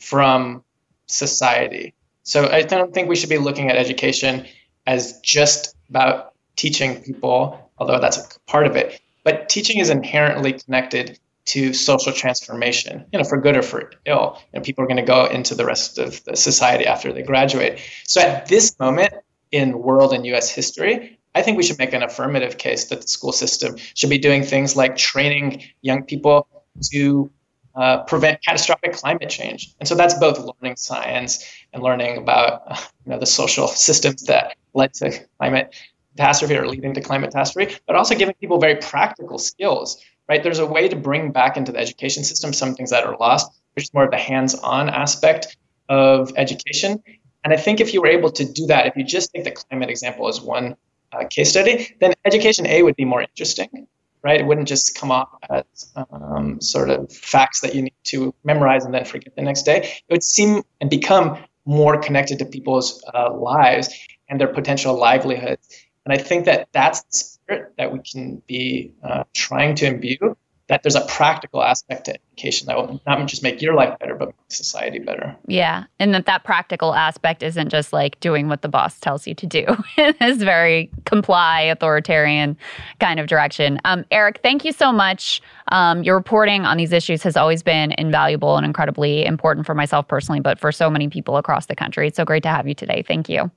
from 0.00 0.64
society. 1.06 1.94
So 2.24 2.48
I 2.50 2.62
don't 2.62 2.92
think 2.92 3.08
we 3.08 3.16
should 3.16 3.28
be 3.28 3.38
looking 3.38 3.70
at 3.70 3.76
education 3.76 4.46
as 4.86 5.18
just 5.20 5.74
about 5.88 6.33
teaching 6.56 7.02
people, 7.02 7.70
although 7.78 7.98
that's 7.98 8.18
a 8.18 8.40
part 8.46 8.66
of 8.66 8.76
it. 8.76 9.00
But 9.24 9.48
teaching 9.48 9.78
is 9.78 9.90
inherently 9.90 10.52
connected 10.52 11.18
to 11.46 11.74
social 11.74 12.12
transformation, 12.12 13.04
you 13.12 13.18
know, 13.18 13.24
for 13.24 13.38
good 13.38 13.56
or 13.56 13.62
for 13.62 13.92
ill. 14.06 14.38
You 14.52 14.58
know, 14.58 14.62
people 14.62 14.84
are 14.84 14.86
going 14.86 14.96
to 14.96 15.02
go 15.02 15.26
into 15.26 15.54
the 15.54 15.64
rest 15.64 15.98
of 15.98 16.22
the 16.24 16.36
society 16.36 16.86
after 16.86 17.12
they 17.12 17.22
graduate. 17.22 17.80
So 18.04 18.20
at 18.20 18.46
this 18.46 18.78
moment 18.78 19.12
in 19.50 19.78
world 19.78 20.12
and 20.12 20.24
U.S. 20.26 20.50
history, 20.50 21.18
I 21.34 21.42
think 21.42 21.56
we 21.56 21.62
should 21.62 21.78
make 21.78 21.92
an 21.92 22.02
affirmative 22.02 22.58
case 22.58 22.86
that 22.86 23.02
the 23.02 23.08
school 23.08 23.32
system 23.32 23.76
should 23.94 24.10
be 24.10 24.18
doing 24.18 24.42
things 24.42 24.76
like 24.76 24.96
training 24.96 25.64
young 25.82 26.04
people 26.04 26.48
to 26.92 27.30
uh, 27.74 28.04
prevent 28.04 28.42
catastrophic 28.44 28.92
climate 28.92 29.28
change. 29.28 29.74
And 29.80 29.88
so 29.88 29.94
that's 29.94 30.14
both 30.14 30.38
learning 30.38 30.76
science 30.76 31.44
and 31.72 31.82
learning 31.82 32.18
about 32.18 32.62
uh, 32.68 32.76
you 33.04 33.12
know, 33.12 33.18
the 33.18 33.26
social 33.26 33.66
systems 33.66 34.22
that 34.24 34.56
led 34.74 34.94
to 34.94 35.26
climate 35.38 35.74
catastrophe 36.16 36.56
or 36.56 36.66
leading 36.66 36.94
to 36.94 37.00
climate 37.00 37.30
catastrophe, 37.30 37.76
but 37.86 37.96
also 37.96 38.14
giving 38.14 38.34
people 38.34 38.58
very 38.58 38.76
practical 38.76 39.38
skills. 39.38 40.02
Right? 40.28 40.42
There's 40.42 40.58
a 40.58 40.66
way 40.66 40.88
to 40.88 40.96
bring 40.96 41.32
back 41.32 41.56
into 41.56 41.70
the 41.72 41.78
education 41.78 42.24
system 42.24 42.52
some 42.52 42.74
things 42.74 42.90
that 42.90 43.04
are 43.04 43.16
lost, 43.18 43.50
which 43.74 43.84
is 43.84 43.94
more 43.94 44.04
of 44.04 44.10
the 44.10 44.18
hands-on 44.18 44.88
aspect 44.88 45.56
of 45.88 46.32
education. 46.36 47.02
And 47.44 47.52
I 47.52 47.56
think 47.56 47.80
if 47.80 47.92
you 47.92 48.00
were 48.00 48.08
able 48.08 48.30
to 48.32 48.44
do 48.44 48.66
that, 48.66 48.86
if 48.86 48.96
you 48.96 49.04
just 49.04 49.32
take 49.34 49.44
the 49.44 49.50
climate 49.50 49.90
example 49.90 50.26
as 50.28 50.40
one 50.40 50.76
uh, 51.12 51.24
case 51.28 51.50
study, 51.50 51.94
then 52.00 52.14
education 52.24 52.66
A 52.66 52.82
would 52.82 52.96
be 52.96 53.04
more 53.04 53.20
interesting, 53.20 53.86
right? 54.22 54.40
It 54.40 54.46
wouldn't 54.46 54.66
just 54.66 54.98
come 54.98 55.10
off 55.10 55.28
as 55.50 55.92
um, 56.10 56.58
sort 56.60 56.88
of 56.88 57.12
facts 57.12 57.60
that 57.60 57.74
you 57.74 57.82
need 57.82 57.94
to 58.04 58.34
memorize 58.44 58.86
and 58.86 58.94
then 58.94 59.04
forget 59.04 59.36
the 59.36 59.42
next 59.42 59.64
day. 59.64 59.82
It 60.08 60.12
would 60.12 60.24
seem 60.24 60.62
and 60.80 60.88
become 60.88 61.38
more 61.66 61.98
connected 61.98 62.38
to 62.38 62.46
people's 62.46 63.04
uh, 63.12 63.32
lives 63.34 63.94
and 64.28 64.40
their 64.40 64.48
potential 64.48 64.98
livelihoods. 64.98 65.68
And 66.04 66.12
I 66.12 66.22
think 66.22 66.44
that 66.46 66.68
that's 66.72 67.02
the 67.02 67.16
spirit 67.16 67.74
that 67.78 67.92
we 67.92 68.00
can 68.00 68.42
be 68.46 68.92
uh, 69.02 69.24
trying 69.32 69.74
to 69.76 69.86
imbue 69.86 70.36
that 70.68 70.82
there's 70.82 70.94
a 70.94 71.04
practical 71.06 71.62
aspect 71.62 72.06
to 72.06 72.14
education 72.14 72.66
that 72.66 72.76
will 72.76 73.00
not 73.06 73.26
just 73.26 73.42
make 73.42 73.60
your 73.60 73.74
life 73.74 73.98
better, 73.98 74.14
but 74.14 74.28
make 74.28 74.34
society 74.48 74.98
better. 74.98 75.36
Yeah. 75.46 75.84
And 75.98 76.14
that 76.14 76.24
that 76.24 76.44
practical 76.44 76.94
aspect 76.94 77.42
isn't 77.42 77.68
just 77.68 77.92
like 77.92 78.18
doing 78.20 78.48
what 78.48 78.62
the 78.62 78.68
boss 78.68 78.98
tells 78.98 79.26
you 79.26 79.34
to 79.34 79.46
do. 79.46 79.66
it's 79.98 80.42
very 80.42 80.90
comply, 81.04 81.62
authoritarian 81.62 82.56
kind 82.98 83.20
of 83.20 83.26
direction. 83.26 83.78
Um, 83.84 84.06
Eric, 84.10 84.40
thank 84.42 84.64
you 84.64 84.72
so 84.72 84.90
much. 84.90 85.42
Um, 85.68 86.02
your 86.02 86.16
reporting 86.16 86.64
on 86.64 86.78
these 86.78 86.92
issues 86.92 87.22
has 87.24 87.36
always 87.36 87.62
been 87.62 87.92
invaluable 87.98 88.56
and 88.56 88.64
incredibly 88.64 89.26
important 89.26 89.66
for 89.66 89.74
myself 89.74 90.08
personally, 90.08 90.40
but 90.40 90.58
for 90.58 90.72
so 90.72 90.88
many 90.88 91.08
people 91.08 91.36
across 91.36 91.66
the 91.66 91.76
country. 91.76 92.08
It's 92.08 92.16
so 92.16 92.24
great 92.24 92.42
to 92.44 92.48
have 92.48 92.66
you 92.66 92.74
today. 92.74 93.04
Thank 93.06 93.28
you. 93.28 93.50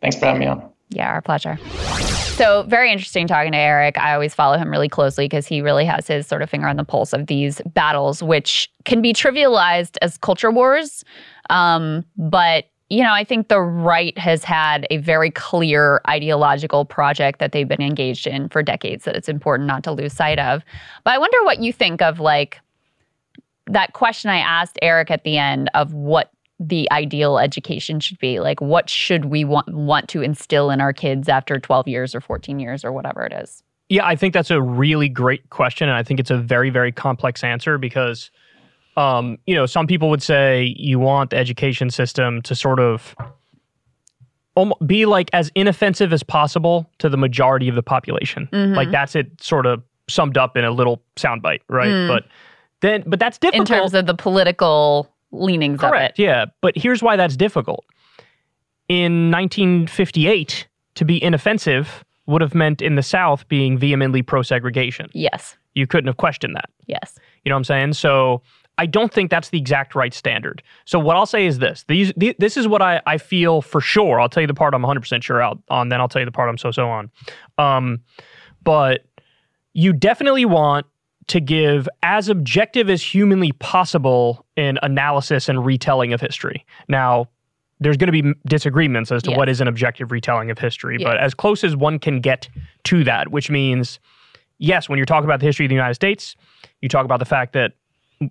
Thanks 0.00 0.16
for 0.16 0.26
having 0.26 0.40
me 0.40 0.46
on. 0.46 0.70
Yeah, 0.90 1.08
our 1.08 1.22
pleasure. 1.22 1.58
So, 2.40 2.64
very 2.64 2.90
interesting 2.90 3.26
talking 3.26 3.52
to 3.52 3.58
Eric. 3.58 3.98
I 3.98 4.14
always 4.14 4.34
follow 4.34 4.56
him 4.56 4.70
really 4.70 4.88
closely 4.88 5.26
because 5.26 5.46
he 5.46 5.60
really 5.60 5.84
has 5.84 6.06
his 6.06 6.26
sort 6.26 6.42
of 6.42 6.50
finger 6.50 6.66
on 6.66 6.76
the 6.76 6.84
pulse 6.84 7.12
of 7.12 7.26
these 7.26 7.60
battles, 7.74 8.22
which 8.22 8.70
can 8.84 9.02
be 9.02 9.12
trivialized 9.12 9.98
as 10.02 10.16
culture 10.16 10.50
wars. 10.50 11.04
Um, 11.50 12.04
but, 12.16 12.64
you 12.88 13.02
know, 13.02 13.12
I 13.12 13.24
think 13.24 13.48
the 13.48 13.60
right 13.60 14.16
has 14.18 14.42
had 14.42 14.86
a 14.90 14.96
very 14.96 15.30
clear 15.30 16.00
ideological 16.08 16.86
project 16.86 17.40
that 17.40 17.52
they've 17.52 17.68
been 17.68 17.82
engaged 17.82 18.26
in 18.26 18.48
for 18.48 18.62
decades 18.62 19.04
that 19.04 19.14
it's 19.14 19.28
important 19.28 19.66
not 19.66 19.84
to 19.84 19.92
lose 19.92 20.14
sight 20.14 20.38
of. 20.38 20.64
But 21.04 21.14
I 21.14 21.18
wonder 21.18 21.44
what 21.44 21.60
you 21.60 21.72
think 21.72 22.00
of 22.00 22.20
like 22.20 22.58
that 23.66 23.92
question 23.92 24.30
I 24.30 24.38
asked 24.38 24.78
Eric 24.82 25.10
at 25.10 25.24
the 25.24 25.36
end 25.36 25.70
of 25.74 25.92
what 25.92 26.32
the 26.60 26.86
ideal 26.92 27.38
education 27.38 27.98
should 27.98 28.18
be 28.18 28.38
like 28.38 28.60
what 28.60 28.88
should 28.90 29.24
we 29.24 29.44
want 29.44 29.72
want 29.72 30.08
to 30.08 30.20
instill 30.20 30.70
in 30.70 30.80
our 30.80 30.92
kids 30.92 31.28
after 31.28 31.58
12 31.58 31.88
years 31.88 32.14
or 32.14 32.20
14 32.20 32.60
years 32.60 32.84
or 32.84 32.92
whatever 32.92 33.24
it 33.24 33.32
is 33.32 33.62
yeah 33.88 34.06
i 34.06 34.14
think 34.14 34.34
that's 34.34 34.50
a 34.50 34.60
really 34.60 35.08
great 35.08 35.48
question 35.48 35.88
and 35.88 35.96
i 35.96 36.02
think 36.02 36.20
it's 36.20 36.30
a 36.30 36.36
very 36.36 36.68
very 36.68 36.92
complex 36.92 37.42
answer 37.42 37.78
because 37.78 38.30
um, 38.96 39.38
you 39.46 39.54
know 39.54 39.64
some 39.64 39.86
people 39.86 40.10
would 40.10 40.22
say 40.22 40.74
you 40.76 40.98
want 40.98 41.30
the 41.30 41.36
education 41.36 41.88
system 41.88 42.42
to 42.42 42.54
sort 42.54 42.80
of 42.80 43.16
be 44.84 45.06
like 45.06 45.30
as 45.32 45.50
inoffensive 45.54 46.12
as 46.12 46.22
possible 46.22 46.90
to 46.98 47.08
the 47.08 47.16
majority 47.16 47.68
of 47.68 47.74
the 47.74 47.82
population 47.82 48.48
mm-hmm. 48.52 48.74
like 48.74 48.90
that's 48.90 49.16
it 49.16 49.28
sort 49.42 49.64
of 49.64 49.82
summed 50.08 50.36
up 50.36 50.56
in 50.56 50.64
a 50.64 50.70
little 50.70 51.00
soundbite 51.16 51.60
right 51.68 51.88
mm. 51.88 52.08
but 52.08 52.24
then 52.80 53.02
but 53.06 53.18
that's 53.18 53.38
difficult 53.38 53.70
in 53.70 53.74
terms 53.74 53.94
of 53.94 54.06
the 54.06 54.14
political 54.14 55.08
leanings 55.32 55.80
Correct, 55.80 56.18
of 56.18 56.22
it. 56.22 56.26
Yeah, 56.26 56.44
but 56.60 56.76
here's 56.76 57.02
why 57.02 57.16
that's 57.16 57.36
difficult. 57.36 57.84
In 58.88 59.30
1958, 59.30 60.66
to 60.96 61.04
be 61.04 61.22
inoffensive 61.22 62.04
would 62.26 62.42
have 62.42 62.54
meant 62.54 62.82
in 62.82 62.94
the 62.94 63.02
South 63.02 63.46
being 63.48 63.78
vehemently 63.78 64.22
pro 64.22 64.42
segregation. 64.42 65.08
Yes. 65.12 65.56
You 65.74 65.86
couldn't 65.86 66.06
have 66.06 66.16
questioned 66.16 66.56
that. 66.56 66.70
Yes. 66.86 67.18
You 67.44 67.50
know 67.50 67.56
what 67.56 67.60
I'm 67.60 67.64
saying? 67.64 67.92
So 67.94 68.42
I 68.78 68.86
don't 68.86 69.12
think 69.12 69.30
that's 69.30 69.50
the 69.50 69.58
exact 69.58 69.94
right 69.94 70.14
standard. 70.14 70.62
So 70.84 70.98
what 70.98 71.16
I'll 71.16 71.26
say 71.26 71.46
is 71.46 71.58
this: 71.58 71.84
these, 71.86 72.12
this 72.16 72.56
is 72.56 72.66
what 72.66 72.82
I, 72.82 73.02
I 73.06 73.18
feel 73.18 73.62
for 73.62 73.80
sure. 73.80 74.20
I'll 74.20 74.28
tell 74.28 74.40
you 74.40 74.46
the 74.46 74.54
part 74.54 74.74
I'm 74.74 74.82
100 74.82 75.00
percent 75.00 75.22
sure 75.24 75.42
out 75.42 75.58
on. 75.68 75.88
Then 75.90 76.00
I'll 76.00 76.08
tell 76.08 76.20
you 76.20 76.26
the 76.26 76.32
part 76.32 76.48
I'm 76.48 76.58
so 76.58 76.70
so 76.70 76.88
on. 76.88 77.10
Um, 77.58 78.00
but 78.62 79.04
you 79.72 79.92
definitely 79.92 80.44
want 80.44 80.86
to 81.28 81.40
give 81.40 81.88
as 82.02 82.28
objective 82.28 82.90
as 82.90 83.02
humanly 83.02 83.52
possible 83.52 84.46
in 84.60 84.78
analysis 84.82 85.48
and 85.48 85.64
retelling 85.64 86.12
of 86.12 86.20
history. 86.20 86.64
Now, 86.88 87.28
there's 87.80 87.96
going 87.96 88.12
to 88.12 88.22
be 88.22 88.34
disagreements 88.46 89.10
as 89.10 89.22
to 89.22 89.30
yes. 89.30 89.38
what 89.38 89.48
is 89.48 89.60
an 89.60 89.68
objective 89.68 90.12
retelling 90.12 90.50
of 90.50 90.58
history, 90.58 90.98
but 90.98 91.16
as 91.16 91.32
close 91.32 91.64
as 91.64 91.74
one 91.74 91.98
can 91.98 92.20
get 92.20 92.48
to 92.84 93.02
that, 93.04 93.30
which 93.30 93.50
means, 93.50 93.98
yes, 94.58 94.88
when 94.88 94.98
you're 94.98 95.06
talking 95.06 95.24
about 95.24 95.40
the 95.40 95.46
history 95.46 95.64
of 95.64 95.70
the 95.70 95.74
United 95.74 95.94
States, 95.94 96.36
you 96.82 96.88
talk 96.88 97.06
about 97.06 97.20
the 97.20 97.24
fact 97.24 97.54
that 97.54 97.72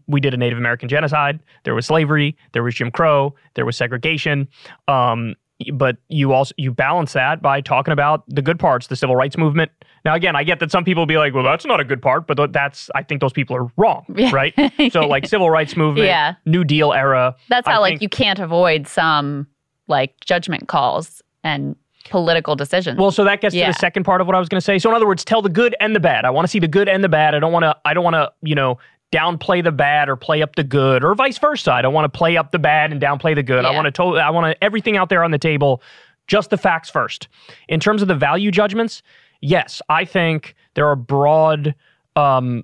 we 0.08 0.22
did 0.22 0.36
a 0.36 0.38
Native 0.38 0.60
American 0.60 0.88
genocide, 0.88 1.40
there 1.64 1.74
was 1.74 1.88
slavery, 1.88 2.38
there 2.52 2.62
was 2.62 2.76
Jim 2.76 2.92
Crow, 2.92 3.34
there 3.56 3.66
was 3.66 3.76
segregation. 3.76 4.48
Um, 4.88 5.36
but 5.74 5.98
you 6.08 6.32
also 6.32 6.54
you 6.58 6.72
balance 6.72 7.14
that 7.14 7.42
by 7.42 7.60
talking 7.60 7.92
about 7.92 8.24
the 8.28 8.42
good 8.42 8.60
parts, 8.60 8.88
the 8.88 8.96
civil 8.96 9.16
rights 9.16 9.38
movement. 9.38 9.72
Now, 10.06 10.16
again, 10.16 10.36
I 10.36 10.43
get 10.43 10.60
that 10.60 10.72
some 10.72 10.84
people 10.84 11.02
will 11.02 11.08
be 11.08 11.18
like, 11.18 11.34
"Well, 11.34 11.43
that's 11.43 11.66
not 11.66 11.80
a 11.80 11.84
good 11.84 12.02
part," 12.02 12.28
but 12.28 12.52
that's 12.52 12.89
I 12.95 13.04
think 13.04 13.22
those 13.22 13.34
people 13.34 13.56
are 13.56 13.68
wrong, 13.78 14.06
right? 14.32 14.54
so, 14.91 15.02
like 15.02 15.28
civil 15.28 15.50
rights 15.50 15.76
movement, 15.76 16.08
yeah. 16.08 16.36
New 16.45 16.64
Deal 16.64 16.93
era. 16.93 17.36
That's 17.50 17.68
how 17.68 17.76
I 17.76 17.78
like 17.78 17.91
think, 17.93 18.02
you 18.02 18.10
can't 18.10 18.39
avoid 18.39 18.88
some 18.88 19.47
like 19.88 20.20
judgment 20.22 20.68
calls 20.68 21.22
and 21.43 21.76
political 22.10 22.56
decisions. 22.56 22.97
Well, 22.97 23.12
so 23.12 23.24
that 23.24 23.41
gets 23.41 23.54
yeah. 23.54 23.68
to 23.68 23.74
the 23.74 23.80
second 23.80 24.04
part 24.04 24.22
of 24.22 24.28
what 24.28 24.36
I 24.36 24.39
was 24.39 24.50
going 24.50 24.60
to 24.60 24.66
say. 24.66 24.80
So, 24.80 24.89
in 24.89 24.95
other 24.95 25.08
words, 25.08 25.26
tell 25.26 25.41
the 25.41 25.50
good 25.50 25.76
and 25.80 25.95
the 25.95 26.00
bad. 26.00 26.26
I 26.26 26.30
want 26.30 26.45
to 26.45 26.50
see 26.50 26.60
the 26.60 26.68
good 26.68 26.89
and 26.89 27.04
the 27.04 27.10
bad. 27.10 27.36
I 27.36 27.39
don't 27.39 27.52
want 27.52 27.64
to. 27.64 27.76
I 27.86 27.93
don't 27.93 28.04
want 28.04 28.16
to. 28.16 28.32
You 28.41 28.56
know, 28.56 28.80
downplay 29.12 29.64
the 29.64 29.72
bad 29.72 30.08
or 30.08 30.16
play 30.16 30.41
up 30.41 30.56
the 30.56 30.64
good 30.64 31.04
or 31.04 31.16
vice 31.16 31.38
versa. 31.38 31.72
I 31.72 31.82
don't 31.82 31.93
want 31.93 32.12
to 32.12 32.18
play 32.18 32.38
up 32.38 32.52
the 32.52 32.60
bad 32.60 32.91
and 32.91 33.02
downplay 33.02 33.36
the 33.36 33.43
good. 33.43 33.64
Yeah. 33.64 33.70
I 33.70 33.76
want 33.76 33.86
to 33.86 33.91
totally 33.91 34.22
I 34.22 34.30
want 34.30 34.54
to 34.54 34.64
everything 34.64 34.97
out 34.97 35.10
there 35.10 35.24
on 35.24 35.32
the 35.32 35.39
table, 35.39 35.82
just 36.28 36.50
the 36.50 36.58
facts 36.58 36.89
first. 36.89 37.28
In 37.68 37.80
terms 37.80 38.02
of 38.02 38.08
the 38.08 38.16
value 38.16 38.52
judgments, 38.52 39.02
yes, 39.42 39.82
I 39.90 40.06
think 40.06 40.56
there 40.74 40.88
are 40.88 40.96
broad 40.96 41.76
um, 42.16 42.64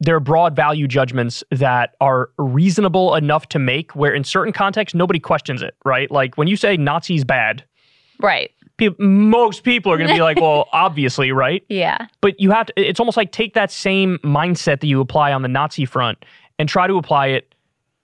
there 0.00 0.14
are 0.14 0.20
broad 0.20 0.54
value 0.54 0.86
judgments 0.86 1.42
that 1.50 1.96
are 2.00 2.30
reasonable 2.38 3.16
enough 3.16 3.48
to 3.48 3.58
make 3.58 3.96
where 3.96 4.14
in 4.14 4.22
certain 4.22 4.52
contexts 4.52 4.94
nobody 4.94 5.18
questions 5.18 5.60
it, 5.60 5.74
right? 5.84 6.10
Like 6.10 6.36
when 6.36 6.46
you 6.46 6.56
say 6.56 6.76
Nazis 6.76 7.24
bad. 7.24 7.64
Right 8.20 8.50
people, 8.78 9.04
most 9.04 9.64
people 9.64 9.92
are 9.92 9.98
going 9.98 10.08
to 10.08 10.14
be 10.14 10.22
like, 10.22 10.40
well, 10.40 10.68
obviously, 10.72 11.30
right? 11.32 11.62
Yeah. 11.68 12.06
But 12.22 12.40
you 12.40 12.50
have 12.52 12.66
to, 12.66 12.72
it's 12.76 12.98
almost 12.98 13.18
like 13.18 13.30
take 13.30 13.52
that 13.54 13.70
same 13.70 14.18
mindset 14.24 14.80
that 14.80 14.86
you 14.86 15.00
apply 15.02 15.32
on 15.32 15.42
the 15.42 15.48
Nazi 15.48 15.84
front 15.84 16.24
and 16.58 16.68
try 16.68 16.86
to 16.86 16.96
apply 16.96 17.26
it 17.26 17.54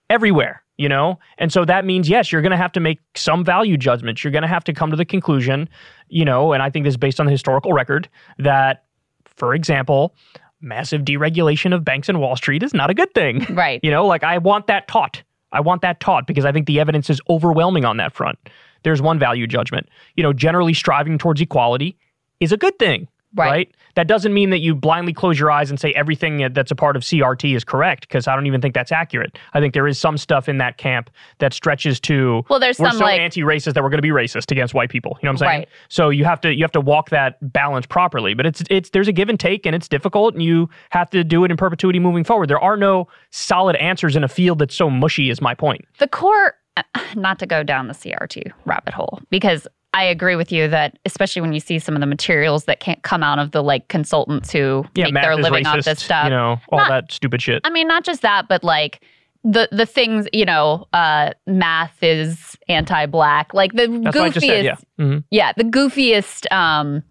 everywhere, 0.09 0.61
you 0.77 0.89
know? 0.89 1.19
And 1.37 1.51
so 1.51 1.65
that 1.65 1.85
means, 1.85 2.09
yes, 2.09 2.31
you're 2.31 2.41
going 2.41 2.51
to 2.51 2.57
have 2.57 2.71
to 2.73 2.79
make 2.79 2.99
some 3.15 3.43
value 3.43 3.77
judgments. 3.77 4.23
You're 4.23 4.31
going 4.31 4.43
to 4.43 4.47
have 4.47 4.63
to 4.65 4.73
come 4.73 4.91
to 4.91 4.97
the 4.97 5.05
conclusion, 5.05 5.69
you 6.09 6.25
know, 6.25 6.53
and 6.53 6.61
I 6.61 6.69
think 6.69 6.85
this 6.85 6.93
is 6.93 6.97
based 6.97 7.19
on 7.19 7.25
the 7.25 7.31
historical 7.31 7.73
record 7.73 8.09
that, 8.39 8.85
for 9.25 9.53
example, 9.53 10.15
massive 10.61 11.01
deregulation 11.01 11.73
of 11.73 11.83
banks 11.83 12.09
and 12.09 12.19
Wall 12.19 12.35
Street 12.35 12.63
is 12.63 12.73
not 12.73 12.89
a 12.89 12.93
good 12.93 13.13
thing. 13.13 13.45
Right. 13.55 13.79
You 13.83 13.91
know, 13.91 14.05
like 14.05 14.23
I 14.23 14.37
want 14.37 14.67
that 14.67 14.87
taught. 14.87 15.21
I 15.51 15.61
want 15.61 15.81
that 15.83 15.99
taught 15.99 16.27
because 16.27 16.43
I 16.43 16.51
think 16.51 16.65
the 16.65 16.79
evidence 16.79 17.09
is 17.09 17.21
overwhelming 17.29 17.85
on 17.85 17.97
that 17.97 18.13
front 18.13 18.37
there's 18.85 19.01
one 19.01 19.19
value 19.19 19.47
judgment. 19.47 19.89
You 20.15 20.23
know, 20.23 20.31
generally 20.31 20.73
striving 20.73 21.17
towards 21.17 21.41
equality 21.41 21.97
is 22.39 22.53
a 22.53 22.57
good 22.57 22.79
thing. 22.79 23.09
Right. 23.35 23.49
right. 23.49 23.75
That 23.95 24.07
doesn't 24.07 24.33
mean 24.33 24.49
that 24.49 24.59
you 24.59 24.75
blindly 24.75 25.13
close 25.13 25.39
your 25.39 25.51
eyes 25.51 25.69
and 25.69 25.79
say 25.79 25.91
everything 25.93 26.53
that's 26.53 26.71
a 26.71 26.75
part 26.75 26.95
of 26.95 27.03
CRT 27.03 27.55
is 27.55 27.63
correct, 27.63 28.07
because 28.07 28.27
I 28.27 28.35
don't 28.35 28.45
even 28.45 28.61
think 28.61 28.73
that's 28.73 28.91
accurate. 28.91 29.37
I 29.53 29.59
think 29.59 29.73
there 29.73 29.87
is 29.87 29.99
some 29.99 30.17
stuff 30.17 30.49
in 30.49 30.57
that 30.57 30.77
camp 30.77 31.09
that 31.39 31.53
stretches 31.53 31.99
to 32.01 32.43
well, 32.49 32.59
there's 32.59 32.79
we're 32.79 32.89
some 32.89 32.99
so 32.99 33.05
like, 33.05 33.19
anti-racist 33.19 33.73
that 33.73 33.83
we're 33.83 33.89
going 33.89 33.97
to 33.97 34.01
be 34.01 34.09
racist 34.09 34.51
against 34.51 34.73
white 34.73 34.89
people. 34.89 35.17
You 35.21 35.27
know 35.27 35.31
what 35.31 35.41
I'm 35.43 35.47
saying? 35.47 35.59
Right. 35.59 35.69
So 35.89 36.09
you 36.09 36.25
have 36.25 36.41
to 36.41 36.53
you 36.53 36.63
have 36.63 36.71
to 36.73 36.81
walk 36.81 37.09
that 37.09 37.37
balance 37.53 37.85
properly. 37.85 38.33
But 38.33 38.45
it's 38.45 38.63
it's 38.69 38.89
there's 38.91 39.07
a 39.07 39.13
give 39.13 39.29
and 39.29 39.39
take, 39.39 39.65
and 39.65 39.75
it's 39.75 39.87
difficult, 39.87 40.33
and 40.33 40.43
you 40.43 40.69
have 40.91 41.09
to 41.11 41.23
do 41.23 41.43
it 41.43 41.51
in 41.51 41.57
perpetuity 41.57 41.99
moving 41.99 42.23
forward. 42.23 42.49
There 42.49 42.59
are 42.59 42.77
no 42.77 43.07
solid 43.31 43.75
answers 43.77 44.15
in 44.15 44.23
a 44.23 44.29
field 44.29 44.59
that's 44.59 44.75
so 44.75 44.89
mushy. 44.89 45.29
Is 45.29 45.41
my 45.41 45.55
point. 45.55 45.85
The 45.99 46.07
core 46.07 46.55
uh, 46.77 46.83
not 47.15 47.39
to 47.39 47.45
go 47.45 47.63
down 47.63 47.87
the 47.87 47.93
CRT 47.93 48.51
rabbit 48.65 48.93
hole 48.93 49.21
because 49.29 49.67
I 49.95 50.03
agree 50.03 50.35
with 50.35 50.51
you 50.51 50.67
that 50.67 50.99
especially 51.05 51.41
when 51.41 51.53
you 51.53 51.61
see 51.61 51.79
some 51.79 51.95
of 51.95 52.01
the 52.01 52.05
materials 52.05 52.65
that 52.65 52.81
can't 52.81 53.01
come 53.03 53.23
out 53.23 53.39
of 53.39 53.51
the 53.51 53.63
like 53.63 53.87
consultants 53.87 54.51
who 54.51 54.85
yeah, 54.93 55.05
make 55.09 55.23
their 55.23 55.37
living 55.37 55.63
racist, 55.63 55.77
off 55.77 55.85
this 55.85 56.03
stuff. 56.03 56.25
You 56.25 56.31
know, 56.31 56.59
all 56.67 56.79
not, 56.79 56.89
that 56.89 57.11
stupid 57.13 57.41
shit. 57.41 57.61
I 57.63 57.69
mean, 57.69 57.87
not 57.87 58.03
just 58.03 58.21
that, 58.21 58.49
but 58.49 58.61
like 58.61 59.01
the 59.45 59.69
the 59.71 59.85
things, 59.85 60.27
you 60.33 60.43
know, 60.43 60.85
uh, 60.91 61.31
math 61.47 61.95
is 62.03 62.57
anti-black. 62.67 63.53
Like 63.53 63.71
the 63.71 63.87
That's 63.87 64.17
goofiest 64.17 64.39
said, 64.41 64.65
yeah. 64.65 64.75
Mm-hmm. 64.99 65.19
yeah, 65.31 65.53
the 65.55 65.63
goofiest 65.63 66.51
um 66.51 67.01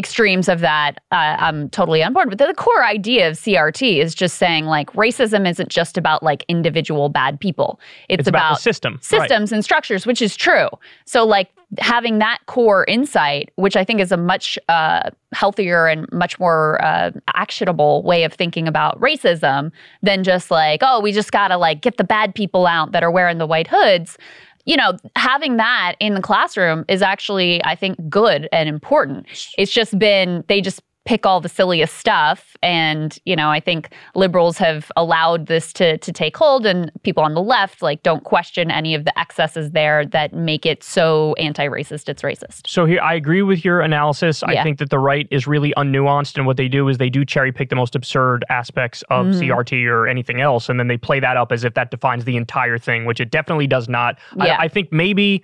extremes 0.00 0.48
of 0.48 0.60
that, 0.60 0.92
uh, 1.12 1.36
I'm 1.38 1.68
totally 1.68 2.02
on 2.02 2.14
board. 2.14 2.30
But 2.30 2.38
the, 2.38 2.46
the 2.46 2.54
core 2.54 2.82
idea 2.82 3.28
of 3.28 3.36
CRT 3.36 3.98
is 3.98 4.14
just 4.14 4.38
saying 4.38 4.64
like 4.64 4.90
racism 4.94 5.48
isn't 5.48 5.68
just 5.68 5.98
about 5.98 6.22
like 6.22 6.42
individual 6.48 7.10
bad 7.10 7.38
people. 7.38 7.78
It's, 8.08 8.20
it's 8.20 8.28
about, 8.28 8.52
about 8.52 8.60
system, 8.62 8.98
systems 9.02 9.52
right. 9.52 9.56
and 9.56 9.62
structures, 9.64 10.06
which 10.06 10.22
is 10.22 10.36
true. 10.36 10.68
So 11.04 11.26
like 11.26 11.50
having 11.78 12.18
that 12.18 12.38
core 12.46 12.84
insight, 12.86 13.50
which 13.56 13.76
I 13.76 13.84
think 13.84 14.00
is 14.00 14.10
a 14.10 14.16
much 14.16 14.58
uh, 14.70 15.10
healthier 15.32 15.86
and 15.86 16.10
much 16.10 16.40
more 16.40 16.82
uh, 16.82 17.10
actionable 17.34 18.02
way 18.02 18.24
of 18.24 18.32
thinking 18.32 18.66
about 18.66 18.98
racism 19.00 19.70
than 20.02 20.24
just 20.24 20.50
like, 20.50 20.80
oh, 20.82 21.00
we 21.00 21.12
just 21.12 21.30
gotta 21.30 21.58
like 21.58 21.82
get 21.82 21.98
the 21.98 22.04
bad 22.04 22.34
people 22.34 22.66
out 22.66 22.92
that 22.92 23.02
are 23.02 23.10
wearing 23.10 23.36
the 23.36 23.46
white 23.46 23.68
hoods 23.68 24.16
you 24.64 24.76
know, 24.76 24.92
having 25.16 25.56
that 25.56 25.96
in 26.00 26.14
the 26.14 26.20
classroom 26.20 26.84
is 26.88 27.02
actually, 27.02 27.62
I 27.64 27.74
think, 27.74 27.96
good 28.08 28.48
and 28.52 28.68
important. 28.68 29.26
It's 29.56 29.72
just 29.72 29.98
been, 29.98 30.44
they 30.48 30.60
just 30.60 30.82
pick 31.10 31.26
all 31.26 31.40
the 31.40 31.48
silliest 31.48 31.96
stuff. 31.96 32.56
And, 32.62 33.18
you 33.24 33.34
know, 33.34 33.50
I 33.50 33.58
think 33.58 33.92
liberals 34.14 34.58
have 34.58 34.92
allowed 34.94 35.46
this 35.48 35.72
to, 35.72 35.98
to 35.98 36.12
take 36.12 36.36
hold 36.36 36.64
and 36.64 36.88
people 37.02 37.24
on 37.24 37.34
the 37.34 37.42
left 37.42 37.82
like 37.82 38.04
don't 38.04 38.22
question 38.22 38.70
any 38.70 38.94
of 38.94 39.04
the 39.04 39.18
excesses 39.18 39.72
there 39.72 40.06
that 40.06 40.32
make 40.32 40.64
it 40.64 40.84
so 40.84 41.34
anti-racist 41.36 42.08
it's 42.08 42.22
racist. 42.22 42.68
So 42.68 42.84
here 42.84 43.00
I 43.00 43.14
agree 43.14 43.42
with 43.42 43.64
your 43.64 43.80
analysis. 43.80 44.44
I 44.44 44.62
think 44.62 44.78
that 44.78 44.90
the 44.90 45.00
right 45.00 45.26
is 45.32 45.48
really 45.48 45.74
unnuanced 45.76 46.36
and 46.36 46.46
what 46.46 46.56
they 46.56 46.68
do 46.68 46.86
is 46.86 46.98
they 46.98 47.10
do 47.10 47.24
cherry 47.24 47.50
pick 47.50 47.70
the 47.70 47.76
most 47.76 47.96
absurd 47.96 48.44
aspects 48.48 49.02
of 49.10 49.26
Mhm. 49.26 49.40
CRT 49.40 49.86
or 49.90 50.06
anything 50.06 50.40
else 50.40 50.68
and 50.68 50.78
then 50.78 50.86
they 50.86 50.96
play 50.96 51.18
that 51.18 51.36
up 51.36 51.50
as 51.50 51.64
if 51.64 51.74
that 51.74 51.90
defines 51.90 52.24
the 52.24 52.36
entire 52.36 52.78
thing, 52.78 53.04
which 53.04 53.18
it 53.18 53.32
definitely 53.32 53.66
does 53.66 53.88
not. 53.88 54.16
Yeah. 54.36 54.54
I, 54.60 54.66
I 54.66 54.68
think 54.68 54.92
maybe 54.92 55.42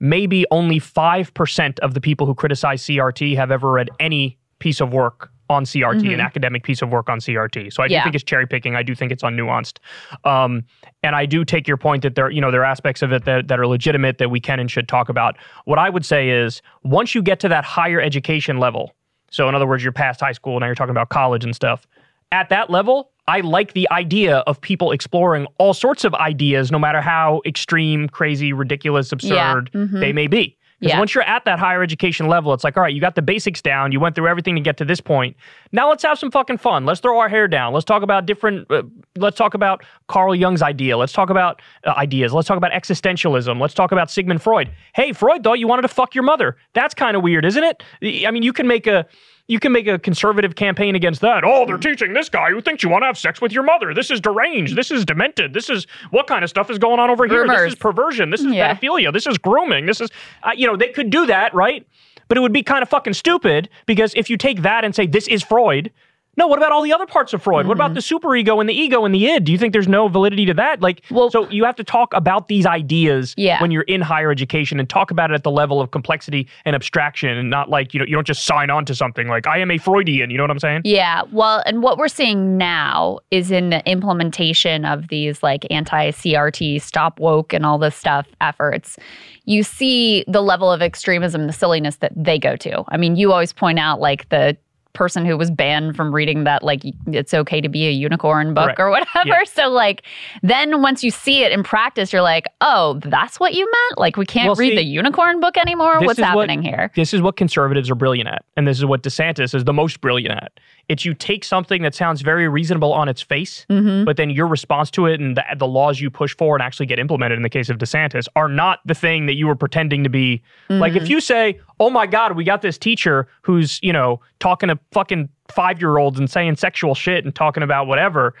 maybe 0.00 0.44
only 0.50 0.80
5% 0.80 1.78
of 1.78 1.94
the 1.94 2.00
people 2.00 2.26
who 2.26 2.34
criticize 2.34 2.82
CRT 2.82 3.36
have 3.36 3.52
ever 3.52 3.70
read 3.70 3.88
any 4.00 4.36
piece 4.62 4.80
of 4.80 4.92
work 4.92 5.30
on 5.50 5.64
CRT, 5.64 6.12
an 6.14 6.20
Mhm. 6.20 6.24
academic 6.24 6.62
piece 6.62 6.80
of 6.82 6.88
work 6.90 7.10
on 7.10 7.18
CRT. 7.20 7.68
So 7.72 7.82
I 7.82 7.88
do 7.88 7.94
Yeah. 7.94 8.04
think 8.04 8.14
it's 8.14 8.24
cherry 8.24 8.46
picking. 8.46 8.76
I 8.76 8.82
do 8.84 8.94
think 8.94 9.10
it's 9.12 9.24
unnuanced. 9.24 9.78
Um, 10.24 10.62
and 11.02 11.14
I 11.16 11.26
do 11.26 11.44
take 11.44 11.66
your 11.66 11.76
point 11.76 12.02
that 12.04 12.14
there, 12.14 12.30
you 12.30 12.40
know, 12.40 12.50
there 12.52 12.62
are 12.62 12.64
aspects 12.76 13.02
of 13.02 13.12
it 13.12 13.24
that, 13.24 13.48
that 13.48 13.58
are 13.58 13.66
legitimate 13.66 14.18
that 14.18 14.30
we 14.30 14.40
can 14.40 14.60
and 14.60 14.70
should 14.70 14.86
talk 14.88 15.08
about. 15.08 15.36
What 15.64 15.78
I 15.78 15.90
would 15.90 16.06
say 16.06 16.30
is 16.30 16.62
once 16.84 17.14
you 17.14 17.22
get 17.22 17.40
to 17.40 17.48
that 17.48 17.64
higher 17.64 18.00
education 18.00 18.58
level, 18.58 18.94
so 19.30 19.48
in 19.48 19.54
other 19.54 19.66
words, 19.66 19.82
you're 19.82 19.92
past 19.92 20.20
high 20.20 20.32
school, 20.32 20.58
now 20.60 20.66
you're 20.66 20.74
talking 20.76 20.92
about 20.92 21.08
college 21.10 21.44
and 21.44 21.54
stuff. 21.54 21.86
At 22.30 22.48
that 22.48 22.70
level, 22.70 23.10
I 23.28 23.40
like 23.40 23.72
the 23.74 23.86
idea 23.90 24.38
of 24.46 24.60
people 24.60 24.90
exploring 24.92 25.46
all 25.58 25.74
sorts 25.74 26.04
of 26.04 26.14
ideas, 26.14 26.72
no 26.72 26.78
matter 26.78 27.00
how 27.02 27.42
extreme, 27.44 28.08
crazy, 28.08 28.52
ridiculous, 28.54 29.12
absurd 29.12 29.70
Mhm. 29.74 30.00
they 30.00 30.12
may 30.12 30.28
be. 30.28 30.56
Yeah. 30.88 30.98
once 30.98 31.14
you're 31.14 31.24
at 31.24 31.44
that 31.44 31.58
higher 31.58 31.82
education 31.82 32.26
level, 32.26 32.52
it's 32.52 32.64
like, 32.64 32.76
all 32.76 32.82
right, 32.82 32.92
you 32.92 33.00
got 33.00 33.14
the 33.14 33.22
basics 33.22 33.62
down. 33.62 33.92
You 33.92 34.00
went 34.00 34.14
through 34.14 34.28
everything 34.28 34.54
to 34.56 34.60
get 34.60 34.76
to 34.78 34.84
this 34.84 35.00
point. 35.00 35.36
Now 35.70 35.88
let's 35.88 36.02
have 36.02 36.18
some 36.18 36.30
fucking 36.30 36.58
fun. 36.58 36.84
Let's 36.84 37.00
throw 37.00 37.18
our 37.18 37.28
hair 37.28 37.46
down. 37.46 37.72
Let's 37.72 37.84
talk 37.84 38.02
about 38.02 38.26
different. 38.26 38.70
Uh, 38.70 38.82
let's 39.16 39.36
talk 39.36 39.54
about 39.54 39.84
Carl 40.08 40.34
Jung's 40.34 40.60
idea. 40.60 40.96
Let's 40.96 41.12
talk 41.12 41.30
about 41.30 41.62
uh, 41.84 41.94
ideas. 41.96 42.32
Let's 42.32 42.48
talk 42.48 42.56
about 42.56 42.72
existentialism. 42.72 43.60
Let's 43.60 43.74
talk 43.74 43.92
about 43.92 44.10
Sigmund 44.10 44.42
Freud. 44.42 44.70
Hey, 44.94 45.12
Freud 45.12 45.44
thought 45.44 45.58
you 45.58 45.68
wanted 45.68 45.82
to 45.82 45.88
fuck 45.88 46.14
your 46.14 46.24
mother. 46.24 46.56
That's 46.72 46.94
kind 46.94 47.16
of 47.16 47.22
weird, 47.22 47.44
isn't 47.44 47.62
it? 47.62 47.82
I 48.26 48.30
mean, 48.30 48.42
you 48.42 48.52
can 48.52 48.66
make 48.66 48.86
a. 48.86 49.06
You 49.48 49.58
can 49.58 49.72
make 49.72 49.86
a 49.88 49.98
conservative 49.98 50.54
campaign 50.54 50.94
against 50.94 51.20
that. 51.22 51.42
Oh, 51.44 51.66
they're 51.66 51.76
teaching 51.76 52.12
this 52.12 52.28
guy 52.28 52.50
who 52.50 52.60
thinks 52.60 52.82
you 52.82 52.88
want 52.88 53.02
to 53.02 53.06
have 53.06 53.18
sex 53.18 53.40
with 53.40 53.52
your 53.52 53.64
mother. 53.64 53.92
This 53.92 54.10
is 54.10 54.20
deranged. 54.20 54.76
This 54.76 54.90
is 54.90 55.04
demented. 55.04 55.52
This 55.52 55.68
is 55.68 55.86
what 56.10 56.26
kind 56.28 56.44
of 56.44 56.48
stuff 56.50 56.70
is 56.70 56.78
going 56.78 57.00
on 57.00 57.10
over 57.10 57.26
here. 57.26 57.46
This 57.46 57.72
is 57.72 57.74
perversion. 57.74 58.30
This 58.30 58.40
is 58.40 58.52
Yeah. 58.54 58.74
pedophilia. 58.74 59.12
This 59.12 59.26
is 59.26 59.38
grooming. 59.38 59.86
This 59.86 60.00
is, 60.00 60.10
uh, 60.44 60.52
you 60.54 60.66
know, 60.66 60.76
they 60.76 60.88
could 60.88 61.10
do 61.10 61.26
that, 61.26 61.52
right? 61.54 61.84
But 62.28 62.38
it 62.38 62.40
would 62.40 62.52
be 62.52 62.62
kind 62.62 62.82
of 62.82 62.88
fucking 62.88 63.14
stupid 63.14 63.68
because 63.84 64.14
if 64.14 64.30
you 64.30 64.36
take 64.36 64.62
that 64.62 64.84
and 64.84 64.94
say 64.94 65.06
this 65.06 65.26
is 65.28 65.42
Freud, 65.42 65.90
no, 66.36 66.46
what 66.46 66.58
about 66.58 66.72
all 66.72 66.82
the 66.82 66.92
other 66.92 67.04
parts 67.04 67.34
of 67.34 67.42
Freud? 67.42 67.66
What 67.66 67.76
about 67.76 67.92
mm-hmm. 67.92 67.94
the 67.94 68.28
superego 68.28 68.60
and 68.60 68.68
the 68.68 68.74
ego 68.74 69.04
and 69.04 69.14
the 69.14 69.26
id? 69.26 69.44
Do 69.44 69.52
you 69.52 69.58
think 69.58 69.74
there's 69.74 69.88
no 69.88 70.08
validity 70.08 70.46
to 70.46 70.54
that? 70.54 70.80
Like, 70.80 71.02
Well- 71.10 71.30
so 71.30 71.48
you 71.50 71.64
have 71.64 71.76
to 71.76 71.84
talk 71.84 72.14
about 72.14 72.48
these 72.48 72.64
ideas 72.64 73.34
Yeah. 73.36 73.60
when 73.60 73.70
you're 73.70 73.82
in 73.82 74.00
higher 74.00 74.30
education 74.30 74.80
and 74.80 74.88
talk 74.88 75.10
about 75.10 75.30
it 75.30 75.34
at 75.34 75.42
the 75.42 75.50
level 75.50 75.80
of 75.80 75.90
complexity 75.90 76.48
and 76.64 76.74
abstraction 76.74 77.36
and 77.36 77.50
not 77.50 77.68
like, 77.68 77.92
you 77.92 78.00
know, 78.00 78.06
you 78.06 78.14
don't 78.14 78.26
just 78.26 78.46
sign 78.46 78.70
on 78.70 78.86
to 78.86 78.94
something 78.94 79.28
like 79.28 79.46
I 79.46 79.58
am 79.58 79.70
a 79.70 79.76
Freudian. 79.76 80.30
You 80.30 80.38
know 80.38 80.44
what 80.44 80.50
I'm 80.50 80.58
saying? 80.58 80.82
Yeah, 80.84 81.22
well, 81.32 81.62
and 81.66 81.82
what 81.82 81.98
we're 81.98 82.08
seeing 82.08 82.56
now 82.56 83.18
is 83.30 83.50
in 83.50 83.68
the 83.68 83.86
implementation 83.88 84.86
of 84.86 85.08
these 85.08 85.42
like 85.42 85.66
anti 85.70 86.12
CRT, 86.12 86.80
stop 86.80 87.20
woke, 87.20 87.52
and 87.52 87.66
all 87.66 87.76
this 87.76 87.94
stuff 87.94 88.26
efforts, 88.40 88.98
you 89.44 89.62
see 89.62 90.24
the 90.26 90.42
level 90.42 90.72
of 90.72 90.80
extremism, 90.80 91.46
the 91.46 91.52
silliness 91.52 91.96
that 91.96 92.12
they 92.16 92.38
go 92.38 92.56
to. 92.56 92.84
I 92.88 92.96
mean, 92.96 93.16
you 93.16 93.32
always 93.32 93.52
point 93.52 93.78
out 93.78 94.00
like 94.00 94.28
the 94.30 94.56
person 94.94 95.24
who 95.24 95.38
was 95.38 95.50
banned 95.50 95.96
from 95.96 96.14
reading 96.14 96.44
that 96.44 96.62
like 96.62 96.82
it's 97.06 97.32
okay 97.32 97.60
to 97.62 97.68
be 97.68 97.86
a 97.86 97.90
unicorn 97.90 98.52
book 98.52 98.64
Correct. 98.76 98.80
or 98.80 98.90
whatever 98.90 99.08
Yeah. 99.24 99.44
so 99.46 99.68
like 99.70 100.02
then 100.42 100.82
once 100.82 101.02
you 101.02 101.10
see 101.10 101.42
it 101.44 101.50
in 101.52 101.62
practice 101.62 102.12
you're 102.12 102.20
like 102.20 102.46
oh 102.60 103.00
that's 103.06 103.40
what 103.40 103.54
you 103.54 103.64
meant 103.64 103.98
like 103.98 104.16
we 104.18 104.26
can't 104.26 104.48
Well, 104.48 104.56
read 104.56 104.70
see, 104.72 104.76
the 104.76 104.84
unicorn 104.84 105.40
book 105.40 105.56
anymore 105.56 105.98
what's 106.00 106.18
is 106.18 106.22
what- 106.22 106.26
happening 106.48 106.62
here 106.62 106.90
This 106.94 107.14
is 107.14 107.22
what 107.22 107.36
conservatives 107.36 107.90
are 107.90 107.94
brilliant 107.94 108.28
at. 108.28 108.44
And 108.56 108.68
this 108.68 108.76
is 108.78 108.84
what 108.84 109.02
DeSantis 109.02 109.54
is 109.54 109.64
the 109.64 109.72
most 109.72 110.00
brilliant 110.02 110.34
at. 110.34 110.52
It's 110.88 111.04
you 111.06 111.14
take 111.14 111.42
something 111.44 111.80
that 111.82 111.94
sounds 111.94 112.20
very 112.20 112.46
reasonable 112.48 112.92
on 112.92 113.08
its 113.08 113.22
face, 113.22 113.64
hmm 113.70 114.04
but 114.04 114.16
then 114.16 114.30
your 114.30 114.46
response 114.46 114.90
to 114.90 115.06
it 115.06 115.20
and 115.20 115.36
the, 115.36 115.44
the 115.56 115.66
laws 115.66 116.00
you 116.00 116.10
push 116.10 116.36
for 116.36 116.54
and 116.56 116.62
actually 116.62 116.86
get 116.86 116.98
implemented 116.98 117.36
in 117.38 117.42
the 117.42 117.48
case 117.48 117.70
of 117.70 117.78
DeSantis 117.78 118.26
are 118.36 118.48
not 118.48 118.80
the 118.84 118.94
thing 118.94 119.26
that 119.26 119.34
you 119.34 119.46
were 119.46 119.54
pretending 119.54 120.02
to 120.04 120.10
be. 120.10 120.42
Like 120.68 120.94
if 120.94 121.08
you 121.08 121.20
say, 121.20 121.58
"Oh 121.82 121.90
my 121.90 122.06
god, 122.06 122.36
we 122.36 122.44
got 122.44 122.62
this 122.62 122.78
teacher 122.78 123.26
who's, 123.42 123.80
you 123.82 123.92
know, 123.92 124.20
talking 124.38 124.68
to 124.68 124.78
fucking 124.92 125.28
5-year-olds 125.48 126.18
and 126.18 126.30
saying 126.30 126.54
sexual 126.56 126.94
shit 126.94 127.24
and 127.24 127.34
talking 127.34 127.64
about 127.64 127.88
whatever," 127.88 128.34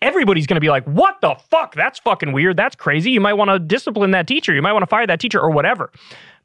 everybody's 0.00 0.46
going 0.46 0.56
to 0.56 0.60
be 0.60 0.70
like, 0.70 0.84
"What 0.84 1.20
the 1.20 1.36
fuck? 1.50 1.74
That's 1.74 1.98
fucking 1.98 2.32
weird. 2.32 2.56
That's 2.56 2.74
crazy. 2.74 3.10
You 3.10 3.20
might 3.20 3.34
want 3.34 3.50
to 3.50 3.58
discipline 3.58 4.12
that 4.12 4.26
teacher. 4.26 4.54
You 4.54 4.62
might 4.62 4.72
want 4.72 4.82
to 4.82 4.88
fire 4.88 5.06
that 5.06 5.20
teacher 5.20 5.40
or 5.40 5.50
whatever." 5.50 5.92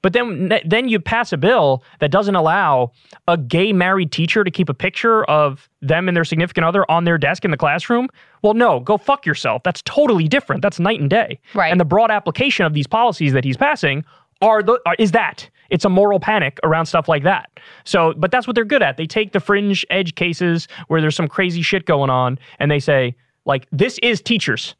But 0.03 0.13
then 0.13 0.51
then 0.65 0.89
you 0.89 0.99
pass 0.99 1.31
a 1.31 1.37
bill 1.37 1.83
that 1.99 2.09
doesn't 2.11 2.35
allow 2.35 2.91
a 3.27 3.37
gay 3.37 3.71
married 3.71 4.11
teacher 4.11 4.43
to 4.43 4.51
keep 4.51 4.67
a 4.67 4.73
picture 4.73 5.23
of 5.25 5.69
them 5.81 6.07
and 6.07 6.17
their 6.17 6.25
significant 6.25 6.65
other 6.65 6.89
on 6.89 7.03
their 7.05 7.17
desk 7.17 7.45
in 7.45 7.51
the 7.51 7.57
classroom. 7.57 8.09
Well, 8.41 8.55
no, 8.55 8.79
go 8.79 8.97
fuck 8.97 9.25
yourself. 9.25 9.61
That's 9.63 9.81
totally 9.83 10.27
different. 10.27 10.63
That's 10.63 10.79
night 10.79 10.99
and 10.99 11.09
day. 11.09 11.39
Right. 11.53 11.71
And 11.71 11.79
the 11.79 11.85
broad 11.85 12.11
application 12.11 12.65
of 12.65 12.73
these 12.73 12.87
policies 12.87 13.31
that 13.33 13.43
he's 13.43 13.57
passing 13.57 14.03
are 14.41 14.63
the 14.63 14.79
are, 14.87 14.95
is 14.97 15.11
that 15.11 15.49
it's 15.71 15.85
a 15.85 15.89
moral 15.89 16.19
panic 16.19 16.59
around 16.63 16.85
stuff 16.85 17.07
like 17.09 17.23
that. 17.23 17.49
So, 17.85 18.13
but 18.17 18.29
that's 18.29 18.45
what 18.45 18.53
they're 18.55 18.63
good 18.65 18.83
at. 18.83 18.97
They 18.97 19.07
take 19.07 19.31
the 19.31 19.39
fringe 19.39 19.83
edge 19.89 20.13
cases 20.15 20.67
where 20.87 21.01
there's 21.01 21.15
some 21.15 21.27
crazy 21.27 21.63
shit 21.63 21.85
going 21.85 22.09
on 22.11 22.37
and 22.59 22.69
they 22.69 22.79
say 22.79 23.15
like 23.45 23.67
this 23.71 23.97
is 24.03 24.21
teachers. 24.21 24.75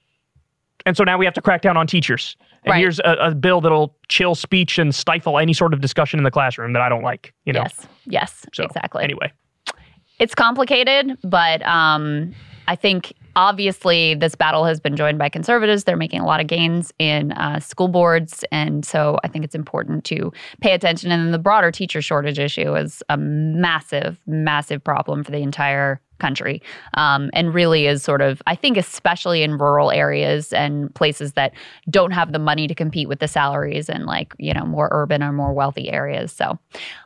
And 0.85 0.95
so 0.95 1.03
now 1.03 1.17
we 1.17 1.25
have 1.25 1.33
to 1.35 1.41
crack 1.41 1.61
down 1.61 1.77
on 1.77 1.87
teachers. 1.87 2.35
And 2.63 2.71
Right. 2.73 2.79
here's 2.79 2.99
a, 2.99 3.15
a 3.19 3.33
bill 3.35 3.59
that'll 3.61 3.95
chill 4.07 4.35
speech 4.35 4.77
and 4.77 4.93
stifle 4.93 5.39
any 5.39 5.53
sort 5.53 5.73
of 5.73 5.81
discussion 5.81 6.19
in 6.19 6.23
the 6.23 6.31
classroom 6.31 6.73
that 6.73 6.81
I 6.81 6.89
don't 6.89 7.03
like, 7.03 7.33
you 7.45 7.53
know. 7.53 7.61
yes 7.63 7.87
yes 8.05 8.45
So, 8.53 8.65
exactly 8.65 9.03
Anyway, 9.03 9.31
it's 10.19 10.35
complicated, 10.35 11.17
but 11.23 11.65
um, 11.65 12.35
I 12.67 12.75
think 12.75 13.13
obviously 13.35 14.15
this 14.15 14.35
battle 14.35 14.65
has 14.65 14.79
been 14.79 14.95
joined 14.95 15.17
by 15.17 15.29
conservatives. 15.29 15.83
They're 15.83 15.97
making 15.97 16.21
a 16.21 16.25
lot 16.25 16.39
of 16.41 16.47
gains 16.47 16.93
in 16.99 17.31
uh, 17.33 17.59
school 17.59 17.87
boards, 17.87 18.43
and 18.51 18.85
so 18.85 19.17
I 19.23 19.27
think 19.27 19.45
it's 19.45 19.55
important 19.55 20.03
to 20.05 20.31
pay 20.61 20.73
attention. 20.73 21.11
And 21.11 21.25
then 21.25 21.31
the 21.31 21.39
broader 21.39 21.71
teacher 21.71 22.01
shortage 22.01 22.39
issue 22.39 22.75
is 22.75 23.03
a 23.09 23.17
massive, 23.17 24.19
massive 24.25 24.83
problem 24.83 25.23
for 25.23 25.31
the 25.31 25.39
entire 25.39 26.01
country, 26.21 26.61
um, 26.93 27.29
and 27.33 27.53
really 27.53 27.87
is 27.87 28.03
sort 28.03 28.21
of 28.21 28.41
I 28.47 28.55
think 28.55 28.77
especially 28.77 29.43
in 29.43 29.57
rural 29.57 29.91
areas 29.91 30.53
and 30.53 30.93
places 30.95 31.33
that 31.33 31.51
don't 31.89 32.11
have 32.11 32.31
the 32.31 32.39
money 32.39 32.67
to 32.67 32.75
compete 32.75 33.09
with 33.09 33.19
the 33.19 33.27
salaries 33.27 33.89
and 33.89 34.05
like 34.05 34.33
you 34.37 34.53
know 34.53 34.65
more 34.65 34.87
urban 34.91 35.21
or 35.21 35.33
more 35.33 35.53
wealthy 35.53 35.89
areas. 35.89 36.31
So 36.31 36.57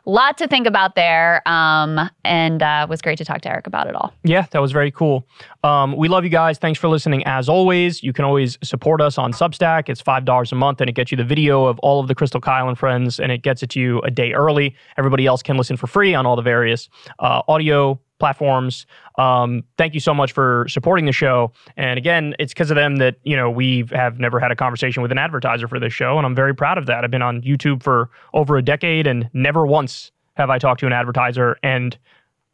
a 0.06 0.10
lot 0.10 0.38
to 0.38 0.46
think 0.46 0.66
about 0.66 0.94
there. 0.94 1.42
Um, 1.48 2.10
and 2.24 2.62
uh, 2.62 2.86
it 2.86 2.90
was 2.90 3.02
great 3.02 3.18
to 3.18 3.24
talk 3.24 3.40
to 3.42 3.48
Eric 3.48 3.66
about 3.66 3.88
it 3.88 3.94
all. 3.94 4.12
yeah, 4.22 4.46
that 4.50 4.60
was 4.60 4.72
very 4.72 4.90
cool. 4.90 5.26
Um, 5.64 5.96
we 5.96 6.08
love 6.08 6.22
you 6.22 6.30
guys. 6.30 6.58
Thanks 6.58 6.78
for 6.78 6.88
listening. 6.88 7.24
As 7.26 7.48
always, 7.48 8.02
you 8.02 8.12
can 8.12 8.24
always 8.24 8.58
support 8.62 9.00
us 9.00 9.18
on 9.18 9.32
Substack. 9.32 9.88
It's 9.88 10.00
five 10.00 10.24
dollars 10.24 10.52
a 10.52 10.54
month, 10.54 10.80
and 10.80 10.88
it 10.88 10.94
gets 10.94 11.10
you 11.10 11.16
the 11.16 11.24
video 11.24 11.64
of 11.64 11.78
all 11.80 12.00
of 12.00 12.08
the 12.08 12.14
Krystal 12.14 12.42
Kyle 12.42 12.68
and 12.68 12.78
friends, 12.78 13.18
and 13.18 13.32
it 13.32 13.42
gets 13.42 13.62
it 13.62 13.70
to 13.70 13.80
you 13.80 14.00
a 14.02 14.10
day 14.10 14.32
early. 14.32 14.76
Everybody 14.96 15.26
else 15.26 15.42
can 15.42 15.56
listen 15.56 15.76
for 15.76 15.86
free 15.86 16.14
on 16.14 16.26
all 16.26 16.36
the 16.36 16.42
various 16.42 16.88
uh, 17.18 17.42
audio 17.48 17.98
platforms. 18.18 18.86
Um, 19.18 19.62
thank 19.76 19.94
you 19.94 20.00
so 20.00 20.14
much 20.14 20.32
for 20.32 20.66
supporting 20.68 21.06
the 21.06 21.12
show. 21.12 21.52
And 21.76 21.98
again, 21.98 22.34
it's 22.38 22.52
because 22.52 22.70
of 22.70 22.76
them 22.76 22.96
that 22.96 23.16
you 23.24 23.36
know 23.36 23.50
we 23.50 23.84
have 23.92 24.18
never 24.18 24.40
had 24.40 24.50
a 24.50 24.56
conversation 24.56 25.02
with 25.02 25.12
an 25.12 25.18
advertiser 25.18 25.68
for 25.68 25.78
this 25.78 25.92
show, 25.92 26.16
and 26.16 26.26
I'm 26.26 26.34
very 26.34 26.54
proud 26.54 26.78
of 26.78 26.86
that. 26.86 27.04
I've 27.04 27.10
been 27.10 27.22
on 27.22 27.42
YouTube 27.42 27.82
for 27.82 28.10
over 28.34 28.56
a 28.56 28.62
decade, 28.62 29.06
and 29.06 29.28
never 29.32 29.66
once 29.66 30.12
have 30.34 30.50
I 30.50 30.58
talked 30.58 30.80
to 30.80 30.86
an 30.86 30.92
advertiser. 30.92 31.58
And 31.62 31.96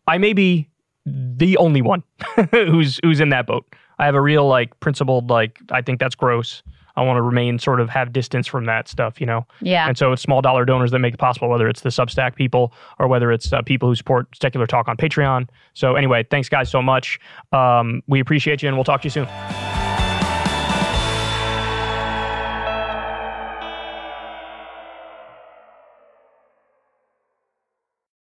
I 0.07 0.19
may 0.19 0.33
be 0.33 0.69
the 1.05 1.57
only 1.57 1.83
one 1.83 2.03
who's 2.51 3.01
who's 3.03 3.21
in 3.21 3.31
that 3.31 3.47
boat. 3.47 3.67
I 3.99 4.07
have 4.07 4.15
a 4.15 4.21
real 4.21 4.47
like 4.49 4.79
principled 4.81 5.31
like 5.31 5.61
I 5.71 5.83
think 5.83 6.01
that's 6.01 6.15
gross. 6.15 6.63
I 6.97 7.03
want 7.03 7.17
to 7.17 7.23
remain 7.23 7.59
sort 7.59 7.81
of 7.81 7.89
have 7.91 8.13
distance 8.13 8.47
from 8.47 8.67
that 8.67 8.89
stuff, 8.89 9.21
you 9.21 9.27
know. 9.27 9.47
Yeah. 9.61 9.89
And 9.89 9.97
so 9.97 10.13
it's 10.13 10.23
small 10.23 10.43
dollar 10.43 10.65
donors 10.65 10.91
that 10.91 10.99
make 10.99 11.15
it 11.15 11.19
possible, 11.19 11.49
whether 11.49 11.69
it's 11.69 11.83
the 11.83 11.91
Substack 11.91 12.35
people 12.37 12.73
or 12.99 13.09
whether 13.09 13.33
it's 13.33 13.53
uh, 13.53 13.63
people 13.63 13.89
who 13.89 13.95
support 13.95 14.29
Secular 14.41 14.67
Talk 14.67 14.89
on 14.89 14.97
Patreon. 14.97 15.49
So 15.75 15.97
anyway, 15.97 16.25
thanks 16.31 16.49
guys 16.49 16.71
so 16.71 16.83
much. 16.83 17.19
Um, 17.53 18.03
we 18.07 18.21
appreciate 18.21 18.63
you, 18.63 18.69
and 18.69 18.77
we'll 18.77 18.85
talk 18.85 19.03
to 19.03 19.07
you 19.07 19.11
soon. 19.11 19.82